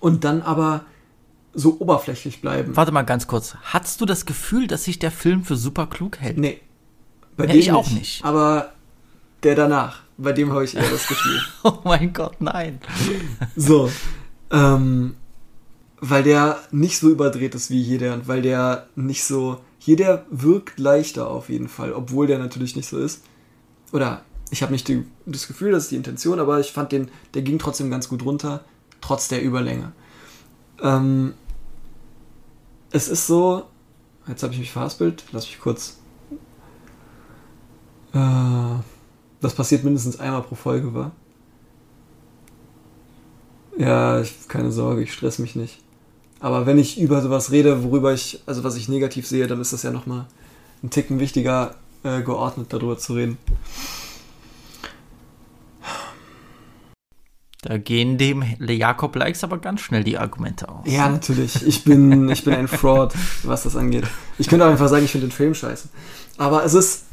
und 0.00 0.24
dann 0.24 0.42
aber 0.42 0.84
so 1.54 1.76
oberflächlich 1.78 2.40
bleiben. 2.40 2.76
Warte 2.76 2.92
mal 2.92 3.02
ganz 3.02 3.26
kurz. 3.26 3.56
Hattest 3.62 4.00
du 4.00 4.06
das 4.06 4.26
Gefühl, 4.26 4.66
dass 4.66 4.84
sich 4.84 4.98
der 4.98 5.10
Film 5.10 5.44
für 5.44 5.56
super 5.56 5.86
klug 5.86 6.18
hält? 6.18 6.38
Nee. 6.38 6.60
Bei 7.36 7.46
ja, 7.46 7.52
dem 7.52 7.60
ich 7.60 7.72
auch 7.72 7.90
nicht. 7.90 8.24
Aber 8.24 8.72
der 9.42 9.54
danach, 9.54 10.02
bei 10.16 10.32
dem 10.32 10.52
habe 10.52 10.64
ich 10.64 10.76
eher 10.76 10.88
das 10.88 11.06
Gefühl. 11.06 11.40
oh 11.62 11.78
mein 11.84 12.12
Gott, 12.12 12.40
nein. 12.40 12.80
so. 13.56 13.90
Ähm, 14.50 15.16
weil 16.06 16.22
der 16.22 16.58
nicht 16.70 16.98
so 16.98 17.08
überdreht 17.08 17.54
ist 17.54 17.70
wie 17.70 17.80
jeder 17.80 18.12
und 18.12 18.28
weil 18.28 18.42
der 18.42 18.88
nicht 18.94 19.24
so. 19.24 19.60
Jeder 19.80 20.26
wirkt 20.30 20.78
leichter 20.78 21.28
auf 21.28 21.48
jeden 21.48 21.68
Fall, 21.68 21.92
obwohl 21.92 22.26
der 22.26 22.38
natürlich 22.38 22.76
nicht 22.76 22.88
so 22.88 22.98
ist. 22.98 23.22
Oder 23.92 24.22
ich 24.50 24.62
habe 24.62 24.72
nicht 24.72 24.88
die, 24.88 25.04
das 25.24 25.46
Gefühl, 25.46 25.72
das 25.72 25.84
ist 25.84 25.92
die 25.92 25.96
Intention, 25.96 26.40
aber 26.40 26.60
ich 26.60 26.72
fand 26.72 26.92
den, 26.92 27.10
der 27.32 27.42
ging 27.42 27.58
trotzdem 27.58 27.90
ganz 27.90 28.08
gut 28.08 28.24
runter, 28.24 28.64
trotz 29.00 29.28
der 29.28 29.42
Überlänge. 29.42 29.92
Ähm, 30.82 31.34
es 32.90 33.08
ist 33.08 33.26
so. 33.26 33.64
Jetzt 34.26 34.42
habe 34.42 34.52
ich 34.52 34.58
mich 34.58 34.72
verhaspelt, 34.72 35.24
lass 35.32 35.46
mich 35.46 35.58
kurz. 35.58 35.98
Äh, 38.12 38.78
das 39.40 39.54
passiert 39.54 39.84
mindestens 39.84 40.18
einmal 40.20 40.42
pro 40.42 40.54
Folge, 40.54 40.94
war. 40.94 41.12
Ja, 43.76 44.20
ich, 44.20 44.48
keine 44.48 44.70
Sorge, 44.70 45.02
ich 45.02 45.12
stress 45.12 45.38
mich 45.38 45.56
nicht. 45.56 45.83
Aber 46.44 46.66
wenn 46.66 46.76
ich 46.76 47.00
über 47.00 47.22
sowas 47.22 47.52
rede, 47.52 47.84
worüber 47.84 48.12
ich, 48.12 48.42
also 48.44 48.64
was 48.64 48.76
ich 48.76 48.86
negativ 48.86 49.26
sehe, 49.26 49.46
dann 49.46 49.62
ist 49.62 49.72
das 49.72 49.82
ja 49.82 49.90
nochmal 49.90 50.26
ein 50.82 50.90
Ticken 50.90 51.18
wichtiger, 51.18 51.74
äh, 52.02 52.20
geordnet 52.20 52.66
darüber 52.68 52.98
zu 52.98 53.14
reden. 53.14 53.38
Da 57.62 57.78
gehen 57.78 58.18
dem 58.18 58.44
Jakob 58.60 59.16
Likes 59.16 59.42
aber 59.42 59.56
ganz 59.56 59.80
schnell 59.80 60.04
die 60.04 60.18
Argumente 60.18 60.68
aus. 60.68 60.82
Ja, 60.84 61.08
natürlich. 61.08 61.66
Ich 61.66 61.82
bin, 61.82 62.28
ich 62.28 62.44
bin 62.44 62.52
ein 62.52 62.68
Fraud, 62.68 63.14
was 63.42 63.62
das 63.62 63.74
angeht. 63.74 64.04
Ich 64.36 64.48
könnte 64.48 64.66
auch 64.66 64.70
einfach 64.70 64.88
sagen, 64.88 65.06
ich 65.06 65.12
finde 65.12 65.28
den 65.28 65.32
Film 65.32 65.54
scheiße. 65.54 65.88
Aber 66.36 66.62
es 66.62 66.74
ist 66.74 67.04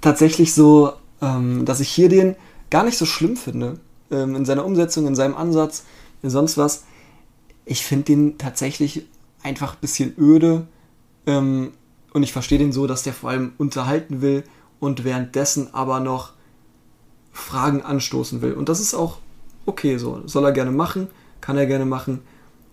tatsächlich 0.00 0.54
so, 0.54 0.94
ähm, 1.20 1.64
dass 1.64 1.78
ich 1.78 1.88
hier 1.88 2.08
den 2.08 2.34
gar 2.68 2.82
nicht 2.82 2.98
so 2.98 3.06
schlimm 3.06 3.36
finde. 3.36 3.78
Ähm, 4.10 4.34
in 4.34 4.44
seiner 4.44 4.64
Umsetzung, 4.64 5.06
in 5.06 5.14
seinem 5.14 5.36
Ansatz, 5.36 5.84
in 6.24 6.30
sonst 6.30 6.58
was 6.58 6.82
ich 7.72 7.86
finde 7.86 8.04
den 8.04 8.38
tatsächlich 8.38 9.06
einfach 9.42 9.72
ein 9.72 9.80
bisschen 9.80 10.14
öde. 10.18 10.66
Ähm, 11.26 11.72
und 12.12 12.22
ich 12.22 12.30
verstehe 12.30 12.58
den 12.58 12.70
so, 12.70 12.86
dass 12.86 13.02
der 13.02 13.14
vor 13.14 13.30
allem 13.30 13.52
unterhalten 13.56 14.20
will 14.20 14.44
und 14.78 15.04
währenddessen 15.04 15.72
aber 15.72 15.98
noch 15.98 16.32
Fragen 17.32 17.80
anstoßen 17.80 18.42
will. 18.42 18.52
Und 18.52 18.68
das 18.68 18.80
ist 18.80 18.92
auch 18.92 19.18
okay 19.64 19.96
so. 19.96 20.20
Soll 20.26 20.44
er 20.44 20.52
gerne 20.52 20.70
machen, 20.70 21.08
kann 21.40 21.56
er 21.56 21.64
gerne 21.64 21.86
machen. 21.86 22.20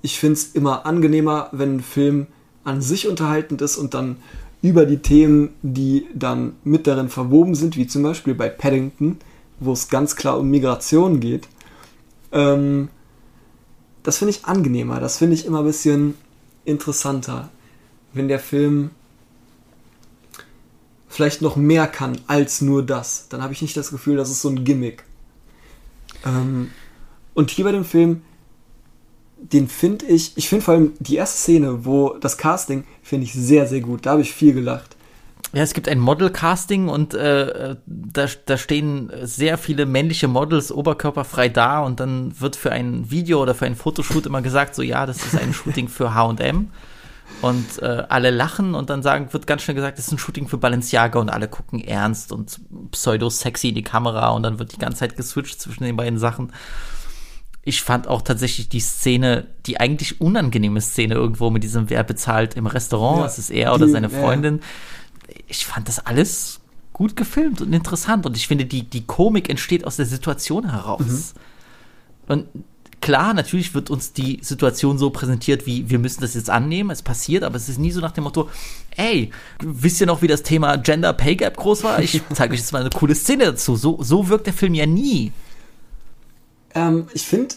Ich 0.02 0.20
finde 0.20 0.34
es 0.34 0.48
immer 0.48 0.86
angenehmer, 0.86 1.48
wenn 1.54 1.78
ein 1.78 1.82
Film 1.82 2.28
an 2.66 2.82
sich 2.82 3.08
unterhaltend 3.08 3.62
ist 3.62 3.78
und 3.78 3.94
dann 3.94 4.18
über 4.62 4.86
die 4.86 4.98
Themen, 4.98 5.52
die 5.62 6.08
dann 6.14 6.58
mit 6.66 6.88
darin 6.88 7.08
verwoben 7.08 7.56
sind, 7.56 7.78
wie 7.78 7.88
zum 7.88 8.04
Beispiel 8.04 8.36
bei 8.36 8.50
Paddington, 8.50 9.18
wo 9.62 9.72
es 9.72 9.88
ganz 9.88 10.18
klar 10.18 10.38
um 10.38 10.50
Migration 10.50 11.22
geht, 11.22 11.48
ähm, 12.34 12.90
das 14.04 14.18
finde 14.18 14.32
ich 14.32 14.46
angenehmer, 14.46 15.00
das 15.00 15.18
finde 15.18 15.36
ich 15.36 15.46
immer 15.46 15.60
ein 15.60 15.66
bisschen 15.66 16.16
interessanter. 16.66 17.50
wenn 18.12 18.28
der 18.28 18.40
Film 18.40 18.90
vielleicht 21.08 21.42
noch 21.42 21.56
mehr 21.56 21.86
kann 21.88 22.20
als 22.28 22.62
nur 22.62 22.84
das. 22.84 23.28
Dann 23.30 23.42
habe 23.42 23.54
ich 23.54 23.62
nicht 23.62 23.76
das 23.76 23.92
Gefühl, 23.92 24.16
das 24.16 24.30
ist 24.30 24.42
so 24.42 24.50
ein 24.50 24.64
Gimmick. 24.64 25.04
Ähm, 26.26 26.72
und 27.34 27.52
hier 27.52 27.66
bei 27.66 27.72
dem 27.72 27.86
Film, 27.86 28.22
den 29.38 29.68
finde 29.68 30.06
ich, 30.06 30.34
ich 30.38 30.50
finde 30.50 30.66
vor 30.66 30.74
allem 30.74 30.94
die 31.00 31.16
erste 31.16 31.38
Szene, 31.38 31.86
wo 31.86 32.16
das 32.20 32.38
Casting, 32.38 32.84
finde 33.04 33.26
ich 33.26 33.34
sehr, 33.34 33.68
sehr 33.68 33.82
gut. 33.82 34.06
Da 34.06 34.12
habe 34.12 34.22
ich 34.22 34.34
viel 34.34 34.54
gelacht. 34.54 34.96
Ja, 35.52 35.64
es 35.64 35.74
gibt 35.74 35.90
ein 35.90 36.00
Model-Casting 36.00 36.90
und 36.90 37.16
äh, 37.16 37.76
da, 37.88 38.28
da 38.46 38.58
stehen 38.58 39.12
sehr 39.24 39.58
viele 39.58 39.88
männliche 39.88 40.28
Models 40.28 40.72
oberkörperfrei 40.72 41.50
da 41.50 41.80
und 41.80 42.00
dann 42.00 42.40
wird 42.40 42.56
für 42.56 42.72
ein 42.72 43.10
Video 43.10 43.42
oder 43.42 43.56
für 43.56 43.66
ein 43.66 43.76
Fotoshoot 43.76 44.28
immer 44.28 44.44
gesagt, 44.44 44.76
so 44.76 44.84
ja, 44.84 45.08
das 45.08 45.26
ist 45.26 45.36
ein 45.36 45.54
Shooting 45.54 45.88
für 45.88 46.14
H&M 46.14 46.70
und 47.42 47.82
äh, 47.82 48.04
alle 48.10 48.30
lachen 48.30 48.76
und 48.76 48.92
dann 48.92 49.02
sagen, 49.02 49.34
wird 49.34 49.48
ganz 49.48 49.64
schnell 49.64 49.74
gesagt, 49.74 49.98
das 49.98 50.06
ist 50.06 50.14
ein 50.14 50.20
Shooting 50.20 50.48
für 50.48 50.58
Balenciaga 50.58 51.20
und 51.20 51.30
alle 51.30 51.48
gucken 51.48 51.84
ernst 51.84 52.32
und 52.32 52.60
pseudo-sexy 52.92 53.70
in 53.70 53.76
die 53.76 53.84
Kamera 53.84 54.30
und 54.30 54.44
dann 54.44 54.60
wird 54.60 54.74
die 54.74 54.80
ganze 54.80 55.00
Zeit 55.00 55.18
geswitcht 55.18 55.60
zwischen 55.60 55.84
den 55.84 55.98
beiden 55.98 56.20
Sachen. 56.20 56.54
Ich 57.64 57.82
fand 57.82 58.08
auch 58.08 58.22
tatsächlich 58.22 58.70
die 58.70 58.80
Szene, 58.80 59.48
die 59.66 59.80
eigentlich 59.80 60.22
unangenehme 60.22 60.80
Szene 60.82 61.16
irgendwo 61.16 61.50
mit 61.50 61.64
diesem 61.64 61.90
Wer 61.90 62.04
bezahlt 62.04 62.54
im 62.54 62.68
Restaurant, 62.68 63.22
ja, 63.22 63.26
ist 63.26 63.38
es 63.40 63.50
er 63.50 63.74
oder 63.74 63.88
die, 63.88 63.92
seine 63.92 64.10
Freundin. 64.12 64.58
Ja 64.58 64.64
ich 65.48 65.66
fand 65.66 65.88
das 65.88 66.06
alles 66.06 66.60
gut 66.94 67.16
gefilmt 67.16 67.62
und 67.62 67.74
interessant 67.74 68.26
und 68.26 68.36
ich 68.36 68.48
finde, 68.48 68.66
die, 68.66 68.84
die 68.84 69.06
Komik 69.06 69.50
entsteht 69.50 69.86
aus 69.86 69.96
der 69.96 70.06
Situation 70.06 70.70
heraus. 70.70 71.34
Mhm. 72.28 72.34
Und 72.34 72.46
klar, 73.02 73.34
natürlich 73.34 73.74
wird 73.74 73.90
uns 73.90 74.14
die 74.14 74.40
Situation 74.42 74.98
so 74.98 75.10
präsentiert, 75.10 75.66
wie 75.66 75.90
wir 75.90 76.00
müssen 76.00 76.22
das 76.22 76.34
jetzt 76.34 76.50
annehmen, 76.50 76.90
es 76.90 77.02
passiert, 77.02 77.44
aber 77.44 77.56
es 77.56 77.70
ist 77.70 77.80
nie 77.80 77.92
so 77.92 78.02
nach 78.02 78.12
dem 78.12 78.26
Motto, 78.26 78.50
ey, 78.98 79.32
wisst 79.64 80.02
ihr 80.02 80.08
noch, 80.08 80.22
wie 80.22 80.28
das 80.28 80.44
Thema 80.44 80.78
Gender 80.78 81.14
Pay 81.14 81.38
Gap 81.38 81.58
groß 81.58 81.84
war? 81.84 82.00
Ich 82.00 82.22
zeige 82.34 82.54
euch 82.54 82.60
jetzt 82.60 82.74
mal 82.74 82.82
eine 82.82 82.90
coole 82.90 83.16
Szene 83.16 83.46
dazu. 83.46 83.76
So, 83.76 84.02
so 84.02 84.28
wirkt 84.28 84.48
der 84.48 84.54
Film 84.54 84.74
ja 84.74 84.86
nie. 84.86 85.32
Ähm, 86.76 87.08
ich 87.14 87.24
finde, 87.24 87.56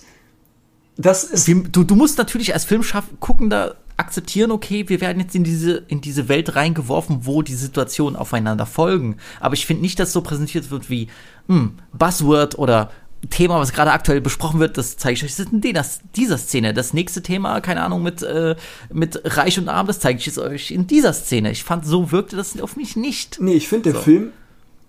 das 0.96 1.24
ist. 1.24 1.48
Du, 1.48 1.84
du 1.84 1.94
musst 1.96 2.18
natürlich 2.18 2.54
als 2.54 2.64
Filmschaffender 2.64 3.76
akzeptieren, 3.96 4.50
okay, 4.50 4.88
wir 4.88 5.00
werden 5.00 5.20
jetzt 5.20 5.34
in 5.34 5.44
diese, 5.44 5.84
in 5.88 6.00
diese 6.00 6.28
Welt 6.28 6.56
reingeworfen, 6.56 7.20
wo 7.26 7.42
die 7.42 7.54
Situationen 7.54 8.16
aufeinander 8.16 8.66
folgen. 8.66 9.16
Aber 9.40 9.54
ich 9.54 9.66
finde 9.66 9.82
nicht, 9.82 9.98
dass 9.98 10.12
so 10.12 10.22
präsentiert 10.22 10.70
wird 10.70 10.90
wie 10.90 11.08
hm, 11.48 11.74
Buzzword 11.92 12.58
oder 12.58 12.90
Thema, 13.30 13.60
was 13.60 13.72
gerade 13.72 13.92
aktuell 13.92 14.20
besprochen 14.20 14.58
wird, 14.58 14.76
das 14.76 14.96
zeige 14.96 15.14
ich 15.14 15.24
euch 15.24 15.46
in 15.52 15.60
dieser 15.60 16.38
Szene. 16.38 16.74
Das 16.74 16.92
nächste 16.92 17.22
Thema, 17.22 17.60
keine 17.60 17.82
Ahnung, 17.82 18.02
mit, 18.02 18.22
äh, 18.22 18.56
mit 18.92 19.20
Reich 19.36 19.58
und 19.58 19.68
Arm, 19.68 19.86
das 19.86 20.00
zeige 20.00 20.18
ich 20.18 20.38
euch 20.38 20.72
in 20.72 20.88
dieser 20.88 21.12
Szene. 21.12 21.52
Ich 21.52 21.62
fand, 21.62 21.86
so 21.86 22.10
wirkte 22.10 22.36
das 22.36 22.60
auf 22.60 22.76
mich 22.76 22.96
nicht. 22.96 23.38
Nee, 23.40 23.54
ich 23.54 23.68
finde, 23.68 23.90
der 23.90 23.94
so. 23.94 24.00
Film, 24.00 24.32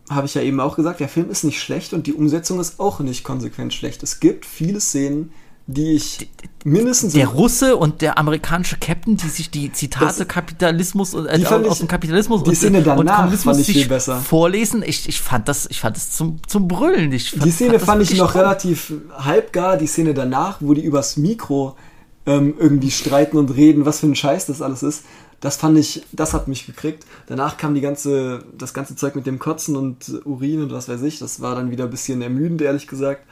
habe 0.09 0.25
ich 0.25 0.33
ja 0.33 0.41
eben 0.41 0.59
auch 0.59 0.75
gesagt, 0.75 0.99
der 0.99 1.09
Film 1.09 1.29
ist 1.29 1.43
nicht 1.43 1.61
schlecht 1.61 1.93
und 1.93 2.07
die 2.07 2.13
Umsetzung 2.13 2.59
ist 2.59 2.79
auch 2.79 2.99
nicht 2.99 3.23
konsequent 3.23 3.73
schlecht. 3.73 4.01
Es 4.03 4.19
gibt 4.19 4.45
viele 4.45 4.81
Szenen, 4.81 5.31
die 5.66 5.93
ich 5.93 6.30
mindestens. 6.66 7.14
Der 7.14 7.28
Russe 7.28 7.78
und 7.78 8.01
der 8.01 8.18
amerikanische 8.18 8.78
Captain, 8.78 9.16
die 9.16 9.30
sich 9.30 9.49
die 9.49 9.72
Zitate 9.72 10.20
das, 10.20 10.28
Kapitalismus 10.28 11.14
äh, 11.14 11.38
die 11.38 11.47
aus 11.47 11.80
dem 11.80 11.88
Kapitalismus 11.88 12.43
die 12.43 12.49
und, 12.49 12.55
Szene 12.55 12.82
danach 12.84 12.99
und 12.99 13.07
Kommunismus 13.07 13.57
fand 13.57 13.70
ich 13.70 13.78
viel 13.78 13.88
besser. 13.88 14.18
vorlesen. 14.18 14.84
Ich, 14.86 15.07
ich 15.07 15.22
fand 15.22 15.47
das, 15.47 15.68
ich 15.70 15.80
fand 15.80 15.95
das 15.95 16.11
zum, 16.11 16.39
zum 16.47 16.68
Brüllen. 16.68 17.11
Ich 17.14 17.32
fand, 17.32 17.45
die 17.45 17.51
Szene 17.51 17.80
fand, 17.80 17.84
fand 17.84 18.01
ich 18.01 18.18
noch 18.18 18.34
toll. 18.34 18.41
relativ 18.41 18.93
halbgar. 19.18 19.78
Die 19.78 19.88
Szene 19.88 20.14
danach, 20.14 20.57
wo 20.59 20.74
die 20.74 20.84
übers 20.84 21.16
Mikro 21.16 21.78
ähm, 22.26 22.55
irgendwie 22.57 22.91
streiten 22.91 23.38
und 23.38 23.49
reden, 23.55 23.86
was 23.86 24.01
für 24.01 24.07
ein 24.07 24.16
Scheiß 24.16 24.45
das 24.47 24.61
alles 24.61 24.84
ist. 24.84 25.03
Das 25.39 25.57
fand 25.57 25.78
ich, 25.78 26.03
das 26.14 26.34
hat 26.34 26.47
mich 26.47 26.66
gekriegt. 26.66 27.05
Danach 27.28 27.57
kam 27.57 27.76
die 27.76 27.82
ganze, 27.82 28.45
das 28.57 28.74
ganze 28.74 28.95
Zeug 28.95 29.16
mit 29.16 29.26
dem 29.26 29.39
Kotzen 29.39 29.76
und 29.76 30.22
Urin 30.26 30.61
und 30.61 30.72
was 30.72 30.88
weiß 30.88 31.01
ich. 31.03 31.20
Das 31.20 31.41
war 31.41 31.55
dann 31.55 31.70
wieder 31.70 31.86
ein 31.86 31.89
bisschen 31.89 32.22
ermüdend, 32.22 32.61
ehrlich 32.61 32.88
gesagt. 32.88 33.26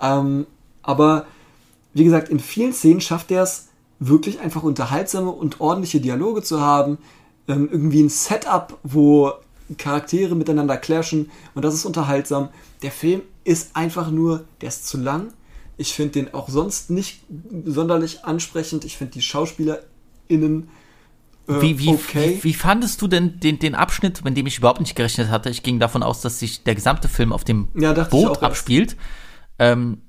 Ähm, 0.00 0.46
aber 0.82 1.26
wie 1.98 2.04
gesagt, 2.04 2.28
in 2.28 2.40
vielen 2.40 2.72
Szenen 2.72 3.00
schafft 3.00 3.30
er 3.30 3.42
es 3.42 3.68
wirklich 3.98 4.40
einfach 4.40 4.62
unterhaltsame 4.62 5.30
und 5.30 5.60
ordentliche 5.60 6.00
Dialoge 6.00 6.42
zu 6.42 6.60
haben. 6.60 6.98
Ähm, 7.48 7.68
irgendwie 7.70 8.02
ein 8.02 8.08
Setup, 8.08 8.78
wo 8.82 9.32
Charaktere 9.76 10.34
miteinander 10.34 10.76
clashen 10.76 11.30
und 11.54 11.64
das 11.64 11.74
ist 11.74 11.84
unterhaltsam. 11.84 12.48
Der 12.82 12.90
Film 12.90 13.22
ist 13.44 13.76
einfach 13.76 14.10
nur, 14.10 14.44
der 14.60 14.68
ist 14.68 14.86
zu 14.86 14.98
lang. 14.98 15.32
Ich 15.76 15.94
finde 15.94 16.12
den 16.12 16.34
auch 16.34 16.48
sonst 16.48 16.90
nicht 16.90 17.22
sonderlich 17.64 18.24
ansprechend. 18.24 18.84
Ich 18.84 18.96
finde 18.96 19.12
die 19.12 19.22
SchauspielerInnen 19.22 20.68
äh, 21.48 21.62
wie, 21.62 21.78
wie, 21.78 21.88
okay. 21.88 22.38
wie, 22.42 22.44
wie, 22.44 22.54
fandest 22.54 23.00
du 23.00 23.08
denn 23.08 23.40
den, 23.40 23.58
den 23.58 23.74
Abschnitt, 23.74 24.24
mit 24.24 24.36
dem 24.36 24.46
ich 24.46 24.58
überhaupt 24.58 24.80
nicht 24.80 24.94
gerechnet 24.94 25.28
hatte? 25.28 25.50
Ich 25.50 25.62
ging 25.62 25.78
davon 25.78 26.02
aus, 26.02 26.20
dass 26.20 26.38
sich 26.38 26.62
der 26.62 26.74
gesamte 26.74 27.08
Film 27.08 27.32
auf 27.32 27.44
dem 27.44 27.68
ja, 27.74 27.92
Boot 27.92 28.42
abspielt. 28.42 28.96
Ähm, 29.58 30.02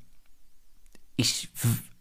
ich, 1.19 1.49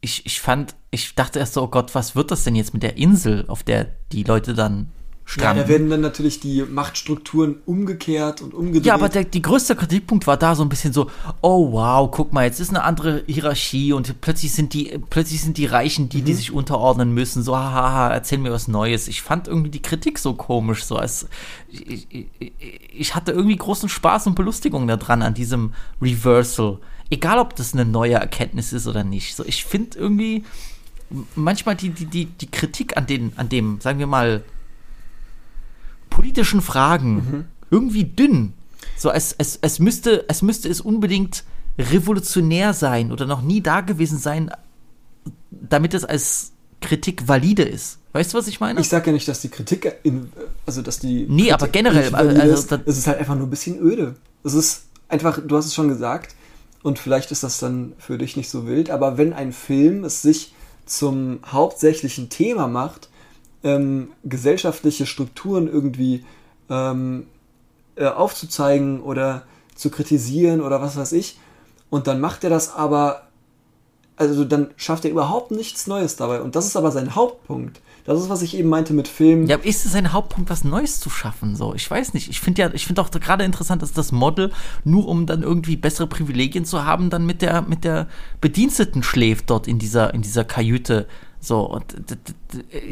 ich, 0.00 0.24
ich 0.24 0.40
fand, 0.40 0.74
ich 0.90 1.14
dachte 1.14 1.38
erst 1.38 1.54
so, 1.54 1.62
oh 1.62 1.68
Gott, 1.68 1.94
was 1.94 2.14
wird 2.14 2.30
das 2.30 2.44
denn 2.44 2.54
jetzt 2.54 2.72
mit 2.72 2.82
der 2.82 2.96
Insel, 2.96 3.44
auf 3.48 3.62
der 3.62 3.88
die 4.12 4.22
Leute 4.22 4.54
dann 4.54 4.90
stranden? 5.24 5.58
Ja, 5.58 5.64
da 5.64 5.68
werden 5.68 5.90
dann 5.90 6.00
natürlich 6.00 6.38
die 6.38 6.62
Machtstrukturen 6.62 7.56
umgekehrt 7.66 8.40
und 8.40 8.54
umgedreht. 8.54 8.86
Ja, 8.86 8.94
aber 8.94 9.08
der 9.08 9.24
die 9.24 9.42
größte 9.42 9.74
Kritikpunkt 9.74 10.28
war 10.28 10.36
da 10.36 10.54
so 10.54 10.62
ein 10.62 10.68
bisschen 10.68 10.92
so, 10.92 11.10
oh 11.40 11.72
wow, 11.72 12.08
guck 12.12 12.32
mal, 12.32 12.44
jetzt 12.44 12.60
ist 12.60 12.68
eine 12.68 12.84
andere 12.84 13.24
Hierarchie 13.26 13.92
und 13.92 14.20
plötzlich 14.20 14.52
sind 14.52 14.72
die, 14.72 14.96
plötzlich 15.10 15.42
sind 15.42 15.58
die 15.58 15.66
Reichen 15.66 16.08
die, 16.08 16.20
mhm. 16.20 16.24
die 16.26 16.34
sich 16.34 16.52
unterordnen 16.52 17.12
müssen, 17.12 17.42
so 17.42 17.56
haha, 17.56 18.10
erzähl 18.10 18.38
mir 18.38 18.52
was 18.52 18.68
Neues. 18.68 19.08
Ich 19.08 19.22
fand 19.22 19.48
irgendwie 19.48 19.70
die 19.70 19.82
Kritik 19.82 20.20
so 20.20 20.34
komisch, 20.34 20.84
so 20.84 20.94
als, 20.94 21.26
ich, 21.68 22.06
ich, 22.08 22.52
ich 22.92 23.14
hatte 23.16 23.32
irgendwie 23.32 23.56
großen 23.56 23.88
Spaß 23.88 24.28
und 24.28 24.36
Belustigung 24.36 24.86
daran 24.86 25.22
an 25.22 25.34
diesem 25.34 25.74
Reversal 26.00 26.78
egal 27.10 27.38
ob 27.38 27.56
das 27.56 27.72
eine 27.72 27.84
neue 27.84 28.14
Erkenntnis 28.14 28.72
ist 28.72 28.86
oder 28.86 29.04
nicht. 29.04 29.34
So, 29.34 29.44
ich 29.44 29.64
finde 29.64 29.98
irgendwie 29.98 30.44
manchmal 31.34 31.76
die, 31.76 31.90
die, 31.90 32.06
die, 32.06 32.26
die 32.26 32.50
Kritik 32.50 32.96
an, 32.96 33.06
den, 33.06 33.32
an 33.36 33.48
dem, 33.48 33.80
sagen 33.80 33.98
wir 33.98 34.06
mal, 34.06 34.44
politischen 36.10 36.60
Fragen 36.60 37.14
mhm. 37.14 37.44
irgendwie 37.70 38.04
dünn. 38.04 38.52
So, 38.96 39.10
es, 39.10 39.34
es, 39.38 39.58
es, 39.62 39.78
müsste, 39.78 40.24
es 40.28 40.42
müsste 40.42 40.68
es 40.68 40.80
unbedingt 40.80 41.44
revolutionär 41.78 42.74
sein 42.74 43.12
oder 43.12 43.26
noch 43.26 43.42
nie 43.42 43.60
da 43.60 43.80
gewesen 43.80 44.18
sein, 44.18 44.50
damit 45.50 45.94
es 45.94 46.04
als 46.04 46.52
Kritik 46.80 47.28
valide 47.28 47.62
ist. 47.62 47.98
Weißt 48.12 48.32
du, 48.32 48.38
was 48.38 48.48
ich 48.48 48.60
meine? 48.60 48.80
Ich 48.80 48.88
sage 48.88 49.06
ja 49.06 49.12
nicht, 49.12 49.28
dass 49.28 49.40
die 49.40 49.48
Kritik, 49.48 49.96
in, 50.02 50.32
also 50.66 50.82
dass 50.82 50.98
die. 50.98 51.26
Nee, 51.28 51.48
Kritik 51.48 51.52
aber 51.52 51.68
generell. 51.68 52.14
Also, 52.14 52.76
es 52.86 52.98
ist 52.98 53.06
halt 53.06 53.18
einfach 53.18 53.36
nur 53.36 53.46
ein 53.46 53.50
bisschen 53.50 53.78
öde. 53.80 54.16
Es 54.44 54.54
ist 54.54 54.84
einfach, 55.08 55.40
du 55.44 55.56
hast 55.56 55.66
es 55.66 55.74
schon 55.74 55.88
gesagt, 55.88 56.34
und 56.82 56.98
vielleicht 56.98 57.30
ist 57.32 57.42
das 57.42 57.58
dann 57.58 57.92
für 57.98 58.18
dich 58.18 58.36
nicht 58.36 58.50
so 58.50 58.66
wild, 58.66 58.90
aber 58.90 59.18
wenn 59.18 59.32
ein 59.32 59.52
Film 59.52 60.04
es 60.04 60.22
sich 60.22 60.54
zum 60.86 61.40
hauptsächlichen 61.46 62.28
Thema 62.30 62.66
macht, 62.66 63.08
ähm, 63.62 64.12
gesellschaftliche 64.24 65.06
Strukturen 65.06 65.68
irgendwie 65.68 66.24
ähm, 66.70 67.26
äh, 67.96 68.06
aufzuzeigen 68.06 69.00
oder 69.02 69.42
zu 69.74 69.90
kritisieren 69.90 70.60
oder 70.60 70.80
was 70.80 70.96
weiß 70.96 71.12
ich, 71.12 71.38
und 71.90 72.06
dann 72.06 72.20
macht 72.20 72.44
er 72.44 72.50
das 72.50 72.74
aber, 72.74 73.22
also 74.16 74.44
dann 74.44 74.70
schafft 74.76 75.04
er 75.04 75.10
überhaupt 75.10 75.50
nichts 75.50 75.86
Neues 75.86 76.16
dabei. 76.16 76.42
Und 76.42 76.54
das 76.54 76.66
ist 76.66 76.76
aber 76.76 76.90
sein 76.90 77.14
Hauptpunkt. 77.14 77.80
Das 78.08 78.22
ist, 78.22 78.30
was 78.30 78.40
ich 78.40 78.56
eben 78.56 78.70
meinte 78.70 78.94
mit 78.94 79.06
Filmen. 79.06 79.46
Ja, 79.48 79.56
ist 79.56 79.84
es 79.84 79.94
ein 79.94 80.14
Hauptpunkt, 80.14 80.48
was 80.48 80.64
Neues 80.64 80.98
zu 80.98 81.10
schaffen? 81.10 81.56
So, 81.56 81.74
ich 81.74 81.90
weiß 81.90 82.14
nicht. 82.14 82.30
Ich 82.30 82.40
finde 82.40 82.62
ja, 82.62 82.70
ich 82.72 82.86
finde 82.86 83.02
auch 83.02 83.10
gerade 83.10 83.44
interessant, 83.44 83.82
dass 83.82 83.92
das 83.92 84.12
Model 84.12 84.50
nur 84.82 85.06
um 85.08 85.26
dann 85.26 85.42
irgendwie 85.42 85.76
bessere 85.76 86.06
Privilegien 86.06 86.64
zu 86.64 86.86
haben, 86.86 87.10
dann 87.10 87.26
mit 87.26 87.42
der 87.42 87.60
mit 87.60 87.84
der 87.84 88.06
Bediensteten 88.40 89.02
schläft 89.02 89.50
dort 89.50 89.68
in 89.68 89.78
dieser 89.78 90.14
in 90.14 90.22
dieser 90.22 90.44
Kajüte 90.44 91.06
so, 91.40 91.60
und 91.60 91.94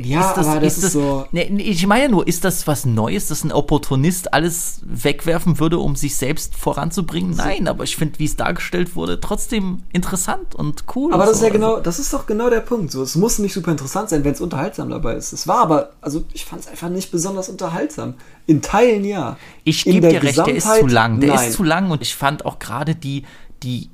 ja, 0.01 0.33
das, 0.35 0.47
aber 0.47 0.61
das 0.61 0.77
ist, 0.77 0.85
das, 0.85 0.93
so. 0.93 1.27
Ne, 1.33 1.45
ich 1.61 1.85
meine 1.87 2.09
nur, 2.09 2.29
ist 2.29 2.45
das 2.45 2.69
was 2.69 2.87
Neues, 2.87 3.27
dass 3.27 3.43
ein 3.43 3.51
Opportunist 3.51 4.33
alles 4.33 4.83
wegwerfen 4.85 5.59
würde, 5.59 5.81
um 5.81 5.97
sich 5.97 6.15
selbst 6.15 6.55
voranzubringen? 6.55 7.35
Nein, 7.35 7.67
aber 7.67 7.83
ich 7.83 7.97
finde, 7.97 8.21
wie 8.21 8.25
es 8.25 8.37
dargestellt 8.37 8.95
wurde, 8.95 9.19
trotzdem 9.19 9.83
interessant 9.93 10.55
und 10.55 10.85
cool. 10.95 11.13
Aber 11.13 11.27
das 11.27 11.41
so. 11.41 11.47
ist 11.47 11.49
ja 11.49 11.53
genau, 11.53 11.81
das 11.81 11.99
ist 11.99 12.13
doch 12.13 12.27
genau 12.27 12.49
der 12.49 12.61
Punkt. 12.61 12.93
So, 12.93 13.03
es 13.03 13.17
muss 13.17 13.41
nicht 13.41 13.53
super 13.53 13.73
interessant 13.73 14.11
sein, 14.11 14.23
wenn 14.23 14.33
es 14.33 14.41
unterhaltsam 14.41 14.91
dabei 14.91 15.15
ist. 15.15 15.33
Es 15.33 15.49
war 15.49 15.59
aber, 15.59 15.91
also 16.01 16.25
ich 16.33 16.45
fand 16.45 16.63
es 16.63 16.69
einfach 16.69 16.89
nicht 16.89 17.11
besonders 17.11 17.49
unterhaltsam. 17.49 18.15
In 18.47 18.63
Teilen 18.63 19.05
ja. 19.05 19.37
Ich 19.65 19.83
gebe 19.85 20.09
dir 20.09 20.23
recht, 20.23 20.39
der 20.39 20.55
ist 20.55 20.73
zu 20.73 20.87
lang. 20.87 21.19
Der 21.19 21.35
nein. 21.35 21.49
ist 21.49 21.57
zu 21.57 21.65
lang 21.65 21.91
und 21.91 22.01
ich 22.01 22.15
fand 22.15 22.45
auch 22.45 22.61
gerade 22.61 22.95
die, 22.95 23.25
die, 23.65 23.91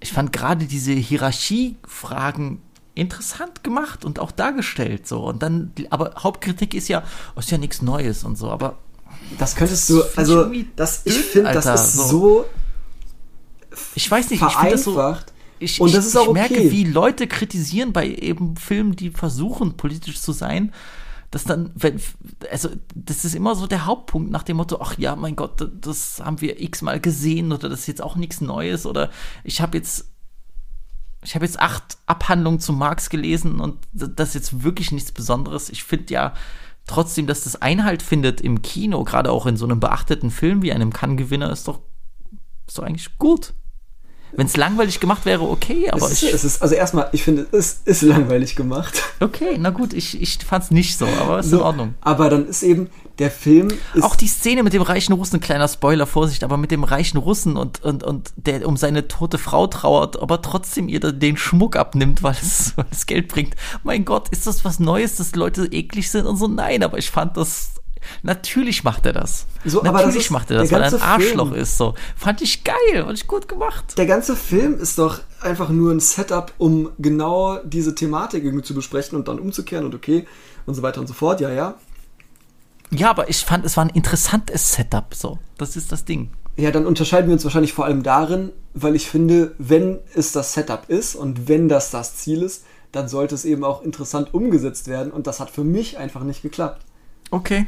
ich 0.00 0.12
fand 0.12 0.32
gerade 0.32 0.64
diese 0.64 0.92
Hierarchiefragen 0.92 2.60
interessant 2.98 3.64
gemacht 3.64 4.04
und 4.04 4.18
auch 4.18 4.30
dargestellt 4.30 5.06
so. 5.06 5.24
Und 5.24 5.42
dann 5.42 5.72
aber 5.90 6.14
Hauptkritik 6.18 6.74
ist 6.74 6.88
ja 6.88 7.02
oh, 7.36 7.40
ist 7.40 7.50
ja 7.50 7.58
nichts 7.58 7.82
Neues 7.82 8.24
und 8.24 8.36
so 8.36 8.50
aber 8.50 8.78
das 9.38 9.56
könntest 9.56 9.88
du 9.90 10.02
also 10.16 10.50
das 10.76 11.02
ich 11.04 11.16
finde 11.16 11.52
das 11.52 11.66
ist 11.66 11.94
so, 11.94 12.08
so 12.08 12.44
ich 13.94 14.10
weiß 14.10 14.30
nicht 14.30 14.42
ich 14.42 14.52
finde 14.54 14.70
das 14.72 14.84
so 14.84 15.14
ich, 15.60 15.80
und 15.80 15.92
das 15.92 16.06
ist 16.06 16.16
auch 16.16 16.28
ich 16.28 16.32
merke, 16.32 16.54
okay. 16.54 16.70
wie 16.70 16.84
Leute 16.84 17.26
kritisieren 17.26 17.92
bei 17.92 18.08
eben 18.08 18.56
Filmen, 18.56 18.94
die 18.94 19.10
versuchen, 19.10 19.76
politisch 19.76 20.20
zu 20.20 20.32
sein, 20.32 20.72
dass 21.30 21.44
dann, 21.44 21.72
wenn, 21.74 22.00
also 22.50 22.70
das 22.94 23.24
ist 23.24 23.34
immer 23.34 23.54
so 23.54 23.66
der 23.66 23.84
Hauptpunkt 23.84 24.30
nach 24.30 24.44
dem 24.44 24.56
Motto, 24.56 24.78
ach 24.80 24.96
ja, 24.98 25.14
mein 25.16 25.36
Gott, 25.36 25.68
das 25.80 26.22
haben 26.24 26.40
wir 26.40 26.60
x-mal 26.60 27.00
gesehen 27.00 27.52
oder 27.52 27.68
das 27.68 27.80
ist 27.80 27.86
jetzt 27.86 28.02
auch 28.02 28.16
nichts 28.16 28.40
Neues 28.40 28.86
oder 28.86 29.10
ich 29.44 29.60
habe 29.60 29.76
jetzt 29.76 30.06
ich 31.22 31.34
habe 31.34 31.44
jetzt 31.44 31.58
acht 31.60 31.98
Abhandlungen 32.06 32.60
zu 32.60 32.72
Marx 32.72 33.10
gelesen 33.10 33.60
und 33.60 33.78
das 33.92 34.30
ist 34.30 34.34
jetzt 34.34 34.62
wirklich 34.62 34.92
nichts 34.92 35.12
Besonderes. 35.12 35.68
Ich 35.68 35.82
finde 35.84 36.12
ja 36.14 36.34
trotzdem, 36.86 37.26
dass 37.26 37.44
das 37.44 37.60
Einhalt 37.60 38.02
findet 38.02 38.40
im 38.40 38.62
Kino, 38.62 39.04
gerade 39.04 39.30
auch 39.30 39.46
in 39.46 39.56
so 39.56 39.64
einem 39.64 39.80
beachteten 39.80 40.30
Film 40.30 40.62
wie 40.62 40.72
einem 40.72 40.92
Kann-Gewinner, 40.92 41.50
ist 41.50 41.68
doch, 41.68 41.80
ist 42.66 42.78
doch 42.78 42.84
eigentlich 42.84 43.18
gut. 43.18 43.54
Wenn 44.32 44.46
es 44.46 44.56
langweilig 44.56 45.00
gemacht 45.00 45.24
wäre, 45.24 45.42
okay, 45.48 45.90
aber 45.90 46.06
es 46.06 46.12
ist, 46.12 46.22
ich. 46.22 46.34
Es 46.34 46.44
ist, 46.44 46.62
also 46.62 46.74
erstmal, 46.74 47.08
ich 47.12 47.22
finde, 47.22 47.46
es 47.50 47.80
ist 47.84 48.02
langweilig 48.02 48.56
gemacht. 48.56 49.02
Okay, 49.20 49.56
na 49.58 49.70
gut, 49.70 49.94
ich, 49.94 50.20
ich 50.20 50.38
fand 50.38 50.64
es 50.64 50.70
nicht 50.70 50.98
so, 50.98 51.06
aber 51.06 51.38
ist 51.38 51.50
So, 51.50 51.56
in 51.56 51.62
Ordnung. 51.62 51.94
Aber 52.02 52.28
dann 52.28 52.46
ist 52.46 52.62
eben, 52.62 52.88
der 53.18 53.30
Film 53.30 53.68
ist. 53.94 54.02
Auch 54.02 54.14
die 54.14 54.28
Szene 54.28 54.62
mit 54.62 54.72
dem 54.72 54.82
reichen 54.82 55.12
Russen, 55.12 55.40
kleiner 55.40 55.68
Spoiler, 55.68 56.06
Vorsicht, 56.06 56.44
aber 56.44 56.56
mit 56.56 56.70
dem 56.70 56.84
reichen 56.84 57.18
Russen 57.18 57.56
und, 57.56 57.82
und, 57.82 58.04
und 58.04 58.32
der 58.36 58.66
um 58.66 58.76
seine 58.76 59.08
tote 59.08 59.38
Frau 59.38 59.66
trauert, 59.66 60.20
aber 60.20 60.40
trotzdem 60.42 60.88
ihr 60.88 61.00
den 61.00 61.36
Schmuck 61.36 61.76
abnimmt, 61.76 62.22
weil 62.22 62.36
es, 62.40 62.72
weil 62.76 62.86
es 62.90 63.06
Geld 63.06 63.28
bringt. 63.28 63.54
Mein 63.82 64.04
Gott, 64.04 64.28
ist 64.28 64.46
das 64.46 64.64
was 64.64 64.78
Neues, 64.78 65.16
dass 65.16 65.34
Leute 65.34 65.66
eklig 65.66 66.10
sind 66.10 66.26
und 66.26 66.36
so? 66.36 66.46
Nein, 66.46 66.82
aber 66.82 66.98
ich 66.98 67.10
fand 67.10 67.36
das. 67.36 67.70
Natürlich 68.22 68.84
macht 68.84 69.06
er 69.06 69.12
das. 69.12 69.46
So, 69.64 69.80
aber 69.80 69.92
Natürlich 69.92 70.24
das 70.24 70.30
macht 70.30 70.50
er 70.52 70.58
das, 70.58 70.70
weil 70.70 70.82
er 70.82 70.94
ein 70.94 71.02
Arschloch 71.02 71.48
Film. 71.48 71.60
ist. 71.60 71.76
So. 71.76 71.94
Fand 72.16 72.40
ich 72.40 72.62
geil, 72.62 72.76
fand 73.04 73.18
ich 73.18 73.26
gut 73.26 73.48
gemacht. 73.48 73.98
Der 73.98 74.06
ganze 74.06 74.36
Film 74.36 74.78
ist 74.78 74.98
doch 74.98 75.20
einfach 75.40 75.68
nur 75.68 75.90
ein 75.92 75.98
Setup, 75.98 76.52
um 76.58 76.90
genau 76.98 77.58
diese 77.64 77.96
Thematik 77.96 78.44
irgendwie 78.44 78.64
zu 78.64 78.72
besprechen 78.72 79.18
und 79.18 79.26
dann 79.26 79.40
umzukehren 79.40 79.84
und 79.84 79.96
okay 79.96 80.26
und 80.66 80.74
so 80.74 80.82
weiter 80.82 81.00
und 81.00 81.08
so 81.08 81.14
fort. 81.14 81.40
Ja, 81.40 81.50
ja. 81.50 81.74
Ja, 82.90 83.10
aber 83.10 83.28
ich 83.28 83.44
fand, 83.44 83.64
es 83.64 83.76
war 83.76 83.84
ein 83.84 83.90
interessantes 83.90 84.72
Setup. 84.72 85.14
So, 85.14 85.38
das 85.56 85.76
ist 85.76 85.92
das 85.92 86.04
Ding. 86.04 86.30
Ja, 86.56 86.70
dann 86.70 86.86
unterscheiden 86.86 87.28
wir 87.28 87.34
uns 87.34 87.44
wahrscheinlich 87.44 87.72
vor 87.72 87.84
allem 87.84 88.02
darin, 88.02 88.50
weil 88.74 88.96
ich 88.96 89.08
finde, 89.08 89.54
wenn 89.58 90.00
es 90.14 90.32
das 90.32 90.54
Setup 90.54 90.88
ist 90.88 91.14
und 91.14 91.48
wenn 91.48 91.68
das 91.68 91.90
das 91.90 92.16
Ziel 92.16 92.42
ist, 92.42 92.64
dann 92.90 93.08
sollte 93.08 93.34
es 93.34 93.44
eben 93.44 93.64
auch 93.64 93.82
interessant 93.82 94.34
umgesetzt 94.34 94.88
werden 94.88 95.12
und 95.12 95.26
das 95.26 95.40
hat 95.40 95.50
für 95.50 95.62
mich 95.64 95.98
einfach 95.98 96.24
nicht 96.24 96.42
geklappt. 96.42 96.84
Okay. 97.30 97.66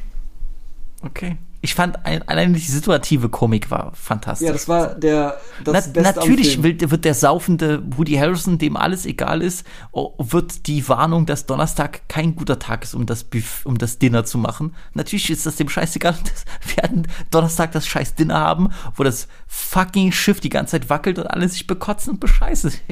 Okay. 1.03 1.37
Ich 1.63 1.75
fand 1.75 2.07
ein, 2.07 2.27
allein 2.27 2.55
die 2.55 2.61
situative 2.61 3.29
Komik 3.29 3.71
war 3.71 3.93
fantastisch. 3.95 4.47
Ja, 4.47 4.53
das 4.53 4.69
war 4.69 4.95
der 4.95 5.39
das 5.65 5.91
Na, 5.95 6.03
natürlich 6.03 6.63
will, 6.63 6.79
wird 6.81 7.05
der 7.05 7.15
saufende 7.15 7.83
Woody 7.97 8.15
Harrison, 8.15 8.59
dem 8.59 8.77
alles 8.77 9.05
egal 9.05 9.43
ist, 9.43 9.67
wird 9.93 10.67
die 10.67 10.89
Warnung, 10.89 11.27
dass 11.27 11.47
Donnerstag 11.47 12.09
kein 12.09 12.35
guter 12.35 12.59
Tag 12.59 12.85
ist, 12.85 12.95
um 12.95 13.05
das, 13.05 13.25
Buff, 13.25 13.67
um 13.67 13.77
das 13.77 13.99
Dinner 13.99 14.25
zu 14.25 14.39
machen. 14.39 14.75
Natürlich 14.95 15.29
ist 15.31 15.45
das 15.45 15.57
dem 15.57 15.69
scheißegal. 15.69 16.15
Wir 16.67 16.83
werden 16.83 17.09
Donnerstag 17.31 17.73
das 17.73 17.87
scheiß 17.87 18.15
Dinner 18.15 18.39
haben, 18.39 18.71
wo 18.97 19.05
das 19.05 19.29
fucking 19.47 20.13
Schiff 20.13 20.41
die 20.41 20.49
ganze 20.49 20.73
Zeit 20.73 20.89
wackelt 20.89 21.19
und 21.19 21.27
alle 21.27 21.49
sich 21.49 21.67
bekotzen 21.67 22.11
und 22.11 22.21
bescheißen. 22.21 22.73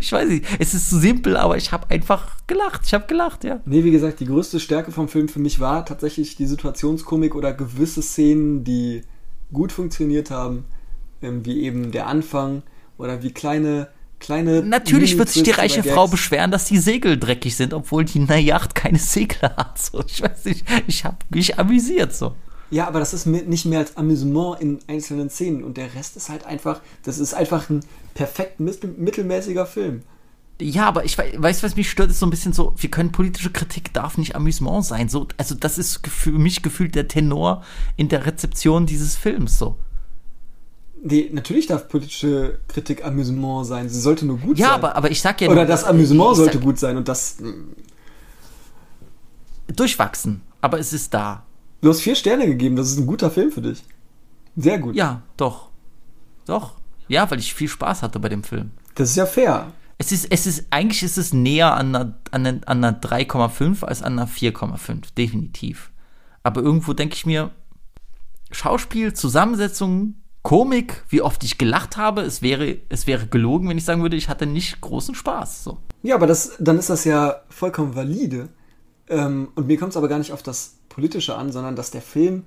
Ich 0.00 0.12
weiß 0.12 0.28
nicht, 0.28 0.44
es 0.58 0.74
ist 0.74 0.90
zu 0.90 0.98
simpel, 0.98 1.36
aber 1.36 1.56
ich 1.56 1.72
habe 1.72 1.90
einfach 1.90 2.36
gelacht. 2.46 2.82
Ich 2.84 2.94
habe 2.94 3.06
gelacht, 3.06 3.44
ja. 3.44 3.60
Nee, 3.64 3.82
wie 3.84 3.90
gesagt, 3.90 4.20
die 4.20 4.26
größte 4.26 4.60
Stärke 4.60 4.92
vom 4.92 5.08
Film 5.08 5.28
für 5.28 5.40
mich 5.40 5.58
war 5.58 5.84
tatsächlich 5.84 6.36
die 6.36 6.46
Situationskomik 6.46 7.34
oder 7.42 7.52
gewisse 7.52 8.02
Szenen, 8.02 8.62
die 8.64 9.02
gut 9.52 9.72
funktioniert 9.72 10.30
haben, 10.30 10.64
ähm, 11.22 11.44
wie 11.44 11.62
eben 11.62 11.90
der 11.90 12.06
Anfang 12.06 12.62
oder 12.98 13.22
wie 13.22 13.32
kleine, 13.32 13.88
kleine. 14.20 14.62
Natürlich 14.62 15.18
wird 15.18 15.28
sich 15.28 15.42
die 15.42 15.50
reiche 15.50 15.82
Frau 15.82 16.06
beschweren, 16.06 16.52
dass 16.52 16.66
die 16.66 16.78
Segel 16.78 17.18
dreckig 17.18 17.56
sind, 17.56 17.74
obwohl 17.74 18.04
die 18.04 18.20
na 18.20 18.36
Yacht 18.36 18.74
keine 18.76 18.98
Segel 18.98 19.50
hat. 19.56 19.78
So, 19.78 20.02
ich 20.06 20.22
weiß 20.22 20.44
nicht, 20.44 20.64
ich 20.86 21.04
habe 21.04 21.16
mich 21.30 21.58
amüsiert 21.58 22.14
so. 22.14 22.34
Ja, 22.70 22.86
aber 22.86 23.00
das 23.00 23.12
ist 23.12 23.26
mi- 23.26 23.42
nicht 23.42 23.66
mehr 23.66 23.80
als 23.80 23.96
Amüsement 23.98 24.60
in 24.60 24.78
einzelnen 24.86 25.28
Szenen 25.28 25.62
und 25.64 25.76
der 25.76 25.94
Rest 25.94 26.16
ist 26.16 26.30
halt 26.30 26.46
einfach, 26.46 26.80
das 27.02 27.18
ist 27.18 27.34
einfach 27.34 27.68
ein 27.68 27.80
perfekt 28.14 28.60
mittel- 28.60 28.94
mittelmäßiger 28.96 29.66
Film. 29.66 30.02
Ja, 30.62 30.86
aber 30.86 31.04
ich 31.04 31.18
weiß, 31.18 31.62
was 31.62 31.74
mich 31.76 31.90
stört, 31.90 32.10
ist 32.10 32.20
so 32.20 32.26
ein 32.26 32.30
bisschen 32.30 32.52
so, 32.52 32.74
wir 32.76 32.90
können 32.90 33.10
politische 33.10 33.50
Kritik 33.50 33.92
darf 33.92 34.16
nicht 34.16 34.36
Amüsement 34.36 34.84
sein. 34.84 35.08
So, 35.08 35.26
also 35.36 35.54
das 35.54 35.76
ist 35.78 36.06
für 36.06 36.30
mich 36.32 36.62
gefühlt 36.62 36.94
der 36.94 37.08
Tenor 37.08 37.62
in 37.96 38.08
der 38.08 38.26
Rezeption 38.26 38.86
dieses 38.86 39.16
Films 39.16 39.58
so. 39.58 39.76
Nee, 41.04 41.30
natürlich 41.32 41.66
darf 41.66 41.88
politische 41.88 42.60
Kritik 42.68 43.04
Amüsement 43.04 43.66
sein, 43.66 43.88
sie 43.88 43.98
sollte 44.00 44.24
nur 44.24 44.38
gut 44.38 44.56
Ja, 44.58 44.66
sein. 44.68 44.74
aber, 44.76 44.94
aber 44.94 45.10
ich 45.10 45.20
sag 45.20 45.40
ja 45.40 45.48
Oder 45.48 45.62
nur- 45.62 45.66
das 45.66 45.82
Amüsement 45.82 46.36
sollte 46.36 46.54
sag- 46.58 46.62
gut 46.62 46.78
sein 46.78 46.96
und 46.96 47.08
das. 47.08 47.38
durchwachsen, 49.74 50.42
aber 50.60 50.78
es 50.78 50.92
ist 50.92 51.12
da. 51.14 51.44
Du 51.80 51.88
hast 51.88 52.00
vier 52.02 52.14
Sterne 52.14 52.46
gegeben, 52.46 52.76
das 52.76 52.90
ist 52.90 52.98
ein 52.98 53.06
guter 53.06 53.30
Film 53.30 53.50
für 53.50 53.62
dich. 53.62 53.82
Sehr 54.56 54.78
gut. 54.78 54.94
Ja, 54.94 55.22
doch. 55.36 55.68
Doch. 56.46 56.74
Ja, 57.08 57.28
weil 57.30 57.38
ich 57.38 57.54
viel 57.54 57.68
Spaß 57.68 58.02
hatte 58.02 58.20
bei 58.20 58.28
dem 58.28 58.44
Film. 58.44 58.70
Das 58.94 59.10
ist 59.10 59.16
ja 59.16 59.26
fair. 59.26 59.72
Es 60.02 60.10
ist, 60.10 60.26
es 60.32 60.48
ist, 60.48 60.66
eigentlich 60.70 61.04
ist 61.04 61.16
es 61.16 61.32
näher 61.32 61.76
an 61.76 61.94
einer, 61.94 62.18
an 62.32 62.44
einer, 62.44 62.60
an 62.66 62.84
einer 62.84 63.00
3,5 63.00 63.84
als 63.84 64.02
an 64.02 64.18
einer 64.18 64.26
4,5, 64.26 65.14
definitiv. 65.16 65.92
Aber 66.42 66.60
irgendwo 66.60 66.92
denke 66.92 67.14
ich 67.14 67.24
mir, 67.24 67.52
Schauspiel, 68.50 69.12
Zusammensetzung, 69.12 70.16
Komik, 70.42 71.04
wie 71.08 71.22
oft 71.22 71.44
ich 71.44 71.56
gelacht 71.56 71.96
habe, 71.96 72.22
es 72.22 72.42
wäre, 72.42 72.78
es 72.88 73.06
wäre 73.06 73.28
gelogen, 73.28 73.68
wenn 73.68 73.78
ich 73.78 73.84
sagen 73.84 74.02
würde, 74.02 74.16
ich 74.16 74.28
hatte 74.28 74.44
nicht 74.44 74.80
großen 74.80 75.14
Spaß. 75.14 75.62
So. 75.62 75.78
Ja, 76.02 76.16
aber 76.16 76.26
das, 76.26 76.56
dann 76.58 76.80
ist 76.80 76.90
das 76.90 77.04
ja 77.04 77.42
vollkommen 77.48 77.94
valide. 77.94 78.48
Ähm, 79.06 79.50
und 79.54 79.68
mir 79.68 79.78
kommt 79.78 79.92
es 79.92 79.96
aber 79.96 80.08
gar 80.08 80.18
nicht 80.18 80.32
auf 80.32 80.42
das 80.42 80.78
Politische 80.88 81.36
an, 81.36 81.52
sondern 81.52 81.76
dass 81.76 81.92
der 81.92 82.02
Film 82.02 82.42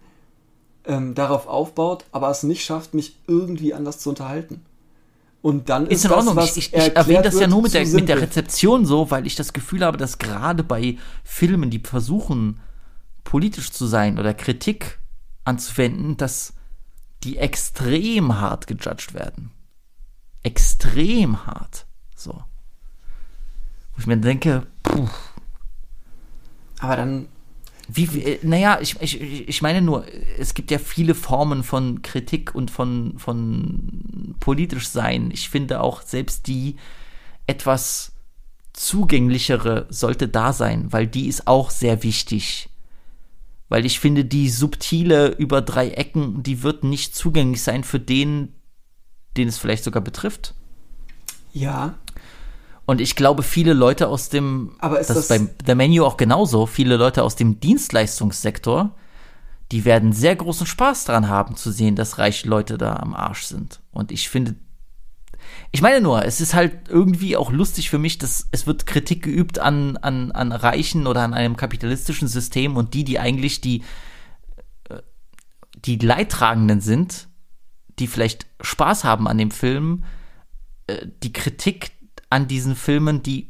ähm, 0.84 1.16
darauf 1.16 1.48
aufbaut, 1.48 2.04
aber 2.12 2.30
es 2.30 2.44
nicht 2.44 2.66
schafft, 2.66 2.94
mich 2.94 3.18
irgendwie 3.28 3.74
anders 3.74 4.00
zu 4.00 4.10
unterhalten. 4.10 4.66
Und 5.46 5.70
dann 5.70 5.86
ist, 5.86 6.00
Ist 6.00 6.06
in 6.06 6.12
Ordnung. 6.12 6.36
das, 6.38 6.58
ich 6.58 6.74
ich, 6.74 6.96
erwähne 6.96 7.22
das 7.22 7.40
ja 7.40 7.46
nur 7.46 7.62
mit 7.62 7.76
der, 7.76 7.86
mit 7.86 8.10
der. 8.10 8.20
Rezeption 8.20 8.84
so, 8.84 9.12
weil 9.12 9.28
ich 9.28 9.36
das 9.36 9.54
Gefühl 9.54 9.86
habe, 9.86 9.96
dass 9.96 10.18
gerade 10.18 10.64
bei 10.64 10.98
Filmen, 11.24 11.70
die 11.70 11.78
versuchen, 11.78 12.60
politisch 13.24 13.72
zu 13.72 13.86
sein 13.86 14.18
oder 14.18 14.34
Kritik 14.34 14.98
anzuwenden, 15.44 16.18
dass 16.18 16.54
die 17.24 17.38
extrem 17.38 18.40
hart 18.40 18.66
gejudged 18.66 19.14
werden. 19.14 19.52
Extrem 20.42 21.46
hart. 21.46 21.86
So. 22.16 22.32
Wo 22.32 24.00
ich 24.00 24.08
mir 24.08 24.18
denke, 24.18 24.66
puh, 24.82 25.08
Aber 26.80 26.96
dann, 26.96 27.28
wie, 27.88 28.20
äh, 28.22 28.40
naja, 28.42 28.80
ich, 28.82 29.00
ich, 29.02 29.22
ich 29.22 29.62
meine 29.62 29.82
nur, 29.82 30.06
es 30.38 30.54
gibt 30.54 30.72
ja 30.72 30.80
viele 30.80 31.16
Formen 31.16 31.64
von 31.64 32.02
Kritik 32.02 32.56
und 32.56 32.72
von, 32.72 33.16
von 33.18 34.36
politisch 34.40 34.88
sein. 34.88 35.30
Ich 35.32 35.50
finde 35.50 35.82
auch 35.82 36.02
selbst 36.02 36.48
die 36.48 36.76
etwas 37.48 38.14
zugänglichere 38.74 39.86
sollte 39.90 40.28
da 40.28 40.52
sein, 40.52 40.92
weil 40.92 41.08
die 41.08 41.28
ist 41.28 41.48
auch 41.48 41.70
sehr 41.70 42.04
wichtig. 42.04 42.70
Weil 43.70 43.86
ich 43.86 44.00
finde, 44.00 44.26
die 44.26 44.50
subtile 44.50 45.30
über 45.30 45.62
drei 45.62 45.90
Ecken, 45.90 46.44
die 46.44 46.62
wird 46.62 46.84
nicht 46.84 47.16
zugänglich 47.16 47.62
sein 47.62 47.84
für 47.84 48.00
den, 48.00 48.54
den 49.38 49.48
es 49.48 49.58
vielleicht 49.58 49.84
sogar 49.84 50.04
betrifft. 50.04 50.54
ja, 51.54 51.96
Und 52.86 53.02
ich 53.02 53.16
glaube, 53.16 53.42
viele 53.44 53.74
Leute 53.74 54.08
aus 54.08 54.30
dem, 54.30 54.76
Aber 54.80 55.00
ist 55.00 55.10
das, 55.10 55.16
das- 55.16 55.24
ist 55.26 55.30
beim 55.30 55.50
The 55.66 55.76
Menu 55.76 56.04
auch 56.06 56.18
genauso, 56.18 56.66
viele 56.68 56.98
Leute 56.98 57.24
aus 57.24 57.36
dem 57.36 57.60
Dienstleistungssektor, 57.60 58.96
die 59.72 59.86
werden 59.86 60.14
sehr 60.14 60.36
großen 60.36 60.68
Spaß 60.68 61.06
daran 61.06 61.28
haben 61.28 61.56
zu 61.56 61.72
sehen, 61.72 61.96
dass 61.96 62.20
reiche 62.20 62.48
Leute 62.48 62.78
da 62.78 62.98
am 62.98 63.16
Arsch 63.16 63.44
sind. 63.46 63.82
Und 63.92 64.12
ich 64.12 64.30
finde, 64.30 64.56
ich 65.72 65.82
meine 65.82 66.02
nur, 66.02 66.24
es 66.24 66.40
ist 66.42 66.54
halt 66.54 66.88
irgendwie 66.90 67.36
auch 67.36 67.52
lustig 67.52 67.90
für 67.90 67.98
mich, 67.98 68.20
dass 68.20 68.48
es 68.52 68.68
wird 68.68 68.86
Kritik 68.86 69.24
geübt 69.24 69.58
an, 69.58 69.98
an, 69.98 70.32
an 70.32 70.52
Reichen 70.52 71.08
oder 71.08 71.22
an 71.24 71.34
einem 71.34 71.58
kapitalistischen 71.58 72.28
System 72.28 72.78
und 72.78 72.94
die, 72.94 73.04
die 73.04 73.18
eigentlich 73.20 73.62
die, 73.62 73.82
äh, 74.90 75.00
die 75.84 75.98
Leidtragenden 75.98 76.82
sind, 76.82 77.28
die 77.98 78.06
vielleicht 78.08 78.46
Spaß 78.62 79.04
haben 79.04 79.28
an 79.28 79.38
dem 79.40 79.50
Film, 79.52 80.04
äh, 80.88 81.08
die 81.24 81.34
Kritik 81.34 81.92
an 82.30 82.48
diesen 82.48 82.76
Filmen, 82.76 83.24
die, 83.24 83.50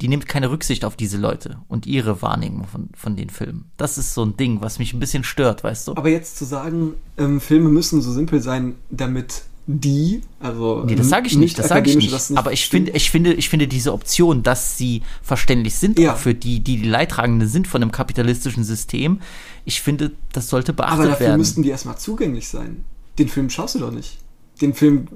die 0.00 0.08
nimmt 0.08 0.26
keine 0.28 0.50
Rücksicht 0.50 0.84
auf 0.84 0.96
diese 0.96 1.16
Leute 1.18 1.58
und 1.68 1.86
ihre 1.86 2.22
Wahrnehmung 2.22 2.66
von, 2.66 2.88
von 2.94 3.16
den 3.16 3.30
Filmen. 3.30 3.70
Das 3.76 3.98
ist 3.98 4.14
so 4.14 4.24
ein 4.24 4.36
Ding, 4.36 4.60
was 4.60 4.78
mich 4.78 4.92
ein 4.92 5.00
bisschen 5.00 5.24
stört, 5.24 5.64
weißt 5.64 5.88
du? 5.88 5.92
aber 5.96 6.08
jetzt 6.08 6.36
zu 6.38 6.44
sagen, 6.44 6.94
ähm, 7.16 7.40
Filme 7.40 7.68
müssen 7.68 8.00
so 8.00 8.12
simpel 8.12 8.40
sein, 8.40 8.76
damit 8.90 9.42
die, 9.70 10.22
also 10.40 10.84
Nee, 10.86 10.94
das 10.94 11.10
sage 11.10 11.26
ich 11.26 11.36
nicht, 11.36 11.58
das 11.58 11.68
sage 11.68 11.90
ich 11.90 11.96
nicht. 11.96 12.10
das 12.12 12.32
Aber 12.32 12.52
ich 12.52 12.64
stimmt. 12.64 12.86
finde, 12.86 12.96
ich 12.96 13.10
finde, 13.10 13.32
ich 13.34 13.48
finde 13.50 13.68
diese 13.68 13.92
Option, 13.92 14.42
dass 14.42 14.78
sie 14.78 15.02
verständlich 15.22 15.74
sind, 15.74 15.98
Ja. 15.98 16.14
auch 16.14 16.16
für 16.16 16.32
die, 16.34 16.60
die 16.60 16.78
die 16.78 16.88
Leidtragenden 16.88 17.48
sind 17.48 17.66
von 17.66 17.82
einem 17.82 17.92
kapitalistischen 17.92 18.64
System, 18.64 19.20
ich 19.66 19.82
finde, 19.82 20.12
das 20.32 20.48
sollte 20.48 20.72
beachtet 20.72 21.00
Aber 21.00 21.08
dafür 21.08 21.26
werden. 21.26 21.38
müssten 21.38 21.62
die 21.62 21.68
erstmal 21.68 21.98
zugänglich 21.98 22.48
sein. 22.48 22.84
Den 23.18 23.28
Film 23.28 23.50
schaust 23.50 23.74
du 23.74 23.80
doch 23.80 23.90
nicht. 23.90 24.16
Den 24.62 24.72
Film 24.72 25.08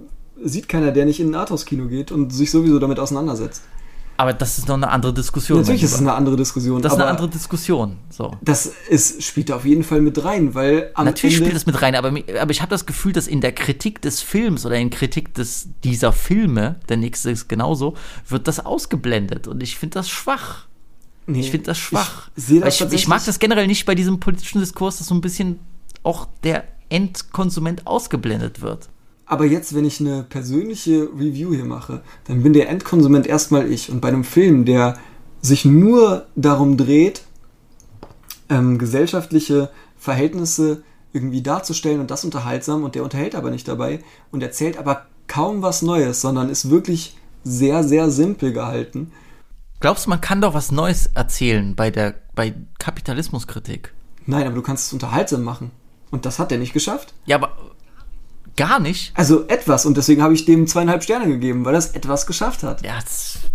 sieht 0.42 0.68
keiner, 0.68 0.92
der 0.92 1.04
nicht 1.04 1.20
in 1.20 1.30
ein 1.30 1.34
Arthouse-Kino 1.34 1.86
geht 1.86 2.12
und 2.12 2.32
sich 2.32 2.50
sowieso 2.50 2.78
damit 2.78 2.98
auseinandersetzt. 2.98 3.62
Aber 4.16 4.32
das 4.32 4.58
ist 4.58 4.68
noch 4.68 4.76
eine 4.76 4.90
andere 4.90 5.12
Diskussion. 5.12 5.58
Natürlich 5.58 5.82
ist 5.82 5.94
es 5.94 6.00
eine 6.00 6.12
andere 6.12 6.36
Diskussion. 6.36 6.82
Das 6.82 6.92
ist 6.92 6.98
eine 6.98 7.08
andere 7.08 7.28
Diskussion. 7.28 7.96
So. 8.10 8.36
Das 8.42 8.66
ist, 8.88 9.22
spielt 9.22 9.50
auf 9.50 9.64
jeden 9.64 9.82
Fall 9.82 10.00
mit 10.00 10.22
rein, 10.22 10.54
weil 10.54 10.90
am 10.94 11.06
Natürlich 11.06 11.36
Ende 11.36 11.46
spielt 11.46 11.56
es 11.56 11.66
mit 11.66 11.80
rein, 11.82 11.94
aber, 11.94 12.12
aber 12.40 12.50
ich 12.50 12.60
habe 12.60 12.70
das 12.70 12.86
Gefühl, 12.86 13.12
dass 13.12 13.26
in 13.26 13.40
der 13.40 13.52
Kritik 13.52 14.02
des 14.02 14.20
Films 14.20 14.66
oder 14.66 14.76
in 14.76 14.90
Kritik 14.90 15.34
des, 15.34 15.68
dieser 15.82 16.12
Filme, 16.12 16.76
der 16.88 16.98
nächste 16.98 17.30
ist 17.30 17.48
genauso, 17.48 17.94
wird 18.28 18.46
das 18.46 18.64
ausgeblendet. 18.64 19.48
Und 19.48 19.62
ich 19.62 19.76
finde 19.76 19.94
das 19.94 20.08
schwach. 20.08 20.66
Nee, 21.26 21.40
ich 21.40 21.50
finde 21.50 21.66
das 21.66 21.78
schwach. 21.78 22.28
Ich, 22.36 22.60
das 22.60 22.80
ich, 22.80 22.92
ich 22.92 23.08
mag 23.08 23.24
das 23.24 23.38
generell 23.38 23.66
nicht 23.66 23.86
bei 23.86 23.94
diesem 23.94 24.20
politischen 24.20 24.60
Diskurs, 24.60 24.98
dass 24.98 25.06
so 25.06 25.14
ein 25.14 25.20
bisschen 25.20 25.58
auch 26.02 26.28
der 26.44 26.64
Endkonsument 26.90 27.86
ausgeblendet 27.86 28.60
wird. 28.60 28.88
Aber 29.32 29.46
jetzt, 29.46 29.74
wenn 29.74 29.86
ich 29.86 29.98
eine 29.98 30.24
persönliche 30.24 31.04
Review 31.04 31.54
hier 31.54 31.64
mache, 31.64 32.02
dann 32.24 32.42
bin 32.42 32.52
der 32.52 32.68
Endkonsument 32.68 33.26
erstmal 33.26 33.66
ich. 33.72 33.90
Und 33.90 34.02
bei 34.02 34.08
einem 34.08 34.24
Film, 34.24 34.66
der 34.66 34.98
sich 35.40 35.64
nur 35.64 36.26
darum 36.36 36.76
dreht, 36.76 37.22
ähm, 38.50 38.76
gesellschaftliche 38.76 39.70
Verhältnisse 39.96 40.82
irgendwie 41.14 41.40
darzustellen 41.40 42.00
und 42.02 42.10
das 42.10 42.26
unterhaltsam 42.26 42.84
und 42.84 42.94
der 42.94 43.04
unterhält 43.04 43.34
aber 43.34 43.50
nicht 43.50 43.66
dabei 43.66 44.00
und 44.32 44.42
erzählt 44.42 44.76
aber 44.76 45.06
kaum 45.28 45.62
was 45.62 45.80
Neues, 45.80 46.20
sondern 46.20 46.50
ist 46.50 46.68
wirklich 46.68 47.16
sehr, 47.42 47.84
sehr 47.84 48.10
simpel 48.10 48.52
gehalten. 48.52 49.12
Glaubst 49.80 50.04
du, 50.04 50.10
man 50.10 50.20
kann 50.20 50.42
doch 50.42 50.52
was 50.52 50.72
Neues 50.72 51.06
erzählen 51.06 51.74
bei 51.74 51.90
der 51.90 52.16
bei 52.34 52.52
Kapitalismuskritik? 52.78 53.94
Nein, 54.26 54.46
aber 54.46 54.56
du 54.56 54.62
kannst 54.62 54.88
es 54.88 54.92
unterhaltsam 54.92 55.42
machen. 55.42 55.70
Und 56.10 56.26
das 56.26 56.38
hat 56.38 56.52
er 56.52 56.58
nicht 56.58 56.74
geschafft. 56.74 57.14
Ja, 57.24 57.36
aber 57.36 57.56
gar 58.56 58.80
nicht. 58.80 59.12
Also 59.14 59.46
etwas 59.48 59.86
und 59.86 59.96
deswegen 59.96 60.22
habe 60.22 60.34
ich 60.34 60.44
dem 60.44 60.66
zweieinhalb 60.66 61.02
Sterne 61.02 61.26
gegeben, 61.26 61.64
weil 61.64 61.72
das 61.72 61.92
etwas 61.92 62.26
geschafft 62.26 62.62
hat. 62.62 62.84
Ja, 62.84 62.98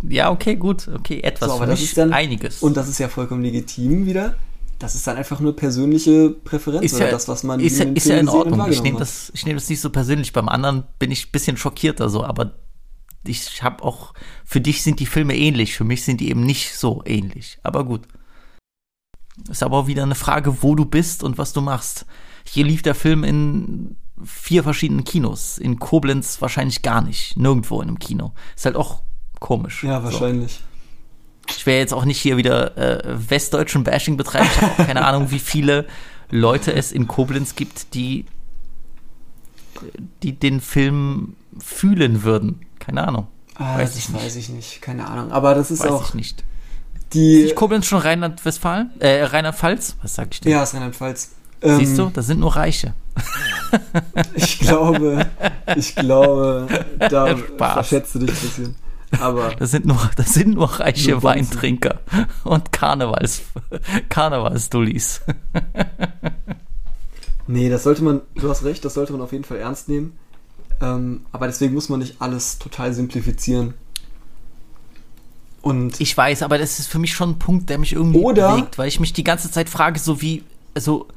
ja 0.08 0.32
okay, 0.32 0.56
gut, 0.56 0.88
okay, 0.88 1.22
etwas. 1.22 1.50
So, 1.50 1.56
aber 1.56 1.68
das 1.68 1.82
ist 1.82 1.98
dann 1.98 2.14
einiges. 2.14 2.62
Und 2.62 2.78
das 2.78 2.88
ist 2.88 3.00
ja 3.00 3.10
vollkommen 3.10 3.44
legitim 3.44 4.06
wieder. 4.06 4.36
Das 4.80 4.94
ist 4.94 5.08
dann 5.08 5.18
einfach 5.18 5.40
nur 5.40 5.56
persönliche 5.56 6.30
Präferenz 6.30 6.86
ist 6.86 6.96
oder 6.96 7.06
ja, 7.06 7.12
das, 7.12 7.28
was 7.28 7.44
man 7.44 7.60
ist, 7.60 7.80
ja, 7.80 7.86
ist 7.86 8.06
ja 8.06 8.18
in 8.18 8.30
Ordnung. 8.30 8.70
Ich 8.70 8.84
nehme 8.84 9.00
das, 9.00 9.32
ich 9.34 9.46
nehme 9.46 9.60
das 9.60 9.70
nicht 9.70 9.82
so 9.82 9.90
persönlich. 9.90 10.34
Beim 10.34 10.48
anderen 10.48 10.84
bin 11.00 11.10
ich 11.10 11.28
ein 11.28 11.32
bisschen 11.32 11.58
schockierter 11.58 12.10
so, 12.10 12.24
aber 12.24 12.54
ich 13.26 13.64
habe 13.64 13.84
auch 13.84 14.14
für 14.46 14.62
dich 14.62 14.84
sind 14.84 15.00
die 15.00 15.08
Filme 15.08 15.36
ähnlich, 15.36 15.76
für 15.76 15.84
mich 15.84 16.04
sind 16.04 16.22
die 16.22 16.30
eben 16.30 16.46
nicht 16.46 16.76
so 16.76 17.02
ähnlich. 17.06 17.58
Aber 17.64 17.86
gut. 17.86 18.02
Ist 19.50 19.64
aber 19.64 19.78
auch 19.78 19.88
wieder 19.88 20.04
eine 20.04 20.16
Frage, 20.16 20.62
wo 20.64 20.76
du 20.76 20.86
bist 20.86 21.24
und 21.24 21.38
was 21.38 21.54
du 21.54 21.62
machst. 21.62 22.06
Hier 22.44 22.66
lief 22.66 22.82
der 22.82 22.96
Film 22.96 23.24
in 23.24 23.96
vier 24.24 24.64
verschiedenen 24.64 25.04
Kinos. 25.04 25.58
In 25.58 25.80
Koblenz 25.80 26.42
wahrscheinlich 26.42 26.82
gar 26.82 27.02
nicht. 27.02 27.38
Nirgendwo 27.38 27.82
in 27.82 27.88
einem 27.88 28.00
Kino. 28.00 28.34
Ist 28.56 28.66
halt 28.66 28.76
auch 28.76 29.02
komisch. 29.40 29.84
Ja, 29.84 30.04
wahrscheinlich. 30.04 30.54
So. 30.54 31.56
Ich 31.56 31.66
werde 31.66 31.80
jetzt 31.80 31.94
auch 31.94 32.06
nicht 32.06 32.20
hier 32.20 32.38
wieder 32.38 32.78
äh, 32.78 33.30
westdeutschen 33.30 33.84
Bashing 33.84 34.18
betreiben. 34.18 34.50
Ich 34.52 34.62
habe 34.62 34.72
auch 34.74 34.86
keine 34.86 35.06
Ahnung, 35.06 35.32
wie 35.32 35.40
viele 35.40 35.86
Leute 36.30 36.74
es 36.74 36.92
in 36.92 37.08
Koblenz 37.08 37.56
gibt, 37.56 37.94
die, 37.94 38.26
die 40.24 40.34
den 40.34 40.60
Film 40.60 41.36
fühlen 41.60 42.24
würden. 42.24 42.66
Keine 42.80 43.08
Ahnung. 43.08 43.28
Ah, 43.56 43.78
weiß 43.78 43.98
ich 43.98 44.10
nicht. 44.10 44.24
weiß 44.24 44.36
ich 44.36 44.50
nicht. 44.50 44.82
Keine 44.82 45.08
Ahnung. 45.08 45.32
Aber 45.32 45.56
das 45.56 45.72
ist 45.72 45.82
weiß 45.82 45.92
auch. 45.92 46.10
Ich 46.10 46.14
nicht. 46.16 46.44
Die 47.14 47.42
ist 47.42 47.56
Koblenz 47.56 47.86
schon 47.86 48.00
Rheinland-Westfalen? 48.00 48.92
Äh, 49.00 49.24
Rheinland-Pfalz? 49.24 49.96
Was 50.02 50.16
sag 50.16 50.28
ich 50.34 50.42
denn? 50.42 50.52
Ja, 50.52 50.64
ist 50.64 50.74
Rheinland-Pfalz. 50.74 51.32
Siehst 51.62 51.98
du, 51.98 52.04
ähm, 52.04 52.14
das 52.14 52.28
sind 52.28 52.40
nur 52.40 52.56
Reiche. 52.56 52.94
Ich 54.36 54.60
glaube, 54.60 55.26
ich 55.76 55.96
glaube, 55.96 56.68
da 57.10 57.38
Spaß. 57.38 57.74
verschätzt 57.74 58.16
du 58.16 58.20
dich 58.20 58.30
ein 58.30 58.36
bisschen. 58.36 58.76
Aber 59.20 59.56
das 59.56 59.72
sind 59.72 59.86
nur, 59.86 60.10
das 60.16 60.34
sind 60.34 60.56
nur 60.56 60.80
reiche 60.80 61.12
nur 61.12 61.24
Weintrinker 61.24 62.02
und 62.44 62.72
Karnevals, 62.72 63.44
Karnevalsdullis. 64.10 65.22
nee, 67.48 67.70
das 67.70 67.84
sollte 67.84 68.04
man, 68.04 68.22
du 68.36 68.50
hast 68.50 68.64
recht, 68.64 68.84
das 68.84 68.94
sollte 68.96 69.14
man 69.14 69.22
auf 69.22 69.32
jeden 69.32 69.46
Fall 69.46 69.58
ernst 69.58 69.88
nehmen. 69.88 70.18
Ähm, 70.82 71.26
aber 71.32 71.48
deswegen 71.48 71.74
muss 71.74 71.90
man 71.90 72.00
nicht 72.00 72.22
alles 72.22 72.60
total 72.60 72.94
simplifizieren. 72.94 73.74
Und 75.62 76.00
ich 76.00 76.16
weiß, 76.16 76.44
aber 76.44 76.58
das 76.58 76.80
ist 76.80 76.88
für 76.88 77.00
mich 77.00 77.14
schon 77.14 77.32
ein 77.32 77.40
Punkt, 77.40 77.70
der 77.70 77.78
mich 77.78 77.94
irgendwie 77.94 78.20
oder, 78.20 78.56
bewegt, 78.56 78.78
weil 78.78 78.88
ich 78.88 79.00
mich 79.00 79.14
die 79.14 79.24
ganze 79.24 79.52
Zeit 79.52 79.70
frage, 79.70 80.00
so 80.00 80.22
wie, 80.22 80.44
also 80.74 81.08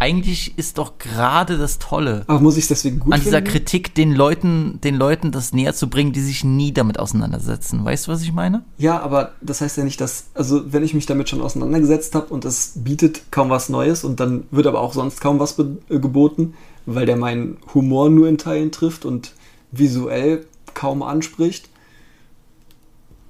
eigentlich 0.00 0.56
ist 0.56 0.78
doch 0.78 0.98
gerade 0.98 1.58
das 1.58 1.78
Tolle. 1.78 2.24
Aber 2.28 2.40
muss 2.40 2.56
ich 2.56 2.68
deswegen 2.68 3.00
gut 3.00 3.12
An 3.12 3.20
dieser 3.20 3.38
finden? 3.38 3.50
Kritik 3.50 3.94
den 3.94 4.12
Leuten, 4.12 4.80
den 4.82 4.94
Leuten 4.94 5.32
das 5.32 5.52
näher 5.52 5.74
zu 5.74 5.88
bringen, 5.88 6.12
die 6.12 6.20
sich 6.20 6.44
nie 6.44 6.72
damit 6.72 6.98
auseinandersetzen. 6.98 7.84
Weißt 7.84 8.06
du, 8.06 8.12
was 8.12 8.22
ich 8.22 8.32
meine? 8.32 8.64
Ja, 8.78 9.00
aber 9.00 9.32
das 9.40 9.60
heißt 9.60 9.76
ja 9.76 9.84
nicht, 9.84 10.00
dass, 10.00 10.26
also 10.34 10.72
wenn 10.72 10.84
ich 10.84 10.94
mich 10.94 11.06
damit 11.06 11.28
schon 11.28 11.40
auseinandergesetzt 11.40 12.14
habe 12.14 12.32
und 12.32 12.44
es 12.44 12.72
bietet 12.76 13.32
kaum 13.32 13.50
was 13.50 13.68
Neues 13.68 14.04
und 14.04 14.20
dann 14.20 14.44
wird 14.50 14.66
aber 14.66 14.80
auch 14.80 14.94
sonst 14.94 15.20
kaum 15.20 15.40
was 15.40 15.58
äh, 15.58 15.98
geboten, 15.98 16.54
weil 16.86 17.06
der 17.06 17.16
meinen 17.16 17.58
Humor 17.74 18.08
nur 18.08 18.28
in 18.28 18.38
Teilen 18.38 18.70
trifft 18.70 19.04
und 19.04 19.32
visuell 19.72 20.46
kaum 20.74 21.02
anspricht. 21.02 21.68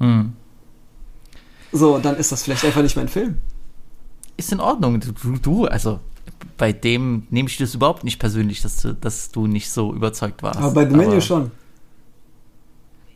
Hm. 0.00 0.34
So, 1.72 1.98
dann 1.98 2.16
ist 2.16 2.30
das 2.30 2.42
vielleicht 2.42 2.64
einfach 2.64 2.82
nicht 2.82 2.96
mein 2.96 3.08
Film. 3.08 3.38
Ist 4.36 4.52
in 4.52 4.60
Ordnung. 4.60 5.00
Du, 5.00 5.12
du 5.42 5.64
also 5.64 5.98
bei 6.59 6.72
dem 6.72 7.26
nehme 7.30 7.48
ich 7.48 7.56
das 7.56 7.74
überhaupt 7.74 8.05
nicht 8.05 8.18
persönlich, 8.18 8.60
dass 8.60 8.82
du, 8.82 8.93
dass 8.93 9.30
du 9.30 9.47
nicht 9.47 9.70
so 9.70 9.94
überzeugt 9.94 10.43
warst. 10.43 10.59
Aber 10.59 10.72
bei 10.72 10.89
The 10.89 10.94
Menu 10.94 11.20
schon. 11.20 11.51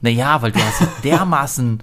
Naja, 0.00 0.40
weil 0.40 0.52
du 0.52 0.60
hast 0.60 0.82
dermaßen 1.04 1.82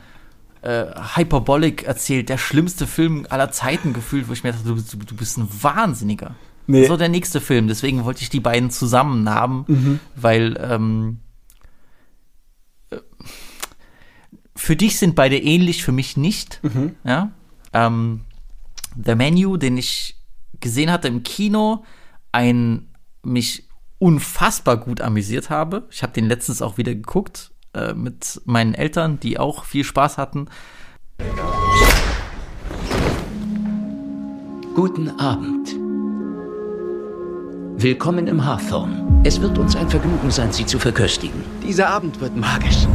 äh, 0.61 0.85
hyperbolic 1.15 1.83
erzählt, 1.83 2.29
der 2.29 2.37
schlimmste 2.37 2.87
Film 2.87 3.27
aller 3.29 3.51
Zeiten 3.51 3.93
gefühlt, 3.93 4.27
wo 4.27 4.33
ich 4.33 4.43
mir 4.43 4.53
dachte, 4.53 4.67
du, 4.67 4.75
du, 4.75 4.97
du 5.05 5.15
bist 5.15 5.37
ein 5.37 5.47
Wahnsinniger. 5.61 6.35
Nee. 6.67 6.85
So 6.85 6.97
der 6.97 7.09
nächste 7.09 7.41
Film, 7.41 7.67
deswegen 7.67 8.05
wollte 8.05 8.21
ich 8.21 8.29
die 8.29 8.39
beiden 8.39 8.69
zusammen 8.69 9.29
haben, 9.29 9.65
mhm. 9.67 9.99
weil 10.15 10.57
ähm, 10.61 11.19
äh, 12.91 12.97
für 14.55 14.75
dich 14.75 14.99
sind 14.99 15.15
beide 15.15 15.37
ähnlich, 15.37 15.83
für 15.83 15.91
mich 15.91 16.15
nicht. 16.15 16.59
Mhm. 16.63 16.95
Ja. 17.03 17.31
Ähm, 17.73 18.21
The 19.03 19.15
Menu, 19.15 19.57
den 19.57 19.77
ich 19.77 20.18
gesehen 20.59 20.91
hatte 20.91 21.07
im 21.07 21.23
Kino, 21.23 21.83
ein 22.31 22.89
mich 23.23 23.67
unfassbar 23.97 24.77
gut 24.77 25.01
amüsiert 25.01 25.49
habe. 25.49 25.87
Ich 25.91 26.03
habe 26.03 26.13
den 26.13 26.25
letztens 26.25 26.61
auch 26.61 26.77
wieder 26.77 26.95
geguckt 26.95 27.51
äh, 27.73 27.93
mit 27.93 28.41
meinen 28.45 28.73
Eltern, 28.73 29.19
die 29.19 29.37
auch 29.37 29.65
viel 29.65 29.83
Spaß 29.83 30.17
hatten. 30.17 30.47
Guten 34.75 35.09
Abend. 35.19 35.75
Willkommen 37.81 38.27
im 38.27 38.45
Hawthorne. 38.45 39.21
Es 39.23 39.39
wird 39.39 39.57
uns 39.57 39.75
ein 39.75 39.89
Vergnügen 39.89 40.31
sein, 40.31 40.51
Sie 40.51 40.65
zu 40.65 40.79
verköstigen. 40.79 41.43
Dieser 41.63 41.89
Abend 41.89 42.19
wird 42.19 42.35
magisch. 42.35 42.87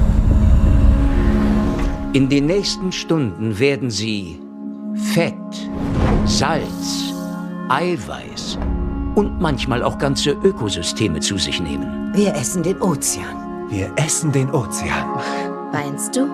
In 2.12 2.28
den 2.28 2.46
nächsten 2.46 2.92
Stunden 2.92 3.58
werden 3.58 3.90
Sie 3.90 4.38
Fett, 5.12 5.34
Salz, 6.26 7.13
Eiweiß 7.68 8.58
und 9.14 9.40
manchmal 9.40 9.82
auch 9.82 9.98
ganze 9.98 10.30
Ökosysteme 10.30 11.20
zu 11.20 11.38
sich 11.38 11.60
nehmen. 11.60 12.12
Wir 12.14 12.34
essen 12.34 12.62
den 12.62 12.80
Ozean. 12.82 13.70
Wir 13.70 13.90
essen 13.96 14.32
den 14.32 14.50
Ozean. 14.50 15.08
Weinst 15.72 16.14
du? 16.14 16.28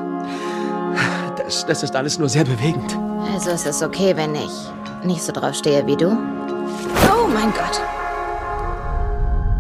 Das, 1.37 1.65
das 1.67 1.83
ist 1.85 1.95
alles 1.95 2.19
nur 2.19 2.29
sehr 2.29 2.45
bewegend. 2.45 2.99
Also 3.33 3.51
ist 3.51 3.67
es 3.67 3.83
okay, 3.83 4.17
wenn 4.17 4.35
ich 4.35 4.51
nicht 5.05 5.23
so 5.23 5.33
drauf 5.33 5.55
stehe 5.55 5.87
wie 5.87 5.97
du? 5.97 6.09
Oh 6.11 7.29
mein 7.33 7.53
Gott. 7.53 7.81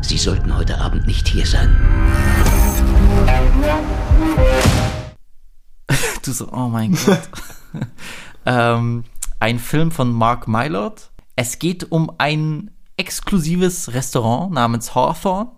Sie 0.03 0.19
sollten 0.19 0.57
heute 0.57 0.79
Abend 0.81 1.07
nicht 1.07 1.29
hier 1.29 1.47
sein. 1.47 1.77
Du 6.25 6.33
so, 6.33 6.49
oh 6.53 6.69
mein 6.69 6.99
Gott. 7.07 7.29
ähm, 8.47 9.05
ein 9.39 9.59
Film 9.59 9.91
von 9.91 10.13
Mark 10.13 10.49
Mylord, 10.49 11.10
es 11.41 11.59
geht 11.59 11.91
um 11.91 12.12
ein 12.19 12.71
exklusives 12.99 13.95
Restaurant 13.95 14.53
namens 14.53 14.95
Hawthorne 14.95 15.51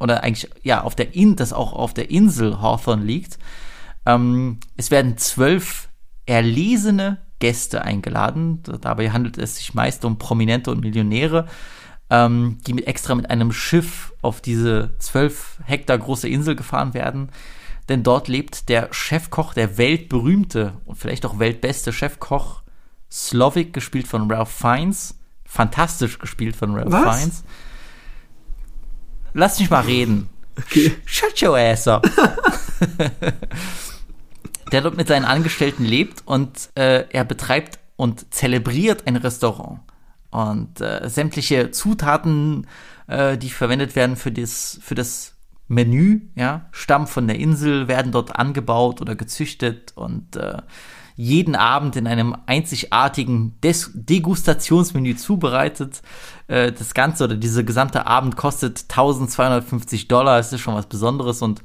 oder 0.00 0.24
eigentlich 0.24 0.50
ja 0.62 0.80
auf 0.82 0.94
der 0.94 1.14
In 1.14 1.36
das 1.36 1.52
auch 1.52 1.74
auf 1.74 1.92
der 1.92 2.08
Insel 2.08 2.62
Hawthorne 2.62 3.04
liegt. 3.04 3.38
Ähm, 4.06 4.58
es 4.78 4.90
werden 4.90 5.18
zwölf 5.18 5.90
erlesene 6.24 7.18
Gäste 7.40 7.82
eingeladen. 7.82 8.62
Dabei 8.80 9.10
handelt 9.10 9.36
es 9.36 9.56
sich 9.56 9.74
meist 9.74 10.02
um 10.06 10.16
Prominente 10.16 10.70
und 10.70 10.80
Millionäre, 10.80 11.46
ähm, 12.08 12.56
die 12.66 12.72
mit 12.72 12.86
extra 12.86 13.14
mit 13.14 13.28
einem 13.28 13.52
Schiff 13.52 14.14
auf 14.22 14.40
diese 14.40 14.96
zwölf 14.98 15.58
Hektar 15.64 15.98
große 15.98 16.26
Insel 16.26 16.56
gefahren 16.56 16.94
werden. 16.94 17.28
Denn 17.90 18.02
dort 18.02 18.28
lebt 18.28 18.70
der 18.70 18.88
Chefkoch, 18.94 19.52
der 19.52 19.76
weltberühmte 19.76 20.72
und 20.86 20.96
vielleicht 20.96 21.26
auch 21.26 21.38
weltbeste 21.38 21.92
Chefkoch 21.92 22.62
Slovic, 23.10 23.74
gespielt 23.74 24.06
von 24.06 24.30
Ralph 24.30 24.50
Fiennes 24.50 25.17
fantastisch 25.48 26.18
gespielt 26.18 26.54
von 26.54 26.74
Ralph 26.74 26.92
Was? 26.92 27.18
Fiennes. 27.18 27.44
Lass 29.32 29.58
mich 29.58 29.70
mal 29.70 29.80
reden. 29.80 30.28
Okay. 30.56 30.92
Shut 31.06 31.42
your 31.42 31.56
ass 31.56 31.88
up. 31.88 32.08
der 34.72 34.82
dort 34.82 34.96
mit 34.96 35.08
seinen 35.08 35.24
Angestellten 35.24 35.84
lebt 35.84 36.22
und 36.26 36.68
äh, 36.74 37.06
er 37.10 37.24
betreibt 37.24 37.78
und 37.96 38.32
zelebriert 38.32 39.06
ein 39.06 39.16
Restaurant. 39.16 39.80
Und 40.30 40.80
äh, 40.80 41.08
sämtliche 41.08 41.70
Zutaten, 41.70 42.66
äh, 43.06 43.38
die 43.38 43.48
verwendet 43.48 43.96
werden 43.96 44.16
für 44.16 44.30
das, 44.30 44.78
für 44.82 44.94
das 44.94 45.34
Menü, 45.68 46.28
ja, 46.34 46.68
stammen 46.72 47.06
von 47.06 47.26
der 47.26 47.38
Insel, 47.38 47.88
werden 47.88 48.12
dort 48.12 48.36
angebaut 48.36 49.00
oder 49.00 49.14
gezüchtet 49.14 49.92
und 49.96 50.36
äh, 50.36 50.58
jeden 51.18 51.56
Abend 51.56 51.96
in 51.96 52.06
einem 52.06 52.36
einzigartigen 52.46 53.60
Des 53.60 53.90
Degustationsmenü 53.92 55.16
zubereitet. 55.16 56.00
Äh, 56.46 56.70
das 56.70 56.94
Ganze 56.94 57.24
oder 57.24 57.34
dieser 57.34 57.64
gesamte 57.64 58.06
Abend 58.06 58.36
kostet 58.36 58.84
1250 58.88 60.06
Dollar. 60.06 60.38
Es 60.38 60.52
ist 60.52 60.60
schon 60.60 60.76
was 60.76 60.86
Besonderes 60.86 61.42
und 61.42 61.64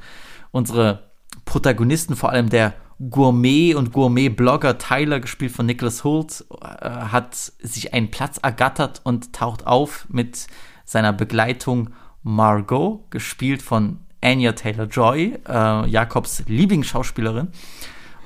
unsere 0.49 1.11
Protagonisten, 1.45 2.15
vor 2.15 2.31
allem 2.31 2.49
der 2.49 2.73
Gourmet 3.11 3.75
und 3.75 3.93
Gourmet-Blogger 3.93 4.79
Tyler, 4.79 5.19
gespielt 5.19 5.51
von 5.51 5.67
Nicholas 5.67 6.03
Holt, 6.03 6.43
äh, 6.59 6.89
hat 6.89 7.35
sich 7.35 7.93
einen 7.93 8.09
Platz 8.09 8.39
ergattert 8.41 9.01
und 9.03 9.33
taucht 9.33 9.67
auf 9.67 10.07
mit 10.09 10.47
seiner 10.83 11.13
Begleitung 11.13 11.91
Margot, 12.23 13.11
gespielt 13.11 13.61
von 13.61 13.99
Anya 14.19 14.53
Taylor-Joy, 14.53 15.41
äh, 15.47 15.87
Jakobs 15.87 16.43
Lieblingsschauspielerin. 16.47 17.49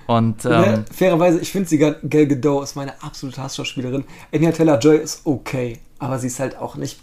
Und, 0.07 0.45
ähm, 0.45 0.51
ja, 0.51 0.85
fairerweise, 0.91 1.39
ich 1.39 1.51
finde 1.51 1.67
sie, 1.67 1.77
Gal 1.77 1.99
Gadot 2.01 2.63
ist 2.63 2.75
meine 2.75 3.01
absolute 3.03 3.41
Hassschauspielerin. 3.43 4.05
Anya 4.33 4.51
Taylor-Joy 4.51 4.97
ist 4.97 5.21
okay, 5.25 5.79
aber 5.99 6.17
sie 6.17 6.27
ist 6.27 6.39
halt 6.39 6.57
auch 6.57 6.75
nicht 6.75 6.99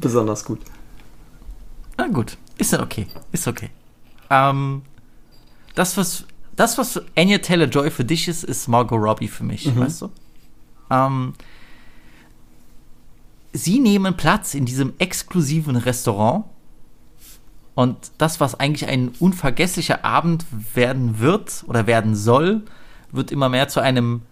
besonders 0.00 0.44
gut. 0.44 0.60
Na 1.96 2.06
gut, 2.06 2.38
ist 2.56 2.72
dann 2.72 2.82
okay, 2.82 3.08
ist 3.32 3.48
okay. 3.48 3.70
Ähm, 4.30 4.82
das, 5.74 5.96
was, 5.96 6.24
das, 6.54 6.78
was 6.78 7.02
Anya 7.16 7.38
Taylor-Joy 7.38 7.90
für 7.90 8.04
dich 8.04 8.28
ist, 8.28 8.44
ist 8.44 8.68
Margot 8.68 9.00
Robbie 9.00 9.28
für 9.28 9.44
mich, 9.44 9.66
mhm. 9.66 9.80
weißt 9.80 10.02
du? 10.02 10.10
Ähm, 10.90 11.34
sie 13.52 13.80
nehmen 13.80 14.16
Platz 14.16 14.54
in 14.54 14.64
diesem 14.66 14.92
exklusiven 14.98 15.74
Restaurant. 15.74 16.44
Und 17.78 18.10
das, 18.18 18.40
was 18.40 18.58
eigentlich 18.58 18.88
ein 18.88 19.12
unvergesslicher 19.20 20.04
Abend 20.04 20.44
werden 20.74 21.20
wird 21.20 21.62
oder 21.68 21.86
werden 21.86 22.16
soll, 22.16 22.62
wird 23.12 23.30
immer 23.30 23.48
mehr 23.48 23.68
zu 23.68 23.78
einem 23.78 24.22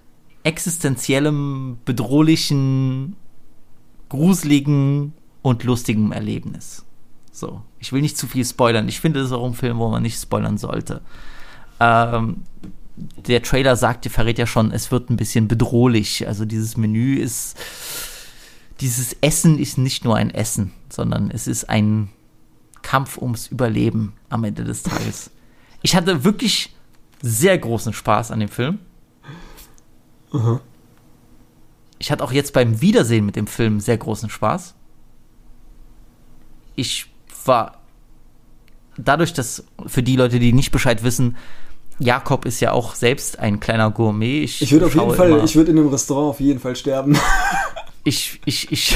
existenziellen, 0.42 1.78
bedrohlichen, 1.84 3.14
gruseligen 4.08 5.12
und 5.42 5.62
lustigen 5.62 6.10
Erlebnis. 6.10 6.84
So, 7.30 7.62
ich 7.78 7.92
will 7.92 8.02
nicht 8.02 8.18
zu 8.18 8.26
viel 8.26 8.44
spoilern. 8.44 8.88
Ich 8.88 8.98
finde, 8.98 9.20
das 9.20 9.28
ist 9.28 9.32
auch 9.32 9.46
ein 9.46 9.54
Film, 9.54 9.78
wo 9.78 9.90
man 9.90 10.02
nicht 10.02 10.20
spoilern 10.20 10.58
sollte. 10.58 11.00
Ähm, 11.78 12.38
der 12.96 13.44
Trailer 13.44 13.76
sagt, 13.76 14.06
verrät 14.06 14.38
ja 14.38 14.48
schon, 14.48 14.72
es 14.72 14.90
wird 14.90 15.08
ein 15.08 15.16
bisschen 15.16 15.46
bedrohlich. 15.46 16.26
Also 16.26 16.46
dieses 16.46 16.76
Menü 16.76 17.14
ist, 17.14 17.56
dieses 18.80 19.12
Essen 19.20 19.56
ist 19.60 19.78
nicht 19.78 20.04
nur 20.04 20.16
ein 20.16 20.34
Essen, 20.34 20.72
sondern 20.88 21.30
es 21.30 21.46
ist 21.46 21.70
ein 21.70 22.08
Kampf 22.86 23.18
ums 23.18 23.48
Überleben 23.48 24.12
am 24.28 24.44
Ende 24.44 24.62
des 24.62 24.84
Tages. 24.84 25.32
Ich 25.82 25.96
hatte 25.96 26.22
wirklich 26.22 26.72
sehr 27.20 27.58
großen 27.58 27.92
Spaß 27.92 28.30
an 28.30 28.38
dem 28.38 28.48
Film. 28.48 28.78
Uh 30.32 30.60
Ich 31.98 32.12
hatte 32.12 32.22
auch 32.22 32.30
jetzt 32.30 32.52
beim 32.52 32.80
Wiedersehen 32.80 33.26
mit 33.26 33.34
dem 33.34 33.48
Film 33.48 33.80
sehr 33.80 33.98
großen 33.98 34.30
Spaß. 34.30 34.76
Ich 36.76 37.06
war 37.44 37.80
dadurch, 38.96 39.32
dass 39.32 39.64
für 39.84 40.04
die 40.04 40.14
Leute, 40.14 40.38
die 40.38 40.52
nicht 40.52 40.70
Bescheid 40.70 41.02
wissen, 41.02 41.36
Jakob 41.98 42.44
ist 42.44 42.60
ja 42.60 42.70
auch 42.70 42.94
selbst 42.94 43.40
ein 43.40 43.58
kleiner 43.58 43.90
Gourmet. 43.90 44.44
Ich, 44.44 44.62
ich 44.62 44.70
würde 44.70 44.86
auf 44.86 44.94
jeden 44.94 45.12
Fall, 45.12 45.44
ich 45.44 45.56
würde 45.56 45.72
in 45.72 45.78
einem 45.80 45.88
Restaurant 45.88 46.30
auf 46.30 46.38
jeden 46.40 46.60
Fall 46.60 46.76
sterben. 46.76 47.18
ich, 48.04 48.40
ich, 48.44 48.70
ich, 48.70 48.94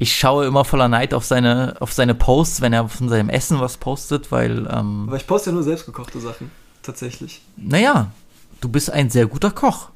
ich 0.00 0.16
schaue 0.16 0.46
immer 0.46 0.64
voller 0.64 0.88
Neid 0.88 1.12
auf 1.12 1.24
seine, 1.26 1.76
auf 1.78 1.92
seine 1.92 2.14
Posts, 2.14 2.62
wenn 2.62 2.72
er 2.72 2.88
von 2.88 3.10
seinem 3.10 3.28
Essen 3.28 3.60
was 3.60 3.76
postet, 3.76 4.32
weil. 4.32 4.66
Ähm, 4.72 5.04
Aber 5.06 5.16
ich 5.16 5.26
poste 5.26 5.50
ja 5.50 5.54
nur 5.54 5.62
selbstgekochte 5.62 6.18
Sachen, 6.20 6.50
tatsächlich. 6.82 7.42
Naja, 7.58 8.10
du 8.62 8.70
bist 8.70 8.90
ein 8.90 9.10
sehr 9.10 9.26
guter 9.26 9.50
Koch. 9.50 9.90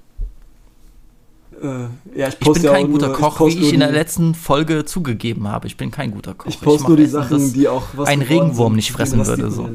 Äh, 1.62 1.84
ja, 2.18 2.28
ich, 2.28 2.36
ich 2.38 2.52
bin 2.52 2.62
kein 2.62 2.92
guter 2.92 3.08
nur, 3.08 3.16
Koch, 3.16 3.48
ich 3.48 3.58
wie 3.58 3.62
ich 3.62 3.72
in 3.72 3.80
der 3.80 3.92
letzten 3.92 4.34
Folge 4.34 4.84
zugegeben 4.84 5.48
habe. 5.48 5.66
Ich 5.68 5.78
bin 5.78 5.90
kein 5.90 6.10
guter 6.10 6.34
Koch. 6.34 6.50
Ich 6.50 6.60
poste 6.60 6.82
ich 6.82 6.88
nur 6.88 6.96
die 6.98 7.06
Sachen, 7.06 7.54
die 7.54 7.66
auch 7.66 7.84
was 7.94 8.06
ein 8.06 8.20
Regenwurm 8.20 8.72
sind, 8.72 8.76
nicht 8.76 8.92
fressen 8.92 9.24
würde. 9.24 9.50
So. 9.50 9.70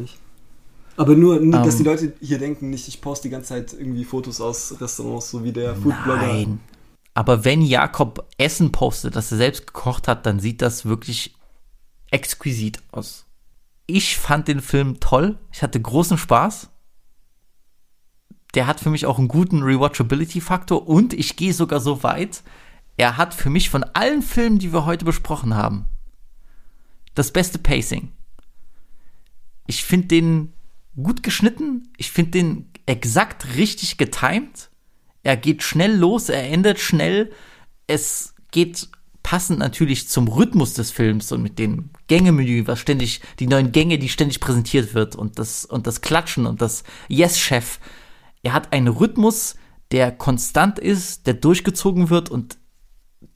Aber 0.95 1.15
nur, 1.15 1.39
nur 1.39 1.57
um, 1.57 1.65
dass 1.65 1.77
die 1.77 1.81
ähm. 1.81 1.87
Leute 1.87 2.13
hier 2.21 2.37
denken, 2.37 2.69
nicht, 2.69 2.87
ich 2.87 3.01
poste 3.01 3.29
die 3.29 3.31
ganze 3.31 3.49
Zeit 3.49 3.73
irgendwie 3.73 4.03
Fotos 4.03 4.39
aus 4.41 4.75
Restaurants, 4.79 5.31
so 5.31 5.43
wie 5.43 5.51
der 5.51 5.75
Foodblogger. 5.75 6.27
Nein. 6.27 6.59
Aber 7.19 7.43
wenn 7.43 7.61
Jakob 7.61 8.29
Essen 8.37 8.71
postet, 8.71 9.17
das 9.17 9.31
er 9.31 9.37
selbst 9.37 9.67
gekocht 9.67 10.07
hat, 10.07 10.25
dann 10.25 10.39
sieht 10.39 10.61
das 10.61 10.85
wirklich 10.85 11.35
exquisit 12.11 12.81
aus. 12.91 13.25
Ich 13.87 14.17
fand 14.17 14.47
den 14.47 14.61
Film 14.61 14.99
toll. 15.01 15.37
Ich 15.51 15.61
hatte 15.61 15.81
großen 15.81 16.17
Spaß 16.17 16.69
der 18.55 18.67
hat 18.67 18.79
für 18.79 18.89
mich 18.89 19.05
auch 19.05 19.19
einen 19.19 19.27
guten 19.27 19.61
Rewatchability-Faktor 19.61 20.87
und 20.87 21.13
ich 21.13 21.35
gehe 21.35 21.53
sogar 21.53 21.79
so 21.79 22.03
weit, 22.03 22.43
er 22.97 23.17
hat 23.17 23.33
für 23.33 23.49
mich 23.49 23.69
von 23.69 23.83
allen 23.83 24.21
Filmen, 24.21 24.59
die 24.59 24.73
wir 24.73 24.85
heute 24.85 25.05
besprochen 25.05 25.55
haben, 25.55 25.85
das 27.15 27.31
beste 27.31 27.59
Pacing. 27.59 28.11
Ich 29.67 29.85
finde 29.85 30.07
den 30.07 30.53
gut 30.95 31.21
geschnitten, 31.21 31.93
ich 31.97 32.11
finde 32.11 32.31
den 32.31 32.71
exakt 32.85 33.55
richtig 33.55 33.97
getimed. 33.97 34.68
Er 35.23 35.37
geht 35.37 35.63
schnell 35.63 35.95
los, 35.95 36.29
er 36.29 36.43
endet 36.49 36.79
schnell. 36.79 37.31
Es 37.87 38.35
geht 38.51 38.89
passend 39.23 39.59
natürlich 39.59 40.07
zum 40.07 40.27
Rhythmus 40.27 40.73
des 40.73 40.91
Films 40.91 41.31
und 41.31 41.43
mit 41.43 41.59
dem 41.59 41.89
Gängemenü, 42.07 42.67
was 42.67 42.79
ständig, 42.79 43.21
die 43.39 43.47
neuen 43.47 43.71
Gänge, 43.71 43.99
die 43.99 44.09
ständig 44.09 44.39
präsentiert 44.39 44.93
wird 44.93 45.15
und 45.15 45.37
das, 45.37 45.65
und 45.65 45.87
das 45.87 46.01
Klatschen 46.01 46.45
und 46.45 46.61
das 46.61 46.83
Yes-Chef 47.09 47.79
er 48.43 48.53
hat 48.53 48.73
einen 48.73 48.87
Rhythmus, 48.87 49.55
der 49.91 50.11
konstant 50.11 50.79
ist, 50.79 51.27
der 51.27 51.33
durchgezogen 51.33 52.09
wird 52.09 52.29
und 52.29 52.57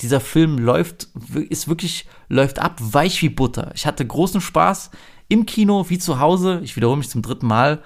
dieser 0.02 0.22
Film 0.22 0.58
läuft, 0.58 1.10
ist 1.50 1.68
wirklich, 1.68 2.08
läuft 2.30 2.60
ab, 2.60 2.78
weich 2.80 3.22
wie 3.22 3.30
Butter. 3.30 3.72
Ich 3.76 3.86
hatte 3.86 4.06
großen 4.06 4.42
Spaß 4.42 4.92
im 5.28 5.46
Kino 5.46 5.90
wie 5.90 6.00
zu 6.00 6.20
Hause. 6.20 6.62
Ich 6.64 6.76
wiederhole 6.76 6.98
mich 6.98 7.10
zum 7.10 7.22
dritten 7.22 7.48
Mal. 7.48 7.84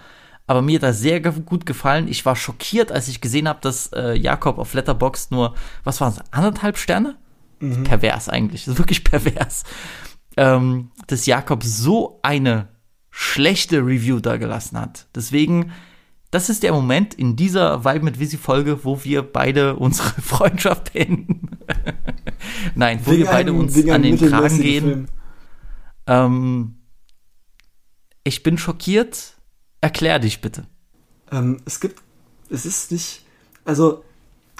Aber 0.47 0.61
mir 0.61 0.79
das 0.79 0.99
sehr 0.99 1.19
gut 1.19 1.65
gefallen. 1.65 2.07
Ich 2.07 2.25
war 2.25 2.35
schockiert, 2.35 2.91
als 2.91 3.07
ich 3.07 3.21
gesehen 3.21 3.47
habe, 3.47 3.59
dass 3.61 3.91
äh, 3.93 4.13
Jakob 4.13 4.57
auf 4.57 4.73
Letterboxd 4.73 5.31
nur, 5.31 5.53
was 5.83 6.01
waren 6.01 6.13
es, 6.13 6.21
anderthalb 6.31 6.77
Sterne? 6.77 7.17
Mhm. 7.59 7.83
Pervers 7.83 8.29
eigentlich. 8.29 8.65
Das 8.65 8.73
ist 8.73 8.79
wirklich 8.79 9.03
pervers. 9.03 9.63
Ähm, 10.37 10.91
dass 11.07 11.25
Jakob 11.25 11.63
so 11.63 12.19
eine 12.23 12.69
schlechte 13.11 13.79
Review 13.79 14.19
da 14.19 14.37
gelassen 14.37 14.79
hat. 14.79 15.07
Deswegen 15.15 15.73
das 16.31 16.49
ist 16.49 16.63
der 16.63 16.73
Moment 16.73 17.13
in 17.13 17.35
dieser 17.35 17.85
Vibe 17.85 18.03
mit 18.03 18.19
Visi 18.19 18.37
Folge, 18.37 18.83
wo 18.83 19.03
wir 19.03 19.21
beide 19.21 19.75
unsere 19.77 20.09
Freundschaft 20.21 20.93
beenden. 20.93 21.57
Nein, 22.75 22.99
wo 23.03 23.11
wegen 23.11 23.23
wir 23.23 23.31
beide 23.31 23.53
uns 23.53 23.75
an 23.87 24.03
den 24.03 24.17
Kragen 24.17 24.61
gehen. 24.61 25.07
Ähm, 26.05 26.75
ich 28.23 28.43
bin 28.43 28.57
schockiert. 28.57 29.36
Erklär 29.81 30.19
dich 30.19 30.41
bitte. 30.41 30.65
Ähm, 31.31 31.57
es 31.65 31.79
gibt, 31.79 32.01
es 32.49 32.65
ist 32.65 32.91
nicht, 32.91 33.25
also, 33.65 34.03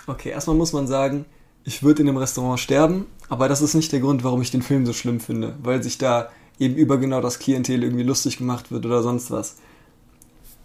okay, 0.06 0.30
erstmal 0.30 0.56
muss 0.56 0.73
man 0.73 0.88
sagen, 0.88 1.26
ich 1.64 1.84
würde 1.84 2.02
in 2.02 2.07
dem 2.07 2.18
Restaurant 2.18 2.60
sterben, 2.60 3.06
aber 3.30 3.49
das 3.49 3.61
ist 3.61 3.73
nicht 3.73 3.91
der 3.91 3.99
Grund, 3.99 4.23
warum 4.23 4.41
ich 4.41 4.52
den 4.52 4.61
Film 4.61 4.85
so 4.85 4.94
schlimm 4.94 5.19
finde, 5.19 5.56
weil 5.61 5.84
sich 5.84 5.98
da 5.98 6.30
eben 6.60 6.76
über 6.76 6.98
genau 6.98 7.22
das 7.22 7.39
Klientel 7.39 7.84
irgendwie 7.84 8.03
lustig 8.03 8.38
gemacht 8.38 8.72
wird 8.72 8.85
oder 8.85 9.03
sonst 9.03 9.31
was. 9.31 9.57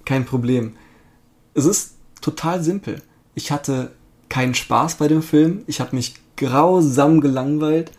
Kein 0.04 0.24
Problem 0.24 0.74
es 1.54 1.64
ist 1.64 1.94
total 2.20 2.62
simpel. 2.62 3.02
Ich 3.34 3.50
hatte 3.50 3.92
keinen 4.28 4.54
Spaß 4.54 4.96
bei 4.96 5.08
dem 5.08 5.22
Film. 5.22 5.62
Ich 5.66 5.80
habe 5.80 5.94
mich 5.94 6.14
grausam 6.36 7.20
gelangweilt. 7.20 7.92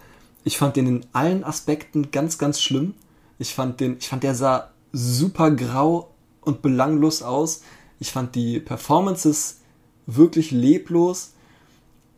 Ich 0.44 0.58
fand 0.58 0.76
den 0.76 0.88
in 0.88 1.06
allen 1.14 1.44
Aspekten 1.44 2.12
ganz, 2.12 2.38
ganz 2.38 2.60
schlimm. 2.62 2.96
Ich 3.38 3.54
fand 3.54 3.80
den, 3.80 3.98
ich 3.98 4.08
fand 4.08 4.24
der 4.24 4.36
sah 4.36 4.72
super 4.92 5.52
grau 5.52 6.13
und 6.46 6.62
belanglos 6.62 7.22
aus. 7.22 7.62
Ich 8.00 8.12
fand 8.12 8.36
die 8.36 8.60
Performances 8.60 9.60
wirklich 10.06 10.52
leblos. 10.52 11.34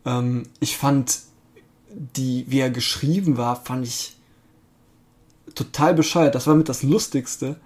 Ähm, 0.04 0.44
ich 0.60 0.76
fand 0.76 1.20
die, 1.90 2.44
wie 2.48 2.60
er 2.60 2.70
geschrieben 2.70 3.36
war, 3.36 3.56
fand 3.56 3.86
ich 3.86 4.16
total 5.54 5.94
bescheuert. 5.94 6.34
Das 6.34 6.46
war 6.46 6.54
mit 6.54 6.68
das 6.68 6.82
Lustigste 6.82 7.56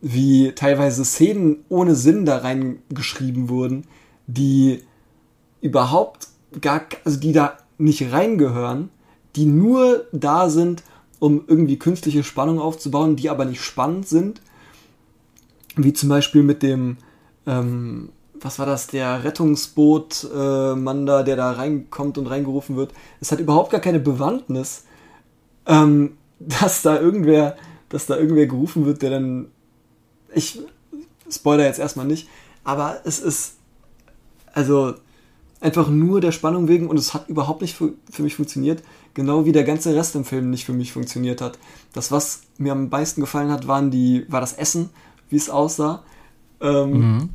wie 0.00 0.52
teilweise 0.52 1.04
Szenen 1.04 1.64
ohne 1.68 1.94
Sinn 1.94 2.26
da 2.26 2.38
reingeschrieben 2.38 3.48
wurden, 3.48 3.84
die 4.26 4.82
überhaupt 5.60 6.28
gar, 6.60 6.82
also 7.04 7.18
die 7.18 7.32
da 7.32 7.56
nicht 7.78 8.12
reingehören, 8.12 8.90
die 9.36 9.46
nur 9.46 10.06
da 10.12 10.48
sind, 10.48 10.82
um 11.18 11.44
irgendwie 11.46 11.78
künstliche 11.78 12.24
Spannung 12.24 12.60
aufzubauen, 12.60 13.16
die 13.16 13.30
aber 13.30 13.44
nicht 13.46 13.62
spannend 13.62 14.06
sind. 14.06 14.42
Wie 15.76 15.92
zum 15.92 16.08
Beispiel 16.08 16.42
mit 16.42 16.62
dem, 16.62 16.96
ähm, 17.46 18.10
was 18.40 18.58
war 18.58 18.66
das, 18.66 18.86
der 18.86 19.24
Rettungsboot-Mann 19.24 21.02
äh, 21.02 21.06
da, 21.06 21.22
der 21.22 21.36
da 21.36 21.52
reinkommt 21.52 22.18
und 22.18 22.26
reingerufen 22.26 22.76
wird. 22.76 22.92
Es 23.20 23.30
hat 23.32 23.40
überhaupt 23.40 23.70
gar 23.70 23.80
keine 23.80 24.00
Bewandtnis, 24.00 24.84
ähm, 25.66 26.16
dass 26.38 26.82
da 26.82 26.98
irgendwer, 26.98 27.56
dass 27.88 28.06
da 28.06 28.16
irgendwer 28.16 28.46
gerufen 28.46 28.86
wird, 28.86 29.02
der 29.02 29.10
dann. 29.10 29.48
Ich 30.34 30.60
spoiler 31.30 31.64
jetzt 31.64 31.78
erstmal 31.78 32.06
nicht, 32.06 32.28
aber 32.64 33.00
es 33.04 33.20
ist. 33.20 33.54
Also 34.52 34.94
einfach 35.60 35.88
nur 35.88 36.20
der 36.20 36.32
Spannung 36.32 36.68
wegen 36.68 36.88
und 36.88 36.98
es 36.98 37.14
hat 37.14 37.28
überhaupt 37.28 37.62
nicht 37.62 37.74
für, 37.74 37.92
für 38.10 38.22
mich 38.22 38.36
funktioniert. 38.36 38.82
Genau 39.14 39.44
wie 39.44 39.52
der 39.52 39.64
ganze 39.64 39.94
Rest 39.94 40.14
im 40.14 40.24
Film 40.24 40.50
nicht 40.50 40.64
für 40.64 40.72
mich 40.72 40.92
funktioniert 40.92 41.40
hat. 41.40 41.58
Das, 41.92 42.12
was 42.12 42.42
mir 42.58 42.72
am 42.72 42.88
meisten 42.88 43.20
gefallen 43.20 43.50
hat, 43.50 43.66
waren 43.66 43.90
die, 43.90 44.26
war 44.28 44.40
das 44.40 44.52
Essen, 44.52 44.90
wie 45.30 45.36
es 45.36 45.50
aussah. 45.50 46.02
Ähm, 46.60 46.90
mhm. 46.90 47.28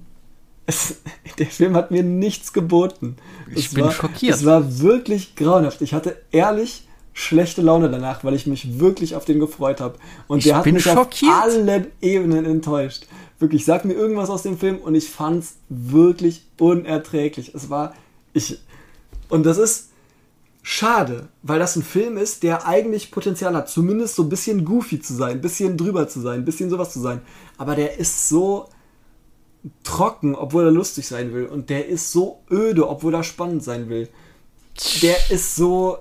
es, 0.65 1.01
der 1.39 1.47
Film 1.47 1.75
hat 1.75 1.91
mir 1.91 2.03
nichts 2.03 2.53
geboten. 2.53 3.17
Ich 3.55 3.67
es 3.67 3.73
bin 3.73 3.85
war, 3.85 3.91
schockiert. 3.91 4.35
Es 4.35 4.45
war 4.45 4.79
wirklich 4.79 5.35
grauenhaft. 5.35 5.81
Ich 5.81 5.93
hatte 5.93 6.21
ehrlich 6.31 6.87
schlechte 7.13 7.61
Laune 7.61 7.89
danach, 7.89 8.23
weil 8.23 8.33
ich 8.33 8.47
mich 8.47 8.79
wirklich 8.79 9.15
auf 9.15 9.25
den 9.25 9.39
gefreut 9.39 9.81
habe. 9.81 9.95
Und 10.27 10.39
Ich 10.39 10.45
der 10.45 10.57
hat 10.57 10.65
mich 10.65 10.83
schockiert. 10.83 11.31
auf 11.31 11.43
allen 11.43 11.87
Ebenen 12.01 12.45
enttäuscht. 12.45 13.05
Wirklich, 13.39 13.65
sag 13.65 13.85
mir 13.85 13.93
irgendwas 13.93 14.29
aus 14.29 14.43
dem 14.43 14.57
Film 14.57 14.77
und 14.77 14.95
ich 14.95 15.09
fand's 15.09 15.57
wirklich 15.67 16.43
unerträglich. 16.59 17.53
Es 17.53 17.69
war, 17.69 17.93
ich, 18.33 18.59
und 19.29 19.45
das 19.45 19.57
ist 19.57 19.90
schade, 20.61 21.29
weil 21.41 21.59
das 21.59 21.75
ein 21.75 21.83
Film 21.83 22.17
ist, 22.17 22.43
der 22.43 22.67
eigentlich 22.67 23.11
Potenzial 23.11 23.55
hat, 23.55 23.69
zumindest 23.69 24.15
so 24.15 24.23
ein 24.23 24.29
bisschen 24.29 24.63
goofy 24.63 24.99
zu 25.01 25.13
sein, 25.13 25.31
ein 25.37 25.41
bisschen 25.41 25.77
drüber 25.77 26.07
zu 26.07 26.21
sein, 26.21 26.41
ein 26.41 26.45
bisschen 26.45 26.69
sowas 26.69 26.93
zu 26.93 26.99
sein. 26.99 27.21
Aber 27.57 27.75
der 27.75 27.97
ist 27.97 28.29
so 28.29 28.69
trocken, 29.83 30.35
obwohl 30.35 30.65
er 30.65 30.71
lustig 30.71 31.07
sein 31.07 31.33
will. 31.33 31.45
Und 31.45 31.69
der 31.69 31.87
ist 31.87 32.11
so 32.11 32.43
öde, 32.49 32.87
obwohl 32.87 33.13
er 33.13 33.23
spannend 33.23 33.63
sein 33.63 33.89
will. 33.89 34.09
Der 35.01 35.15
ist 35.29 35.55
so 35.55 35.97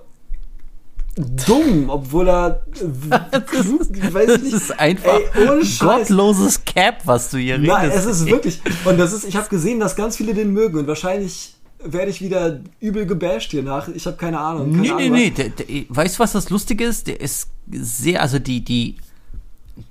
dumm, 1.15 1.89
obwohl 1.89 2.29
er 2.29 2.65
klug, 3.47 3.81
weiß 4.13 4.29
ich 4.29 4.41
nicht. 4.43 4.53
Das 4.55 4.61
ist 4.63 4.79
einfach 4.79 5.19
Ey, 5.33 5.49
ohne 5.49 5.65
Scheiß. 5.65 6.07
gottloses 6.07 6.63
Cap, 6.65 7.01
was 7.05 7.29
du 7.29 7.37
hier 7.37 7.55
redest. 7.55 7.67
Nein, 7.67 7.91
es 7.91 8.05
ist 8.05 8.25
wirklich. 8.27 8.61
Und 8.85 8.97
das 8.97 9.11
ist, 9.13 9.25
ich 9.25 9.35
habe 9.35 9.49
gesehen, 9.49 9.79
dass 9.79 9.95
ganz 9.95 10.15
viele 10.17 10.33
den 10.33 10.51
mögen 10.53 10.77
und 10.79 10.87
wahrscheinlich 10.87 11.55
werde 11.83 12.11
ich 12.11 12.21
wieder 12.21 12.59
übel 12.79 13.05
gebasht 13.05 13.51
hier 13.51 13.63
nach. 13.63 13.87
Ich 13.89 14.05
habe 14.05 14.17
keine 14.17 14.39
Ahnung. 14.39 14.71
Keine 14.71 14.81
Nee, 14.81 14.89
Ahnung, 14.91 15.11
nee, 15.11 15.33
nee. 15.35 15.49
Der, 15.49 15.85
weißt 15.89 16.15
du, 16.17 16.23
was 16.23 16.31
das 16.33 16.49
Lustige 16.49 16.83
ist? 16.85 17.07
Der 17.07 17.19
ist 17.21 17.49
sehr, 17.71 18.21
also 18.21 18.39
die, 18.39 18.63
die, 18.63 18.97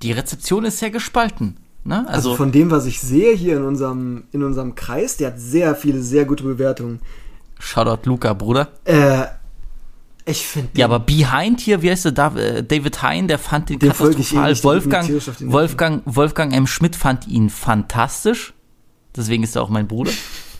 die 0.01 0.11
Rezeption 0.11 0.65
ist 0.65 0.79
sehr 0.79 0.91
gespalten. 0.91 1.57
Ne? 1.83 1.99
Also, 2.07 2.29
Also, 2.31 2.35
von 2.35 2.51
dem, 2.51 2.69
was 2.71 2.85
ich 2.85 3.01
sehe 3.01 3.35
hier 3.35 3.57
in 3.57 3.63
unserem, 3.63 4.23
in 4.31 4.43
unserem 4.43 4.75
Kreis, 4.75 5.17
der 5.17 5.27
hat 5.29 5.39
sehr 5.39 5.75
viele, 5.75 6.01
sehr 6.01 6.25
gute 6.25 6.43
Bewertungen. 6.43 6.99
Shoutout 7.59 8.07
Luca, 8.07 8.33
Bruder. 8.33 8.69
Äh, 8.85 9.23
ich 10.25 10.45
finde. 10.45 10.69
Ja, 10.75 10.85
aber 10.85 10.99
Behind 10.99 11.59
hier, 11.59 11.81
wie 11.81 11.89
heißt 11.89 12.05
der, 12.05 12.35
äh, 12.35 12.63
David 12.63 13.01
Hein, 13.01 13.27
der 13.27 13.39
fand 13.39 13.69
den 13.69 13.77
eh 13.77 13.87
katastrophal. 13.87 14.51
mir 14.53 14.63
Wolfgang. 14.63 15.09
Wolfgang, 15.51 16.01
Wolfgang 16.05 16.53
M. 16.53 16.67
Schmidt 16.67 16.95
fand 16.95 17.27
ihn 17.27 17.49
fantastisch. 17.49 18.53
Deswegen 19.15 19.43
ist 19.43 19.55
er 19.55 19.63
auch 19.63 19.69
mein 19.69 19.87
Bruder. 19.87 20.11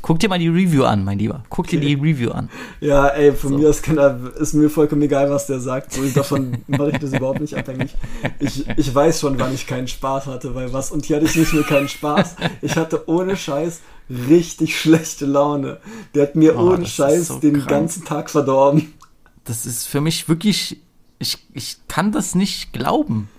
Guck 0.01 0.19
dir 0.19 0.29
mal 0.29 0.39
die 0.39 0.47
Review 0.47 0.83
an, 0.83 1.03
mein 1.03 1.19
Lieber. 1.19 1.43
Guck 1.49 1.67
dir 1.67 1.79
die 1.79 1.93
Review 1.93 2.31
an. 2.31 2.49
Ja, 2.79 3.07
ey, 3.09 3.33
von 3.33 3.57
mir 3.57 3.69
aus 3.69 3.81
kann 3.81 3.97
er, 3.99 4.19
ist 4.39 4.53
mir 4.53 4.69
vollkommen 4.69 5.01
egal, 5.03 5.29
was 5.29 5.45
der 5.47 5.59
sagt. 5.59 5.93
So, 5.93 6.01
davon 6.09 6.57
mache 6.67 6.91
ich 6.91 6.97
das 6.99 7.13
überhaupt 7.13 7.39
nicht 7.39 7.55
abhängig. 7.55 7.95
Ich, 8.39 8.67
ich 8.77 8.93
weiß 8.95 9.19
schon, 9.19 9.39
wann 9.39 9.53
ich 9.53 9.67
keinen 9.67 9.87
Spaß 9.87 10.25
hatte, 10.25 10.55
weil 10.55 10.73
was. 10.73 10.91
Und 10.91 11.05
hier 11.05 11.17
hatte 11.17 11.27
ich 11.27 11.35
nicht 11.35 11.53
nur 11.53 11.63
keinen 11.63 11.87
Spaß, 11.87 12.35
ich 12.61 12.75
hatte 12.75 13.07
ohne 13.07 13.37
Scheiß 13.37 13.81
richtig 14.09 14.79
schlechte 14.79 15.25
Laune. 15.25 15.77
Der 16.15 16.23
hat 16.23 16.35
mir 16.35 16.57
Oh, 16.57 16.71
ohne 16.71 16.83
ist 16.83 16.95
Scheiß 16.95 17.27
so 17.27 17.39
den 17.39 17.53
krank. 17.53 17.67
ganzen 17.69 18.03
Tag 18.03 18.29
verdorben. 18.29 18.93
Das 19.45 19.65
ist 19.65 19.85
für 19.87 20.01
mich 20.01 20.27
wirklich, 20.27 20.81
ich, 21.19 21.37
ich 21.53 21.77
kann 21.87 22.11
das 22.11 22.35
nicht 22.35 22.73
glauben. 22.73 23.29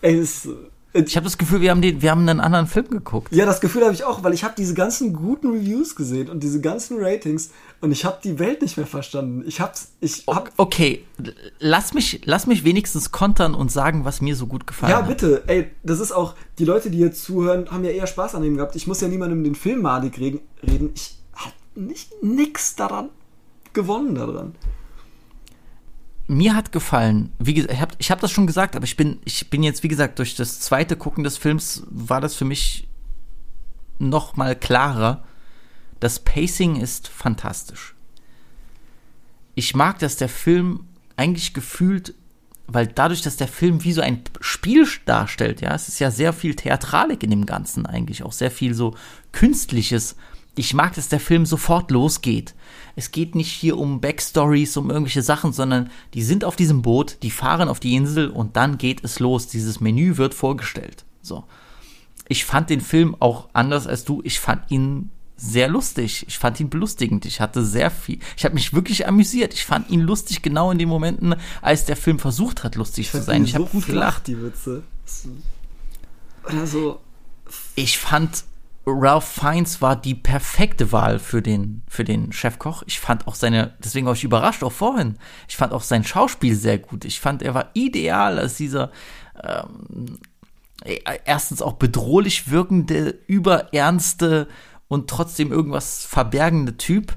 Ey, 0.00 0.20
das, 0.20 0.48
Ich 0.96 1.16
habe 1.16 1.24
das 1.24 1.36
Gefühl, 1.38 1.60
wir 1.60 1.72
haben, 1.72 1.82
den, 1.82 2.00
wir 2.02 2.10
haben 2.12 2.20
einen 2.28 2.38
anderen 2.38 2.68
Film 2.68 2.88
geguckt. 2.88 3.34
ja, 3.34 3.44
das 3.44 3.60
Gefühl 3.60 3.82
habe 3.82 3.92
ich 3.94 4.04
auch, 4.04 4.22
weil 4.22 4.32
ich 4.32 4.44
habe 4.44 4.54
diese 4.56 4.74
ganzen 4.74 5.12
guten 5.12 5.50
Reviews 5.50 5.96
gesehen 5.96 6.28
und 6.30 6.42
diese 6.44 6.60
ganzen 6.60 6.98
Ratings 7.00 7.50
und 7.80 7.90
ich 7.90 8.04
habe 8.04 8.18
die 8.22 8.38
Welt 8.38 8.62
nicht 8.62 8.76
mehr 8.76 8.86
verstanden. 8.86 9.42
Ich 9.46 9.60
hab's, 9.60 9.88
ich 10.00 10.22
hab, 10.28 10.52
Okay, 10.56 11.04
lass 11.58 11.94
mich, 11.94 12.20
lass 12.26 12.46
mich 12.46 12.62
wenigstens 12.62 13.10
kontern 13.10 13.54
und 13.54 13.72
sagen, 13.72 14.04
was 14.04 14.20
mir 14.20 14.36
so 14.36 14.46
gut 14.46 14.68
gefallen 14.68 14.92
Ja, 14.92 14.98
hat. 14.98 15.08
bitte. 15.08 15.42
Ey, 15.48 15.66
das 15.82 15.98
ist 15.98 16.12
auch, 16.12 16.34
die 16.60 16.64
Leute, 16.64 16.90
die 16.90 16.98
jetzt 16.98 17.24
zuhören, 17.24 17.68
haben 17.72 17.82
ja 17.84 17.90
eher 17.90 18.06
Spaß 18.06 18.36
an 18.36 18.42
dem 18.42 18.56
gehabt. 18.56 18.76
Ich 18.76 18.86
muss 18.86 19.00
ja 19.00 19.08
niemandem 19.08 19.42
den 19.42 19.56
Film 19.56 19.82
madig 19.82 20.18
reden. 20.20 20.40
reden. 20.62 20.90
Ich 20.94 21.16
hab 21.34 21.52
nicht 21.74 22.12
nix 22.22 22.76
daran 22.76 23.08
gewonnen 23.72 24.14
daran. 24.14 24.54
Mir 26.26 26.54
hat 26.54 26.72
gefallen, 26.72 27.32
wie 27.38 27.54
gesagt, 27.54 27.72
ich 27.74 27.80
habe 27.80 27.94
ich 27.98 28.10
hab 28.10 28.20
das 28.20 28.30
schon 28.30 28.46
gesagt, 28.46 28.76
aber 28.76 28.84
ich 28.84 28.96
bin, 28.96 29.18
ich 29.24 29.50
bin 29.50 29.62
jetzt, 29.62 29.82
wie 29.82 29.88
gesagt, 29.88 30.18
durch 30.18 30.34
das 30.34 30.58
zweite 30.60 30.96
Gucken 30.96 31.22
des 31.22 31.36
Films 31.36 31.82
war 31.90 32.20
das 32.20 32.34
für 32.34 32.46
mich 32.46 32.88
noch 33.98 34.36
mal 34.36 34.56
klarer. 34.56 35.24
Das 36.00 36.18
Pacing 36.18 36.76
ist 36.76 37.08
fantastisch. 37.08 37.94
Ich 39.54 39.74
mag, 39.74 39.98
dass 39.98 40.16
der 40.16 40.28
Film 40.28 40.86
eigentlich 41.16 41.54
gefühlt, 41.54 42.14
weil 42.66 42.86
dadurch, 42.86 43.22
dass 43.22 43.36
der 43.36 43.48
Film 43.48 43.84
wie 43.84 43.92
so 43.92 44.00
ein 44.00 44.22
Spiel 44.40 44.88
darstellt, 45.04 45.60
ja, 45.60 45.74
es 45.74 45.88
ist 45.88 45.98
ja 45.98 46.10
sehr 46.10 46.32
viel 46.32 46.54
Theatralik 46.54 47.22
in 47.22 47.30
dem 47.30 47.46
Ganzen 47.46 47.86
eigentlich, 47.86 48.22
auch 48.22 48.32
sehr 48.32 48.50
viel 48.50 48.74
so 48.74 48.96
Künstliches. 49.32 50.16
Ich 50.56 50.74
mag, 50.74 50.94
dass 50.94 51.08
der 51.08 51.20
Film 51.20 51.46
sofort 51.46 51.90
losgeht. 51.90 52.54
Es 52.96 53.10
geht 53.10 53.34
nicht 53.34 53.50
hier 53.50 53.76
um 53.78 54.00
Backstories, 54.00 54.76
um 54.76 54.90
irgendwelche 54.90 55.22
Sachen, 55.22 55.52
sondern 55.52 55.90
die 56.14 56.22
sind 56.22 56.44
auf 56.44 56.56
diesem 56.56 56.82
Boot, 56.82 57.16
die 57.22 57.30
fahren 57.30 57.68
auf 57.68 57.80
die 57.80 57.94
Insel 57.96 58.28
und 58.30 58.56
dann 58.56 58.78
geht 58.78 59.02
es 59.04 59.18
los. 59.18 59.48
Dieses 59.48 59.80
Menü 59.80 60.16
wird 60.16 60.34
vorgestellt. 60.34 61.04
So. 61.22 61.44
Ich 62.28 62.44
fand 62.44 62.70
den 62.70 62.80
Film 62.80 63.16
auch 63.18 63.48
anders 63.52 63.86
als 63.86 64.04
du. 64.04 64.20
Ich 64.24 64.40
fand 64.40 64.70
ihn 64.70 65.10
sehr 65.36 65.68
lustig. 65.68 66.24
Ich 66.28 66.38
fand 66.38 66.60
ihn 66.60 66.70
belustigend. 66.70 67.26
Ich 67.26 67.40
hatte 67.40 67.64
sehr 67.64 67.90
viel. 67.90 68.18
Ich 68.36 68.44
habe 68.44 68.54
mich 68.54 68.72
wirklich 68.72 69.06
amüsiert. 69.08 69.52
Ich 69.52 69.64
fand 69.64 69.90
ihn 69.90 70.00
lustig 70.00 70.40
genau 70.42 70.70
in 70.70 70.78
den 70.78 70.88
Momenten, 70.88 71.34
als 71.60 71.84
der 71.84 71.96
Film 71.96 72.18
versucht 72.20 72.62
hat, 72.64 72.76
lustig 72.76 73.10
zu 73.10 73.20
sein. 73.20 73.44
Ich 73.44 73.54
habe 73.54 73.64
so 73.64 73.70
gut 73.70 73.82
flach, 73.84 73.92
gelacht. 73.94 74.26
die 74.28 74.40
Witze. 74.40 74.82
Das- 75.04 75.28
Oder 76.48 76.66
so. 76.66 77.00
Ich 77.74 77.98
fand 77.98 78.44
Ralph 78.86 79.24
Fiennes 79.24 79.80
war 79.80 79.96
die 79.96 80.14
perfekte 80.14 80.92
Wahl 80.92 81.18
für 81.18 81.40
den, 81.40 81.82
für 81.88 82.04
den 82.04 82.32
Chefkoch. 82.32 82.82
Ich 82.86 83.00
fand 83.00 83.26
auch 83.26 83.34
seine, 83.34 83.74
deswegen 83.82 84.06
war 84.06 84.12
ich 84.14 84.24
überrascht, 84.24 84.62
auch 84.62 84.72
vorhin. 84.72 85.18
Ich 85.48 85.56
fand 85.56 85.72
auch 85.72 85.82
sein 85.82 86.04
Schauspiel 86.04 86.54
sehr 86.54 86.78
gut. 86.78 87.04
Ich 87.04 87.20
fand, 87.20 87.42
er 87.42 87.54
war 87.54 87.70
ideal 87.74 88.38
als 88.38 88.56
dieser, 88.56 88.90
ähm, 89.42 90.18
erstens 91.24 91.62
auch 91.62 91.74
bedrohlich 91.74 92.50
wirkende, 92.50 93.18
überernste 93.26 94.48
und 94.88 95.08
trotzdem 95.08 95.50
irgendwas 95.50 96.04
verbergende 96.04 96.76
Typ. 96.76 97.16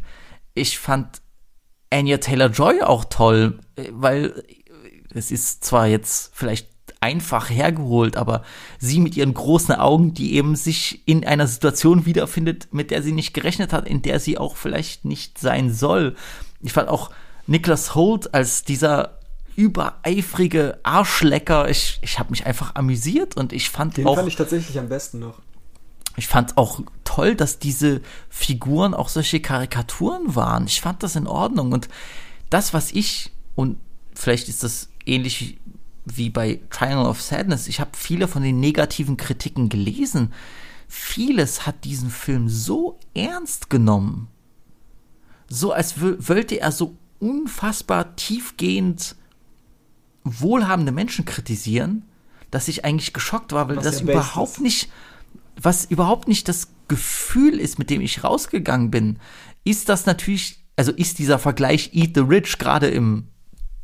Ich 0.53 0.80
fand 0.80 1.22
Anya 1.91 2.18
Taylor-Joy 2.18 2.81
auch 2.81 3.06
toll, 3.06 3.60
äh, 3.76 3.89
weil 3.91 4.44
es 5.14 5.31
ist 5.31 5.65
zwar 5.65 5.88
jetzt 5.88 6.31
vielleicht 6.34 6.77
einfach 7.08 7.50
hergeholt, 7.50 8.18
aber 8.18 8.44
sie 8.80 9.00
mit 9.00 9.16
ihren 9.16 9.34
großen 9.34 9.74
Augen, 9.76 10.14
die 10.14 10.34
eben 10.36 10.56
sich 10.58 11.02
in 11.06 11.26
einer 11.26 11.48
Situation 11.48 12.06
wiederfindet, 12.06 12.68
mit 12.72 12.92
der 12.92 13.02
sie 13.02 13.14
nicht 13.14 13.34
gerechnet 13.34 13.72
hat, 13.72 13.88
in 13.88 14.02
der 14.02 14.20
sie 14.20 14.38
auch 14.38 14.58
vielleicht 14.58 15.06
nicht 15.06 15.40
sein 15.40 15.74
soll. 15.74 16.16
Ich 16.62 16.74
fand 16.74 16.90
auch 16.90 17.12
Nicholas 17.48 17.96
Holt 17.96 18.34
als 18.34 18.64
dieser 18.64 19.20
übereifrige 19.56 20.80
Arschlecker, 20.84 21.70
ich, 21.70 22.00
ich 22.02 22.20
habe 22.20 22.32
mich 22.32 22.46
einfach 22.46 22.76
amüsiert 22.76 23.38
und 23.38 23.54
ich 23.54 23.70
fand 23.70 23.96
Den 23.96 24.06
auch 24.06 24.16
fand 24.16 24.28
ich 24.28 24.36
tatsächlich 24.36 24.78
am 24.78 24.90
besten 24.90 25.20
noch. 25.20 25.40
ich 26.18 26.28
fand 26.28 26.58
auch 26.58 26.82
toll, 27.06 27.36
dass 27.36 27.58
diese 27.58 28.02
Figuren 28.30 28.94
auch 28.94 29.10
solche 29.10 29.40
Karikaturen 29.40 30.36
waren. 30.36 30.68
Ich 30.68 30.82
fand 30.82 31.02
das 31.02 31.16
in 31.16 31.26
Ordnung. 31.26 31.72
Und 31.72 31.88
das, 32.50 32.74
was 32.74 32.92
ich, 32.92 33.32
und 33.56 33.78
vielleicht 34.14 34.50
ist 34.50 34.62
das 34.64 34.90
ähnlich 35.06 35.58
wie 36.16 36.30
bei 36.30 36.60
Triangle 36.70 37.08
of 37.08 37.22
Sadness, 37.22 37.68
ich 37.68 37.80
habe 37.80 37.92
viele 37.94 38.28
von 38.28 38.44
den 38.44 38.60
negativen 38.60 39.18
Kritiken 39.18 39.70
gelesen. 39.70 40.34
Vieles 40.88 41.66
hat 41.66 41.84
diesen 41.84 42.10
Film 42.10 42.48
so 42.48 43.00
ernst 43.14 43.70
genommen. 43.70 44.28
So 45.50 45.72
als 45.72 46.00
wollte 46.02 46.60
er 46.60 46.72
so 46.72 46.96
unfassbar 47.20 48.16
tiefgehend 48.16 49.16
wohlhabende 50.24 50.92
Menschen 50.92 51.26
kritisieren, 51.26 52.04
dass 52.52 52.68
ich 52.68 52.86
eigentlich 52.86 53.14
geschockt 53.14 53.52
war, 53.54 53.70
weil 53.70 53.78
Was 53.78 53.84
das 53.84 54.02
überhaupt 54.02 54.58
ist. 54.58 54.62
nicht, 54.62 54.90
was 55.62 55.86
überhaupt 55.86 56.28
nicht 56.28 56.48
das 56.48 56.70
Gefühl 56.88 57.60
ist, 57.60 57.80
mit 57.80 57.90
dem 57.90 58.02
ich 58.02 58.24
rausgegangen 58.24 58.92
bin, 58.92 59.20
ist 59.64 59.90
das 59.90 60.06
natürlich, 60.06 60.60
also 60.76 60.92
ist 60.92 61.20
dieser 61.20 61.40
Vergleich 61.40 61.92
Eat 61.94 62.12
the 62.16 62.22
Rich 62.22 62.58
gerade 62.58 62.88
im 62.88 63.28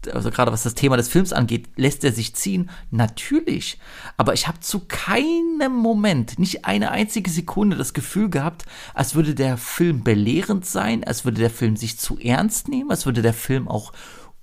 also 0.08 0.32
gerade 0.32 0.52
was 0.52 0.64
das 0.64 0.76
Thema 0.76 0.98
des 0.98 1.08
Films 1.08 1.34
angeht, 1.34 1.70
lässt 1.76 2.04
er 2.04 2.12
sich 2.12 2.36
ziehen? 2.36 2.70
Natürlich. 2.92 3.80
Aber 4.18 4.34
ich 4.34 4.48
habe 4.48 4.60
zu 4.60 4.82
keinem 4.88 5.76
Moment, 5.76 6.40
nicht 6.40 6.66
eine 6.66 6.92
einzige 6.92 7.30
Sekunde 7.30 7.78
das 7.78 7.94
Gefühl 7.94 8.30
gehabt, 8.30 8.66
als 8.94 9.16
würde 9.16 9.36
der 9.36 9.58
Film 9.58 10.04
belehrend 10.04 10.66
sein, 10.66 11.04
als 11.04 11.26
würde 11.26 11.42
der 11.42 11.50
Film 11.50 11.76
sich 11.76 12.00
zu 12.00 12.18
ernst 12.18 12.68
nehmen, 12.68 12.92
als 12.92 13.06
würde 13.06 13.22
der 13.22 13.34
Film 13.34 13.68
auch 13.68 13.94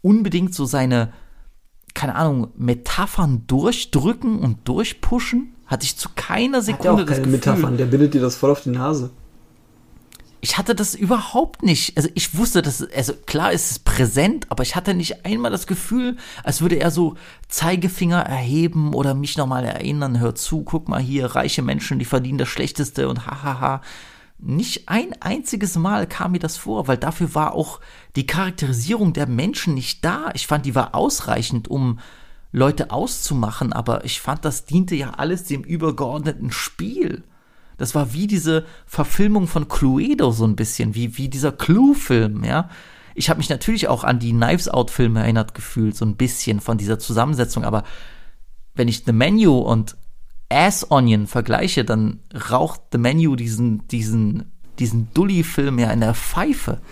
unbedingt 0.02 0.54
so 0.54 0.64
seine, 0.64 1.12
keine 1.94 2.14
Ahnung, 2.14 2.48
Metaphern 2.56 3.46
durchdrücken 3.46 4.38
und 4.38 4.68
durchpushen. 4.68 5.54
Hatte 5.66 5.84
ich 5.84 5.96
zu 5.96 6.08
keiner 6.16 6.62
Sekunde 6.62 7.02
Hat 7.02 7.10
auch 7.10 7.14
keine 7.14 7.26
Metaphern, 7.28 7.76
der 7.76 7.86
bindet 7.86 8.14
dir 8.14 8.20
das 8.20 8.36
voll 8.36 8.50
auf 8.50 8.62
die 8.62 8.70
Nase 8.70 9.10
ich 10.40 10.58
hatte 10.58 10.74
das 10.74 10.94
überhaupt 10.94 11.62
nicht. 11.62 11.96
Also 11.96 12.08
ich 12.14 12.36
wusste, 12.36 12.62
dass, 12.62 12.82
also 12.82 13.12
klar 13.26 13.52
ist 13.52 13.70
es 13.70 13.78
präsent, 13.78 14.46
aber 14.48 14.62
ich 14.62 14.76
hatte 14.76 14.94
nicht 14.94 15.24
einmal 15.24 15.50
das 15.50 15.66
Gefühl, 15.66 16.16
als 16.42 16.60
würde 16.60 16.76
er 16.76 16.90
so 16.90 17.16
Zeigefinger 17.48 18.20
erheben 18.20 18.94
oder 18.94 19.14
mich 19.14 19.36
nochmal 19.36 19.64
erinnern, 19.64 20.20
hör 20.20 20.34
zu, 20.34 20.62
guck 20.62 20.88
mal 20.88 21.00
hier, 21.00 21.26
reiche 21.26 21.62
Menschen, 21.62 21.98
die 21.98 22.04
verdienen 22.04 22.38
das 22.38 22.48
Schlechteste 22.48 23.08
und 23.08 23.26
hahaha. 23.26 23.82
Nicht 24.38 24.88
ein 24.88 25.12
einziges 25.20 25.76
Mal 25.76 26.06
kam 26.06 26.32
mir 26.32 26.38
das 26.38 26.56
vor, 26.56 26.88
weil 26.88 26.96
dafür 26.96 27.34
war 27.34 27.54
auch 27.54 27.80
die 28.16 28.26
Charakterisierung 28.26 29.12
der 29.12 29.26
Menschen 29.26 29.74
nicht 29.74 30.02
da. 30.04 30.30
Ich 30.34 30.46
fand, 30.46 30.64
die 30.64 30.74
war 30.74 30.94
ausreichend, 30.94 31.68
um 31.68 31.98
Leute 32.50 32.90
auszumachen, 32.90 33.72
aber 33.74 34.04
ich 34.04 34.20
fand, 34.20 34.44
das 34.46 34.64
diente 34.64 34.94
ja 34.94 35.10
alles 35.10 35.44
dem 35.44 35.62
übergeordneten 35.62 36.50
Spiel. 36.50 37.24
Das 37.81 37.94
war 37.94 38.12
wie 38.12 38.27
diese 38.27 38.66
Verfilmung 38.85 39.47
von 39.47 39.66
Cluedo 39.66 40.32
so 40.32 40.44
ein 40.44 40.55
bisschen, 40.55 40.94
wie, 40.94 41.16
wie 41.16 41.31
dieser 41.31 41.51
Clue-Film, 41.51 42.44
ja. 42.44 42.69
Ich 43.15 43.31
habe 43.31 43.39
mich 43.39 43.48
natürlich 43.48 43.89
auch 43.89 44.05
an 44.05 44.19
die 44.19 44.32
Knives 44.32 44.69
Out-Filme 44.69 45.20
erinnert 45.20 45.55
gefühlt, 45.55 45.97
so 45.97 46.05
ein 46.05 46.16
bisschen 46.16 46.61
von 46.61 46.77
dieser 46.77 46.98
Zusammensetzung, 46.98 47.65
aber 47.65 47.85
wenn 48.74 48.86
ich 48.86 49.05
The 49.07 49.12
Menu 49.12 49.59
und 49.59 49.97
Ass 50.51 50.90
Onion 50.90 51.27
vergleiche, 51.27 51.85
dann 51.85 52.20
raucht 52.51 52.81
The 52.93 52.98
Menu 52.98 53.35
diesen, 53.35 53.89
diesen, 53.89 54.52
diesen 54.78 55.09
Dully-Film 55.15 55.78
ja 55.78 55.90
in 55.90 56.01
der 56.01 56.15
Pfeife. 56.15 56.82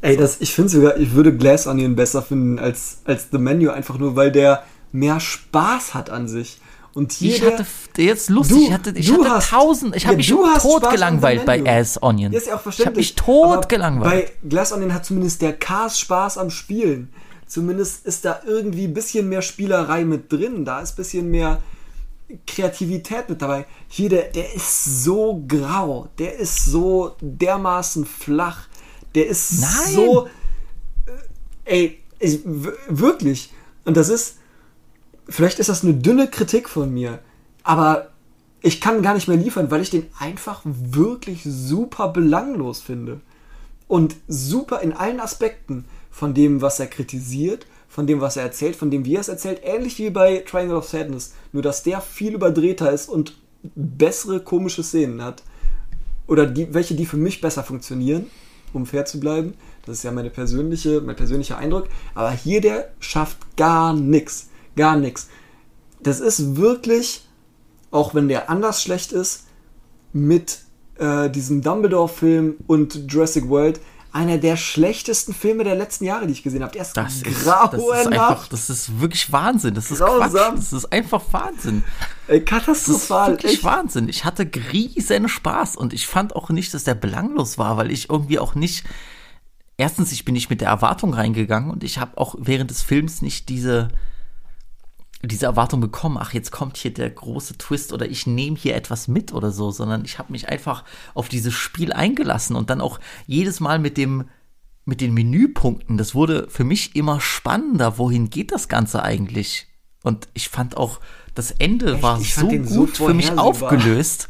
Ey, 0.00 0.16
das, 0.16 0.40
ich 0.40 0.54
finde 0.54 0.70
sogar, 0.70 0.96
ich 0.96 1.12
würde 1.12 1.36
Glass 1.36 1.66
Onion 1.66 1.96
besser 1.96 2.22
finden 2.22 2.60
als, 2.60 3.00
als 3.04 3.30
The 3.32 3.38
Menu, 3.38 3.70
einfach 3.70 3.98
nur, 3.98 4.14
weil 4.14 4.30
der 4.30 4.62
mehr 4.92 5.18
Spaß 5.18 5.94
hat 5.94 6.08
an 6.08 6.28
sich. 6.28 6.60
Und 6.96 7.12
hier 7.12 7.36
ich 7.36 7.42
hatte 7.42 7.66
jetzt 7.98 8.30
lustig, 8.30 8.56
du, 8.56 8.62
ich 8.64 8.72
hatte, 8.72 8.90
ich 8.96 9.12
hatte 9.12 9.28
hast, 9.28 9.50
tausend, 9.50 9.94
ich 9.94 10.04
ja, 10.04 10.08
habe 10.08 10.16
mich 10.16 10.28
tot 10.28 10.90
gelangweilt 10.90 11.44
bei 11.44 11.62
Ass 11.62 12.02
Onion. 12.02 12.32
Ist 12.32 12.46
ja 12.46 12.56
auch 12.56 12.62
verständlich. 12.62 13.10
Ich 13.10 13.22
habe 13.22 13.30
mich 13.36 13.58
tot 13.58 13.68
gelangweilt. 13.68 14.32
Bei 14.42 14.48
Glass 14.48 14.72
Onion 14.72 14.94
hat 14.94 15.04
zumindest 15.04 15.42
der 15.42 15.52
Cast 15.52 16.00
Spaß 16.00 16.38
am 16.38 16.48
Spielen. 16.48 17.12
Zumindest 17.46 18.06
ist 18.06 18.24
da 18.24 18.40
irgendwie 18.46 18.84
ein 18.84 18.94
bisschen 18.94 19.28
mehr 19.28 19.42
Spielerei 19.42 20.06
mit 20.06 20.32
drin. 20.32 20.64
Da 20.64 20.80
ist 20.80 20.94
ein 20.94 20.96
bisschen 20.96 21.30
mehr 21.30 21.62
Kreativität 22.46 23.28
mit 23.28 23.42
dabei. 23.42 23.66
Hier, 23.88 24.08
der, 24.08 24.30
der 24.30 24.54
ist 24.54 25.04
so 25.04 25.44
grau. 25.46 26.08
Der 26.18 26.38
ist 26.38 26.64
so 26.64 27.14
dermaßen 27.20 28.06
flach. 28.06 28.68
Der 29.14 29.26
ist 29.26 29.60
Nein. 29.60 29.94
so. 29.94 30.28
Äh, 31.66 31.74
ey, 31.76 31.98
ich, 32.20 32.40
wirklich. 32.42 33.52
Und 33.84 33.98
das 33.98 34.08
ist 34.08 34.36
vielleicht 35.28 35.58
ist 35.58 35.68
das 35.68 35.82
eine 35.82 35.94
dünne 35.94 36.28
Kritik 36.28 36.68
von 36.68 36.92
mir, 36.92 37.20
aber 37.62 38.10
ich 38.62 38.80
kann 38.80 39.02
gar 39.02 39.14
nicht 39.14 39.28
mehr 39.28 39.36
liefern, 39.36 39.70
weil 39.70 39.82
ich 39.82 39.90
den 39.90 40.06
einfach 40.18 40.62
wirklich 40.64 41.42
super 41.44 42.08
belanglos 42.08 42.80
finde. 42.80 43.20
Und 43.88 44.16
super 44.26 44.80
in 44.80 44.92
allen 44.92 45.20
Aspekten 45.20 45.84
von 46.10 46.34
dem, 46.34 46.60
was 46.60 46.80
er 46.80 46.88
kritisiert, 46.88 47.66
von 47.88 48.06
dem, 48.06 48.20
was 48.20 48.36
er 48.36 48.42
erzählt, 48.42 48.74
von 48.74 48.90
dem, 48.90 49.04
wie 49.04 49.14
er 49.14 49.20
es 49.20 49.28
erzählt, 49.28 49.60
ähnlich 49.62 49.98
wie 49.98 50.10
bei 50.10 50.38
Triangle 50.38 50.76
of 50.76 50.88
Sadness, 50.88 51.34
nur 51.52 51.62
dass 51.62 51.84
der 51.84 52.00
viel 52.00 52.34
überdrehter 52.34 52.90
ist 52.90 53.08
und 53.08 53.36
bessere 53.76 54.40
komische 54.40 54.82
Szenen 54.82 55.22
hat. 55.22 55.44
Oder 56.26 56.46
die, 56.46 56.74
welche, 56.74 56.96
die 56.96 57.06
für 57.06 57.16
mich 57.16 57.40
besser 57.40 57.62
funktionieren, 57.62 58.26
um 58.72 58.86
fair 58.86 59.04
zu 59.04 59.20
bleiben. 59.20 59.54
Das 59.84 59.98
ist 59.98 60.02
ja 60.02 60.10
meine 60.10 60.30
persönliche, 60.30 61.00
mein 61.00 61.14
persönlicher 61.14 61.58
Eindruck. 61.58 61.86
Aber 62.14 62.32
hier, 62.32 62.60
der 62.60 62.90
schafft 62.98 63.56
gar 63.56 63.92
nichts 63.92 64.48
gar 64.76 64.96
nichts. 64.96 65.28
Das 66.00 66.20
ist 66.20 66.56
wirklich, 66.56 67.26
auch 67.90 68.14
wenn 68.14 68.28
der 68.28 68.50
anders 68.50 68.82
schlecht 68.82 69.12
ist, 69.12 69.46
mit 70.12 70.60
äh, 70.98 71.28
diesem 71.30 71.62
Dumbledore-Film 71.62 72.56
und 72.66 73.10
Jurassic 73.10 73.48
World 73.48 73.80
einer 74.16 74.38
der 74.38 74.56
schlechtesten 74.56 75.34
Filme 75.34 75.62
der 75.62 75.74
letzten 75.74 76.06
Jahre, 76.06 76.26
die 76.26 76.32
ich 76.32 76.42
gesehen 76.42 76.62
habe. 76.62 76.72
Der 76.72 76.82
ist 76.82 76.96
das 76.96 77.22
grauenhaft. 77.22 77.74
Ist, 77.74 77.86
das, 77.86 78.00
ist 78.00 78.06
einfach, 78.06 78.48
das 78.48 78.70
ist 78.70 79.00
wirklich 79.00 79.30
Wahnsinn. 79.30 79.74
Das 79.74 79.90
ist 79.90 79.98
Grausam. 79.98 80.30
Quatsch. 80.30 80.56
Das 80.56 80.72
ist 80.72 80.90
einfach 80.90 81.22
Wahnsinn. 81.32 81.84
Katastrophal. 82.46 82.76
Das 82.76 82.86
ist 82.86 83.44
wirklich 83.44 83.52
echt. 83.52 83.64
Wahnsinn. 83.64 84.08
Ich 84.08 84.24
hatte 84.24 84.50
riesen 84.72 85.28
Spaß 85.28 85.76
und 85.76 85.92
ich 85.92 86.06
fand 86.06 86.34
auch 86.34 86.48
nicht, 86.48 86.72
dass 86.72 86.84
der 86.84 86.94
belanglos 86.94 87.58
war, 87.58 87.76
weil 87.76 87.90
ich 87.90 88.08
irgendwie 88.08 88.38
auch 88.38 88.54
nicht. 88.54 88.86
Erstens, 89.76 90.12
ich 90.12 90.24
bin 90.24 90.32
nicht 90.32 90.48
mit 90.48 90.62
der 90.62 90.68
Erwartung 90.68 91.12
reingegangen 91.12 91.70
und 91.70 91.84
ich 91.84 91.98
habe 91.98 92.16
auch 92.16 92.36
während 92.38 92.70
des 92.70 92.80
Films 92.80 93.20
nicht 93.20 93.50
diese 93.50 93.88
diese 95.26 95.46
Erwartung 95.46 95.80
bekommen, 95.80 96.18
ach, 96.18 96.32
jetzt 96.32 96.50
kommt 96.52 96.76
hier 96.76 96.92
der 96.92 97.10
große 97.10 97.58
Twist 97.58 97.92
oder 97.92 98.08
ich 98.08 98.26
nehme 98.26 98.56
hier 98.56 98.76
etwas 98.76 99.08
mit 99.08 99.32
oder 99.32 99.50
so, 99.50 99.70
sondern 99.70 100.04
ich 100.04 100.18
habe 100.18 100.32
mich 100.32 100.48
einfach 100.48 100.84
auf 101.14 101.28
dieses 101.28 101.54
Spiel 101.54 101.92
eingelassen 101.92 102.56
und 102.56 102.70
dann 102.70 102.80
auch 102.80 103.00
jedes 103.26 103.60
Mal 103.60 103.78
mit 103.78 103.96
dem 103.96 104.26
mit 104.88 105.00
den 105.00 105.14
Menüpunkten, 105.14 105.98
das 105.98 106.14
wurde 106.14 106.46
für 106.48 106.62
mich 106.62 106.94
immer 106.94 107.20
spannender, 107.20 107.98
wohin 107.98 108.30
geht 108.30 108.52
das 108.52 108.68
Ganze 108.68 109.02
eigentlich? 109.02 109.66
Und 110.04 110.28
ich 110.32 110.48
fand 110.48 110.76
auch, 110.76 111.00
das 111.34 111.50
Ende 111.50 111.94
Echt? 111.94 112.02
war 112.04 112.20
so 112.20 112.46
gut 112.46 112.94
so 112.94 113.06
für 113.06 113.14
mich 113.14 113.36
aufgelöst. 113.36 114.28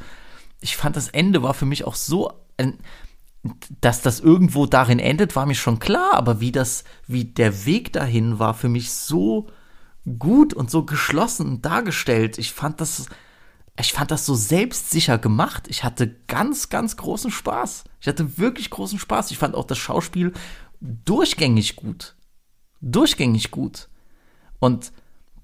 Ich 0.62 0.78
fand, 0.78 0.96
das 0.96 1.08
Ende 1.08 1.42
war 1.42 1.52
für 1.52 1.66
mich 1.66 1.84
auch 1.84 1.94
so, 1.94 2.32
dass 3.82 4.00
das 4.00 4.20
irgendwo 4.20 4.64
darin 4.64 4.98
endet, 4.98 5.36
war 5.36 5.44
mir 5.44 5.54
schon 5.54 5.78
klar, 5.78 6.14
aber 6.14 6.40
wie 6.40 6.52
das, 6.52 6.84
wie 7.06 7.26
der 7.26 7.66
Weg 7.66 7.92
dahin 7.92 8.38
war 8.38 8.54
für 8.54 8.70
mich 8.70 8.92
so 8.92 9.48
gut 10.18 10.54
und 10.54 10.70
so 10.70 10.84
geschlossen 10.84 11.62
dargestellt. 11.62 12.38
Ich 12.38 12.52
fand 12.52 12.80
das, 12.80 13.06
ich 13.78 13.92
fand 13.92 14.10
das 14.10 14.24
so 14.24 14.34
selbstsicher 14.34 15.18
gemacht. 15.18 15.66
Ich 15.68 15.84
hatte 15.84 16.16
ganz, 16.28 16.68
ganz 16.68 16.96
großen 16.96 17.30
Spaß. 17.30 17.84
Ich 18.00 18.06
hatte 18.06 18.38
wirklich 18.38 18.70
großen 18.70 18.98
Spaß. 18.98 19.30
Ich 19.30 19.38
fand 19.38 19.54
auch 19.54 19.66
das 19.66 19.78
Schauspiel 19.78 20.32
durchgängig 20.80 21.76
gut. 21.76 22.14
Durchgängig 22.80 23.50
gut. 23.50 23.88
Und 24.60 24.92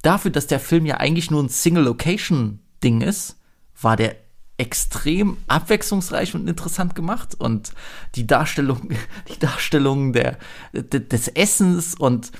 dafür, 0.02 0.30
dass 0.30 0.46
der 0.46 0.60
Film 0.60 0.86
ja 0.86 0.98
eigentlich 0.98 1.30
nur 1.30 1.42
ein 1.42 1.48
Single-Location-Ding 1.48 3.00
ist, 3.00 3.36
war 3.80 3.96
der 3.96 4.16
extrem 4.58 5.38
abwechslungsreich 5.48 6.34
und 6.34 6.46
interessant 6.46 6.94
gemacht 6.94 7.34
und 7.34 7.72
die 8.14 8.26
Darstellung, 8.26 8.90
die 9.28 9.38
Darstellung 9.38 10.12
der, 10.12 10.38
des 10.72 11.28
Essens 11.28 11.96
und 11.96 12.30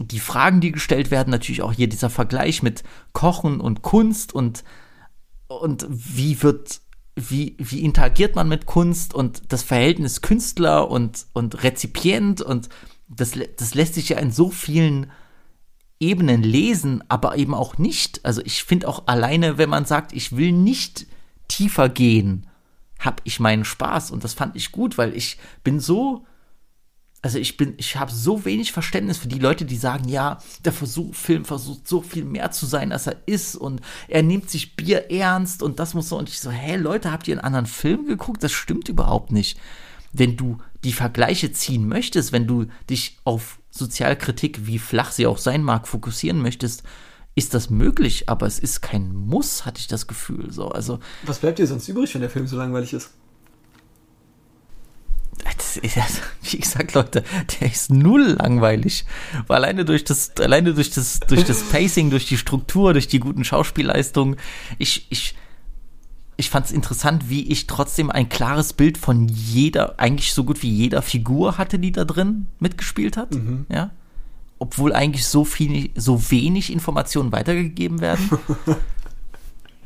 die 0.00 0.20
Fragen, 0.20 0.60
die 0.60 0.72
gestellt 0.72 1.10
werden, 1.10 1.30
natürlich 1.30 1.62
auch 1.62 1.72
hier 1.72 1.88
dieser 1.88 2.10
Vergleich 2.10 2.62
mit 2.62 2.82
Kochen 3.12 3.60
und 3.60 3.82
Kunst 3.82 4.34
und, 4.34 4.64
und 5.48 5.86
wie 5.88 6.42
wird, 6.42 6.80
wie, 7.16 7.56
wie 7.58 7.80
interagiert 7.80 8.34
man 8.34 8.48
mit 8.48 8.66
Kunst 8.66 9.14
und 9.14 9.52
das 9.52 9.62
Verhältnis 9.62 10.22
Künstler 10.22 10.90
und, 10.90 11.26
und 11.32 11.62
Rezipient 11.62 12.40
und 12.40 12.68
das, 13.08 13.32
das 13.56 13.74
lässt 13.74 13.94
sich 13.94 14.10
ja 14.10 14.18
in 14.18 14.30
so 14.30 14.50
vielen 14.50 15.10
Ebenen 15.98 16.42
lesen, 16.42 17.04
aber 17.08 17.36
eben 17.36 17.54
auch 17.54 17.76
nicht. 17.76 18.24
Also 18.24 18.40
ich 18.44 18.64
finde 18.64 18.88
auch 18.88 19.06
alleine, 19.06 19.58
wenn 19.58 19.68
man 19.68 19.84
sagt, 19.84 20.12
ich 20.12 20.36
will 20.36 20.52
nicht 20.52 21.06
tiefer 21.48 21.88
gehen, 21.88 22.46
habe 22.98 23.22
ich 23.24 23.40
meinen 23.40 23.64
Spaß 23.64 24.10
und 24.10 24.24
das 24.24 24.34
fand 24.34 24.56
ich 24.56 24.72
gut, 24.72 24.96
weil 24.96 25.14
ich 25.14 25.38
bin 25.62 25.80
so 25.80 26.24
also 27.22 27.38
ich 27.38 27.56
bin, 27.56 27.74
ich 27.76 27.96
habe 27.96 28.10
so 28.10 28.44
wenig 28.44 28.72
Verständnis 28.72 29.18
für 29.18 29.28
die 29.28 29.38
Leute, 29.38 29.66
die 29.66 29.76
sagen, 29.76 30.08
ja, 30.08 30.38
der 30.64 30.72
Versuch, 30.72 31.14
Film 31.14 31.44
versucht 31.44 31.86
so 31.86 32.00
viel 32.00 32.24
mehr 32.24 32.50
zu 32.50 32.64
sein, 32.64 32.92
als 32.92 33.06
er 33.06 33.16
ist 33.26 33.56
und 33.56 33.80
er 34.08 34.22
nimmt 34.22 34.48
sich 34.48 34.74
Bier 34.74 35.10
ernst 35.10 35.62
und 35.62 35.78
das 35.78 35.92
muss 35.92 36.08
so. 36.08 36.16
Und 36.16 36.30
ich 36.30 36.40
so, 36.40 36.50
hä, 36.50 36.76
Leute, 36.76 37.12
habt 37.12 37.28
ihr 37.28 37.34
einen 37.34 37.44
anderen 37.44 37.66
Film 37.66 38.06
geguckt? 38.06 38.42
Das 38.42 38.52
stimmt 38.52 38.88
überhaupt 38.88 39.32
nicht. 39.32 39.58
Wenn 40.12 40.36
du 40.36 40.58
die 40.82 40.94
Vergleiche 40.94 41.52
ziehen 41.52 41.86
möchtest, 41.86 42.32
wenn 42.32 42.46
du 42.46 42.66
dich 42.88 43.18
auf 43.24 43.58
Sozialkritik, 43.70 44.66
wie 44.66 44.78
flach 44.78 45.12
sie 45.12 45.26
auch 45.26 45.38
sein 45.38 45.62
mag, 45.62 45.86
fokussieren 45.86 46.40
möchtest, 46.40 46.84
ist 47.34 47.54
das 47.54 47.70
möglich, 47.70 48.28
aber 48.28 48.46
es 48.46 48.58
ist 48.58 48.80
kein 48.80 49.14
Muss, 49.14 49.64
hatte 49.64 49.78
ich 49.78 49.86
das 49.86 50.06
Gefühl. 50.06 50.50
So, 50.50 50.68
also, 50.68 50.98
Was 51.24 51.38
bleibt 51.38 51.58
dir 51.58 51.66
sonst 51.66 51.86
übrig, 51.86 52.12
wenn 52.14 52.22
der 52.22 52.30
Film 52.30 52.46
so 52.46 52.56
langweilig 52.56 52.92
ist? 52.92 53.10
Das 55.56 55.76
ist, 55.76 55.96
wie 56.42 56.58
gesagt, 56.58 56.94
Leute, 56.94 57.24
der 57.60 57.70
ist 57.70 57.90
null 57.90 58.36
langweilig. 58.38 59.04
Weil 59.46 59.58
alleine 59.58 59.84
durch 59.84 60.04
das, 60.04 60.36
alleine 60.38 60.74
durch 60.74 60.90
das, 60.90 61.20
durch 61.20 61.44
das 61.44 61.62
Pacing, 61.64 62.10
durch 62.10 62.26
die 62.26 62.38
Struktur, 62.38 62.92
durch 62.92 63.08
die 63.08 63.20
guten 63.20 63.44
Schauspielleistungen, 63.44 64.36
ich, 64.78 65.06
ich, 65.10 65.34
ich 66.36 66.50
fand 66.50 66.66
es 66.66 66.72
interessant, 66.72 67.28
wie 67.28 67.50
ich 67.50 67.66
trotzdem 67.66 68.10
ein 68.10 68.28
klares 68.28 68.72
Bild 68.72 68.98
von 68.98 69.28
jeder, 69.28 69.98
eigentlich 69.98 70.32
so 70.32 70.44
gut 70.44 70.62
wie 70.62 70.70
jeder 70.70 71.02
Figur 71.02 71.58
hatte, 71.58 71.78
die 71.78 71.92
da 71.92 72.04
drin 72.04 72.46
mitgespielt 72.58 73.16
hat. 73.16 73.34
Mhm. 73.34 73.66
Ja. 73.70 73.90
obwohl 74.58 74.92
eigentlich 74.92 75.26
so 75.26 75.44
viel, 75.44 75.90
so 75.94 76.30
wenig 76.30 76.72
Informationen 76.72 77.32
weitergegeben 77.32 78.00
werden. 78.00 78.30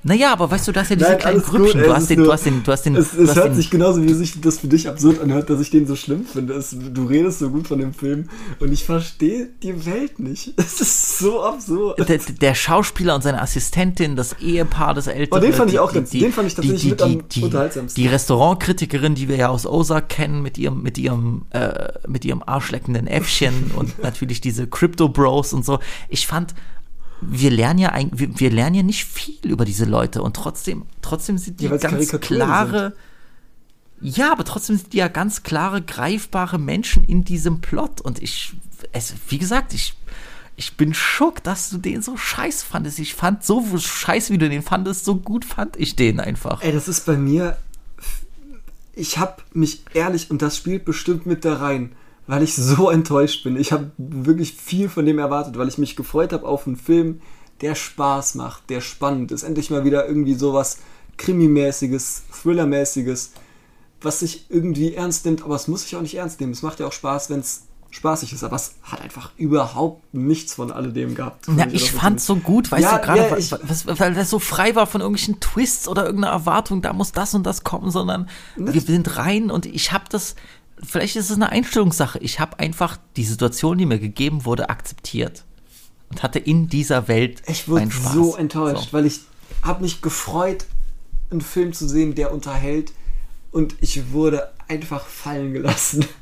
Naja, 0.07 0.33
aber 0.33 0.51
weißt 0.51 0.69
du, 0.69 0.73
du 0.73 0.81
hast 0.81 0.91
ja 0.91 0.97
diese 0.97 1.09
Nein, 1.09 1.19
kleinen 1.19 1.41
Grüppchen. 1.43 1.81
du, 1.83 1.95
hast 1.95 2.11
den, 2.11 2.19
nur- 2.19 2.27
du 2.27 2.33
hast 2.35 2.45
den, 2.45 2.63
du 2.63 2.71
hast 2.73 2.83
den, 2.83 2.95
Es, 2.95 3.15
es 3.15 3.35
hört 3.35 3.47
den, 3.49 3.55
sich 3.55 3.71
genauso, 3.71 4.03
wie 4.03 4.13
sich 4.13 4.39
das 4.41 4.59
für 4.59 4.67
dich 4.69 4.87
absurd 4.87 5.21
anhört, 5.21 5.49
dass 5.49 5.61
ich 5.61 5.71
den 5.71 5.87
so 5.87 5.97
schlimm 5.97 6.27
finde. 6.27 6.53
Es, 6.55 6.77
du 6.79 7.05
redest 7.07 7.39
so 7.39 7.49
gut 7.49 7.67
von 7.67 7.79
dem 7.79 7.95
Film 7.95 8.29
und 8.61 8.71
ich 8.71 8.85
verstehe 8.85 9.49
die 9.63 9.87
Welt 9.87 10.19
nicht. 10.19 10.53
Es 10.59 10.81
ist 10.81 11.19
so 11.19 11.43
absurd. 11.43 12.07
der, 12.09 12.19
der 12.19 12.55
Schauspieler 12.55 13.15
und 13.15 13.23
seine 13.23 13.41
Assistentin, 13.41 14.15
das 14.15 14.35
Ehepaar, 14.41 14.93
das 14.95 15.07
ältere. 15.07 15.39
Oh, 15.39 15.43
den 15.43 15.53
fand 15.55 15.71
ich 15.73 15.79
auch 15.79 15.93
ganz- 15.93 16.11
die- 16.11 16.21
den 16.21 16.33
fand 16.33 16.49
ich 16.49 16.55
tatsächlich 16.55 16.83
die, 16.83 16.89
mit 16.91 17.01
die, 17.01 17.05
am 17.05 17.29
die, 17.29 17.43
unterhaltsamsten. 17.43 18.03
Die 18.03 18.09
Restaurantkritikerin, 18.09 19.15
die 19.15 19.29
wir 19.29 19.37
ja 19.37 19.49
aus 19.49 19.67
Ozark 19.67 20.11
kennen, 20.11 20.43
mit 20.43 20.59
ihrem, 20.59 20.83
mit 20.83 20.99
ihrem, 20.99 21.47
äh, 21.51 21.93
mit 22.07 22.25
ihrem 22.27 22.43
arschleckenden 22.45 23.07
Äffchen 23.07 23.71
und 23.75 24.03
natürlich 24.03 24.41
diese 24.43 24.67
Crypto 24.67 25.09
Bros 25.09 25.53
und 25.55 25.65
so. 25.65 25.79
Ich 26.11 26.27
fand, 26.27 26.55
wir 27.21 27.51
lernen 27.51 27.79
ja 27.79 27.91
eigentlich, 27.91 28.21
wir, 28.21 28.41
wir 28.41 28.51
lernen 28.51 28.77
ja 28.77 28.83
nicht 28.83 29.05
viel 29.05 29.51
über 29.51 29.65
diese 29.65 29.85
Leute 29.85 30.23
und 30.23 30.37
trotzdem, 30.37 30.85
trotzdem 31.03 31.39
sind 31.39 31.61
die 31.61 31.67
Ja, 31.67 31.77
ganz 31.77 32.11
klare. 32.21 32.95
Ja, 34.01 34.33
aber 34.33 34.45
trotzdem 34.45 34.77
sind 34.77 34.93
die 34.93 34.99
ja 34.99 35.09
ganz 35.09 35.43
klare, 35.43 35.81
greifbare 35.81 36.59
Menschen 36.59 37.05
in 37.05 37.25
diesem 37.25 37.61
Plot. 37.61 38.01
Und 38.01 38.23
ich, 38.23 38.53
es, 38.93 39.15
wie 39.29 39.39
gesagt, 39.39 39.73
ich, 39.73 39.95
ich 40.57 40.77
bin 40.77 40.93
schock, 40.93 41.43
dass 41.43 41.71
du 41.71 41.79
den 41.79 42.03
so 42.03 42.17
scheiß 42.17 42.63
fandest. 42.63 42.99
Ich 42.99 43.15
fand 43.15 43.45
so 43.45 43.65
scheiß, 43.79 44.31
wie 44.31 44.39
du 44.39 44.49
den 44.49 44.63
fandest, 44.63 45.05
so 45.05 45.17
gut 45.17 45.45
fand 45.45 45.77
ich 45.77 45.97
den 45.97 46.21
einfach. 46.21 46.61
Ey, 46.63 46.73
das 46.73 46.87
ist 46.87 47.07
bei 47.07 47.17
mir. 47.17 47.57
Ich 48.93 49.19
habe 49.19 49.43
mich 49.53 49.85
ehrlich, 49.95 50.31
und 50.31 50.43
das 50.43 50.57
spielt 50.57 50.85
bestimmt 50.85 51.25
mit 51.25 51.45
da 51.45 51.57
rein, 51.57 51.93
weil 52.27 52.43
ich 52.43 52.55
so 52.55 52.91
enttäuscht 52.91 53.45
bin. 53.45 53.57
Ich 53.57 53.73
habe 53.73 53.91
wirklich 53.99 54.55
viel 54.55 54.89
von 54.89 55.05
dem 55.07 55.19
erwartet, 55.19 55.59
weil 55.59 55.69
ich 55.69 55.79
mich 55.79 55.97
gefreut 55.97 56.33
habe 56.33 56.47
auf 56.47 56.67
einen 56.67 56.77
Film, 56.77 57.21
der 57.61 57.75
Spaß 57.75 58.35
macht, 58.35 58.69
der 58.71 58.81
spannend 58.81 59.31
ist. 59.33 59.43
Endlich 59.43 59.71
mal 59.71 59.85
wieder 59.85 60.07
irgendwie 60.09 60.35
sowas 60.35 60.79
Krimimäßiges, 61.17 62.23
Thrillermäßiges, 62.43 63.33
was 64.03 64.21
sich 64.21 64.47
irgendwie 64.51 64.95
ernst 64.95 65.25
nimmt, 65.25 65.43
aber 65.43 65.55
es 65.57 65.69
muss 65.69 65.83
sich 65.83 65.97
auch 65.97 66.03
nicht 66.03 66.15
ernst 66.17 66.41
nehmen. 66.41 66.53
Es 66.53 66.63
macht 66.63 66.79
ja 66.81 66.87
auch 66.87 66.93
Spaß, 66.93 67.31
wenn 67.31 67.41
es 67.41 67.63
spaßig 67.91 68.33
ist, 68.33 68.43
aber 68.43 68.57
es 68.57 68.75
hat 68.83 69.01
einfach 69.01 69.31
überhaupt 69.37 70.13
nichts 70.13 70.55
von 70.55 70.73
alledem 70.73 71.15
gehabt. 71.15 71.47
Na, 71.49 71.67
ich 71.73 71.93
oder 71.93 72.01
fand's 72.01 72.27
so 72.27 72.37
gut, 72.37 72.71
weißt 72.73 72.83
Ja, 72.83 72.99
du, 72.99 73.05
gerade 73.07 73.21
ja, 73.31 73.37
ich- 73.37 73.53
was- 73.53 73.87
weil 73.87 74.15
das 74.15 74.31
so 74.31 74.39
frei 74.41 74.75
war 74.75 74.87
von 74.87 75.01
irgendwelchen 75.01 75.39
Twists 75.41 75.87
oder 75.89 76.05
irgendeiner 76.05 76.35
Erwartung, 76.35 76.83
da 76.83 76.93
muss 76.93 77.13
das 77.13 77.35
und 77.35 77.45
das 77.45 77.63
kommen, 77.65 77.91
sondern 77.91 78.29
wir 78.57 78.81
sind 78.81 79.17
rein 79.17 79.51
und 79.51 79.65
ich 79.67 79.93
habe 79.93 80.05
das, 80.11 80.35
vielleicht 80.83 81.17
ist 81.17 81.31
es 81.31 81.37
eine 81.37 81.51
Einstellungssache, 81.51 82.19
ich 82.19 82.41
habe 82.41 82.59
einfach 82.59 82.99
die 83.17 83.25
Situation, 83.25 83.79
die 83.79 83.87
mir 83.87 83.99
gegeben 83.99 84.45
wurde, 84.45 84.69
akzeptiert 84.71 85.45
und 86.11 86.23
hatte 86.23 86.39
in 86.39 86.69
dieser 86.69 87.09
Welt 87.09 87.43
Ich 87.47 87.69
wurde 87.69 87.89
so 87.91 88.37
enttäuscht, 88.37 88.91
So. 88.91 88.93
weil 88.93 89.07
ich 89.07 89.21
habe 89.63 89.83
mich 89.83 90.03
gefreut, 90.03 90.67
einen 91.31 91.41
Film 91.41 91.73
zu 91.73 91.89
sehen, 91.89 92.15
der 92.15 92.33
unterhält 92.33 92.93
und 93.51 93.77
ich 93.81 94.13
wurde 94.13 94.51
einfach 94.69 95.05
fallen 95.07 95.53
gelassen. 95.53 96.05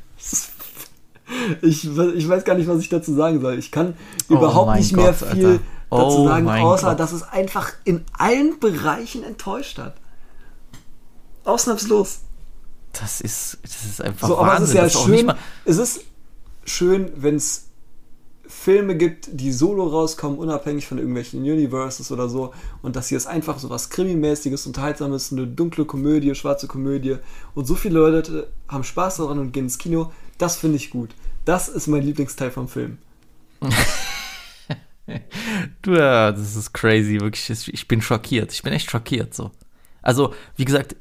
Ich, 1.61 1.85
ich 1.87 2.27
weiß 2.27 2.43
gar 2.43 2.53
nicht, 2.55 2.67
was 2.67 2.79
ich 2.81 2.89
dazu 2.89 3.13
sagen 3.15 3.39
soll. 3.39 3.57
Ich 3.57 3.71
kann 3.71 3.95
Oh 4.29 4.33
überhaupt 4.33 4.75
nicht 4.77 4.91
mehr 4.93 5.13
Gott, 5.17 5.29
viel 5.31 5.45
Alter. 5.47 5.59
dazu 5.89 6.17
Oh 6.19 6.27
sagen, 6.27 6.49
außer 6.49 6.89
Gott. 6.89 6.99
dass 6.99 7.11
es 7.13 7.23
einfach 7.23 7.71
in 7.85 8.03
allen 8.11 8.59
Bereichen 8.59 9.23
enttäuscht 9.23 9.77
hat. 9.79 9.95
Ausnahmslos. 11.45 12.19
Das 12.93 13.21
ist, 13.21 13.57
das 13.63 13.85
ist 13.85 14.01
einfach 14.01 14.27
So, 14.27 14.37
aber 14.37 14.47
Wahnsinn. 14.53 14.77
es 14.77 14.93
ist 14.95 14.95
ja 14.95 15.05
schön. 15.05 15.33
Es 15.65 15.77
ist 15.77 16.01
schön, 16.63 17.11
wenn 17.15 17.35
es 17.35 17.65
Filme 18.47 18.95
gibt, 18.95 19.29
die 19.31 19.51
solo 19.51 19.87
rauskommen, 19.87 20.37
unabhängig 20.37 20.85
von 20.87 20.99
irgendwelchen 20.99 21.41
Universes 21.41 22.11
oder 22.11 22.29
so. 22.29 22.53
Und 22.83 22.95
das 22.95 23.07
hier 23.09 23.17
ist 23.17 23.25
einfach 23.25 23.57
so 23.57 23.69
was 23.71 23.89
Krimimäßiges, 23.89 24.67
Unterhaltsames, 24.67 25.31
eine 25.31 25.47
dunkle 25.47 25.85
Komödie, 25.85 26.35
schwarze 26.35 26.67
Komödie. 26.67 27.17
Und 27.55 27.65
so 27.65 27.73
viele 27.75 27.97
Leute 27.99 28.47
haben 28.67 28.83
Spaß 28.83 29.17
daran 29.17 29.39
und 29.39 29.51
gehen 29.53 29.65
ins 29.65 29.79
Kino. 29.79 30.11
Das 30.37 30.57
finde 30.57 30.75
ich 30.77 30.91
gut. 30.91 31.15
Das 31.45 31.67
ist 31.69 31.87
mein 31.87 32.03
Lieblingsteil 32.03 32.51
vom 32.51 32.67
Film. 32.67 32.97
Du, 35.81 35.91
ja, 35.95 36.31
das 36.31 36.55
ist 36.55 36.73
crazy, 36.73 37.19
wirklich. 37.19 37.49
Ich- 37.73 37.87
bin 37.89 38.01
schockiert. 38.01 38.53
Ich 38.53 38.63
bin 38.63 38.71
echt 38.71 38.89
schockiert, 38.89 39.33
so. 39.33 39.51
Also, 40.01 40.33
wie 40.55 40.63
gesagt, 40.63 40.95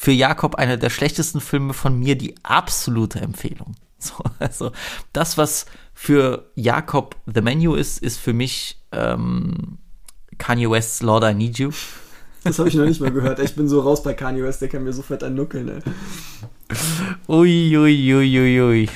für 0.00 0.12
Jakob 0.12 0.54
einer 0.54 0.76
der 0.76 0.90
schlechtesten 0.90 1.40
Filme 1.40 1.74
von 1.74 1.98
mir 1.98 2.16
die 2.16 2.36
absolute 2.44 3.20
Empfehlung. 3.20 3.74
So, 4.00 4.14
also, 4.38 4.70
das, 5.12 5.36
was 5.38 5.66
für 5.92 6.52
Jakob 6.54 7.16
The 7.26 7.40
Menu 7.40 7.74
ist, 7.74 8.00
ist 8.00 8.16
für 8.16 8.32
mich 8.32 8.80
ähm, 8.92 9.78
Kanye 10.38 10.70
West's 10.70 11.02
Lord 11.02 11.24
I 11.24 11.34
Need 11.34 11.58
You. 11.58 11.70
Das 12.44 12.60
habe 12.60 12.68
ich 12.68 12.76
noch 12.76 12.84
nicht 12.84 13.00
mal 13.00 13.10
gehört. 13.10 13.40
Ich 13.40 13.56
bin 13.56 13.68
so 13.68 13.80
raus 13.80 14.04
bei 14.04 14.14
Kanye 14.14 14.44
West, 14.44 14.62
der 14.62 14.68
kann 14.68 14.84
mir 14.84 14.92
so 14.92 15.02
fett 15.02 15.24
annuckeln, 15.24 15.68
ey. 15.68 15.80
Ui, 17.26 17.76
ui, 17.76 18.14
ui, 18.14 18.38
ui, 18.38 18.60
ui. 18.60 18.88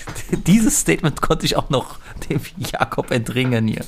Dieses 0.47 0.79
Statement 0.79 1.20
konnte 1.20 1.47
ich 1.47 1.57
auch 1.57 1.69
noch 1.69 1.99
dem 2.31 2.41
Jakob 2.59 3.11
entringen 3.11 3.66
hier. 3.66 3.85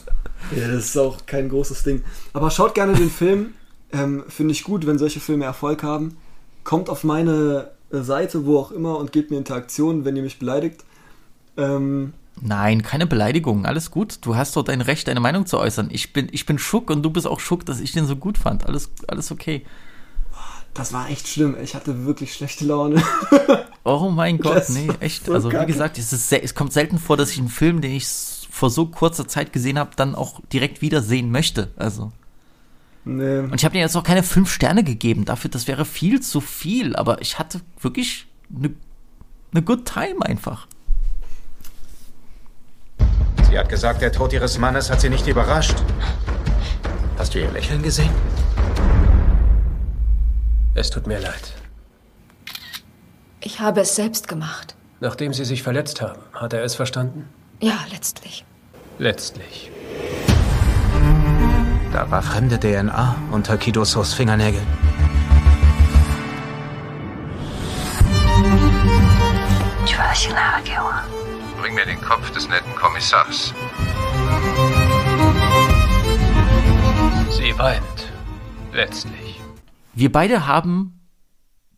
Ja, 0.57 0.67
das 0.67 0.87
ist 0.87 0.99
auch 0.99 1.25
kein 1.27 1.49
großes 1.49 1.85
Ding. 1.85 2.03
Aber 2.33 2.51
schaut 2.51 2.75
gerne 2.75 2.95
den 2.95 3.09
Film. 3.09 3.55
Ähm, 3.93 4.25
Finde 4.27 4.51
ich 4.51 4.65
gut, 4.65 4.85
wenn 4.85 4.99
solche 4.99 5.21
Filme 5.21 5.45
Erfolg 5.45 5.85
haben. 5.85 6.17
Kommt 6.65 6.89
auf 6.89 7.05
meine 7.05 7.71
äh, 7.93 8.01
Seite, 8.01 8.47
wo 8.47 8.59
auch 8.59 8.73
immer, 8.73 8.99
und 8.99 9.13
gebt 9.13 9.31
mir 9.31 9.39
Interaktionen, 9.39 10.05
wenn 10.05 10.17
ihr 10.17 10.23
mich 10.23 10.39
beleidigt. 10.39 10.85
Ähm, 11.57 12.13
Nein, 12.41 12.83
keine 12.83 13.07
Beleidigung, 13.07 13.65
alles 13.65 13.91
gut. 13.91 14.19
Du 14.23 14.35
hast 14.35 14.57
doch 14.57 14.65
dein 14.65 14.81
Recht, 14.81 15.07
deine 15.07 15.21
Meinung 15.21 15.47
zu 15.47 15.59
äußern. 15.59 15.89
Ich 15.93 16.13
bin, 16.13 16.29
ich 16.33 16.47
bin 16.47 16.59
schock 16.59 16.91
und 16.91 17.03
du 17.03 17.11
bist 17.11 17.27
auch 17.27 17.41
schock, 17.41 17.65
dass 17.65 17.81
ich 17.81 17.93
den 17.93 18.07
so 18.07 18.17
gut 18.17 18.39
fand. 18.39 18.67
Alles, 18.67 18.91
alles 19.07 19.31
okay. 19.31 19.65
das 20.75 20.93
war 20.93 21.09
echt 21.11 21.29
schlimm. 21.29 21.57
Ich 21.63 21.75
hatte 21.75 22.05
wirklich 22.07 22.35
schlechte 22.35 22.65
Laune. 22.65 23.03
Oh 23.87 24.09
mein 24.09 24.39
Gott, 24.39 24.57
Das 24.57 24.71
nee, 24.71 24.89
echt. 25.01 25.27
so 25.27 25.35
Also 25.35 25.53
wie 25.53 25.67
gesagt, 25.67 25.99
es, 25.99 26.11
ist, 26.11 26.33
es 26.33 26.55
kommt 26.55 26.73
selten 26.73 26.99
vor, 26.99 27.19
dass 27.19 27.31
ich 27.31 27.39
einen 27.39 27.51
Film, 27.51 27.83
den 27.83 27.93
ich 27.93 28.07
vor 28.51 28.71
so 28.71 28.87
kurzer 28.87 29.29
Zeit 29.29 29.53
gesehen 29.53 29.79
habe, 29.79 29.91
dann 29.95 30.15
auch 30.15 30.41
direkt 30.51 30.81
wieder 30.81 31.03
sehen 31.03 31.31
möchte. 31.31 31.71
Also. 31.77 32.11
Nee. 33.05 33.39
Und 33.39 33.55
ich 33.55 33.65
habe 33.65 33.75
dir 33.75 33.81
jetzt 33.81 33.97
auch 33.97 34.03
keine 34.03 34.23
fünf 34.23 34.53
Sterne 34.53 34.85
gegeben. 34.85 35.25
Dafür, 35.25 35.51
das 35.51 35.67
wäre 35.67 35.85
viel 35.85 36.21
zu 36.21 36.41
viel. 36.41 36.97
Aber 36.97 37.21
ich 37.21 37.39
hatte 37.39 37.61
wirklich 37.81 38.27
eine 38.55 38.75
ne 39.53 39.63
good 39.63 39.85
time 39.85 40.25
einfach. 40.25 40.67
Sie 43.49 43.59
hat 43.59 43.69
gesagt, 43.69 44.03
der 44.03 44.13
Tod 44.13 44.33
ihres 44.33 44.59
Mannes 44.59 44.91
hat 44.91 45.01
sie 45.01 45.11
nicht 45.11 45.27
überrascht. 45.27 45.77
Hast 47.19 47.35
du 47.35 47.41
ihr 47.41 47.51
Lächeln 47.53 47.83
gesehen? 47.83 48.11
Es 50.75 50.91
tut 50.91 51.07
mir 51.07 51.21
leid. 51.21 51.53
Ich 53.41 53.61
habe 53.61 53.83
es 53.83 53.95
selbst 53.95 54.27
gemacht. 54.27 54.75
Nachdem 55.01 55.33
Sie 55.33 55.45
sich 55.45 55.63
verletzt 55.63 56.01
haben, 56.01 56.21
hat 56.33 56.53
er 56.53 56.65
es 56.65 56.75
verstanden? 56.75 57.29
Ja, 57.61 57.79
letztlich. 57.93 58.45
Letztlich. 58.99 59.71
Da 61.95 62.11
war 62.11 62.23
fremde 62.23 62.59
DNA 62.59 63.15
unter 63.31 63.57
Kidosos 63.57 64.15
Fingernägeln. 64.15 64.67
Bring 71.61 71.75
mir 71.77 71.87
den 71.87 72.01
Kopf 72.01 72.33
des 72.33 72.49
netten 72.49 72.75
Kommissars. 72.75 73.55
Sie 77.31 77.57
weint. 77.57 78.13
Letztlich. 78.73 79.41
Wir 79.93 80.11
beide 80.11 80.49
haben 80.49 80.99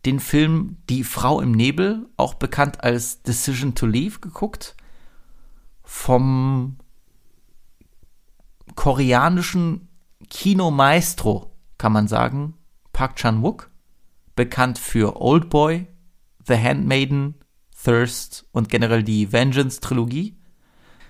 den 0.07 0.19
Film 0.19 0.79
Die 0.89 1.05
Frau 1.05 1.43
im 1.43 1.53
Nebel, 1.53 2.09
auch 2.17 2.33
bekannt 2.33 2.83
als 2.83 3.23
Decision 3.23 3.75
to 3.75 3.85
Leave, 3.85 4.21
geguckt. 4.21 4.77
Vom 5.85 6.79
koreanischen 8.77 9.86
Kinomaestro, 10.29 11.53
kann 11.79 11.93
man 11.93 12.09
sagen, 12.09 12.55
Park 12.93 13.17
Chan-wook. 13.17 13.71
Bekannt 14.35 14.79
für 14.79 15.21
Old 15.21 15.49
Boy, 15.49 15.87
The 16.47 16.57
Handmaiden, 16.57 17.35
Thirst 17.83 18.47
und 18.53 18.69
generell 18.69 19.03
die 19.03 19.33
Vengeance-Trilogie. 19.33 20.37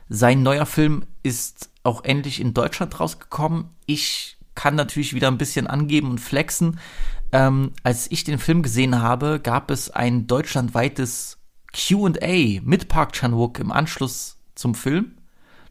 Sein 0.08 0.42
neuer 0.42 0.66
Film 0.66 1.04
ist 1.22 1.70
auch 1.82 2.04
endlich 2.04 2.40
in 2.40 2.54
Deutschland 2.54 2.98
rausgekommen. 3.00 3.70
Ich 3.86 4.36
kann 4.54 4.74
natürlich 4.74 5.14
wieder 5.14 5.28
ein 5.28 5.38
bisschen 5.38 5.66
angeben 5.66 6.10
und 6.10 6.20
flexen. 6.20 6.78
Ähm, 7.32 7.72
als 7.82 8.10
ich 8.10 8.24
den 8.24 8.38
Film 8.38 8.62
gesehen 8.62 9.00
habe, 9.00 9.40
gab 9.40 9.70
es 9.70 9.90
ein 9.90 10.26
deutschlandweites 10.26 11.38
QA 11.72 12.60
mit 12.62 12.88
Park 12.88 13.12
Chan-wook 13.12 13.58
im 13.58 13.72
Anschluss 13.72 14.38
zum 14.54 14.74
Film. 14.74 15.12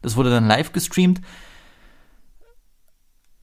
Das 0.02 0.16
wurde 0.16 0.30
dann 0.30 0.46
live 0.46 0.72
gestreamt. 0.72 1.20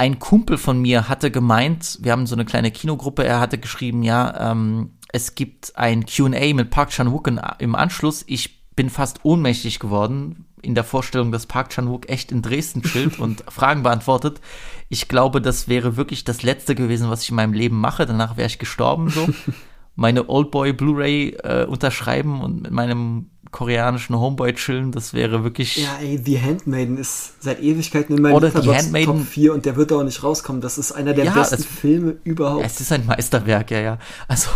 Ein 0.03 0.19
Kumpel 0.19 0.57
von 0.57 0.81
mir 0.81 1.07
hatte 1.07 1.31
gemeint, 1.31 1.97
wir 2.01 2.11
haben 2.11 2.27
so 2.27 2.35
eine 2.35 2.43
kleine 2.43 2.71
Kinogruppe, 2.71 3.23
er 3.23 3.39
hatte 3.39 3.57
geschrieben, 3.57 4.03
ja, 4.03 4.51
ähm, 4.51 4.97
es 5.13 5.33
gibt 5.33 5.77
ein 5.77 6.05
QA 6.05 6.53
mit 6.53 6.71
Park 6.71 6.89
Chan-wook 6.89 7.31
im 7.59 7.73
Anschluss. 7.73 8.25
Ich 8.27 8.69
bin 8.75 8.89
fast 8.89 9.23
ohnmächtig 9.23 9.79
geworden. 9.79 10.45
in 10.61 10.75
der 10.75 10.83
Vorstellung, 10.83 11.31
dass 11.31 11.45
Park 11.45 11.69
Chan-wook 11.69 12.09
echt 12.09 12.33
in 12.33 12.41
Dresden 12.41 12.81
chillt 12.81 13.17
und 13.17 13.45
Fragen 13.47 13.83
beantwortet. 13.83 14.41
Ich 14.89 15.07
glaube, 15.07 15.39
das 15.39 15.69
wäre 15.69 15.95
wirklich 15.95 16.25
das 16.25 16.43
Letzte 16.43 16.75
gewesen, 16.75 17.09
was 17.09 17.23
ich 17.23 17.29
in 17.29 17.37
meinem 17.37 17.53
Leben 17.53 17.79
mache. 17.79 18.05
Danach 18.05 18.35
wäre 18.35 18.47
ich 18.47 18.59
gestorben 18.59 19.09
so. 19.09 19.29
Meine 19.95 20.27
Oldboy 20.27 20.73
Blu-ray 20.73 21.37
äh, 21.43 21.63
unterschreiben 21.63 22.41
und 22.41 22.63
mit 22.63 22.71
meinem 22.71 23.29
koreanischen 23.53 24.19
Homeboy 24.19 24.53
chillen, 24.53 24.91
das 24.91 25.13
wäre 25.13 25.45
wirklich. 25.45 25.77
Ja, 25.77 25.97
ey, 26.01 26.21
The 26.23 26.41
Handmaiden 26.41 26.97
ist 26.97 27.41
seit 27.41 27.61
Ewigkeiten 27.61 28.17
in 28.17 28.21
meinem 28.21 28.35
Oder 28.35 28.51
The 28.51 28.67
Handmaiden, 28.69 29.19
Top 29.19 29.27
4 29.27 29.53
und 29.53 29.65
der 29.65 29.77
wird 29.77 29.93
auch 29.93 30.03
nicht 30.03 30.21
rauskommen. 30.21 30.61
Das 30.61 30.77
ist 30.77 30.91
einer 30.91 31.13
der 31.13 31.25
ja, 31.25 31.33
besten 31.33 31.61
es, 31.61 31.65
Filme 31.65 32.17
überhaupt. 32.25 32.65
Es 32.65 32.81
ist 32.81 32.91
ein 32.91 33.05
Meisterwerk, 33.05 33.71
ja, 33.71 33.79
ja. 33.79 33.97
Also, 34.27 34.49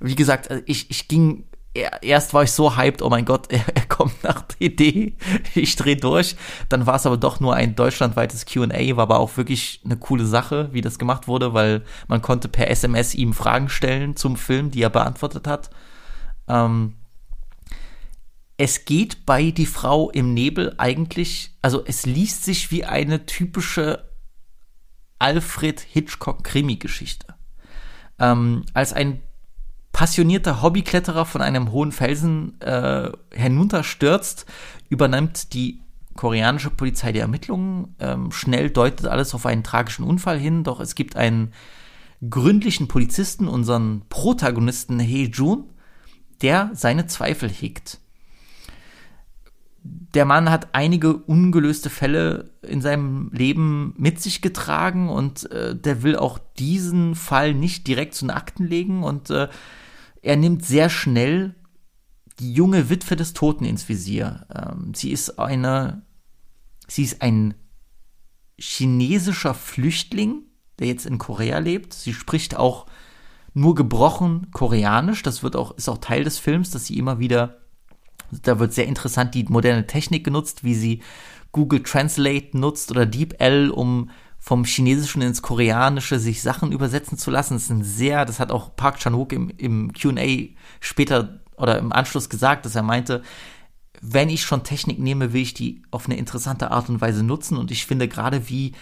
wie 0.00 0.14
gesagt, 0.14 0.50
ich, 0.66 0.90
ich 0.90 1.08
ging 1.08 1.44
erst 1.74 2.34
war 2.34 2.42
ich 2.42 2.52
so 2.52 2.76
hyped, 2.76 3.00
oh 3.00 3.08
mein 3.08 3.24
Gott, 3.24 3.46
er, 3.50 3.64
er 3.74 3.86
kommt 3.86 4.22
nach 4.22 4.42
DD, 4.42 5.16
ich 5.54 5.76
drehe 5.76 5.96
durch. 5.96 6.36
Dann 6.68 6.86
war 6.86 6.96
es 6.96 7.06
aber 7.06 7.16
doch 7.16 7.40
nur 7.40 7.54
ein 7.54 7.74
deutschlandweites 7.74 8.44
Q&A, 8.44 8.96
war 8.96 9.04
aber 9.04 9.20
auch 9.20 9.36
wirklich 9.38 9.80
eine 9.84 9.96
coole 9.96 10.26
Sache, 10.26 10.68
wie 10.72 10.82
das 10.82 10.98
gemacht 10.98 11.28
wurde, 11.28 11.54
weil 11.54 11.82
man 12.08 12.20
konnte 12.20 12.48
per 12.48 12.70
SMS 12.70 13.14
ihm 13.14 13.32
Fragen 13.32 13.68
stellen 13.68 14.16
zum 14.16 14.36
Film, 14.36 14.70
die 14.70 14.82
er 14.82 14.90
beantwortet 14.90 15.46
hat. 15.46 15.70
Ähm, 16.48 16.94
es 18.56 18.84
geht 18.84 19.26
bei 19.26 19.50
Die 19.50 19.66
Frau 19.66 20.10
im 20.10 20.34
Nebel 20.34 20.74
eigentlich, 20.78 21.56
also 21.62 21.84
es 21.84 22.06
liest 22.06 22.44
sich 22.44 22.70
wie 22.70 22.84
eine 22.84 23.26
typische 23.26 24.10
Alfred 25.18 25.80
Hitchcock-Krimi-Geschichte. 25.80 27.34
Ähm, 28.18 28.64
als 28.74 28.92
ein 28.92 29.20
passionierter 29.92 30.62
Hobbykletterer 30.62 31.26
von 31.26 31.42
einem 31.42 31.70
hohen 31.70 31.92
Felsen 31.92 32.60
äh, 32.60 33.10
hinunterstürzt, 33.32 34.46
übernimmt 34.88 35.54
die 35.54 35.80
koreanische 36.14 36.70
Polizei 36.70 37.12
die 37.12 37.20
Ermittlungen. 37.20 37.94
Ähm, 38.00 38.32
schnell 38.32 38.70
deutet 38.70 39.06
alles 39.06 39.34
auf 39.34 39.46
einen 39.46 39.62
tragischen 39.62 40.04
Unfall 40.04 40.38
hin, 40.38 40.64
doch 40.64 40.80
es 40.80 40.94
gibt 40.94 41.16
einen 41.16 41.52
gründlichen 42.28 42.88
Polizisten, 42.88 43.48
unseren 43.48 44.02
Protagonisten 44.08 45.00
Hee 45.00 45.24
Jun, 45.24 45.70
der 46.42 46.70
seine 46.74 47.06
Zweifel 47.06 47.48
hegt. 47.48 48.01
Der 50.14 50.26
Mann 50.26 50.50
hat 50.50 50.74
einige 50.74 51.16
ungelöste 51.16 51.88
Fälle 51.88 52.50
in 52.62 52.82
seinem 52.82 53.30
Leben 53.32 53.94
mit 53.96 54.20
sich 54.20 54.42
getragen 54.42 55.08
und 55.08 55.50
äh, 55.50 55.74
der 55.74 56.02
will 56.02 56.16
auch 56.16 56.38
diesen 56.58 57.14
Fall 57.14 57.54
nicht 57.54 57.86
direkt 57.86 58.14
zu 58.14 58.26
den 58.26 58.30
Akten 58.30 58.66
legen 58.66 59.02
und 59.04 59.30
äh, 59.30 59.48
er 60.20 60.36
nimmt 60.36 60.64
sehr 60.64 60.90
schnell 60.90 61.54
die 62.38 62.52
junge 62.52 62.90
Witwe 62.90 63.16
des 63.16 63.32
Toten 63.32 63.64
ins 63.64 63.88
Visier. 63.88 64.46
Ähm, 64.54 64.92
sie 64.94 65.12
ist 65.12 65.38
eine, 65.38 66.02
sie 66.88 67.04
ist 67.04 67.22
ein 67.22 67.54
chinesischer 68.58 69.54
Flüchtling, 69.54 70.42
der 70.78 70.88
jetzt 70.88 71.06
in 71.06 71.18
Korea 71.18 71.58
lebt. 71.58 71.92
Sie 71.92 72.12
spricht 72.12 72.56
auch 72.56 72.86
nur 73.54 73.74
gebrochen 73.74 74.50
Koreanisch. 74.52 75.22
Das 75.22 75.42
wird 75.42 75.56
auch, 75.56 75.76
ist 75.76 75.88
auch 75.88 75.98
Teil 75.98 76.24
des 76.24 76.38
Films, 76.38 76.70
dass 76.70 76.86
sie 76.86 76.98
immer 76.98 77.18
wieder, 77.18 77.61
da 78.42 78.58
wird 78.58 78.72
sehr 78.72 78.86
interessant 78.86 79.34
die 79.34 79.44
moderne 79.44 79.86
Technik 79.86 80.24
genutzt, 80.24 80.64
wie 80.64 80.74
sie 80.74 81.02
Google 81.52 81.82
Translate 81.82 82.56
nutzt 82.56 82.90
oder 82.90 83.06
DeepL, 83.06 83.70
um 83.70 84.10
vom 84.38 84.64
Chinesischen 84.64 85.22
ins 85.22 85.42
Koreanische 85.42 86.18
sich 86.18 86.42
Sachen 86.42 86.72
übersetzen 86.72 87.16
zu 87.16 87.30
lassen. 87.30 87.54
Das 87.54 87.64
ist 87.64 87.70
ein 87.70 87.84
sehr, 87.84 88.24
das 88.24 88.40
hat 88.40 88.50
auch 88.50 88.74
Park 88.74 88.98
Chan-wook 88.98 89.32
im, 89.32 89.50
im 89.50 89.92
Q&A 89.92 90.48
später 90.80 91.40
oder 91.56 91.78
im 91.78 91.92
Anschluss 91.92 92.28
gesagt, 92.28 92.64
dass 92.64 92.74
er 92.74 92.82
meinte, 92.82 93.22
wenn 94.00 94.30
ich 94.30 94.42
schon 94.42 94.64
Technik 94.64 94.98
nehme, 94.98 95.32
will 95.32 95.42
ich 95.42 95.54
die 95.54 95.82
auf 95.92 96.06
eine 96.06 96.16
interessante 96.16 96.72
Art 96.72 96.88
und 96.88 97.00
Weise 97.00 97.22
nutzen. 97.22 97.56
Und 97.56 97.70
ich 97.70 97.86
finde 97.86 98.08
gerade 98.08 98.48
wie 98.48 98.72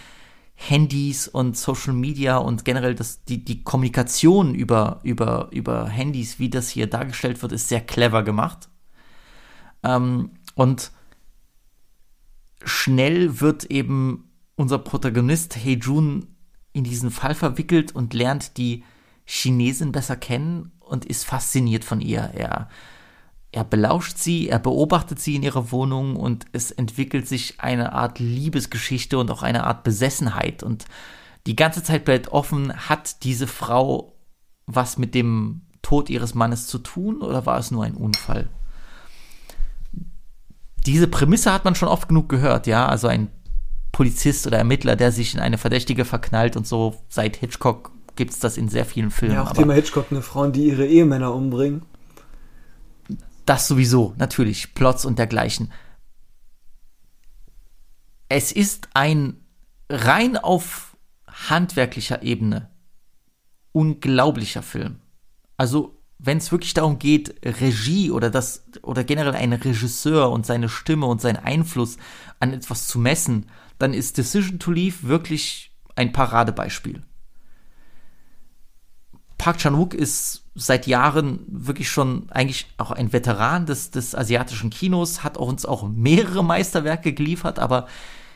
Handys 0.55 1.27
und 1.27 1.55
Social 1.55 1.93
Media 1.93 2.37
und 2.37 2.65
generell 2.65 2.95
das, 2.95 3.23
die, 3.23 3.45
die 3.45 3.63
Kommunikation 3.63 4.55
über, 4.55 4.99
über, 5.03 5.49
über 5.51 5.87
Handys, 5.87 6.39
wie 6.39 6.49
das 6.49 6.69
hier 6.69 6.87
dargestellt 6.87 7.39
wird, 7.43 7.51
ist 7.51 7.67
sehr 7.67 7.81
clever 7.81 8.23
gemacht. 8.23 8.70
Ähm, 9.83 10.31
und 10.55 10.91
schnell 12.63 13.41
wird 13.41 13.65
eben 13.65 14.29
unser 14.55 14.77
Protagonist 14.77 15.57
Jun 15.65 16.27
in 16.73 16.83
diesen 16.83 17.11
Fall 17.11 17.35
verwickelt 17.35 17.93
und 17.93 18.13
lernt 18.13 18.57
die 18.57 18.83
Chinesin 19.25 19.91
besser 19.91 20.15
kennen 20.15 20.71
und 20.79 21.05
ist 21.05 21.25
fasziniert 21.25 21.83
von 21.83 22.01
ihr. 22.01 22.31
Er, 22.33 22.69
er 23.51 23.63
belauscht 23.63 24.17
sie, 24.17 24.49
er 24.49 24.59
beobachtet 24.59 25.19
sie 25.19 25.35
in 25.35 25.43
ihrer 25.43 25.71
Wohnung 25.71 26.15
und 26.15 26.45
es 26.53 26.71
entwickelt 26.71 27.27
sich 27.27 27.59
eine 27.59 27.93
Art 27.93 28.19
Liebesgeschichte 28.19 29.17
und 29.17 29.31
auch 29.31 29.43
eine 29.43 29.65
Art 29.65 29.83
Besessenheit. 29.83 30.63
Und 30.63 30.85
die 31.47 31.55
ganze 31.55 31.83
Zeit 31.83 32.05
bleibt 32.05 32.29
offen, 32.29 32.73
hat 32.89 33.23
diese 33.23 33.47
Frau 33.47 34.13
was 34.67 34.97
mit 34.97 35.15
dem 35.15 35.61
Tod 35.81 36.09
ihres 36.09 36.35
Mannes 36.35 36.67
zu 36.67 36.77
tun 36.77 37.21
oder 37.21 37.45
war 37.45 37.57
es 37.57 37.71
nur 37.71 37.83
ein 37.83 37.95
Unfall? 37.95 38.49
Diese 40.85 41.07
Prämisse 41.07 41.53
hat 41.53 41.65
man 41.65 41.75
schon 41.75 41.89
oft 41.89 42.07
genug 42.07 42.29
gehört, 42.29 42.67
ja. 42.67 42.87
Also 42.87 43.07
ein 43.07 43.29
Polizist 43.91 44.47
oder 44.47 44.57
Ermittler, 44.57 44.95
der 44.95 45.11
sich 45.11 45.33
in 45.33 45.39
eine 45.39 45.57
Verdächtige 45.57 46.05
verknallt 46.05 46.57
und 46.57 46.65
so. 46.65 47.01
Seit 47.09 47.37
Hitchcock 47.37 47.91
gibt 48.15 48.31
es 48.31 48.39
das 48.39 48.57
in 48.57 48.69
sehr 48.69 48.85
vielen 48.85 49.11
Filmen. 49.11 49.35
Ja, 49.35 49.43
auch 49.43 49.53
Thema 49.53 49.73
Hitchcock, 49.73 50.07
eine 50.11 50.21
Frauen, 50.21 50.53
die 50.53 50.67
ihre 50.67 50.85
Ehemänner 50.85 51.33
umbringen. 51.33 51.83
Das 53.45 53.67
sowieso, 53.67 54.13
natürlich. 54.17 54.73
Plots 54.73 55.05
und 55.05 55.19
dergleichen. 55.19 55.71
Es 58.29 58.51
ist 58.51 58.89
ein 58.93 59.37
rein 59.89 60.37
auf 60.37 60.95
handwerklicher 61.27 62.23
Ebene 62.23 62.71
unglaublicher 63.71 64.63
Film. 64.63 64.97
Also, 65.57 65.97
wenn 66.23 66.37
es 66.37 66.51
wirklich 66.51 66.73
darum 66.75 66.99
geht, 66.99 67.35
Regie 67.43 68.11
oder 68.11 68.29
das 68.29 68.65
oder 68.83 69.03
generell 69.03 69.33
ein 69.33 69.53
Regisseur 69.53 70.31
und 70.31 70.45
seine 70.45 70.69
Stimme 70.69 71.07
und 71.07 71.19
seinen 71.19 71.37
Einfluss 71.37 71.97
an 72.39 72.53
etwas 72.53 72.87
zu 72.87 72.99
messen, 72.99 73.47
dann 73.79 73.93
ist 73.93 74.19
Decision 74.19 74.59
to 74.59 74.71
Leave 74.71 75.07
wirklich 75.07 75.71
ein 75.95 76.13
Paradebeispiel. 76.13 77.01
Park 79.39 79.57
Chan-wook 79.57 79.95
ist 79.95 80.43
seit 80.53 80.85
Jahren 80.85 81.43
wirklich 81.47 81.89
schon 81.89 82.29
eigentlich 82.29 82.67
auch 82.77 82.91
ein 82.91 83.11
Veteran 83.11 83.65
des, 83.65 83.89
des 83.89 84.13
asiatischen 84.13 84.69
Kinos, 84.69 85.23
hat 85.23 85.39
auch 85.39 85.47
uns 85.47 85.65
auch 85.65 85.87
mehrere 85.89 86.43
Meisterwerke 86.43 87.13
geliefert, 87.13 87.57
aber 87.57 87.87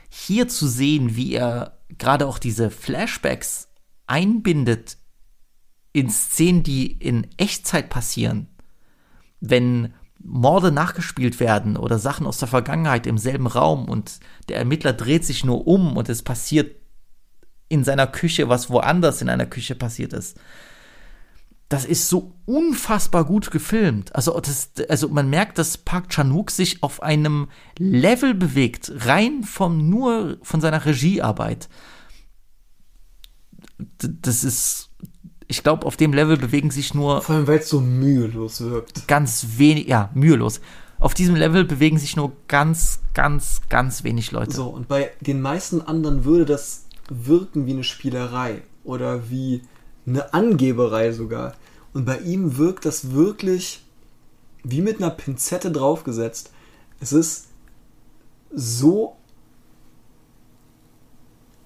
hier 0.09 0.47
zu 0.47 0.67
sehen, 0.67 1.15
wie 1.15 1.33
er 1.33 1.77
gerade 1.99 2.25
auch 2.25 2.39
diese 2.39 2.71
Flashbacks 2.71 3.67
einbindet 4.07 4.97
in 5.95 6.09
Szenen, 6.09 6.61
die 6.61 6.91
in 6.91 7.25
Echtzeit 7.37 7.89
passieren, 7.89 8.47
wenn 9.39 9.93
Morde 10.19 10.69
nachgespielt 10.69 11.39
werden 11.39 11.77
oder 11.77 11.99
Sachen 11.99 12.27
aus 12.27 12.37
der 12.37 12.49
Vergangenheit 12.49 13.07
im 13.07 13.17
selben 13.17 13.47
Raum 13.47 13.87
und 13.87 14.19
der 14.49 14.57
Ermittler 14.57 14.91
dreht 14.91 15.23
sich 15.23 15.45
nur 15.45 15.65
um 15.67 15.95
und 15.95 16.09
es 16.09 16.21
passiert 16.21 16.75
in 17.69 17.85
seiner 17.85 18.07
Küche, 18.07 18.49
was 18.49 18.69
woanders 18.69 19.21
in 19.21 19.29
einer 19.29 19.45
Küche 19.45 19.73
passiert 19.73 20.11
ist. 20.11 20.37
Das 21.69 21.85
ist 21.85 22.09
so 22.09 22.35
unfassbar 22.43 23.23
gut 23.23 23.49
gefilmt. 23.49 24.13
Also, 24.15 24.37
das, 24.37 24.71
also 24.89 25.07
man 25.07 25.29
merkt, 25.29 25.57
dass 25.57 25.77
Park 25.77 26.09
Chan-wook 26.09 26.51
sich 26.51 26.83
auf 26.83 27.01
einem 27.03 27.47
Level 27.79 28.33
bewegt, 28.33 28.91
rein 28.93 29.43
vom 29.43 29.89
nur 29.89 30.39
von 30.41 30.59
seiner 30.59 30.85
Regiearbeit. 30.85 31.69
Das 33.97 34.43
ist 34.43 34.89
ich 35.47 35.63
glaube, 35.63 35.85
auf 35.85 35.97
dem 35.97 36.13
Level 36.13 36.37
bewegen 36.37 36.71
sich 36.71 36.93
nur. 36.93 37.21
Vor 37.21 37.35
allem, 37.35 37.47
weil 37.47 37.59
es 37.59 37.69
so 37.69 37.79
mühelos 37.79 38.61
wirkt. 38.61 39.07
Ganz 39.07 39.45
wenig, 39.57 39.87
ja, 39.87 40.09
mühelos. 40.13 40.59
Auf 40.97 41.13
diesem 41.13 41.35
Level 41.35 41.65
bewegen 41.65 41.99
sich 41.99 42.15
nur 42.15 42.31
ganz, 42.47 42.99
ganz, 43.13 43.61
ganz 43.69 44.03
wenig 44.03 44.31
Leute. 44.31 44.55
So, 44.55 44.67
und 44.67 44.87
bei 44.87 45.11
den 45.21 45.41
meisten 45.41 45.81
anderen 45.81 46.23
würde 46.25 46.45
das 46.45 46.85
wirken 47.09 47.65
wie 47.65 47.73
eine 47.73 47.83
Spielerei 47.83 48.63
oder 48.83 49.29
wie 49.29 49.61
eine 50.07 50.33
Angeberei 50.33 51.11
sogar. 51.11 51.53
Und 51.93 52.05
bei 52.05 52.17
ihm 52.19 52.57
wirkt 52.57 52.85
das 52.85 53.11
wirklich 53.11 53.83
wie 54.63 54.81
mit 54.81 54.97
einer 54.97 55.11
Pinzette 55.11 55.71
draufgesetzt. 55.71 56.51
Es 56.99 57.13
ist 57.13 57.47
so. 58.53 59.15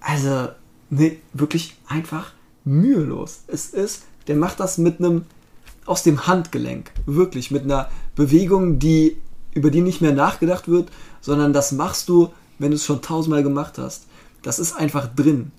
Also, 0.02 0.50
ne, 0.90 1.18
wirklich 1.34 1.78
einfach 1.88 2.34
mühelos. 2.64 3.44
Es 3.48 3.68
ist, 3.68 4.04
der 4.28 4.36
macht 4.36 4.60
das 4.60 4.78
mit 4.78 5.00
einem 5.00 5.26
aus 5.86 6.04
dem 6.04 6.28
Handgelenk, 6.28 6.92
wirklich 7.06 7.52
mit 7.52 7.64
einer 7.64 7.90
Bewegung, 8.16 8.80
die 8.80 9.18
über 9.54 9.72
die 9.72 9.82
nicht 9.82 10.02
mehr 10.02 10.14
nachgedacht 10.14 10.68
wird, 10.68 10.92
sondern 11.22 11.54
das 11.54 11.72
machst 11.72 12.10
du, 12.10 12.32
wenn 12.60 12.72
du 12.72 12.76
es 12.76 12.86
schon 12.86 13.02
tausendmal 13.02 13.44
gemacht 13.44 13.78
hast. 13.78 14.06
Das 14.44 14.60
ist 14.60 14.74
einfach 14.74 15.08
drin. 15.08 15.52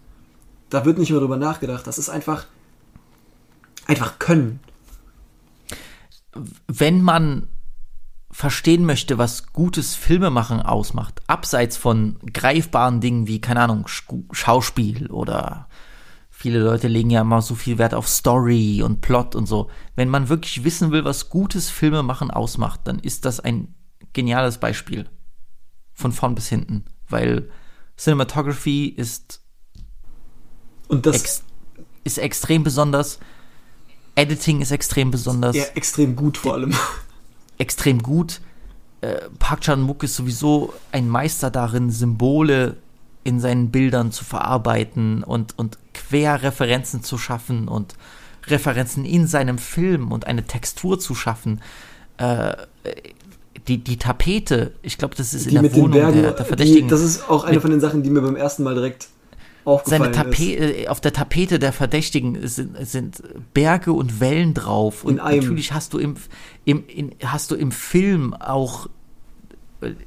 Da 0.68 0.85
wird 0.85 0.98
nicht 0.98 1.10
mehr 1.10 1.20
drüber 1.20 1.36
nachgedacht. 1.36 1.86
Das 1.86 1.98
ist 1.98 2.09
einfach 2.09 2.47
einfach 3.86 4.18
können. 4.18 4.60
Wenn 6.68 7.02
man 7.02 7.48
verstehen 8.31 8.86
möchte, 8.86 9.18
was 9.18 9.52
gutes 9.52 9.97
Filmemachen 9.97 10.62
ausmacht, 10.62 11.20
abseits 11.27 11.77
von 11.77 12.16
greifbaren 12.32 13.01
Dingen 13.01 13.27
wie, 13.27 13.40
keine 13.40 13.60
Ahnung, 13.60 13.86
Schauspiel 14.31 15.09
oder 15.09 15.68
viele 16.40 16.60
Leute 16.60 16.88
legen 16.88 17.10
ja 17.10 17.20
immer 17.20 17.42
so 17.42 17.54
viel 17.54 17.76
Wert 17.76 17.92
auf 17.92 18.08
Story 18.08 18.82
und 18.82 19.02
Plot 19.02 19.34
und 19.34 19.44
so. 19.44 19.68
Wenn 19.94 20.08
man 20.08 20.30
wirklich 20.30 20.64
wissen 20.64 20.90
will, 20.90 21.04
was 21.04 21.28
gutes 21.28 21.68
Filmemachen 21.68 22.30
ausmacht, 22.30 22.80
dann 22.84 22.98
ist 22.98 23.26
das 23.26 23.40
ein 23.40 23.74
geniales 24.14 24.56
Beispiel. 24.56 25.06
Von 25.92 26.12
vorn 26.12 26.34
bis 26.34 26.48
hinten. 26.48 26.86
Weil 27.10 27.50
Cinematography 27.98 28.86
ist, 28.86 29.42
und 30.88 31.04
das 31.04 31.16
ex 31.16 31.44
ist 32.04 32.16
extrem 32.16 32.64
besonders. 32.64 33.18
Editing 34.14 34.62
ist 34.62 34.70
extrem 34.70 35.10
besonders. 35.10 35.54
Ja, 35.54 35.64
extrem 35.74 36.16
gut 36.16 36.38
vor 36.38 36.54
allem. 36.54 36.74
Extrem 37.58 38.02
gut. 38.02 38.40
Äh, 39.02 39.28
Park 39.38 39.60
Chan-wook 39.60 40.04
ist 40.04 40.16
sowieso 40.16 40.72
ein 40.90 41.06
Meister 41.06 41.50
darin, 41.50 41.90
Symbole 41.90 42.78
in 43.24 43.40
seinen 43.40 43.70
Bildern 43.70 44.10
zu 44.12 44.24
verarbeiten 44.24 45.22
und, 45.22 45.58
und 45.58 45.78
Querreferenzen 46.11 47.03
zu 47.03 47.19
schaffen 47.19 47.69
und 47.69 47.95
Referenzen 48.47 49.05
in 49.05 49.27
seinem 49.27 49.59
Film 49.59 50.12
und 50.12 50.27
eine 50.27 50.45
Textur 50.45 50.99
zu 50.99 51.15
schaffen. 51.15 51.61
Äh, 52.16 52.57
die, 53.69 53.78
die 53.78 53.97
Tapete, 53.97 54.73
ich 54.82 54.99
glaube, 54.99 55.15
das 55.15 55.35
ist 55.35 55.47
in 55.47 55.62
die 55.62 55.69
der 55.69 55.74
Wohnung 55.77 55.93
Bergen, 55.93 56.23
der, 56.23 56.32
der 56.32 56.45
Verdächtigen. 56.45 56.89
Die, 56.89 56.91
das 56.91 57.03
ist 57.03 57.28
auch 57.28 57.45
eine 57.45 57.61
von 57.61 57.70
den 57.70 57.81
Sachen, 57.81 58.03
die 58.03 58.11
mir 58.11 58.23
beim 58.23 58.37
ersten 58.37 58.65
Mal 58.65 58.74
direkt 58.74 59.09
aufgefallen 59.65 60.12
seine 60.12 60.15
Tapete, 60.15 60.82
äh, 60.82 60.89
Auf 60.89 61.01
der 61.01 61.12
Tapete 61.12 61.59
der 61.59 61.73
Verdächtigen 61.73 62.49
sind, 62.49 62.77
sind 62.87 63.23
Berge 63.55 63.93
und 63.93 64.19
Wellen 64.19 64.55
drauf. 64.55 65.05
Und 65.05 65.19
In 65.19 65.37
natürlich 65.37 65.73
hast 65.73 65.93
du 65.93 65.99
im, 65.99 66.16
im, 66.65 66.85
in, 66.89 67.15
hast 67.24 67.51
du 67.51 67.55
im 67.55 67.70
Film 67.70 68.35
auch 68.35 68.89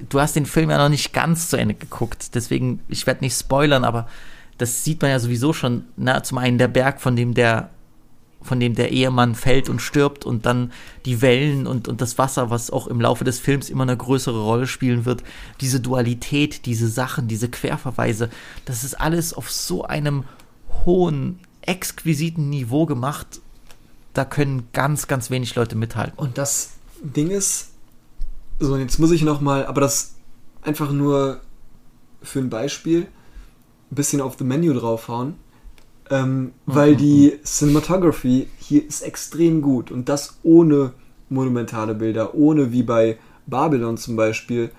du 0.10 0.20
hast 0.20 0.36
den 0.36 0.46
Film 0.46 0.70
ja 0.70 0.78
noch 0.78 0.90
nicht 0.90 1.14
ganz 1.14 1.50
zu 1.50 1.58
Ende 1.58 1.74
geguckt, 1.74 2.36
deswegen, 2.36 2.82
ich 2.88 3.08
werde 3.08 3.24
nicht 3.24 3.36
spoilern, 3.36 3.84
aber 3.84 4.08
das 4.58 4.84
sieht 4.84 5.02
man 5.02 5.12
ja 5.12 5.20
sowieso 5.20 5.54
schon. 5.54 5.86
Na, 5.96 6.24
zum 6.24 6.38
einen 6.38 6.58
der 6.58 6.68
Berg, 6.68 7.02
von 7.02 7.16
dem 7.16 7.34
der, 7.34 7.70
von 8.42 8.60
dem 8.60 8.76
der 8.76 8.92
Ehemann 8.92 9.36
fällt 9.36 9.70
und 9.70 9.82
stirbt 9.82 10.26
und 10.26 10.46
dann 10.46 10.72
die 11.06 11.22
Wellen 11.22 11.66
und, 11.66 11.88
und 11.88 12.02
das 12.02 12.18
Wasser, 12.18 12.50
was 12.50 12.72
auch 12.72 12.88
im 12.88 13.02
Laufe 13.02 13.24
des 13.24 13.40
Films 13.40 13.70
immer 13.70 13.84
eine 13.84 13.98
größere 13.98 14.42
Rolle 14.42 14.68
spielen 14.68 15.06
wird. 15.06 15.24
Diese 15.62 15.80
Dualität, 15.80 16.66
diese 16.66 16.88
Sachen, 16.88 17.28
diese 17.28 17.50
Querverweise, 17.50 18.30
das 18.66 18.84
ist 18.84 19.00
alles 19.00 19.34
auf 19.34 19.52
so 19.52 19.84
einem 19.84 20.26
hohen, 20.86 21.40
exquisiten 21.62 22.50
Niveau 22.50 22.86
gemacht. 22.86 23.42
Da 24.14 24.26
können 24.26 24.68
ganz, 24.74 25.08
ganz 25.08 25.30
wenig 25.30 25.56
Leute 25.56 25.76
mithalten. 25.76 26.14
Und 26.18 26.38
das 26.38 26.72
Ding 27.02 27.32
ist, 27.32 27.72
so, 28.60 28.78
jetzt 28.78 29.00
muss 29.00 29.12
ich 29.12 29.24
nochmal, 29.24 29.66
aber 29.66 29.82
das 29.82 30.16
einfach 30.62 30.92
nur 30.92 31.42
für 32.22 32.40
ein 32.40 32.50
Beispiel 32.50 33.08
ein 33.94 33.96
bisschen 33.96 34.22
auf 34.22 34.36
The 34.38 34.44
Menu 34.44 34.74
draufhauen. 34.74 35.36
Ähm, 36.10 36.52
weil 36.66 36.98
die 36.98 37.40
Cinematography 37.46 38.48
hier 38.60 38.86
ist 38.86 39.04
extrem 39.04 39.62
gut 39.62 39.90
und 39.90 40.10
das 40.10 40.38
ohne 40.44 40.94
monumentale 41.30 41.96
Bilder, 41.96 42.36
ohne 42.36 42.74
wie 42.74 42.84
bei 42.84 43.18
Babylon 43.48 43.98
zum 43.98 44.18
Beispiel, 44.18 44.72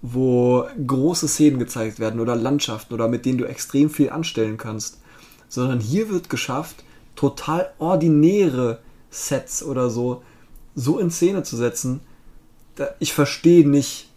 wo 0.00 0.64
große 0.86 1.28
Szenen 1.28 1.58
gezeigt 1.58 2.00
werden 2.00 2.18
oder 2.18 2.34
Landschaften 2.34 2.94
oder 2.94 3.08
mit 3.08 3.26
denen 3.26 3.36
du 3.36 3.44
extrem 3.44 3.90
viel 3.90 4.08
anstellen 4.08 4.56
kannst, 4.56 5.00
sondern 5.48 5.80
hier 5.80 6.08
wird 6.08 6.30
geschafft, 6.30 6.82
total 7.14 7.70
ordinäre 7.78 8.78
Sets 9.10 9.62
oder 9.62 9.90
so 9.90 10.22
so 10.74 10.98
in 10.98 11.10
Szene 11.10 11.42
zu 11.42 11.56
setzen, 11.56 12.00
ich 12.98 13.12
verstehe 13.12 13.68
nicht, 13.68 14.08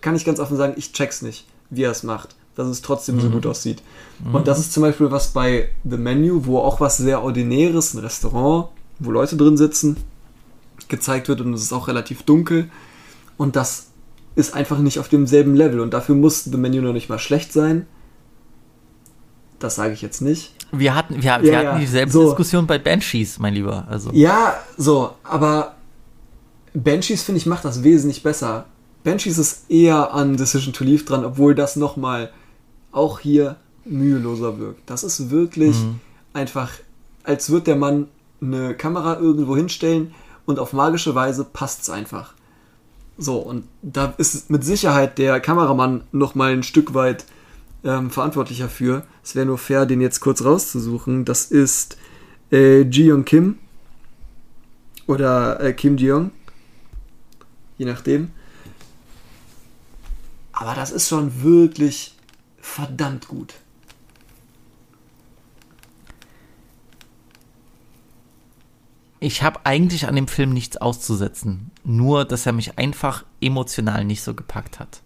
kann 0.00 0.16
ich 0.16 0.24
ganz 0.24 0.40
offen 0.40 0.56
sagen, 0.56 0.74
ich 0.76 0.92
check's 0.92 1.22
nicht, 1.22 1.46
wie 1.70 1.84
er 1.84 1.92
es 1.92 2.02
macht, 2.02 2.36
dass 2.56 2.66
es 2.68 2.82
trotzdem 2.82 3.16
mhm. 3.16 3.20
so 3.20 3.30
gut 3.30 3.46
aussieht. 3.46 3.82
Mhm. 4.24 4.34
Und 4.34 4.48
das 4.48 4.58
ist 4.58 4.72
zum 4.72 4.82
Beispiel 4.82 5.10
was 5.12 5.28
bei 5.28 5.68
The 5.84 5.98
Menu, 5.98 6.46
wo 6.46 6.58
auch 6.58 6.80
was 6.80 6.96
sehr 6.96 7.22
Ordinäres, 7.22 7.94
ein 7.94 8.00
Restaurant, 8.00 8.68
wo 8.98 9.10
Leute 9.12 9.36
drin 9.36 9.56
sitzen, 9.56 9.98
gezeigt 10.88 11.28
wird 11.28 11.40
und 11.42 11.52
es 11.52 11.62
ist 11.62 11.72
auch 11.72 11.86
relativ 11.86 12.22
dunkel. 12.24 12.70
Und 13.36 13.54
das 13.54 13.88
ist 14.34 14.54
einfach 14.54 14.78
nicht 14.78 14.98
auf 14.98 15.08
demselben 15.08 15.54
Level. 15.54 15.80
Und 15.80 15.92
dafür 15.92 16.14
muss 16.14 16.44
The 16.44 16.56
Menu 16.56 16.80
noch 16.80 16.94
nicht 16.94 17.08
mal 17.08 17.18
schlecht 17.18 17.52
sein. 17.52 17.86
Das 19.58 19.76
sage 19.76 19.92
ich 19.92 20.02
jetzt 20.02 20.20
nicht. 20.20 20.52
Wir 20.72 20.94
hatten, 20.94 21.22
wir, 21.22 21.42
wir 21.42 21.52
ja, 21.52 21.58
hatten 21.70 21.80
dieselbe 21.80 22.10
so. 22.10 22.24
Diskussion 22.24 22.66
bei 22.66 22.78
Banshees, 22.78 23.38
mein 23.38 23.54
Lieber. 23.54 23.86
Also. 23.88 24.10
Ja, 24.12 24.54
so, 24.76 25.12
aber 25.22 25.76
Banshees, 26.74 27.22
finde 27.22 27.38
ich, 27.38 27.46
macht 27.46 27.64
das 27.64 27.82
wesentlich 27.82 28.22
besser. 28.22 28.66
Banshees 29.04 29.38
ist 29.38 29.70
eher 29.70 30.12
an 30.12 30.36
Decision 30.36 30.72
to 30.72 30.84
Leave 30.84 31.04
dran, 31.04 31.24
obwohl 31.24 31.54
das 31.54 31.76
nochmal 31.76 32.30
auch 32.96 33.20
hier 33.20 33.56
müheloser 33.84 34.58
wirkt. 34.58 34.88
Das 34.88 35.04
ist 35.04 35.30
wirklich 35.30 35.76
mhm. 35.76 36.00
einfach, 36.32 36.70
als 37.22 37.50
würde 37.50 37.66
der 37.66 37.76
Mann 37.76 38.08
eine 38.40 38.74
Kamera 38.74 39.18
irgendwo 39.18 39.56
hinstellen 39.56 40.14
und 40.46 40.58
auf 40.58 40.72
magische 40.72 41.14
Weise 41.14 41.44
passt 41.44 41.82
es 41.82 41.90
einfach. 41.90 42.34
So, 43.18 43.38
und 43.38 43.64
da 43.82 44.14
ist 44.18 44.50
mit 44.50 44.64
Sicherheit 44.64 45.18
der 45.18 45.40
Kameramann 45.40 46.02
nochmal 46.12 46.52
ein 46.52 46.62
Stück 46.62 46.94
weit 46.94 47.24
ähm, 47.84 48.10
verantwortlicher 48.10 48.68
für. 48.68 49.04
Es 49.22 49.34
wäre 49.34 49.46
nur 49.46 49.58
fair, 49.58 49.86
den 49.86 50.00
jetzt 50.00 50.20
kurz 50.20 50.44
rauszusuchen. 50.44 51.24
Das 51.24 51.46
ist 51.46 51.96
äh, 52.50 52.82
Ji 52.82 53.12
Kim 53.24 53.58
oder 55.06 55.60
äh, 55.60 55.72
Kim 55.72 55.96
Ji 55.96 56.30
je 57.78 57.86
nachdem. 57.86 58.30
Aber 60.52 60.74
das 60.74 60.90
ist 60.90 61.08
schon 61.08 61.42
wirklich 61.42 62.15
verdammt 62.66 63.28
gut. 63.28 63.54
Ich 69.18 69.42
habe 69.42 69.60
eigentlich 69.64 70.06
an 70.06 70.14
dem 70.14 70.28
Film 70.28 70.52
nichts 70.52 70.76
auszusetzen. 70.76 71.70
Nur, 71.84 72.24
dass 72.24 72.44
er 72.44 72.52
mich 72.52 72.76
einfach 72.78 73.24
emotional 73.40 74.04
nicht 74.04 74.22
so 74.22 74.34
gepackt 74.34 74.78
hat. 74.78 75.00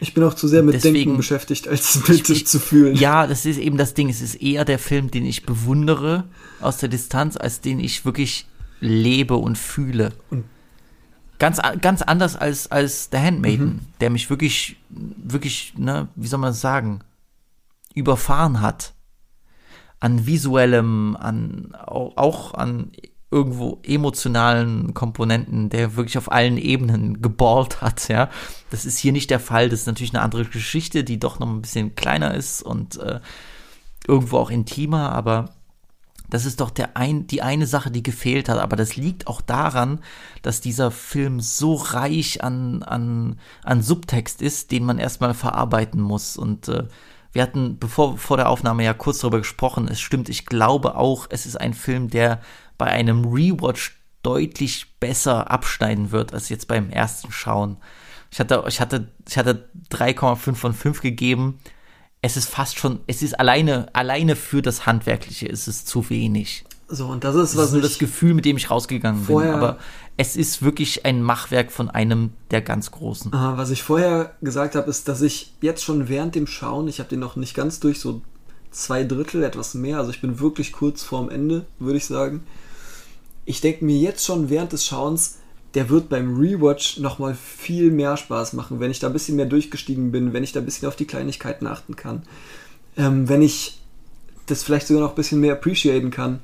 Ich 0.00 0.14
bin 0.14 0.24
auch 0.24 0.34
zu 0.34 0.48
sehr 0.48 0.62
mit 0.62 0.74
Deswegen, 0.74 0.94
Denken 0.94 1.16
beschäftigt, 1.16 1.68
als 1.68 2.06
mit 2.08 2.28
ich, 2.28 2.46
zu 2.46 2.58
fühlen. 2.58 2.96
Ja, 2.96 3.26
das 3.26 3.46
ist 3.46 3.58
eben 3.58 3.76
das 3.76 3.94
Ding. 3.94 4.10
Es 4.10 4.20
ist 4.20 4.34
eher 4.34 4.64
der 4.64 4.78
Film, 4.78 5.10
den 5.10 5.24
ich 5.24 5.46
bewundere 5.46 6.24
aus 6.60 6.78
der 6.78 6.88
Distanz, 6.88 7.36
als 7.36 7.60
den 7.60 7.78
ich 7.78 8.04
wirklich 8.04 8.46
lebe 8.80 9.36
und 9.36 9.56
fühle. 9.56 10.12
Und 10.30 10.44
Ganz, 11.38 11.60
ganz 11.80 12.02
anders 12.02 12.36
als, 12.36 12.70
als 12.70 13.10
The 13.12 13.18
Handmaiden, 13.18 13.66
mhm. 13.66 13.80
der 14.00 14.10
mich 14.10 14.30
wirklich, 14.30 14.76
wirklich, 14.88 15.74
ne, 15.76 16.08
wie 16.14 16.26
soll 16.28 16.38
man 16.38 16.50
das 16.50 16.60
sagen, 16.60 17.00
überfahren 17.94 18.60
hat. 18.60 18.94
An 20.00 20.26
visuellem, 20.26 21.16
an, 21.18 21.74
auch 21.74 22.54
an 22.54 22.90
irgendwo 23.30 23.80
emotionalen 23.82 24.94
Komponenten, 24.94 25.68
der 25.68 25.96
wirklich 25.96 26.16
auf 26.16 26.30
allen 26.30 26.58
Ebenen 26.58 27.20
geballt 27.20 27.82
hat, 27.82 28.08
ja. 28.08 28.30
Das 28.70 28.84
ist 28.84 28.98
hier 28.98 29.12
nicht 29.12 29.30
der 29.30 29.40
Fall. 29.40 29.68
Das 29.68 29.80
ist 29.80 29.86
natürlich 29.86 30.14
eine 30.14 30.22
andere 30.22 30.44
Geschichte, 30.44 31.04
die 31.04 31.18
doch 31.18 31.38
noch 31.38 31.48
ein 31.48 31.62
bisschen 31.62 31.94
kleiner 31.94 32.34
ist 32.34 32.62
und 32.62 32.98
äh, 32.98 33.20
irgendwo 34.06 34.38
auch 34.38 34.50
intimer, 34.50 35.12
aber 35.12 35.55
das 36.30 36.44
ist 36.44 36.60
doch 36.60 36.70
der 36.70 36.96
ein, 36.96 37.26
die 37.26 37.42
eine 37.42 37.66
Sache, 37.66 37.90
die 37.90 38.02
gefehlt 38.02 38.48
hat. 38.48 38.58
Aber 38.58 38.76
das 38.76 38.96
liegt 38.96 39.26
auch 39.26 39.40
daran, 39.40 40.00
dass 40.42 40.60
dieser 40.60 40.90
Film 40.90 41.40
so 41.40 41.74
reich 41.74 42.42
an, 42.42 42.82
an, 42.82 43.38
an 43.62 43.82
Subtext 43.82 44.42
ist, 44.42 44.72
den 44.72 44.84
man 44.84 44.98
erstmal 44.98 45.34
verarbeiten 45.34 46.00
muss. 46.00 46.36
Und 46.36 46.68
äh, 46.68 46.84
wir 47.32 47.42
hatten 47.42 47.78
bevor 47.78 48.18
vor 48.18 48.36
der 48.36 48.48
Aufnahme 48.48 48.84
ja 48.84 48.94
kurz 48.94 49.18
darüber 49.18 49.38
gesprochen. 49.38 49.88
Es 49.88 50.00
stimmt, 50.00 50.28
ich 50.28 50.46
glaube 50.46 50.96
auch, 50.96 51.26
es 51.30 51.46
ist 51.46 51.56
ein 51.56 51.74
Film, 51.74 52.08
der 52.08 52.40
bei 52.78 52.86
einem 52.86 53.24
Rewatch 53.24 54.00
deutlich 54.22 54.98
besser 54.98 55.50
abschneiden 55.50 56.10
wird 56.10 56.34
als 56.34 56.48
jetzt 56.48 56.66
beim 56.66 56.90
ersten 56.90 57.30
Schauen. 57.30 57.76
Ich 58.32 58.40
hatte, 58.40 58.64
ich 58.66 58.80
hatte, 58.80 59.12
ich 59.28 59.38
hatte 59.38 59.68
3,5 59.90 60.54
von 60.54 60.74
5 60.74 61.00
gegeben 61.00 61.60
es 62.26 62.36
ist 62.36 62.48
fast 62.48 62.76
schon, 62.76 62.98
es 63.06 63.22
ist 63.22 63.38
alleine, 63.38 63.86
alleine 63.92 64.34
für 64.34 64.60
das 64.60 64.84
Handwerkliche 64.84 65.46
ist 65.46 65.68
es 65.68 65.84
zu 65.84 66.10
wenig. 66.10 66.64
So, 66.88 67.06
und 67.06 67.22
das 67.22 67.36
ist, 67.36 67.54
was. 67.54 67.54
Das 67.54 67.66
ist 67.66 67.72
nur 67.72 67.82
das 67.82 67.98
Gefühl, 67.98 68.34
mit 68.34 68.44
dem 68.44 68.56
ich 68.56 68.68
rausgegangen 68.68 69.26
bin. 69.26 69.42
Aber 69.42 69.78
es 70.16 70.34
ist 70.34 70.60
wirklich 70.60 71.06
ein 71.06 71.22
Machwerk 71.22 71.70
von 71.70 71.88
einem 71.88 72.30
der 72.50 72.62
ganz 72.62 72.90
Großen. 72.90 73.32
Aha, 73.32 73.56
was 73.56 73.70
ich 73.70 73.84
vorher 73.84 74.34
gesagt 74.42 74.74
habe, 74.74 74.90
ist, 74.90 75.06
dass 75.06 75.22
ich 75.22 75.52
jetzt 75.60 75.84
schon 75.84 76.08
während 76.08 76.34
dem 76.34 76.48
Schauen, 76.48 76.88
ich 76.88 76.98
habe 76.98 77.08
den 77.08 77.20
noch 77.20 77.36
nicht 77.36 77.54
ganz 77.54 77.78
durch, 77.78 78.00
so 78.00 78.22
zwei 78.72 79.04
Drittel, 79.04 79.44
etwas 79.44 79.74
mehr, 79.74 79.98
also 79.98 80.10
ich 80.10 80.20
bin 80.20 80.40
wirklich 80.40 80.72
kurz 80.72 81.04
vorm 81.04 81.30
Ende, 81.30 81.64
würde 81.78 81.98
ich 81.98 82.06
sagen. 82.06 82.44
Ich 83.44 83.60
denke 83.60 83.84
mir 83.84 83.98
jetzt 83.98 84.24
schon 84.24 84.50
während 84.50 84.72
des 84.72 84.84
Schauens, 84.84 85.38
der 85.76 85.90
wird 85.90 86.08
beim 86.08 86.40
Rewatch 86.40 86.98
nochmal 87.00 87.34
viel 87.34 87.90
mehr 87.90 88.16
Spaß 88.16 88.54
machen, 88.54 88.80
wenn 88.80 88.90
ich 88.90 88.98
da 88.98 89.08
ein 89.08 89.12
bisschen 89.12 89.36
mehr 89.36 89.44
durchgestiegen 89.44 90.10
bin, 90.10 90.32
wenn 90.32 90.42
ich 90.42 90.52
da 90.52 90.60
ein 90.60 90.64
bisschen 90.64 90.88
auf 90.88 90.96
die 90.96 91.04
Kleinigkeiten 91.04 91.66
achten 91.66 91.96
kann, 91.96 92.22
ähm, 92.96 93.28
wenn 93.28 93.42
ich 93.42 93.78
das 94.46 94.62
vielleicht 94.62 94.86
sogar 94.86 95.02
noch 95.02 95.10
ein 95.10 95.16
bisschen 95.16 95.38
mehr 95.38 95.52
appreciaten 95.52 96.10
kann, 96.10 96.40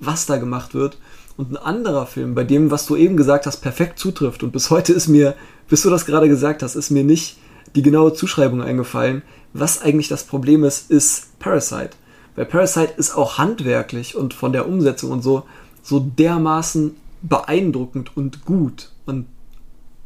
was 0.00 0.24
da 0.24 0.38
gemacht 0.38 0.72
wird. 0.72 0.96
Und 1.36 1.52
ein 1.52 1.58
anderer 1.58 2.06
Film, 2.06 2.34
bei 2.34 2.44
dem, 2.44 2.70
was 2.70 2.86
du 2.86 2.96
eben 2.96 3.18
gesagt 3.18 3.44
hast, 3.44 3.58
perfekt 3.58 3.98
zutrifft. 3.98 4.42
Und 4.42 4.52
bis 4.52 4.70
heute 4.70 4.94
ist 4.94 5.06
mir, 5.06 5.34
bis 5.68 5.82
du 5.82 5.90
das 5.90 6.06
gerade 6.06 6.28
gesagt 6.28 6.62
hast, 6.62 6.74
ist 6.74 6.90
mir 6.90 7.04
nicht 7.04 7.36
die 7.74 7.82
genaue 7.82 8.14
Zuschreibung 8.14 8.62
eingefallen. 8.62 9.20
Was 9.52 9.82
eigentlich 9.82 10.08
das 10.08 10.24
Problem 10.24 10.64
ist, 10.64 10.90
ist 10.90 11.38
Parasite. 11.40 11.90
Weil 12.36 12.46
Parasite 12.46 12.94
ist 12.96 13.14
auch 13.14 13.36
handwerklich 13.36 14.16
und 14.16 14.32
von 14.32 14.54
der 14.54 14.66
Umsetzung 14.66 15.10
und 15.10 15.22
so, 15.22 15.42
so 15.82 16.00
dermaßen 16.00 16.96
beeindruckend 17.22 18.16
und 18.16 18.44
gut 18.44 18.92
und 19.06 19.26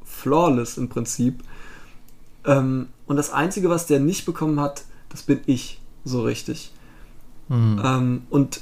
flawless 0.04 0.78
im 0.78 0.88
Prinzip. 0.88 1.42
Ähm, 2.44 2.88
und 3.06 3.16
das 3.16 3.30
Einzige, 3.30 3.68
was 3.68 3.86
der 3.86 4.00
nicht 4.00 4.26
bekommen 4.26 4.60
hat, 4.60 4.84
das 5.08 5.22
bin 5.22 5.40
ich 5.46 5.80
so 6.04 6.22
richtig. 6.22 6.72
Mhm. 7.48 7.82
Ähm, 7.84 8.22
und 8.30 8.60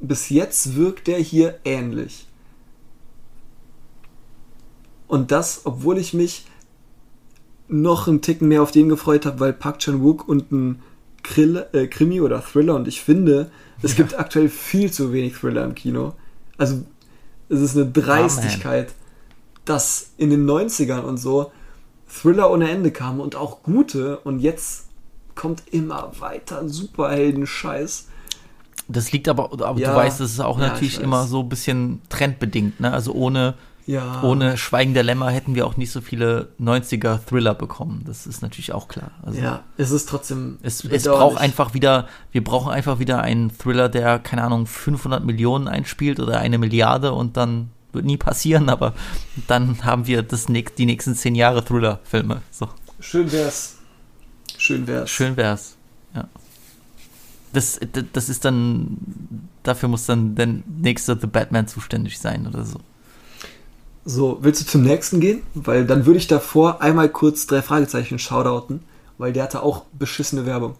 bis 0.00 0.28
jetzt 0.28 0.76
wirkt 0.76 1.06
der 1.06 1.18
hier 1.18 1.58
ähnlich. 1.64 2.26
Und 5.08 5.30
das, 5.30 5.62
obwohl 5.64 5.98
ich 5.98 6.14
mich 6.14 6.46
noch 7.68 8.08
einen 8.08 8.22
Ticken 8.22 8.48
mehr 8.48 8.62
auf 8.62 8.70
den 8.70 8.88
gefreut 8.88 9.26
habe, 9.26 9.40
weil 9.40 9.52
Park 9.52 9.78
Chan-wook 9.78 10.28
und 10.28 10.52
ein 10.52 10.82
Krill, 11.22 11.66
äh, 11.72 11.86
Krimi 11.86 12.20
oder 12.20 12.40
Thriller 12.42 12.76
und 12.76 12.86
ich 12.86 13.00
finde, 13.00 13.50
es 13.82 13.92
ja. 13.92 13.98
gibt 13.98 14.18
aktuell 14.18 14.48
viel 14.48 14.92
zu 14.92 15.12
wenig 15.12 15.34
Thriller 15.34 15.64
im 15.64 15.74
Kino. 15.74 16.14
Also 16.56 16.84
es 17.48 17.60
ist 17.60 17.76
eine 17.76 17.86
Dreistigkeit, 17.86 18.88
oh, 18.90 19.02
dass 19.64 20.10
in 20.16 20.30
den 20.30 20.48
90ern 20.48 21.00
und 21.00 21.18
so 21.18 21.52
Thriller 22.08 22.50
ohne 22.50 22.70
Ende 22.70 22.90
kamen 22.92 23.20
und 23.20 23.36
auch 23.36 23.62
gute 23.62 24.18
und 24.18 24.38
jetzt 24.38 24.86
kommt 25.34 25.62
immer 25.70 26.12
weiter 26.18 26.68
Superhelden-Scheiß. 26.68 28.08
Das 28.88 29.12
liegt 29.12 29.28
aber, 29.28 29.52
aber 29.52 29.78
ja, 29.78 29.90
du 29.90 29.96
weißt, 29.96 30.20
das 30.20 30.30
ist 30.30 30.40
auch 30.40 30.58
ja, 30.60 30.68
natürlich 30.68 31.00
immer 31.00 31.26
so 31.26 31.40
ein 31.40 31.48
bisschen 31.48 32.00
trendbedingt, 32.08 32.78
ne? 32.80 32.92
Also 32.92 33.12
ohne, 33.12 33.54
ja. 33.86 34.22
ohne 34.22 34.56
Schweigen 34.56 34.94
der 34.94 35.02
Lämmer 35.02 35.30
hätten 35.30 35.54
wir 35.54 35.66
auch 35.66 35.76
nicht 35.76 35.92
so 35.92 36.00
viele 36.00 36.48
90er 36.60 37.18
Thriller 37.24 37.54
bekommen. 37.54 38.02
Das 38.06 38.26
ist 38.26 38.42
natürlich 38.42 38.72
auch 38.72 38.88
klar. 38.88 39.12
Also 39.22 39.40
ja, 39.40 39.64
es 39.76 39.90
ist 39.90 40.08
trotzdem. 40.08 40.58
Es, 40.62 40.84
es 40.84 41.04
braucht 41.04 41.38
einfach 41.38 41.72
wieder, 41.74 42.08
wir 42.32 42.42
brauchen 42.42 42.70
einfach 42.72 42.98
wieder 42.98 43.20
einen 43.22 43.56
Thriller, 43.56 43.88
der, 43.88 44.18
keine 44.18 44.42
Ahnung, 44.42 44.66
500 44.66 45.24
Millionen 45.24 45.68
einspielt 45.68 46.20
oder 46.20 46.40
eine 46.40 46.58
Milliarde 46.58 47.12
und 47.12 47.36
dann 47.36 47.70
wird 47.92 48.04
nie 48.04 48.16
passieren, 48.16 48.68
aber 48.68 48.94
dann 49.46 49.84
haben 49.84 50.06
wir 50.06 50.22
das, 50.22 50.46
die 50.46 50.86
nächsten 50.86 51.14
zehn 51.14 51.34
Jahre 51.34 51.64
Thriller-Filme. 51.64 52.42
So. 52.50 52.68
Schön 53.00 53.30
wär's. 53.32 53.76
Schön 54.58 54.86
wär's. 54.86 55.10
Schön 55.10 55.36
wär's, 55.36 55.76
ja. 56.14 56.28
Das, 57.52 57.80
das 58.12 58.28
ist 58.28 58.44
dann, 58.44 58.98
dafür 59.62 59.88
muss 59.88 60.04
dann 60.04 60.34
der 60.34 60.46
nächste 60.46 61.18
The 61.18 61.26
Batman 61.26 61.66
zuständig 61.66 62.18
sein 62.18 62.46
oder 62.46 62.64
so. 62.64 62.80
So, 64.08 64.38
willst 64.40 64.62
du 64.62 64.66
zum 64.66 64.82
nächsten 64.82 65.20
gehen? 65.20 65.42
Weil 65.52 65.84
dann 65.84 66.06
würde 66.06 66.18
ich 66.18 66.26
davor 66.26 66.80
einmal 66.80 67.10
kurz 67.10 67.46
drei 67.46 67.60
Fragezeichen 67.60 68.18
shoutouten, 68.18 68.80
weil 69.18 69.34
der 69.34 69.42
hatte 69.42 69.62
auch 69.62 69.82
beschissene 69.92 70.46
Werbung. 70.46 70.76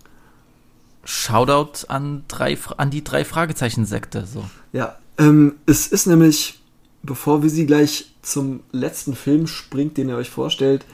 Shoutout 1.05 1.87
an, 1.89 2.25
drei, 2.29 2.57
an 2.79 2.91
die 2.91 3.05
drei 3.05 3.25
Fragezeichen-Sekte. 3.25 4.27
So. 4.27 4.45
Ja, 4.73 4.97
ähm, 5.19 5.57
es 5.67 5.89
ist 5.89 6.07
nämlich 6.07 6.61
bevor 7.07 7.43
wir 7.43 7.51
sie 7.51 7.65
gleich 7.65 8.13
zum 8.21 8.61
letzten 8.73 9.15
Film 9.15 9.47
springt, 9.47 9.97
den 9.97 10.09
ihr 10.09 10.17
euch 10.17 10.31
vorstellt, 10.31 10.85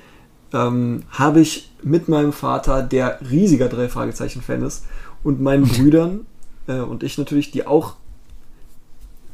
ähm, 0.53 1.03
habe 1.11 1.41
ich 1.41 1.73
mit 1.83 2.09
meinem 2.09 2.33
Vater, 2.33 2.83
der 2.83 3.19
riesiger 3.29 3.69
drei 3.69 3.89
Fragezeichen-Fan 3.89 4.63
ist, 4.63 4.85
und 5.25 5.41
meinen 5.41 5.65
Brüdern 5.69 6.27
äh, 6.69 6.81
und 6.81 7.03
ich 7.03 7.19
natürlich, 7.19 7.51
die 7.51 7.67
auch 7.67 7.97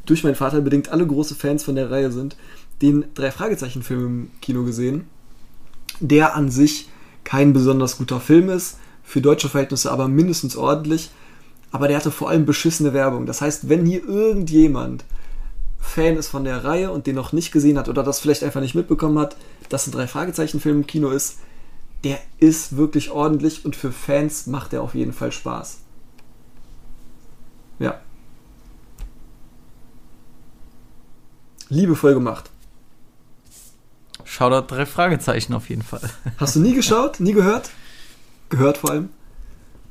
durch 0.06 0.24
meinen 0.24 0.36
Vater 0.36 0.62
bedingt 0.62 0.88
alle 0.88 1.06
große 1.06 1.34
Fans 1.34 1.64
von 1.64 1.74
der 1.74 1.90
Reihe 1.90 2.10
sind, 2.10 2.36
den 2.82 3.04
drei 3.14 3.30
Fragezeichen-Film 3.30 4.06
im 4.06 4.30
Kino 4.40 4.64
gesehen, 4.64 5.06
der 6.00 6.34
an 6.36 6.50
sich 6.50 6.88
kein 7.24 7.52
besonders 7.52 7.98
guter 7.98 8.20
Film 8.20 8.48
ist, 8.48 8.78
für 9.02 9.20
deutsche 9.20 9.48
Verhältnisse 9.48 9.90
aber 9.90 10.08
mindestens 10.08 10.56
ordentlich, 10.56 11.10
aber 11.70 11.88
der 11.88 11.96
hatte 11.96 12.10
vor 12.10 12.30
allem 12.30 12.46
beschissene 12.46 12.92
Werbung. 12.92 13.26
Das 13.26 13.40
heißt, 13.40 13.68
wenn 13.68 13.84
hier 13.84 14.04
irgendjemand 14.04 15.04
Fan 15.78 16.16
ist 16.16 16.28
von 16.28 16.44
der 16.44 16.64
Reihe 16.64 16.90
und 16.90 17.06
den 17.06 17.14
noch 17.14 17.32
nicht 17.32 17.52
gesehen 17.52 17.78
hat 17.78 17.88
oder 17.88 18.02
das 18.02 18.20
vielleicht 18.20 18.42
einfach 18.42 18.60
nicht 18.60 18.74
mitbekommen 18.74 19.18
hat, 19.18 19.36
dass 19.68 19.86
ein 19.86 19.92
Drei-Fragezeichen-Film 19.92 20.78
im 20.78 20.86
Kino 20.86 21.10
ist, 21.10 21.38
der 22.04 22.18
ist 22.38 22.76
wirklich 22.76 23.10
ordentlich 23.10 23.64
und 23.64 23.74
für 23.74 23.92
Fans 23.92 24.46
macht 24.46 24.72
er 24.72 24.82
auf 24.82 24.94
jeden 24.94 25.12
Fall 25.12 25.32
Spaß. 25.32 25.78
Ja. 27.78 28.00
Liebevoll 31.68 32.14
gemacht. 32.14 32.50
Shoutout 34.28 34.74
drei 34.74 34.84
Fragezeichen 34.84 35.54
auf 35.54 35.68
jeden 35.70 35.82
Fall. 35.82 36.02
Hast 36.36 36.54
du 36.56 36.60
nie 36.60 36.74
geschaut? 36.74 37.18
Nie 37.18 37.32
gehört? 37.32 37.70
Gehört 38.50 38.78
vor 38.78 38.90
allem? 38.90 39.08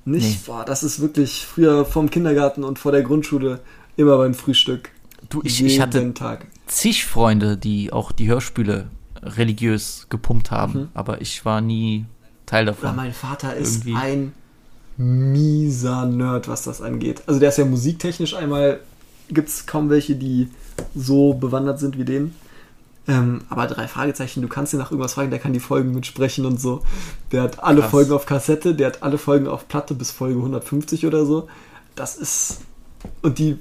Nicht? 0.05 0.25
Nee. 0.25 0.37
Boah, 0.45 0.63
das 0.63 0.83
ist 0.83 0.99
wirklich 0.99 1.45
früher 1.45 1.85
vom 1.85 2.09
Kindergarten 2.09 2.63
und 2.63 2.77
vor 2.79 2.91
der 2.91 3.01
Grundschule 3.01 3.59
immer 3.97 4.17
beim 4.17 4.33
Frühstück. 4.35 4.91
Du, 5.29 5.41
ich, 5.43 5.63
ich 5.63 5.81
hatte 5.81 6.13
Tag. 6.13 6.45
zig 6.67 7.05
Freunde, 7.05 7.57
die 7.57 7.91
auch 7.91 8.11
die 8.11 8.27
Hörspiele 8.27 8.89
religiös 9.21 10.05
gepumpt 10.09 10.51
haben, 10.51 10.73
mhm. 10.73 10.89
aber 10.93 11.19
ich 11.19 11.43
war 11.43 11.59
nie 11.59 12.05
Teil 12.45 12.65
davon. 12.65 12.89
Ja, 12.89 12.93
mein 12.93 13.13
Vater 13.13 13.55
ist 13.55 13.85
Irgendwie. 13.85 13.95
ein 13.95 14.33
mieser 14.97 16.05
Nerd, 16.05 16.47
was 16.47 16.63
das 16.63 16.81
angeht. 16.81 17.23
Also 17.25 17.39
der 17.39 17.49
ist 17.49 17.57
ja 17.57 17.65
musiktechnisch 17.65 18.35
einmal, 18.35 18.79
gibt 19.29 19.49
es 19.49 19.65
kaum 19.65 19.89
welche, 19.89 20.15
die 20.15 20.49
so 20.95 21.33
bewandert 21.33 21.79
sind 21.79 21.97
wie 21.97 22.05
den. 22.05 22.35
Ähm, 23.07 23.41
aber 23.49 23.67
drei 23.67 23.87
Fragezeichen, 23.87 24.41
du 24.41 24.49
kannst 24.49 24.73
ihn 24.73 24.79
nach 24.79 24.91
irgendwas 24.91 25.13
fragen, 25.13 25.29
der 25.29 25.39
kann 25.39 25.53
die 25.53 25.61
Folgen 25.61 25.93
mitsprechen 25.93 26.45
und 26.45 26.59
so. 26.59 26.83
Der 27.31 27.43
hat 27.43 27.63
alle 27.63 27.81
Krass. 27.81 27.91
Folgen 27.91 28.11
auf 28.11 28.25
Kassette, 28.25 28.75
der 28.75 28.87
hat 28.87 29.03
alle 29.03 29.17
Folgen 29.17 29.47
auf 29.47 29.67
Platte 29.67 29.93
bis 29.93 30.11
Folge 30.11 30.37
150 30.37 31.05
oder 31.05 31.25
so. 31.25 31.47
Das 31.95 32.17
ist. 32.17 32.61
Und 33.21 33.39
die 33.39 33.57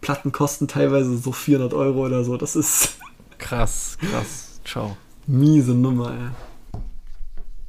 Platten 0.00 0.32
kosten 0.32 0.66
teilweise 0.66 1.16
so 1.16 1.30
400 1.30 1.74
Euro 1.74 2.06
oder 2.06 2.24
so. 2.24 2.36
Das 2.36 2.56
ist. 2.56 2.98
Krass, 3.38 3.96
krass. 4.00 4.60
Ciao. 4.64 4.96
Miese 5.28 5.72
Nummer, 5.72 6.10
ey. 6.10 6.80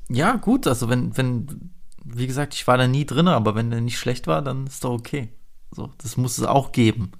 Ja, 0.09 0.35
gut, 0.37 0.65
also 0.65 0.89
wenn, 0.89 1.15
wenn, 1.15 1.69
wie 2.03 2.25
gesagt, 2.25 2.55
ich 2.55 2.65
war 2.65 2.77
da 2.77 2.87
nie 2.87 3.05
drin, 3.05 3.27
aber 3.27 3.53
wenn 3.53 3.69
der 3.69 3.79
nicht 3.79 3.99
schlecht 3.99 4.25
war, 4.25 4.41
dann 4.41 4.65
ist 4.65 4.83
doch 4.83 4.93
okay. 4.93 5.29
So, 5.69 5.91
das 5.99 6.17
muss 6.17 6.39
es 6.39 6.45
auch 6.45 6.71
geben. 6.71 7.11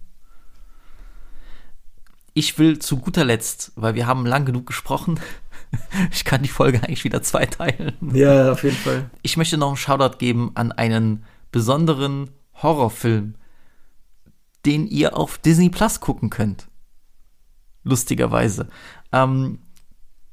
Ich 2.34 2.57
will 2.60 2.80
zu 2.80 2.97
guter 2.97 3.26
Letzt, 3.26 3.72
weil 3.76 3.95
wir 3.95 4.07
haben 4.07 4.26
lang 4.26 4.45
genug 4.45 4.65
gesprochen, 4.65 5.19
ich 6.11 6.26
kann 6.26 6.41
die 6.41 6.49
Folge 6.49 6.80
eigentlich 6.80 7.03
wieder 7.03 7.22
zweiteilen. 7.22 7.93
Ja, 8.14 8.51
auf 8.51 8.64
jeden 8.64 8.76
Fall. 8.76 9.10
Ich 9.22 9.38
möchte 9.38 9.57
noch 9.57 9.68
einen 9.68 9.77
Shoutout 9.77 10.18
geben 10.18 10.51
an 10.56 10.72
einen 10.72 11.26
besonderen 11.51 12.30
Horrorfilm, 12.56 13.35
den 14.65 14.88
ihr 14.88 15.15
auf 15.18 15.38
Disney 15.38 15.69
Plus 15.69 15.99
gucken 15.99 16.30
könnt. 16.30 16.68
Lustigerweise. 17.84 18.68
Ähm, 19.11 19.60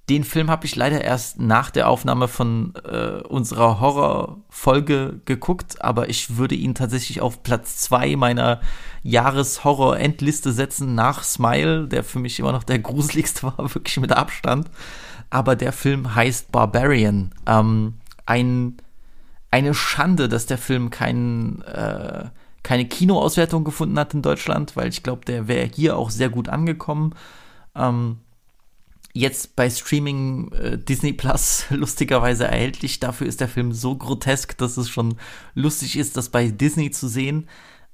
den 0.08 0.22
Film 0.22 0.50
habe 0.50 0.66
ich 0.66 0.76
leider 0.76 1.02
erst 1.02 1.40
nach 1.40 1.70
der 1.70 1.88
Aufnahme 1.88 2.28
von 2.28 2.74
äh, 2.84 3.22
unserer 3.22 3.80
Horrorfolge 3.80 5.20
geguckt, 5.24 5.82
aber 5.82 6.08
ich 6.08 6.36
würde 6.36 6.54
ihn 6.54 6.76
tatsächlich 6.76 7.20
auf 7.20 7.42
Platz 7.42 7.78
2 7.78 8.14
meiner 8.14 8.60
Jahreshorror-Endliste 9.02 10.52
setzen, 10.52 10.94
nach 10.94 11.24
Smile, 11.24 11.88
der 11.88 12.04
für 12.04 12.20
mich 12.20 12.38
immer 12.38 12.52
noch 12.52 12.62
der 12.62 12.78
gruseligste 12.80 13.42
war, 13.44 13.56
wirklich 13.74 13.96
mit 13.98 14.12
Abstand. 14.12 14.70
Aber 15.28 15.56
der 15.56 15.72
Film 15.72 16.14
heißt 16.14 16.52
Barbarian. 16.52 17.32
Ähm, 17.46 17.94
ein, 18.26 18.76
eine 19.50 19.74
Schande, 19.74 20.28
dass 20.28 20.46
der 20.46 20.58
Film 20.58 20.90
keinen 20.90 21.62
äh, 21.62 22.26
keine 22.62 22.86
Kinoauswertung 22.86 23.62
gefunden 23.62 23.98
hat 23.98 24.12
in 24.12 24.22
Deutschland, 24.22 24.74
weil 24.74 24.88
ich 24.88 25.04
glaube, 25.04 25.24
der 25.24 25.46
wäre 25.46 25.70
hier 25.72 25.96
auch 25.96 26.10
sehr 26.10 26.28
gut 26.28 26.48
angekommen. 26.48 27.14
Ähm, 27.76 28.18
jetzt 29.16 29.56
bei 29.56 29.70
Streaming 29.70 30.52
äh, 30.52 30.78
Disney 30.78 31.12
Plus 31.12 31.64
lustigerweise 31.70 32.46
erhältlich. 32.46 33.00
Dafür 33.00 33.26
ist 33.26 33.40
der 33.40 33.48
Film 33.48 33.72
so 33.72 33.96
grotesk, 33.96 34.56
dass 34.58 34.76
es 34.76 34.88
schon 34.88 35.16
lustig 35.54 35.96
ist, 35.96 36.16
das 36.16 36.28
bei 36.28 36.48
Disney 36.48 36.90
zu 36.90 37.08
sehen. 37.08 37.48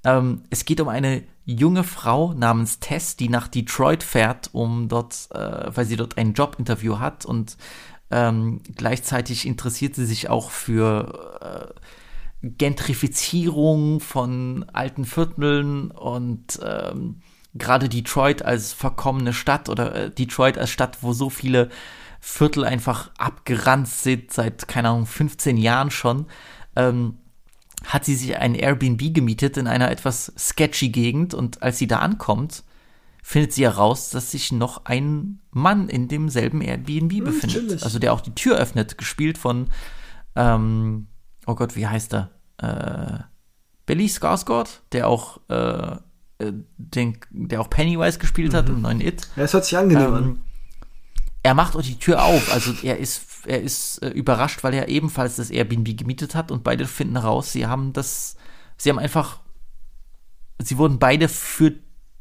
Ähm, 0.04 0.42
es 0.50 0.64
geht 0.64 0.80
um 0.80 0.88
eine 0.88 1.22
junge 1.44 1.84
Frau 1.84 2.34
namens 2.34 2.80
Tess, 2.80 3.16
die 3.16 3.28
nach 3.28 3.46
Detroit 3.46 4.02
fährt, 4.02 4.50
um 4.52 4.88
dort, 4.88 5.28
äh, 5.32 5.70
weil 5.74 5.86
sie 5.86 5.96
dort 5.96 6.18
ein 6.18 6.34
Jobinterview 6.34 6.98
hat 6.98 7.24
und 7.24 7.56
ähm, 8.10 8.60
gleichzeitig 8.76 9.46
interessiert 9.46 9.94
sie 9.94 10.04
sich 10.04 10.28
auch 10.28 10.50
für 10.50 11.72
äh, 12.42 12.46
Gentrifizierung 12.46 14.00
von 14.00 14.64
alten 14.72 15.04
Vierteln 15.04 15.92
und 15.92 16.58
ähm, 16.64 17.22
gerade 17.54 17.88
Detroit 17.88 18.42
als 18.44 18.72
verkommene 18.72 19.32
Stadt 19.32 19.68
oder 19.68 19.94
äh, 19.94 20.10
Detroit 20.10 20.58
als 20.58 20.70
Stadt, 20.70 20.98
wo 21.02 21.12
so 21.12 21.30
viele 21.30 21.68
Viertel 22.20 22.64
einfach 22.64 23.10
abgeranzt 23.18 24.02
sind 24.02 24.32
seit, 24.32 24.68
keine 24.68 24.90
Ahnung, 24.90 25.06
15 25.06 25.56
Jahren 25.56 25.90
schon, 25.90 26.26
ähm, 26.76 27.18
hat 27.84 28.04
sie 28.04 28.14
sich 28.14 28.36
ein 28.38 28.54
Airbnb 28.54 29.12
gemietet 29.12 29.56
in 29.56 29.66
einer 29.66 29.90
etwas 29.90 30.32
sketchy 30.38 30.90
Gegend 30.90 31.34
und 31.34 31.62
als 31.62 31.78
sie 31.78 31.88
da 31.88 31.98
ankommt, 31.98 32.62
findet 33.24 33.52
sie 33.52 33.64
heraus, 33.64 34.10
dass 34.10 34.30
sich 34.30 34.52
noch 34.52 34.84
ein 34.84 35.40
Mann 35.50 35.88
in 35.88 36.08
demselben 36.08 36.60
Airbnb 36.60 37.12
Hm, 37.12 37.24
befindet. 37.24 37.50
chillig. 37.68 37.82
Also 37.82 37.98
der 37.98 38.12
auch 38.12 38.20
die 38.20 38.34
Tür 38.34 38.56
öffnet, 38.56 38.98
gespielt 38.98 39.36
von, 39.38 39.68
ähm, 40.36 41.08
oh 41.46 41.54
Gott, 41.54 41.76
wie 41.76 41.86
heißt 41.86 42.14
er? 42.14 42.30
Äh, 42.58 43.24
Billy 43.86 44.06
Skarsgård, 44.06 44.80
der 44.92 45.08
auch, 45.08 45.40
äh, 45.48 45.96
den, 46.76 47.18
der 47.30 47.60
auch 47.60 47.70
Pennywise 47.70 48.18
gespielt 48.18 48.54
hat 48.54 48.68
Mhm. 48.68 48.74
im 48.76 48.80
neuen 48.82 49.00
It. 49.00 49.28
Ja, 49.36 49.42
das 49.42 49.52
hört 49.52 49.64
sich 49.64 49.76
angenehm 49.78 50.12
an. 50.14 50.40
Er 51.44 51.54
macht 51.54 51.74
auch 51.76 51.82
die 51.82 51.98
Tür 51.98 52.24
auf, 52.24 52.52
also 52.52 52.72
er 52.82 52.98
ist, 52.98 53.46
er 53.46 53.60
ist 53.60 54.00
äh, 54.02 54.10
überrascht, 54.10 54.62
weil 54.62 54.74
er 54.74 54.88
ebenfalls 54.88 55.36
das 55.36 55.50
Airbnb 55.50 55.96
gemietet 55.96 56.34
hat 56.34 56.50
und 56.52 56.62
beide 56.62 56.86
finden 56.86 57.20
heraus, 57.20 57.52
sie 57.52 57.66
haben 57.66 57.92
das, 57.92 58.36
sie 58.76 58.90
haben 58.90 59.00
einfach, 59.00 59.40
sie 60.62 60.78
wurden 60.78 60.98
beide 61.00 61.28
für 61.28 61.74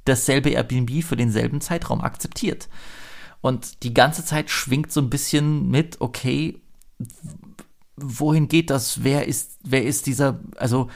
dasselbe 0.05 0.49
Airbnb 0.49 1.03
für 1.03 1.15
denselben 1.15 1.61
Zeitraum 1.61 2.01
akzeptiert. 2.01 2.67
Und 3.41 3.83
die 3.83 3.93
ganze 3.93 4.25
Zeit 4.25 4.49
schwingt 4.49 4.91
so 4.91 5.01
ein 5.01 5.09
bisschen 5.11 5.69
mit, 5.69 6.01
okay, 6.01 6.59
wohin 7.95 8.47
geht 8.47 8.69
das? 8.71 9.03
Wer 9.03 9.27
ist, 9.27 9.59
wer 9.63 9.83
ist 9.85 10.07
dieser, 10.07 10.39
also 10.57 10.89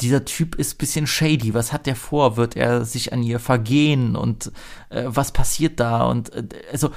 dieser 0.00 0.24
Typ 0.24 0.56
ist 0.56 0.74
ein 0.74 0.78
bisschen 0.78 1.06
shady. 1.06 1.54
Was 1.54 1.72
hat 1.72 1.86
der 1.86 1.96
vor? 1.96 2.36
Wird 2.36 2.56
er 2.56 2.84
sich 2.84 3.12
an 3.12 3.22
ihr 3.22 3.38
vergehen? 3.38 4.16
Und 4.16 4.52
äh, 4.90 5.04
was 5.06 5.32
passiert 5.32 5.80
da? 5.80 6.04
Und 6.04 6.32
äh, 6.32 6.46
also 6.72 6.90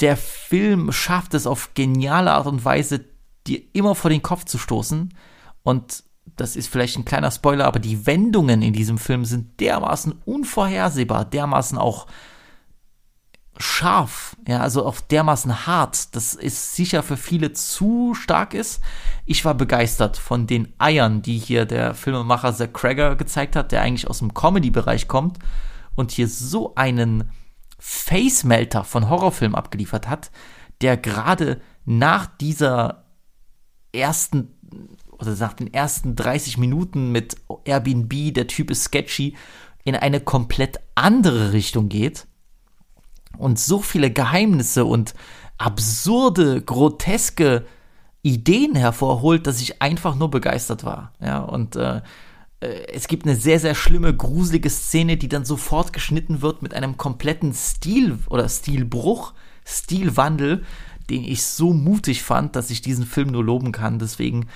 der 0.00 0.16
Film 0.16 0.92
schafft 0.92 1.34
es 1.34 1.46
auf 1.46 1.74
geniale 1.74 2.32
Art 2.32 2.46
und 2.46 2.64
Weise, 2.64 3.04
dir 3.46 3.60
immer 3.72 3.94
vor 3.94 4.10
den 4.10 4.22
Kopf 4.22 4.44
zu 4.44 4.58
stoßen. 4.58 5.14
Und 5.62 6.04
das 6.36 6.56
ist 6.56 6.68
vielleicht 6.68 6.98
ein 6.98 7.04
kleiner 7.04 7.30
Spoiler, 7.30 7.66
aber 7.66 7.78
die 7.78 8.06
Wendungen 8.06 8.62
in 8.62 8.72
diesem 8.72 8.98
Film 8.98 9.24
sind 9.24 9.60
dermaßen 9.60 10.14
unvorhersehbar, 10.24 11.24
dermaßen 11.24 11.78
auch 11.78 12.06
scharf, 13.58 14.36
ja, 14.46 14.60
also 14.60 14.84
auf 14.84 15.02
dermaßen 15.02 15.66
hart, 15.66 16.16
dass 16.16 16.34
es 16.34 16.74
sicher 16.74 17.02
für 17.02 17.16
viele 17.16 17.52
zu 17.52 18.14
stark 18.14 18.54
ist. 18.54 18.82
Ich 19.26 19.44
war 19.44 19.54
begeistert 19.54 20.16
von 20.16 20.46
den 20.46 20.72
Eiern, 20.78 21.22
die 21.22 21.38
hier 21.38 21.64
der 21.66 21.94
Filmemacher 21.94 22.54
Zack 22.54 22.74
Cregger 22.74 23.14
gezeigt 23.16 23.54
hat, 23.54 23.72
der 23.72 23.82
eigentlich 23.82 24.08
aus 24.08 24.20
dem 24.20 24.34
Comedy-Bereich 24.34 25.06
kommt 25.06 25.38
und 25.94 26.12
hier 26.12 26.28
so 26.28 26.74
einen 26.74 27.30
Face-Melter 27.78 28.84
von 28.84 29.08
Horrorfilmen 29.08 29.54
abgeliefert 29.54 30.08
hat, 30.08 30.30
der 30.80 30.96
gerade 30.96 31.60
nach 31.84 32.26
dieser 32.26 33.04
ersten 33.92 34.56
oder 35.10 35.36
nach 35.36 35.52
den 35.52 35.72
ersten 35.72 36.16
30 36.16 36.58
Minuten 36.58 37.12
mit 37.12 37.36
Airbnb, 37.64 38.34
der 38.34 38.46
Typ 38.46 38.70
ist 38.70 38.84
sketchy, 38.84 39.36
in 39.84 39.94
eine 39.94 40.20
komplett 40.20 40.80
andere 40.94 41.52
Richtung 41.52 41.88
geht 41.88 42.26
und 43.38 43.58
so 43.58 43.80
viele 43.80 44.10
Geheimnisse 44.10 44.84
und 44.84 45.14
absurde, 45.58 46.62
groteske 46.62 47.64
Ideen 48.22 48.74
hervorholt, 48.74 49.46
dass 49.46 49.60
ich 49.60 49.82
einfach 49.82 50.14
nur 50.14 50.30
begeistert 50.30 50.84
war. 50.84 51.12
Ja, 51.20 51.40
und 51.40 51.76
äh, 51.76 52.02
äh, 52.62 52.86
es 52.92 53.08
gibt 53.08 53.26
eine 53.26 53.36
sehr, 53.36 53.60
sehr 53.60 53.74
schlimme, 53.74 54.14
gruselige 54.14 54.70
Szene, 54.70 55.16
die 55.16 55.28
dann 55.28 55.44
sofort 55.44 55.92
geschnitten 55.92 56.40
wird 56.40 56.62
mit 56.62 56.74
einem 56.74 56.96
kompletten 56.96 57.52
Stil 57.52 58.18
oder 58.30 58.48
Stilbruch, 58.48 59.34
Stilwandel, 59.64 60.64
den 61.10 61.24
ich 61.24 61.42
so 61.42 61.72
mutig 61.72 62.22
fand, 62.22 62.56
dass 62.56 62.70
ich 62.70 62.80
diesen 62.80 63.06
Film 63.06 63.28
nur 63.28 63.44
loben 63.44 63.72
kann. 63.72 63.98
Deswegen, 63.98 64.46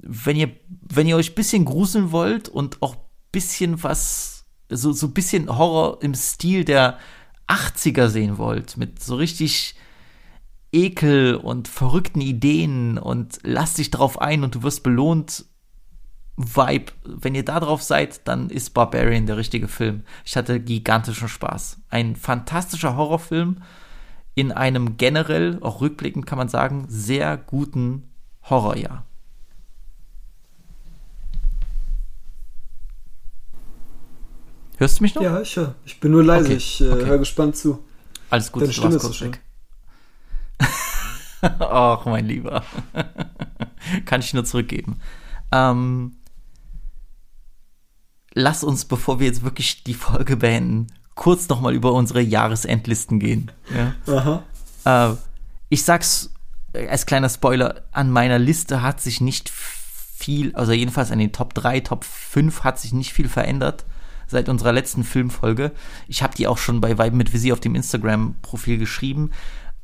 wenn 0.00 0.36
ihr, 0.36 0.50
wenn 0.68 1.06
ihr 1.06 1.16
euch 1.16 1.30
ein 1.30 1.36
bisschen 1.36 1.64
gruseln 1.64 2.10
wollt 2.10 2.48
und 2.48 2.82
auch 2.82 2.96
ein 2.96 3.00
bisschen 3.32 3.82
was, 3.82 4.44
so, 4.68 4.92
so 4.92 5.06
ein 5.06 5.14
bisschen 5.14 5.48
Horror 5.48 6.02
im 6.02 6.14
Stil 6.14 6.64
der 6.64 6.98
80er 7.48 8.08
sehen 8.08 8.38
wollt, 8.38 8.76
mit 8.76 9.02
so 9.02 9.16
richtig 9.16 9.74
Ekel 10.72 11.36
und 11.36 11.68
verrückten 11.68 12.20
Ideen 12.20 12.98
und 12.98 13.38
lass 13.42 13.74
dich 13.74 13.90
drauf 13.90 14.20
ein 14.20 14.44
und 14.44 14.54
du 14.54 14.62
wirst 14.62 14.82
belohnt. 14.82 15.44
Vibe, 16.38 16.92
wenn 17.02 17.34
ihr 17.34 17.46
da 17.46 17.60
drauf 17.60 17.82
seid, 17.82 18.28
dann 18.28 18.50
ist 18.50 18.74
Barbarian 18.74 19.24
der 19.24 19.38
richtige 19.38 19.68
Film. 19.68 20.02
Ich 20.24 20.36
hatte 20.36 20.60
gigantischen 20.60 21.28
Spaß. 21.28 21.80
Ein 21.88 22.14
fantastischer 22.14 22.94
Horrorfilm 22.94 23.62
in 24.34 24.52
einem 24.52 24.98
generell, 24.98 25.58
auch 25.62 25.80
rückblickend 25.80 26.26
kann 26.26 26.36
man 26.36 26.50
sagen, 26.50 26.84
sehr 26.88 27.38
guten 27.38 28.10
Horrorjahr. 28.42 29.06
Hörst 34.76 34.98
du 34.98 35.04
mich 35.04 35.14
noch? 35.14 35.22
Ja, 35.22 35.40
ich 35.40 35.56
höre. 35.56 35.74
Ich 35.84 36.00
bin 36.00 36.12
nur 36.12 36.22
leise. 36.22 36.46
Okay, 36.48 36.56
Ich 36.56 36.80
äh, 36.80 36.90
okay. 36.90 37.06
höre 37.06 37.18
gespannt 37.18 37.56
zu. 37.56 37.82
Alles 38.30 38.52
gut, 38.52 38.62
Deine 38.62 38.72
Stimme 38.72 38.96
ist 38.96 39.02
so 39.02 39.12
schön. 39.12 39.32
weg. 39.32 39.40
Ach, 41.60 42.04
mein 42.06 42.26
Lieber. 42.26 42.62
Kann 44.04 44.20
ich 44.20 44.34
nur 44.34 44.44
zurückgeben. 44.44 45.00
Ähm, 45.52 46.16
lass 48.34 48.64
uns, 48.64 48.84
bevor 48.84 49.20
wir 49.20 49.26
jetzt 49.26 49.44
wirklich 49.44 49.84
die 49.84 49.94
Folge 49.94 50.36
beenden, 50.36 50.88
kurz 51.14 51.48
nochmal 51.48 51.74
über 51.74 51.92
unsere 51.92 52.20
Jahresendlisten 52.20 53.18
gehen. 53.20 53.50
Ja? 53.74 53.94
Aha. 54.84 55.12
Äh, 55.12 55.16
ich 55.68 55.84
sag's 55.84 56.34
äh, 56.72 56.88
als 56.88 57.06
kleiner 57.06 57.28
Spoiler, 57.28 57.82
an 57.92 58.10
meiner 58.10 58.38
Liste 58.38 58.82
hat 58.82 59.00
sich 59.00 59.20
nicht 59.20 59.48
viel, 59.48 60.54
also 60.54 60.72
jedenfalls 60.72 61.10
an 61.12 61.18
den 61.18 61.32
Top 61.32 61.54
3, 61.54 61.80
Top 61.80 62.04
5 62.04 62.64
hat 62.64 62.78
sich 62.78 62.92
nicht 62.92 63.12
viel 63.12 63.28
verändert 63.28 63.84
seit 64.26 64.48
unserer 64.48 64.72
letzten 64.72 65.04
Filmfolge. 65.04 65.72
Ich 66.08 66.22
habe 66.22 66.34
die 66.34 66.46
auch 66.46 66.58
schon 66.58 66.80
bei 66.80 66.98
Vibe 66.98 67.16
mit 67.16 67.32
Visier 67.32 67.52
auf 67.52 67.60
dem 67.60 67.74
Instagram-Profil 67.74 68.78
geschrieben. 68.78 69.30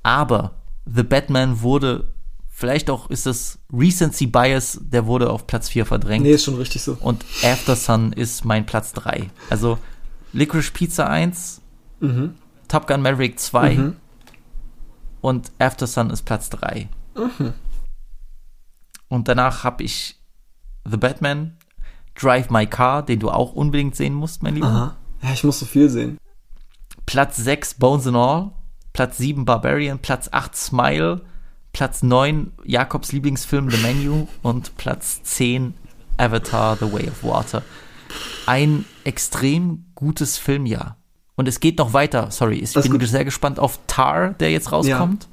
Aber 0.03 0.57
The 0.85 1.03
Batman 1.05 1.61
wurde, 1.63 2.13
vielleicht 2.49 2.91
auch 2.91 3.09
ist 3.11 3.27
das 3.27 3.59
Recency 3.73 4.27
Bias, 4.27 4.81
der 4.83 5.07
wurde 5.07 5.31
auf 5.31 5.47
Platz 5.47 5.69
4 5.69 5.87
verdrängt. 5.87 6.25
Nee, 6.25 6.33
ist 6.33 6.45
schon 6.45 6.57
richtig 6.57 6.83
so. 6.83 6.97
Und 7.01 7.25
After 7.45 7.77
Sun 7.77 8.13
ist 8.13 8.45
mein 8.45 8.67
Platz 8.67 8.93
3. 8.95 9.31
Also 9.51 9.79
Licorice 10.33 10.71
Pizza 10.73 11.09
1, 11.09 11.61
Mhm. 12.01 12.35
Top 12.67 12.87
Gun 12.89 13.03
Maverick 13.03 13.39
2 13.39 13.75
Mhm. 13.77 13.97
und 15.21 15.53
After 15.61 15.87
Sun 15.87 16.11
ist 16.11 16.23
Platz 16.25 16.51
3. 16.51 16.89
Mhm. 17.15 17.53
Und 19.09 19.29
danach 19.29 19.63
habe 19.63 19.85
ich 19.85 20.17
The 20.91 20.97
Batman, 20.97 21.59
Drive 22.15 22.51
My 22.51 22.67
Car, 22.67 23.03
den 23.05 23.21
du 23.21 23.31
auch 23.31 23.53
unbedingt 23.53 23.97
sehen 23.97 24.15
musst, 24.15 24.43
mein 24.43 24.55
Lieber. 24.55 24.67
Aha. 24.67 24.97
Ja, 25.23 25.33
ich 25.33 25.45
muss 25.45 25.59
so 25.59 25.67
viel 25.67 25.89
sehen. 25.89 26.19
Platz 27.07 27.37
6 27.37 27.75
Bones 27.75 28.07
and 28.07 28.17
All, 28.17 28.53
Platz 28.93 29.19
7 29.19 29.45
Barbarian, 29.45 29.99
Platz 29.99 30.29
8 30.33 30.55
Smile, 30.57 31.23
Platz 31.73 32.03
9 32.03 32.53
Jakobs 32.65 33.13
Lieblingsfilm 33.13 33.71
The 33.71 33.79
Menu 33.79 34.27
und 34.43 34.77
Platz 34.77 35.23
10 35.23 35.75
Avatar 36.19 36.77
The 36.77 36.93
Way 36.93 37.09
of 37.09 37.25
Water. 37.25 37.63
Ein 38.47 38.85
extrem 39.05 39.87
gutes 39.95 40.37
Filmjahr. 40.39 40.97
Und 41.35 41.49
es 41.49 41.61
geht 41.61 41.79
noch 41.79 41.93
weiter, 41.93 42.31
sorry, 42.31 42.57
ich 42.57 42.77
Alles 42.77 42.89
bin 42.89 43.07
sehr 43.07 43.25
gespannt 43.25 43.59
auf 43.59 43.81
Tar, 43.87 44.35
der 44.35 44.51
jetzt 44.51 44.71
rauskommt. 44.71 45.29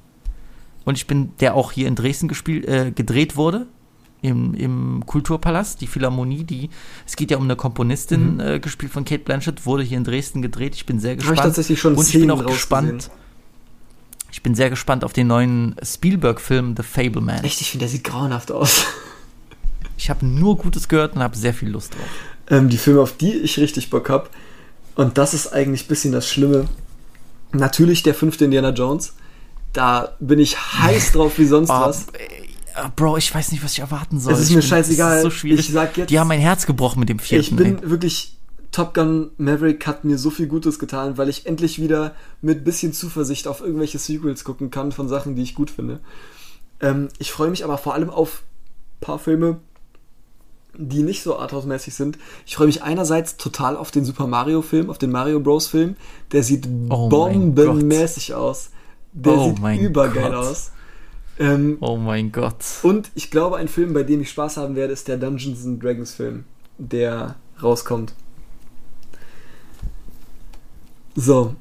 Und 0.86 0.98
ich 0.98 1.08
bin, 1.08 1.36
der 1.40 1.56
auch 1.56 1.72
hier 1.72 1.88
in 1.88 1.96
Dresden 1.96 2.28
gespielt, 2.28 2.66
äh, 2.66 2.92
gedreht 2.92 3.36
wurde. 3.36 3.68
Im, 4.22 4.54
Im 4.54 5.04
Kulturpalast, 5.06 5.80
die 5.80 5.88
Philharmonie, 5.88 6.44
die, 6.44 6.70
es 7.08 7.16
geht 7.16 7.32
ja 7.32 7.38
um 7.38 7.44
eine 7.46 7.56
Komponistin, 7.56 8.34
Mhm. 8.36 8.40
äh, 8.42 8.60
gespielt 8.60 8.92
von 8.92 9.06
Kate 9.06 9.24
Blanchett, 9.24 9.66
wurde 9.66 9.84
hier 9.84 9.98
in 9.98 10.04
Dresden 10.04 10.42
gedreht. 10.42 10.76
Ich 10.76 10.86
bin 10.86 11.00
sehr 11.00 11.12
Hab 11.12 11.20
ich 11.20 11.26
gespannt. 11.26 11.40
tatsächlich 11.44 11.80
schon 11.80 11.96
Und 11.96 12.06
ich 12.08 12.14
bin 12.20 12.30
auch 12.32 12.46
gespannt. 12.46 12.92
gesehen. 12.98 13.12
Ich 14.32 14.44
bin 14.44 14.56
sehr 14.56 14.70
gespannt 14.70 15.04
auf 15.04 15.14
den 15.14 15.28
neuen 15.28 15.76
Spielberg-Film 15.82 16.76
The 16.78 16.84
Fableman. 16.84 17.44
Echt, 17.44 17.62
ich 17.62 17.72
finde, 17.72 17.86
der 17.86 17.90
sieht 17.90 18.04
grauenhaft 18.04 18.52
aus. 18.52 18.86
Ich 19.98 20.10
habe 20.10 20.26
nur 20.26 20.58
Gutes 20.58 20.88
gehört 20.88 21.16
und 21.16 21.22
habe 21.24 21.36
sehr 21.36 21.54
viel 21.54 21.70
Lust 21.70 21.94
drauf. 21.96 22.08
ähm, 22.50 22.70
die 22.70 22.78
Filme, 22.78 23.02
auf 23.02 23.16
die 23.18 23.34
ich 23.34 23.58
richtig 23.60 23.90
Bock 23.90 24.10
habe. 24.10 24.30
Und 24.96 25.18
das 25.18 25.34
ist 25.34 25.48
eigentlich 25.54 25.86
ein 25.86 25.88
bisschen 25.88 26.12
das 26.12 26.28
Schlimme. 26.30 26.66
Natürlich 27.54 28.04
der 28.04 28.14
fünfte 28.14 28.46
Indiana 28.46 28.70
Jones. 28.70 29.14
Da 29.74 30.16
bin 30.20 30.40
ich 30.40 30.58
heiß 30.58 31.14
drauf 31.14 31.38
wie 31.38 31.46
sonst 31.46 31.70
Oh, 31.70 31.80
was. 31.82 32.08
Äh, 32.86 32.90
Bro, 32.96 33.18
ich 33.18 33.34
weiß 33.34 33.52
nicht, 33.52 33.64
was 33.64 33.74
ich 33.74 33.80
erwarten 33.80 34.20
soll. 34.20 34.34
Es 34.34 34.40
ist 34.42 34.50
mir 34.50 34.58
bin- 34.58 34.64
scheißegal. 34.68 35.18
Ist 35.18 35.24
so 35.24 35.30
schwierig. 35.32 35.60
Ich 35.68 35.72
sag 35.74 35.98
jetzt- 35.98 36.10
Die 36.10 36.20
haben 36.20 36.28
mein 36.28 36.40
Herz 36.40 36.66
gebrochen 36.66 37.00
mit 37.00 37.10
dem 37.10 37.20
vierten. 37.20 37.42
Ich 37.44 37.56
bin 37.56 37.78
ey. 37.84 37.90
wirklich. 37.90 38.36
Top 38.72 38.94
Gun 38.94 39.32
Maverick 39.38 39.88
hat 39.88 40.06
mir 40.06 40.20
so 40.20 40.30
viel 40.30 40.46
Gutes 40.46 40.78
getan, 40.78 41.18
weil 41.18 41.28
ich 41.28 41.48
endlich 41.48 41.82
wieder 41.82 42.14
mit 42.44 42.64
bisschen 42.64 42.94
Zuversicht 42.94 43.48
auf 43.48 43.62
irgendwelche 43.62 43.98
Sequels 43.98 44.44
gucken 44.44 44.70
kann 44.70 44.92
von 44.92 45.10
Sachen, 45.10 45.36
die 45.36 45.42
ich 45.42 45.56
gut 45.56 45.72
finde. 45.72 46.00
Ähm, 46.80 47.08
ich 47.18 47.32
freue 47.32 47.50
mich 47.50 47.64
aber 47.64 47.80
vor 47.80 47.96
allem 47.96 48.12
auf 48.12 48.44
ein 48.44 49.06
paar 49.06 49.18
Filme, 49.18 49.58
die 50.78 51.02
nicht 51.02 51.24
so 51.24 51.38
arthouse-mäßig 51.40 51.96
sind. 51.96 52.20
Ich 52.46 52.56
freue 52.58 52.68
mich 52.68 52.84
einerseits 52.84 53.38
total 53.38 53.76
auf 53.76 53.90
den 53.90 54.06
Super 54.06 54.28
Mario-Film, 54.28 54.92
auf 54.92 55.00
den 55.00 55.10
Mario 55.12 55.40
Bros-Film. 55.40 55.96
Der 56.32 56.44
sieht 56.44 56.68
Oh 56.90 57.10
bombenmäßig 57.10 58.36
aus. 58.36 58.70
Der 59.14 59.34
Oh 59.34 59.50
sieht 59.50 59.80
übergeil 59.82 60.26
Gott. 60.32 60.36
aus. 60.36 60.72
Ähm, 61.40 61.78
oh 61.80 61.96
mein 61.96 62.34
Gott. 62.34 62.66
und 62.84 63.12
ich 63.16 63.32
glaube, 63.32 63.56
ein 63.58 63.70
Film, 63.70 63.94
bei 63.94 64.04
dem 64.04 64.22
ich 64.22 64.30
Spaß 64.30 64.58
haben 64.58 64.76
werde, 64.76 64.92
ist 64.92 65.08
der 65.08 65.18
Dungeons 65.18 65.66
and 65.66 65.82
Dragons 65.82 66.14
Film, 66.14 66.44
der 66.78 67.36
rauskommt. 67.64 68.14
So. 71.16 71.56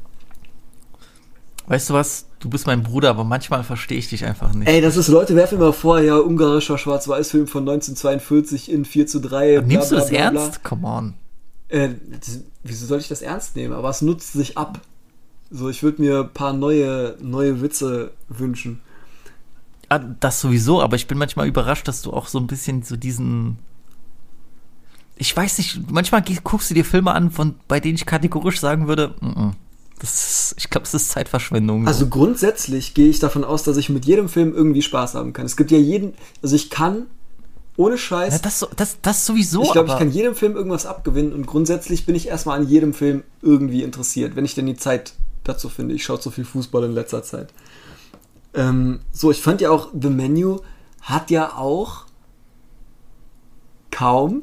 Weißt 1.69 1.91
du 1.91 1.95
was? 1.95 2.27
Du 2.41 2.49
bist 2.49 2.67
mein 2.67 2.83
Bruder, 2.83 3.11
aber 3.11 3.25
manchmal 3.25 3.65
verstehe 3.65 3.99
ich 3.99 4.09
dich 4.09 4.25
einfach 4.25 4.53
nicht. 4.55 4.69
Ey, 4.69 4.81
das 4.81 4.97
ist, 4.97 5.09
Leute 5.09 5.35
werfen 5.35 5.59
immer 5.59 5.73
vor, 5.73 6.01
ja, 6.01 6.17
ungarischer 6.17 6.79
Schwarz-Weiß-Film 6.79 7.47
von 7.47 7.63
1942 7.63 8.71
in 8.71 8.85
4 8.85 9.07
zu 9.07 9.21
3. 9.21 9.59
Bla, 9.59 9.67
Nimmst 9.67 9.89
bla, 9.89 9.99
du 9.99 10.03
das 10.03 10.11
bla, 10.11 10.19
ernst? 10.19 10.65
Come 10.65 10.87
on. 10.87 11.15
Äh, 11.69 11.91
das, 12.21 12.41
wieso 12.63 12.87
soll 12.87 13.01
ich 13.01 13.09
das 13.09 13.23
ernst 13.23 13.57
nehmen? 13.57 13.75
Aber 13.75 13.91
es 13.91 14.03
nutzt 14.03 14.33
sich 14.33 14.57
ab. 14.57 14.81
So, 15.51 15.69
ich 15.69 15.83
würde 15.83 16.01
mir 16.01 16.21
ein 16.21 16.33
paar 16.33 16.53
neue, 16.53 17.17
neue 17.21 17.61
Witze 17.61 18.13
wünschen. 18.29 18.81
Ah, 19.89 19.99
das 19.99 20.41
sowieso, 20.41 20.83
aber 20.83 20.97
ich 20.97 21.07
bin 21.07 21.19
manchmal 21.19 21.49
überrascht, 21.49 21.89
dass 21.89 22.03
du 22.03 22.13
auch 22.13 22.27
so 22.27 22.39
ein 22.39 22.47
bisschen 22.47 22.83
so 22.83 22.97
diesen. 22.97 23.59
Ich 25.17 25.37
weiß 25.37 25.59
nicht, 25.59 25.91
manchmal 25.91 26.23
guckst 26.45 26.71
du 26.71 26.75
dir 26.75 26.85
Filme 26.85 27.13
an, 27.13 27.31
von, 27.31 27.55
bei 27.67 27.81
denen 27.81 27.97
ich 27.97 28.07
kategorisch 28.07 28.61
sagen 28.61 28.87
würde, 28.87 29.15
mm 29.21 29.27
-mm, 29.27 29.53
das 29.99 30.13
ist, 30.13 30.55
ich 30.59 30.71
glaube, 30.71 30.87
es 30.87 30.95
ist 30.95 31.09
Zeitverschwendung. 31.09 31.87
Also 31.87 32.05
so. 32.05 32.11
grundsätzlich 32.11 32.95
gehe 32.95 33.09
ich 33.09 33.19
davon 33.19 33.45
aus, 33.45 33.65
dass 33.65 33.77
ich 33.77 33.89
mit 33.89 34.05
jedem 34.05 34.29
Film 34.29 34.55
irgendwie 34.55 34.83
Spaß 34.83 35.15
haben 35.15 35.33
kann. 35.33 35.47
Es 35.47 35.57
gibt 35.57 35.71
ja 35.71 35.79
jeden, 35.79 36.15
also 36.43 36.55
ich 36.55 36.71
kann 36.71 37.07
ohne 37.77 37.99
Scheiß. 37.99 38.35
Ja, 38.35 38.39
das, 38.41 38.67
das, 38.77 38.99
das 39.03 39.27
sowieso. 39.27 39.63
Ich 39.63 39.73
glaube, 39.73 39.89
ich 39.89 39.99
kann 39.99 40.11
jedem 40.11 40.35
Film 40.35 40.57
irgendwas 40.57 40.87
abgewinnen 40.87 41.33
und 41.33 41.47
grundsätzlich 41.47 42.07
bin 42.07 42.15
ich 42.15 42.29
erstmal 42.29 42.61
an 42.61 42.69
jedem 42.69 42.93
Film 42.93 43.23
irgendwie 43.43 43.83
interessiert, 43.83 44.37
wenn 44.37 44.45
ich 44.45 44.55
denn 44.55 44.67
die 44.67 44.77
Zeit 44.77 45.15
dazu 45.45 45.69
finde. 45.69 45.95
Ich 45.95 46.05
schaue 46.05 46.21
zu 46.21 46.31
viel 46.31 46.45
Fußball 46.45 46.85
in 46.85 46.93
letzter 46.93 47.23
Zeit. 47.23 47.49
Ähm, 48.59 49.01
so, 49.13 49.31
ich 49.31 49.41
fand 49.41 49.61
ja 49.61 49.71
auch, 49.71 49.91
The 49.99 50.11
Menu 50.11 50.59
hat 51.01 51.31
ja 51.31 51.57
auch 51.57 52.07
kaum, 53.93 54.43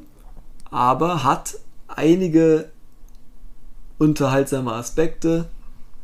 aber 0.72 1.26
hat 1.26 1.56
einige 1.88 2.72
unterhaltsame 3.98 4.72
Aspekte 4.72 5.50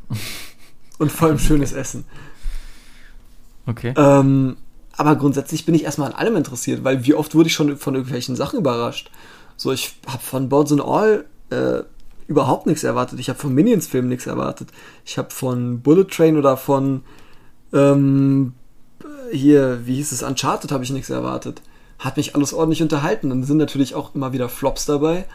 und 0.99 1.09
vor 1.09 1.29
allem 1.29 1.39
schönes 1.39 1.71
Essen. 1.71 2.03
Okay. 3.65 3.93
Ähm, 3.95 4.57
aber 4.97 5.15
grundsätzlich 5.15 5.65
bin 5.65 5.73
ich 5.73 5.85
erstmal 5.85 6.09
an 6.11 6.17
allem 6.17 6.35
interessiert, 6.35 6.83
weil 6.83 7.05
wie 7.05 7.13
oft 7.13 7.33
wurde 7.33 7.47
ich 7.47 7.53
schon 7.53 7.77
von 7.77 7.95
irgendwelchen 7.95 8.35
Sachen 8.35 8.59
überrascht. 8.59 9.09
So, 9.55 9.71
ich 9.71 9.95
habe 10.05 10.21
von 10.21 10.49
Bones 10.49 10.73
and 10.73 10.81
All 10.81 11.25
äh, 11.49 11.83
überhaupt 12.27 12.67
nichts 12.67 12.83
erwartet. 12.83 13.21
Ich 13.21 13.29
habe 13.29 13.39
von 13.39 13.53
Minions-Filmen 13.53 14.09
nichts 14.09 14.27
erwartet. 14.27 14.69
Ich 15.05 15.17
habe 15.17 15.31
von 15.31 15.81
Bullet 15.81 16.05
Train 16.05 16.37
oder 16.37 16.57
von 16.57 17.03
ähm, 17.73 18.53
hier, 19.31 19.85
wie 19.85 19.95
hieß 19.95 20.11
es, 20.11 20.23
Uncharted 20.23 20.71
habe 20.71 20.83
ich 20.83 20.91
nichts 20.91 21.09
erwartet. 21.09 21.61
Hat 21.99 22.17
mich 22.17 22.35
alles 22.35 22.53
ordentlich 22.53 22.81
unterhalten. 22.81 23.29
Dann 23.29 23.43
sind 23.43 23.57
natürlich 23.57 23.95
auch 23.95 24.15
immer 24.15 24.33
wieder 24.33 24.49
Flops 24.49 24.85
dabei. 24.85 25.25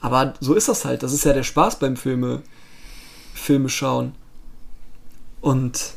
Aber 0.00 0.34
so 0.40 0.54
ist 0.54 0.68
das 0.68 0.84
halt. 0.84 1.02
Das 1.02 1.12
ist 1.12 1.24
ja 1.24 1.32
der 1.32 1.42
Spaß 1.42 1.78
beim 1.78 1.96
Filme, 1.96 2.42
Filme 3.34 3.68
schauen. 3.68 4.14
Und 5.40 5.94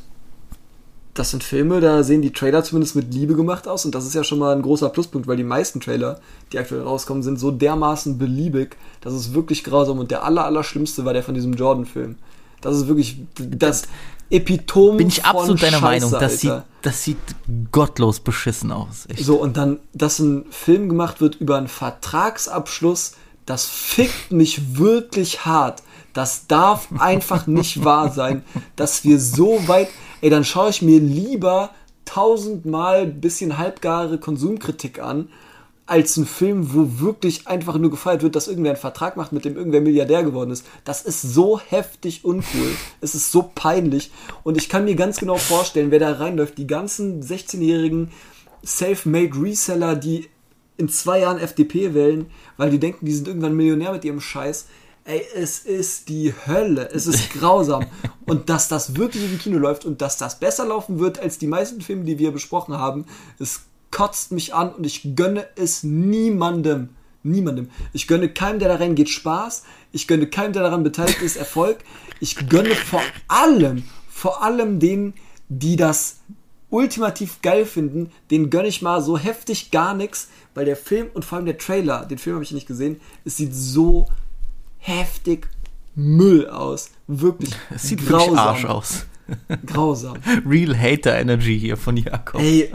das 1.16 1.32
sind 1.32 1.44
Filme, 1.44 1.80
da 1.80 2.04
sehen 2.04 2.22
die 2.22 2.34
Trailer 2.34 2.64
zumindest 2.64 2.96
mit 2.96 3.14
Liebe 3.14 3.36
gemacht 3.36 3.70
aus 3.70 3.86
und 3.86 3.96
das 3.96 4.06
ist 4.06 4.16
ja 4.16 4.26
schon 4.26 4.38
mal 4.38 4.54
ein 4.54 4.62
großer 4.62 4.90
Pluspunkt, 4.90 5.28
weil 5.28 5.38
die 5.38 5.44
meisten 5.44 5.80
Trailer, 5.80 6.20
die 6.52 6.60
aktuell 6.60 6.82
rauskommen, 6.82 7.24
sind 7.24 7.40
so 7.40 7.52
dermaßen 7.52 8.18
beliebig, 8.18 8.76
das 9.00 9.14
ist 9.14 9.34
wirklich 9.34 9.64
grausam 9.64 10.00
und 10.00 10.12
der 10.12 10.26
aller, 10.26 10.44
aller 10.44 10.64
schlimmste 10.64 11.06
war 11.06 11.14
der 11.14 11.24
von 11.24 11.34
diesem 11.34 11.54
Jordan-Film. 11.54 12.18
Das 12.66 12.76
ist 12.76 12.88
wirklich 12.88 13.18
das 13.38 13.84
Epitom 14.30 14.98
Bin 14.98 15.08
ich 15.08 15.24
absolut 15.24 15.62
deiner 15.62 15.80
Meinung, 15.80 16.12
das 16.12 16.42
sieht, 16.42 16.64
das 16.82 17.04
sieht 17.04 17.18
gottlos 17.72 18.20
beschissen 18.20 18.72
aus. 18.72 19.06
Echt. 19.08 19.24
So, 19.24 19.36
und 19.36 19.56
dann, 19.56 19.80
dass 19.94 20.20
ein 20.20 20.46
Film 20.50 20.90
gemacht 20.90 21.22
wird 21.22 21.36
über 21.36 21.58
einen 21.58 21.68
Vertragsabschluss, 21.68 23.14
das 23.46 23.66
fickt 23.66 24.32
mich 24.32 24.78
wirklich 24.78 25.46
hart. 25.46 25.84
Das 26.14 26.48
darf 26.48 26.88
einfach 26.98 27.46
nicht 27.46 27.84
wahr 27.84 28.12
sein, 28.12 28.44
dass 28.76 29.04
wir 29.04 29.20
so 29.20 29.68
weit, 29.68 29.90
ey, 30.22 30.32
dann 30.32 30.44
schaue 30.44 30.72
ich 30.72 30.82
mir 30.82 31.00
lieber 31.00 31.70
tausendmal 32.06 33.02
ein 33.02 33.22
bisschen 33.22 33.58
halbgare 33.58 34.18
Konsumkritik 34.18 35.00
an, 35.00 35.30
als 35.88 36.18
ein 36.18 36.26
Film, 36.26 36.74
wo 36.74 36.99
wirklich 36.99 37.48
einfach 37.48 37.78
nur 37.78 37.91
gefeiert 37.91 38.24
wird, 38.24 38.36
dass 38.36 38.48
irgendwer 38.48 38.72
einen 38.72 38.80
Vertrag 38.80 39.18
macht, 39.18 39.32
mit 39.32 39.45
dem 39.45 39.56
irgendwer 39.56 39.82
Milliardär 39.82 40.24
geworden 40.24 40.49
ist. 40.49 40.66
Das 40.84 41.02
ist 41.03 41.22
so 41.22 41.60
heftig 41.60 42.26
uncool. 42.26 42.76
es 43.02 43.14
ist 43.14 43.32
so 43.32 43.52
peinlich. 43.53 44.12
Und 44.44 44.57
ich 44.57 44.68
kann 44.68 44.86
mir 44.86 44.95
ganz 44.95 45.18
genau 45.18 45.38
vorstellen, 45.38 45.91
wer 45.91 45.99
da 45.99 46.14
reinläuft, 46.14 46.57
die 46.57 46.66
ganzen 46.66 47.22
16-jährigen 47.22 48.12
Self-Made 48.66 49.40
Reseller, 49.40 49.95
die 49.95 50.28
in 50.78 50.90
zwei 50.90 51.20
Jahren 51.20 51.40
FDP 51.40 51.94
wählen, 51.94 52.32
weil 52.57 52.72
die 52.72 52.80
denken, 52.80 53.06
die 53.06 53.14
sind 53.14 53.28
irgendwann 53.28 53.56
Millionär 53.56 53.91
mit 53.91 54.03
ihrem 54.03 54.22
Scheiß. 54.22 54.66
Ey, 55.03 55.22
es 55.36 55.60
ist 55.60 56.10
die 56.10 56.34
Hölle. 56.48 56.90
Es 56.91 57.06
ist 57.06 57.32
grausam. 57.32 57.86
und 58.26 58.49
dass 58.49 58.68
das 58.68 58.95
wirklich 58.95 59.24
im 59.24 59.38
Kino 59.38 59.60
läuft 59.60 59.86
und 59.86 60.02
dass 60.02 60.18
das 60.18 60.40
besser 60.40 60.66
laufen 60.66 60.99
wird 60.99 61.20
als 61.20 61.38
die 61.38 61.45
meisten 61.45 61.82
Filme, 61.82 62.06
die 62.06 62.18
wir 62.18 62.32
besprochen 62.32 62.76
haben, 62.76 63.06
es 63.38 63.62
kotzt 63.96 64.34
mich 64.34 64.54
an 64.54 64.74
und 64.74 64.86
ich 64.86 65.16
gönne 65.16 65.48
es 65.56 65.84
niemandem. 65.84 66.90
Niemandem. 67.24 67.70
Ich 67.94 68.08
gönne 68.08 68.28
keinem, 68.28 68.60
der 68.60 68.68
da 68.68 68.76
reingeht, 68.76 69.08
Spaß. 69.08 69.64
Ich 69.94 70.06
gönne 70.06 70.28
keinem, 70.28 70.52
der 70.52 70.64
daran 70.64 70.84
beteiligt 70.84 71.22
ist, 71.22 71.38
Erfolg. 71.38 71.78
Ich 72.20 72.50
gönne 72.50 72.76
vor 72.76 73.02
allem, 73.30 73.86
vor 74.10 74.44
allem 74.44 74.82
denen, 74.82 75.14
die 75.48 75.78
das 75.78 76.18
ultimativ 76.70 77.42
geil 77.42 77.66
finden, 77.66 78.12
den 78.32 78.50
gönne 78.50 78.68
ich 78.68 78.82
mal 78.82 79.02
so 79.02 79.18
heftig 79.18 79.72
gar 79.72 79.94
nichts, 79.94 80.28
weil 80.56 80.66
der 80.66 80.76
Film 80.76 81.08
und 81.14 81.24
vor 81.24 81.38
allem 81.38 81.46
der 81.46 81.58
Trailer, 81.58 82.06
den 82.06 82.18
Film 82.18 82.36
habe 82.36 82.44
ich 82.44 82.52
nicht 82.52 82.68
gesehen, 82.68 83.00
es 83.24 83.38
sieht 83.38 83.56
so 83.56 84.08
heftig 84.78 85.48
Müll 85.96 86.50
aus. 86.50 86.90
Wirklich. 87.08 87.56
Es 87.74 87.84
sieht 87.84 88.06
grausam. 88.06 88.28
wirklich 88.28 88.40
Arsch 88.40 88.66
aus. 88.66 89.06
Grausam. 89.66 90.18
Real 90.46 90.78
Hater 90.78 91.18
Energy 91.18 91.60
hier 91.60 91.78
von 91.78 91.98
Jakob. 91.98 92.42
Ey, 92.42 92.72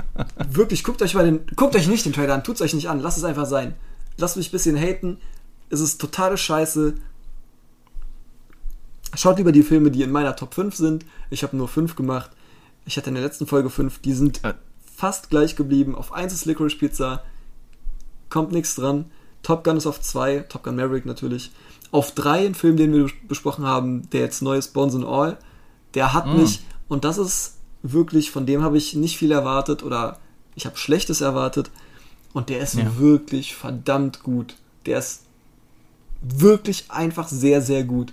wirklich, 0.51 0.85
guckt 0.85 1.03
euch 1.03 1.15
mal 1.15 1.25
den, 1.25 1.41
guckt 1.57 1.77
euch 1.77 1.87
nicht 1.87 2.05
den 2.05 2.13
Trailer 2.13 2.35
an, 2.35 2.45
tut's 2.45 2.61
euch 2.61 2.75
nicht 2.75 2.89
an, 2.89 3.01
lasst 3.01 3.19
es 3.19 3.25
einfach 3.25 3.47
sein. 3.47 3.75
Lasst 4.17 4.37
mich 4.37 4.49
ein 4.49 4.53
bisschen 4.53 4.77
haten. 4.77 5.19
Es 5.71 5.81
ist 5.81 6.01
totale 6.01 6.37
Scheiße. 6.37 6.95
Schaut 9.15 9.39
lieber 9.39 9.53
die 9.53 9.63
Filme, 9.63 9.91
die 9.91 10.03
in 10.03 10.13
meiner 10.13 10.37
Top 10.37 10.55
5 10.55 10.75
sind. 10.75 11.07
Ich 11.31 11.43
habe 11.43 11.57
nur 11.57 11.69
5 11.69 11.97
gemacht. 11.97 12.31
Ich 12.85 12.97
hatte 12.97 13.09
in 13.09 13.15
der 13.15 13.25
letzten 13.25 13.47
Folge 13.47 13.71
5. 13.71 14.01
Die 14.01 14.13
sind 14.13 14.45
äh. 14.45 14.55
fast 14.97 15.31
gleich 15.31 15.57
geblieben. 15.57 15.95
Auf 15.95 16.13
1 16.13 16.33
ist 16.33 16.45
Licorice 16.45 16.77
Pizza. 16.77 17.25
Kommt 18.29 18.53
nichts 18.53 18.75
dran. 18.75 19.07
Top 19.43 19.65
Gun 19.65 19.77
ist 19.77 19.87
auf 19.87 20.01
2. 20.01 20.41
Top 20.49 20.65
Gun 20.65 20.77
Maverick 20.77 21.07
natürlich. 21.07 21.51
Auf 21.93 22.13
3 22.15 22.47
ein 22.47 22.55
Film, 22.55 22.77
den 22.77 22.93
wir 22.93 23.11
besprochen 23.27 23.65
haben, 23.65 24.09
der 24.11 24.21
jetzt 24.21 24.43
neu 24.43 24.57
ist, 24.57 24.75
Bones 24.75 24.95
and 24.95 25.07
All. 25.07 25.39
Der 25.95 26.13
hat 26.13 26.27
mm. 26.27 26.37
mich, 26.37 26.61
und 26.89 27.05
das 27.05 27.19
ist 27.19 27.57
wirklich, 27.83 28.31
von 28.31 28.47
dem 28.47 28.63
habe 28.63 28.79
ich 28.79 28.95
nicht 28.95 29.17
viel 29.17 29.33
erwartet 29.33 29.83
oder 29.83 30.19
ich 30.55 30.67
habe 30.67 30.77
Schlechtes 30.77 31.21
erwartet. 31.21 31.71
Und 32.33 32.49
der 32.49 32.61
ist 32.61 32.75
ja. 32.75 32.99
wirklich 32.99 33.55
verdammt 33.57 34.23
gut. 34.23 34.57
Der 34.87 34.99
ist 34.99 35.25
wirklich 36.23 36.91
einfach 36.91 37.29
sehr, 37.29 37.61
sehr 37.61 37.85
gut. 37.85 38.13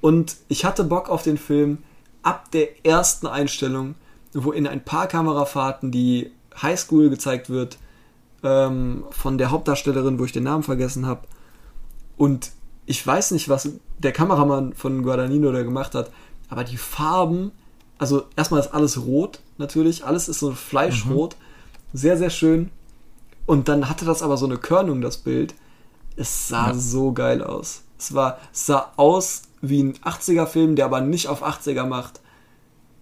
Und 0.00 0.36
ich 0.48 0.64
hatte 0.64 0.84
Bock 0.84 1.08
auf 1.08 1.22
den 1.22 1.38
Film 1.38 1.78
ab 2.22 2.50
der 2.52 2.84
ersten 2.84 3.26
Einstellung, 3.26 3.94
wo 4.32 4.52
in 4.52 4.66
ein 4.66 4.84
paar 4.84 5.06
Kamerafahrten 5.06 5.90
die 5.90 6.30
Highschool 6.60 7.10
gezeigt 7.10 7.50
wird 7.50 7.78
ähm, 8.42 9.04
von 9.10 9.38
der 9.38 9.50
Hauptdarstellerin, 9.50 10.18
wo 10.18 10.24
ich 10.24 10.32
den 10.32 10.44
Namen 10.44 10.62
vergessen 10.62 11.06
habe. 11.06 11.22
Und 12.16 12.52
ich 12.86 13.04
weiß 13.04 13.32
nicht, 13.32 13.48
was 13.48 13.70
der 13.98 14.12
Kameramann 14.12 14.72
von 14.74 15.02
Guadagnino 15.02 15.52
da 15.52 15.62
gemacht 15.62 15.94
hat, 15.94 16.10
aber 16.48 16.64
die 16.64 16.76
Farben, 16.76 17.52
also 17.98 18.24
erstmal 18.36 18.60
ist 18.60 18.74
alles 18.74 19.00
rot 19.04 19.40
natürlich, 19.58 20.04
alles 20.04 20.28
ist 20.28 20.40
so 20.40 20.52
fleischrot, 20.52 21.36
mhm. 21.36 21.98
sehr, 21.98 22.16
sehr 22.16 22.30
schön. 22.30 22.70
Und 23.46 23.68
dann 23.68 23.88
hatte 23.88 24.04
das 24.04 24.22
aber 24.22 24.36
so 24.36 24.46
eine 24.46 24.58
Körnung, 24.58 25.00
das 25.00 25.18
Bild. 25.18 25.54
Es 26.16 26.48
sah 26.48 26.68
ja. 26.68 26.74
so 26.74 27.12
geil 27.12 27.42
aus. 27.42 27.82
Es 27.98 28.14
war, 28.14 28.38
es 28.52 28.66
sah 28.66 28.92
aus 28.96 29.42
wie 29.60 29.82
ein 29.82 29.94
80er-Film, 29.94 30.76
der 30.76 30.84
aber 30.84 31.00
nicht 31.00 31.28
auf 31.28 31.42
80er 31.42 31.86
macht. 31.86 32.20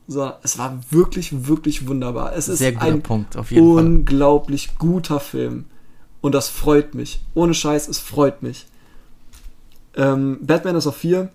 So, 0.09 0.33
es 0.43 0.57
war 0.57 0.79
wirklich, 0.91 1.47
wirklich 1.49 1.89
wunderbar. 1.89 2.35
Es 2.37 2.49
ist 2.49 2.63
ein 2.63 3.03
Punkt, 3.03 3.37
unglaublich 3.53 4.69
Fall. 4.69 4.77
guter 4.79 5.21
Film. 5.21 5.65
Und 6.21 6.33
das 6.33 6.49
freut 6.49 6.95
mich. 6.95 7.21
Ohne 7.35 7.55
Scheiß, 7.55 7.89
es 7.89 7.99
freut 7.99 8.43
mich. 8.43 8.67
Ähm, 9.97 10.39
Batman 10.43 10.77
ist 10.77 10.87
auf 10.87 10.97
4 10.97 11.29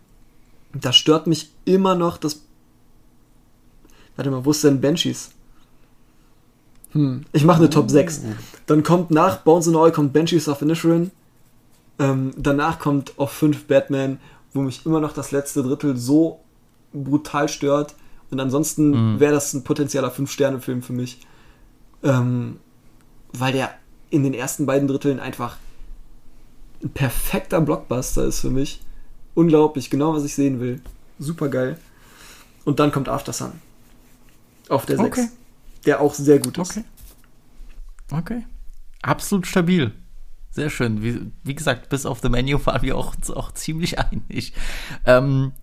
da 0.73 0.93
stört 0.93 1.27
mich 1.27 1.51
immer 1.65 1.95
noch 1.95 2.17
das. 2.17 2.41
Warte 4.15 4.31
mal, 4.31 4.45
wo 4.45 4.51
ist 4.51 4.63
denn 4.63 4.81
Banshees? 4.81 5.31
Hm, 6.91 7.25
ich 7.31 7.45
mache 7.45 7.59
eine 7.59 7.69
Top 7.69 7.89
6. 7.89 8.21
Dann 8.65 8.83
kommt 8.83 9.11
nach 9.11 9.37
Bones 9.37 9.67
and 9.67 9.77
All 9.77 9.91
kommt 9.91 10.13
Banshees 10.13 10.47
of 10.47 10.61
Inisherin. 10.61 11.11
Ähm, 11.99 12.33
danach 12.37 12.79
kommt 12.79 13.17
auf 13.17 13.31
5 13.31 13.65
Batman, 13.65 14.19
wo 14.53 14.61
mich 14.61 14.85
immer 14.85 14.99
noch 14.99 15.13
das 15.13 15.31
letzte 15.31 15.63
Drittel 15.63 15.95
so 15.97 16.39
brutal 16.93 17.47
stört. 17.47 17.95
Und 18.29 18.39
ansonsten 18.39 19.13
mhm. 19.13 19.19
wäre 19.19 19.33
das 19.33 19.53
ein 19.53 19.63
potenzieller 19.63 20.11
5-Sterne-Film 20.11 20.81
für 20.81 20.93
mich. 20.93 21.25
Ähm, 22.03 22.57
weil 23.33 23.53
der 23.53 23.71
in 24.09 24.23
den 24.23 24.33
ersten 24.33 24.65
beiden 24.65 24.87
Dritteln 24.87 25.19
einfach 25.19 25.57
ein 26.83 26.89
perfekter 26.89 27.61
Blockbuster 27.61 28.25
ist 28.25 28.41
für 28.41 28.49
mich 28.49 28.81
unglaublich, 29.33 29.89
genau 29.89 30.13
was 30.13 30.23
ich 30.23 30.35
sehen 30.35 30.59
will. 30.59 30.81
super 31.19 31.49
geil. 31.49 31.77
Und 32.65 32.79
dann 32.79 32.91
kommt 32.91 33.09
After 33.09 33.33
Sun. 33.33 33.53
Auf 34.69 34.85
der 34.85 34.97
6. 34.97 35.07
Okay. 35.07 35.29
Der 35.85 35.99
auch 35.99 36.13
sehr 36.13 36.39
gut 36.39 36.57
ist. 36.57 36.71
Okay. 36.71 36.83
Okay. 38.11 38.45
Absolut 39.01 39.47
stabil. 39.47 39.91
Sehr 40.51 40.69
schön. 40.69 41.01
Wie, 41.01 41.31
wie 41.43 41.55
gesagt, 41.55 41.89
bis 41.89 42.05
auf 42.05 42.19
The 42.21 42.29
Menu 42.29 42.59
waren 42.65 42.81
wir 42.81 42.97
auch, 42.97 43.15
auch 43.33 43.51
ziemlich 43.53 43.99
einig. 44.11 44.53
Ähm, 45.05 45.53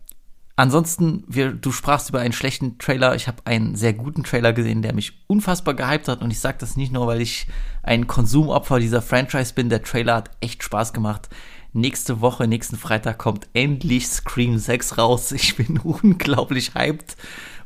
ansonsten, 0.56 1.24
wir, 1.28 1.52
du 1.52 1.70
sprachst 1.72 2.08
über 2.08 2.20
einen 2.20 2.32
schlechten 2.32 2.78
Trailer. 2.78 3.14
Ich 3.14 3.28
habe 3.28 3.46
einen 3.46 3.76
sehr 3.76 3.92
guten 3.92 4.24
Trailer 4.24 4.52
gesehen, 4.52 4.82
der 4.82 4.94
mich 4.94 5.24
unfassbar 5.26 5.74
gehypt 5.74 6.08
hat. 6.08 6.22
Und 6.22 6.30
ich 6.30 6.40
sage 6.40 6.58
das 6.58 6.76
nicht 6.76 6.92
nur, 6.92 7.06
weil 7.06 7.20
ich 7.20 7.46
ein 7.82 8.06
Konsumopfer 8.06 8.80
dieser 8.80 9.02
Franchise 9.02 9.54
bin. 9.54 9.68
Der 9.68 9.82
Trailer 9.82 10.16
hat 10.16 10.30
echt 10.40 10.62
Spaß 10.62 10.92
gemacht. 10.92 11.28
Nächste 11.72 12.20
Woche, 12.20 12.48
nächsten 12.48 12.76
Freitag 12.76 13.18
kommt 13.18 13.48
endlich 13.52 14.08
Scream 14.08 14.58
6 14.58 14.98
raus. 14.98 15.32
Ich 15.32 15.56
bin 15.56 15.78
unglaublich 15.78 16.74
hyped. 16.74 17.16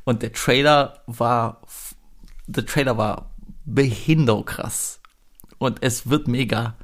Und 0.05 0.23
der 0.23 0.33
Trailer 0.33 1.03
war, 1.07 1.63
der 2.47 2.67
Trailer 2.67 2.99
war 2.99 3.31
behinderkrass. 3.65 5.01
Und 5.59 5.83
es 5.83 6.09
wird 6.09 6.27
mega. 6.27 6.77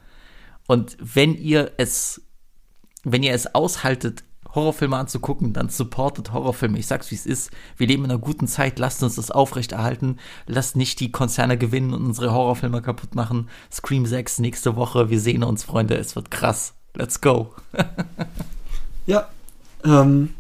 Und 0.69 0.97
wenn 1.01 1.35
ihr 1.35 1.73
es, 1.79 2.23
wenn 3.03 3.23
ihr 3.23 3.35
es 3.35 3.55
aushaltet, 3.55 4.23
Horrorfilme 4.55 4.97
anzugucken, 4.97 5.53
dann 5.53 5.69
supportet 5.69 6.33
Horrorfilme. 6.33 6.79
Ich 6.79 6.87
sag's 6.87 7.11
wie 7.11 7.17
es 7.17 7.27
ist. 7.27 7.51
Wir 7.77 7.87
leben 7.87 8.05
in 8.05 8.11
einer 8.11 8.21
guten 8.21 8.47
Zeit. 8.47 8.79
Lasst 8.79 9.03
uns 9.03 9.17
das 9.17 9.31
aufrechterhalten. 9.31 10.19
Lasst 10.47 10.77
nicht 10.77 11.01
die 11.01 11.13
Konzerne 11.13 11.59
gewinnen 11.59 11.93
und 11.93 12.07
unsere 12.07 12.33
Horrorfilme 12.33 12.81
kaputt 12.81 13.15
machen. 13.15 13.51
Scream 13.71 14.07
6 14.07 14.39
nächste 14.39 14.77
Woche. 14.77 15.11
Wir 15.11 15.21
sehen 15.21 15.43
uns, 15.43 15.65
Freunde. 15.65 15.97
Es 15.97 16.17
wird 16.17 16.31
krass. 16.31 16.78
Let's 16.99 17.21
go. 17.21 17.55
ja. 19.07 19.29
Ähm, 19.85 20.31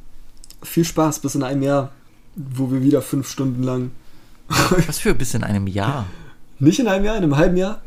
viel 0.62 0.84
Spaß 0.84 1.20
bis 1.20 1.36
in 1.36 1.44
einem 1.44 1.62
Jahr, 1.62 1.92
wo 2.34 2.70
wir 2.70 2.82
wieder 2.82 3.00
fünf 3.00 3.30
Stunden 3.30 3.62
lang. 3.62 3.92
Was 4.86 4.98
für 4.98 5.14
bis 5.14 5.34
in 5.34 5.44
einem 5.44 5.68
Jahr? 5.68 6.06
Nicht 6.58 6.80
in 6.80 6.88
einem 6.88 7.04
Jahr, 7.04 7.16
in 7.16 7.22
einem 7.22 7.36
halben 7.36 7.56
Jahr? 7.56 7.80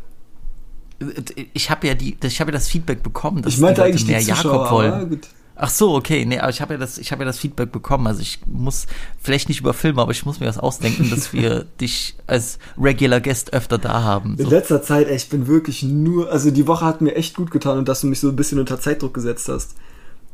Ich 1.53 1.69
habe 1.69 1.87
ja 1.87 1.95
die, 1.95 2.15
ich 2.23 2.39
habe 2.39 2.51
ja 2.51 2.53
das 2.53 2.69
Feedback 2.69 3.03
bekommen, 3.03 3.41
dass 3.41 3.55
ich 3.55 3.59
meinte 3.59 3.81
die 3.81 3.87
eigentlich 3.87 4.07
mehr 4.07 4.19
die 4.19 4.27
Zuschauer, 4.27 4.53
Jakob 4.53 4.71
wollen. 4.71 5.21
Ach 5.63 5.69
so, 5.69 5.93
okay, 5.93 6.25
nee, 6.25 6.39
aber 6.39 6.49
ich 6.49 6.59
habe 6.59 6.73
ja 6.73 6.79
das, 6.79 6.97
ich 6.97 7.11
habe 7.11 7.21
ja 7.21 7.27
das 7.27 7.37
Feedback 7.37 7.71
bekommen. 7.71 8.07
Also 8.07 8.21
ich 8.21 8.39
muss 8.47 8.87
vielleicht 9.21 9.47
nicht 9.47 9.59
über 9.59 9.75
Filme, 9.75 10.01
aber 10.01 10.11
ich 10.11 10.25
muss 10.25 10.39
mir 10.39 10.47
was 10.47 10.57
ausdenken, 10.57 11.11
dass 11.11 11.33
wir 11.33 11.65
dich 11.79 12.15
als 12.25 12.57
Regular 12.79 13.21
Guest 13.21 13.53
öfter 13.53 13.77
da 13.77 14.01
haben. 14.01 14.35
In 14.39 14.49
letzter 14.49 14.81
Zeit, 14.81 15.07
ey, 15.07 15.15
ich 15.15 15.29
bin 15.29 15.45
wirklich 15.45 15.83
nur, 15.83 16.31
also 16.31 16.49
die 16.49 16.65
Woche 16.65 16.83
hat 16.83 17.01
mir 17.01 17.13
echt 17.13 17.35
gut 17.35 17.51
getan 17.51 17.77
und 17.77 17.87
dass 17.87 18.01
du 18.01 18.07
mich 18.07 18.19
so 18.19 18.29
ein 18.29 18.35
bisschen 18.35 18.57
unter 18.57 18.79
Zeitdruck 18.79 19.13
gesetzt 19.13 19.49
hast. 19.49 19.75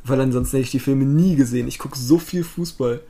Weil 0.06 0.22
ansonsten 0.22 0.56
hätte 0.56 0.66
ich 0.66 0.72
die 0.72 0.80
Filme 0.80 1.04
nie 1.04 1.36
gesehen. 1.36 1.68
Ich 1.68 1.78
gucke 1.78 1.98
so 1.98 2.20
viel 2.20 2.46
Fußball. 2.46 3.02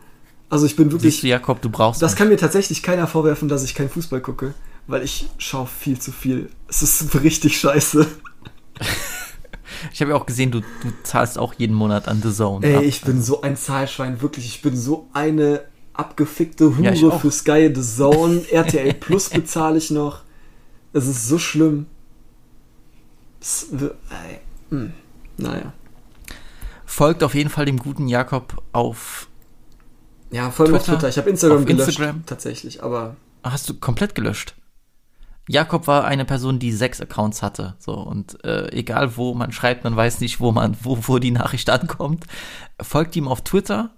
Also 0.49 0.65
ich 0.65 0.75
bin 0.75 0.91
wirklich. 0.91 1.13
Siehst 1.13 1.23
du, 1.23 1.27
Jakob, 1.27 1.61
du 1.61 1.69
brauchst. 1.69 2.01
Das 2.01 2.15
kann 2.15 2.29
mir 2.29 2.37
tatsächlich 2.37 2.81
keiner 2.81 3.05
vorwerfen, 3.05 3.47
dass 3.47 3.63
ich 3.63 3.75
keinen 3.75 3.89
Fußball 3.89 4.21
gucke, 4.21 4.55
weil 4.87 5.03
ich 5.03 5.29
schaue 5.37 5.67
viel 5.67 5.99
zu 5.99 6.11
viel. 6.11 6.49
Es 6.67 6.81
ist 6.81 7.13
richtig 7.23 7.59
scheiße. 7.59 8.07
Ich 9.93 10.01
habe 10.01 10.11
ja 10.11 10.17
auch 10.17 10.25
gesehen, 10.25 10.51
du, 10.51 10.61
du 10.61 10.93
zahlst 11.03 11.37
auch 11.37 11.53
jeden 11.55 11.75
Monat 11.75 12.07
an 12.07 12.21
The 12.21 12.33
Zone. 12.33 12.65
Ey, 12.65 12.75
ab. 12.75 12.83
ich 12.83 13.01
bin 13.01 13.21
so 13.21 13.41
ein 13.41 13.55
Zahlschwein, 13.55 14.21
wirklich. 14.21 14.45
Ich 14.45 14.61
bin 14.61 14.75
so 14.75 15.07
eine 15.13 15.61
abgefickte 15.93 16.77
Hure 16.77 16.93
Ja, 16.93 17.11
für 17.17 17.31
Sky 17.31 17.71
The 17.73 17.81
Zone. 17.81 18.45
RTL 18.51 18.93
Plus 18.93 19.29
bezahle 19.29 19.77
ich 19.77 19.91
noch. 19.91 20.21
Es 20.93 21.07
ist 21.07 21.27
so 21.27 21.37
schlimm. 21.37 21.87
Es, 23.41 23.67
ey, 23.71 24.39
hm, 24.69 24.93
naja. 25.37 25.73
Folgt 26.85 27.23
auf 27.23 27.35
jeden 27.35 27.49
Fall 27.49 27.65
dem 27.65 27.77
guten 27.77 28.07
Jakob 28.07 28.63
auf. 28.71 29.27
Ja, 30.31 30.49
vor 30.51 30.65
allem 30.65 30.75
auf 30.75 30.85
Twitter. 30.85 31.09
Ich 31.09 31.17
habe 31.17 31.29
Instagram 31.29 31.59
auf 31.59 31.65
gelöscht, 31.65 31.89
Instagram. 31.89 32.25
tatsächlich, 32.25 32.83
aber 32.83 33.15
Hast 33.43 33.69
du 33.69 33.75
komplett 33.75 34.15
gelöscht? 34.15 34.55
Jakob 35.47 35.87
war 35.87 36.05
eine 36.05 36.25
Person, 36.25 36.59
die 36.59 36.71
sechs 36.71 36.99
Accounts 36.99 37.41
hatte. 37.41 37.75
So, 37.79 37.93
und 37.93 38.43
äh, 38.43 38.71
egal 38.73 39.15
wo 39.15 39.33
man 39.33 39.51
schreibt, 39.51 39.83
man 39.83 39.95
weiß 39.95 40.19
nicht, 40.19 40.39
wo 40.39 40.51
man, 40.51 40.75
wo, 40.81 40.97
wo 41.01 41.19
die 41.19 41.31
Nachricht 41.31 41.69
ankommt. 41.69 42.25
Folgt 42.81 43.15
ihm 43.15 43.27
auf 43.27 43.41
Twitter 43.41 43.91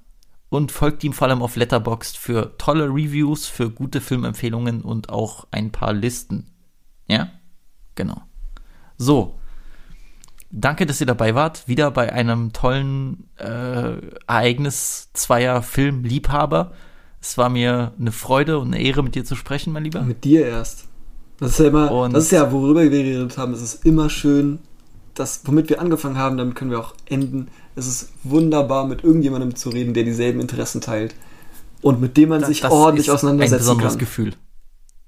und 0.49 0.71
folgt 0.71 1.03
ihm 1.03 1.13
vor 1.13 1.27
allem 1.27 1.41
auf 1.41 1.55
Letterboxd 1.55 2.17
für 2.17 2.57
tolle 2.57 2.85
Reviews, 2.85 3.47
für 3.47 3.69
gute 3.69 4.01
Filmempfehlungen 4.01 4.81
und 4.81 5.09
auch 5.09 5.47
ein 5.51 5.71
paar 5.71 5.93
Listen. 5.93 6.51
Ja? 7.07 7.29
Genau. 7.95 8.21
So. 8.97 9.35
Danke, 10.51 10.87
dass 10.87 10.99
ihr 10.99 11.07
dabei 11.07 11.35
wart. 11.35 11.67
Wieder 11.67 11.91
bei 11.91 12.11
einem 12.11 12.53
tollen 12.53 13.29
äh, 13.37 13.97
Ereignis 14.27 15.09
zweier 15.13 15.61
Filmliebhaber. 15.61 16.73
Es 17.21 17.37
war 17.37 17.49
mir 17.49 17.93
eine 17.99 18.11
Freude 18.11 18.57
und 18.57 18.73
eine 18.73 18.81
Ehre, 18.81 19.03
mit 19.03 19.13
dir 19.13 19.25
zu 19.25 19.35
sprechen, 19.35 19.73
mein 19.73 19.83
Lieber. 19.83 20.01
mit 20.01 20.23
dir 20.23 20.47
erst. 20.47 20.88
Das 21.39 21.51
ist 21.51 21.59
ja 21.59 21.67
immer, 21.67 21.91
Und- 21.91 22.13
das 22.13 22.25
ist 22.25 22.31
ja, 22.31 22.51
worüber 22.51 22.81
wir 22.83 22.89
geredet 22.89 23.37
haben. 23.37 23.53
Es 23.53 23.61
ist 23.61 23.85
immer 23.85 24.09
schön, 24.09 24.59
das, 25.15 25.41
womit 25.45 25.69
wir 25.69 25.81
angefangen 25.81 26.17
haben, 26.17 26.37
damit 26.37 26.55
können 26.55 26.71
wir 26.71 26.79
auch 26.79 26.93
enden. 27.05 27.47
Es 27.75 27.87
ist 27.87 28.09
wunderbar, 28.23 28.87
mit 28.87 29.03
irgendjemandem 29.03 29.55
zu 29.55 29.69
reden, 29.69 29.93
der 29.93 30.03
dieselben 30.03 30.39
Interessen 30.39 30.81
teilt. 30.81 31.15
Und 31.81 32.01
mit 32.01 32.17
dem 32.17 32.29
man 32.29 32.43
sich 32.43 32.63
ordentlich 32.65 33.07
ist 33.07 33.13
auseinandersetzen 33.13 33.55
ein 33.55 33.59
besonderes 33.59 33.93
kann. 33.93 33.99
Gefühl. 33.99 34.33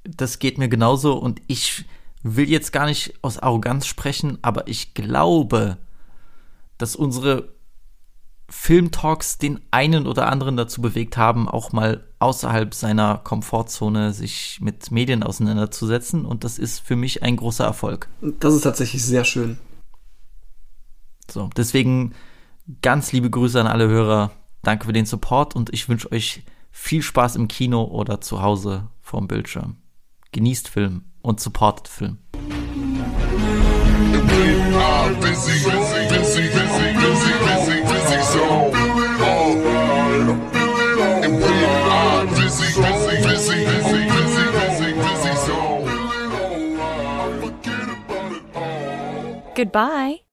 Das 0.04 0.40
geht 0.40 0.58
mir 0.58 0.70
genauso 0.70 1.14
und 1.16 1.42
ich 1.48 1.86
will 2.24 2.50
jetzt 2.50 2.72
gar 2.72 2.86
nicht 2.86 3.14
aus 3.22 3.38
Arroganz 3.40 3.86
sprechen, 3.88 4.38
aber 4.42 4.68
ich 4.68 4.94
glaube, 4.94 5.78
dass 6.78 6.96
unsere 6.96 7.50
Filmtalks 8.52 9.38
den 9.38 9.62
einen 9.72 10.06
oder 10.06 10.28
anderen 10.28 10.58
dazu 10.58 10.82
bewegt 10.82 11.16
haben, 11.16 11.48
auch 11.48 11.72
mal 11.72 12.04
außerhalb 12.20 12.74
seiner 12.74 13.18
Komfortzone 13.18 14.12
sich 14.12 14.60
mit 14.62 14.92
Medien 14.92 15.24
auseinanderzusetzen 15.24 16.26
und 16.26 16.44
das 16.44 16.60
ist 16.60 16.80
für 16.80 16.98
mich 16.98 17.24
ein 17.24 17.38
großer 17.38 17.64
Erfolg. 17.64 18.10
Das 18.22 18.54
ist 18.54 18.64
tatsächlich 18.64 19.06
sehr 19.06 19.24
schön. 19.24 19.58
So, 21.30 21.50
deswegen 21.56 22.14
ganz 22.82 23.14
liebe 23.14 23.30
Grüße 23.30 23.60
an 23.60 23.68
alle 23.68 23.88
Hörer. 23.88 24.32
Danke 24.64 24.86
für 24.86 24.94
den 24.94 25.06
Support 25.06 25.56
und 25.56 25.74
ich 25.74 25.88
wünsche 25.88 26.12
euch 26.12 26.44
viel 26.72 27.02
Spaß 27.02 27.38
im 27.38 27.48
Kino 27.48 27.86
oder 27.86 28.20
zu 28.20 28.42
Hause 28.42 28.90
vorm 29.02 29.28
Bildschirm. 29.28 29.78
Genießt 30.34 30.68
Film 30.68 31.06
und 31.22 31.40
supportet 31.40 31.88
Film. 31.88 32.18
busy, 35.22 35.64
busy, 35.64 35.72
busy, 35.72 36.11
Goodbye. 49.62 50.24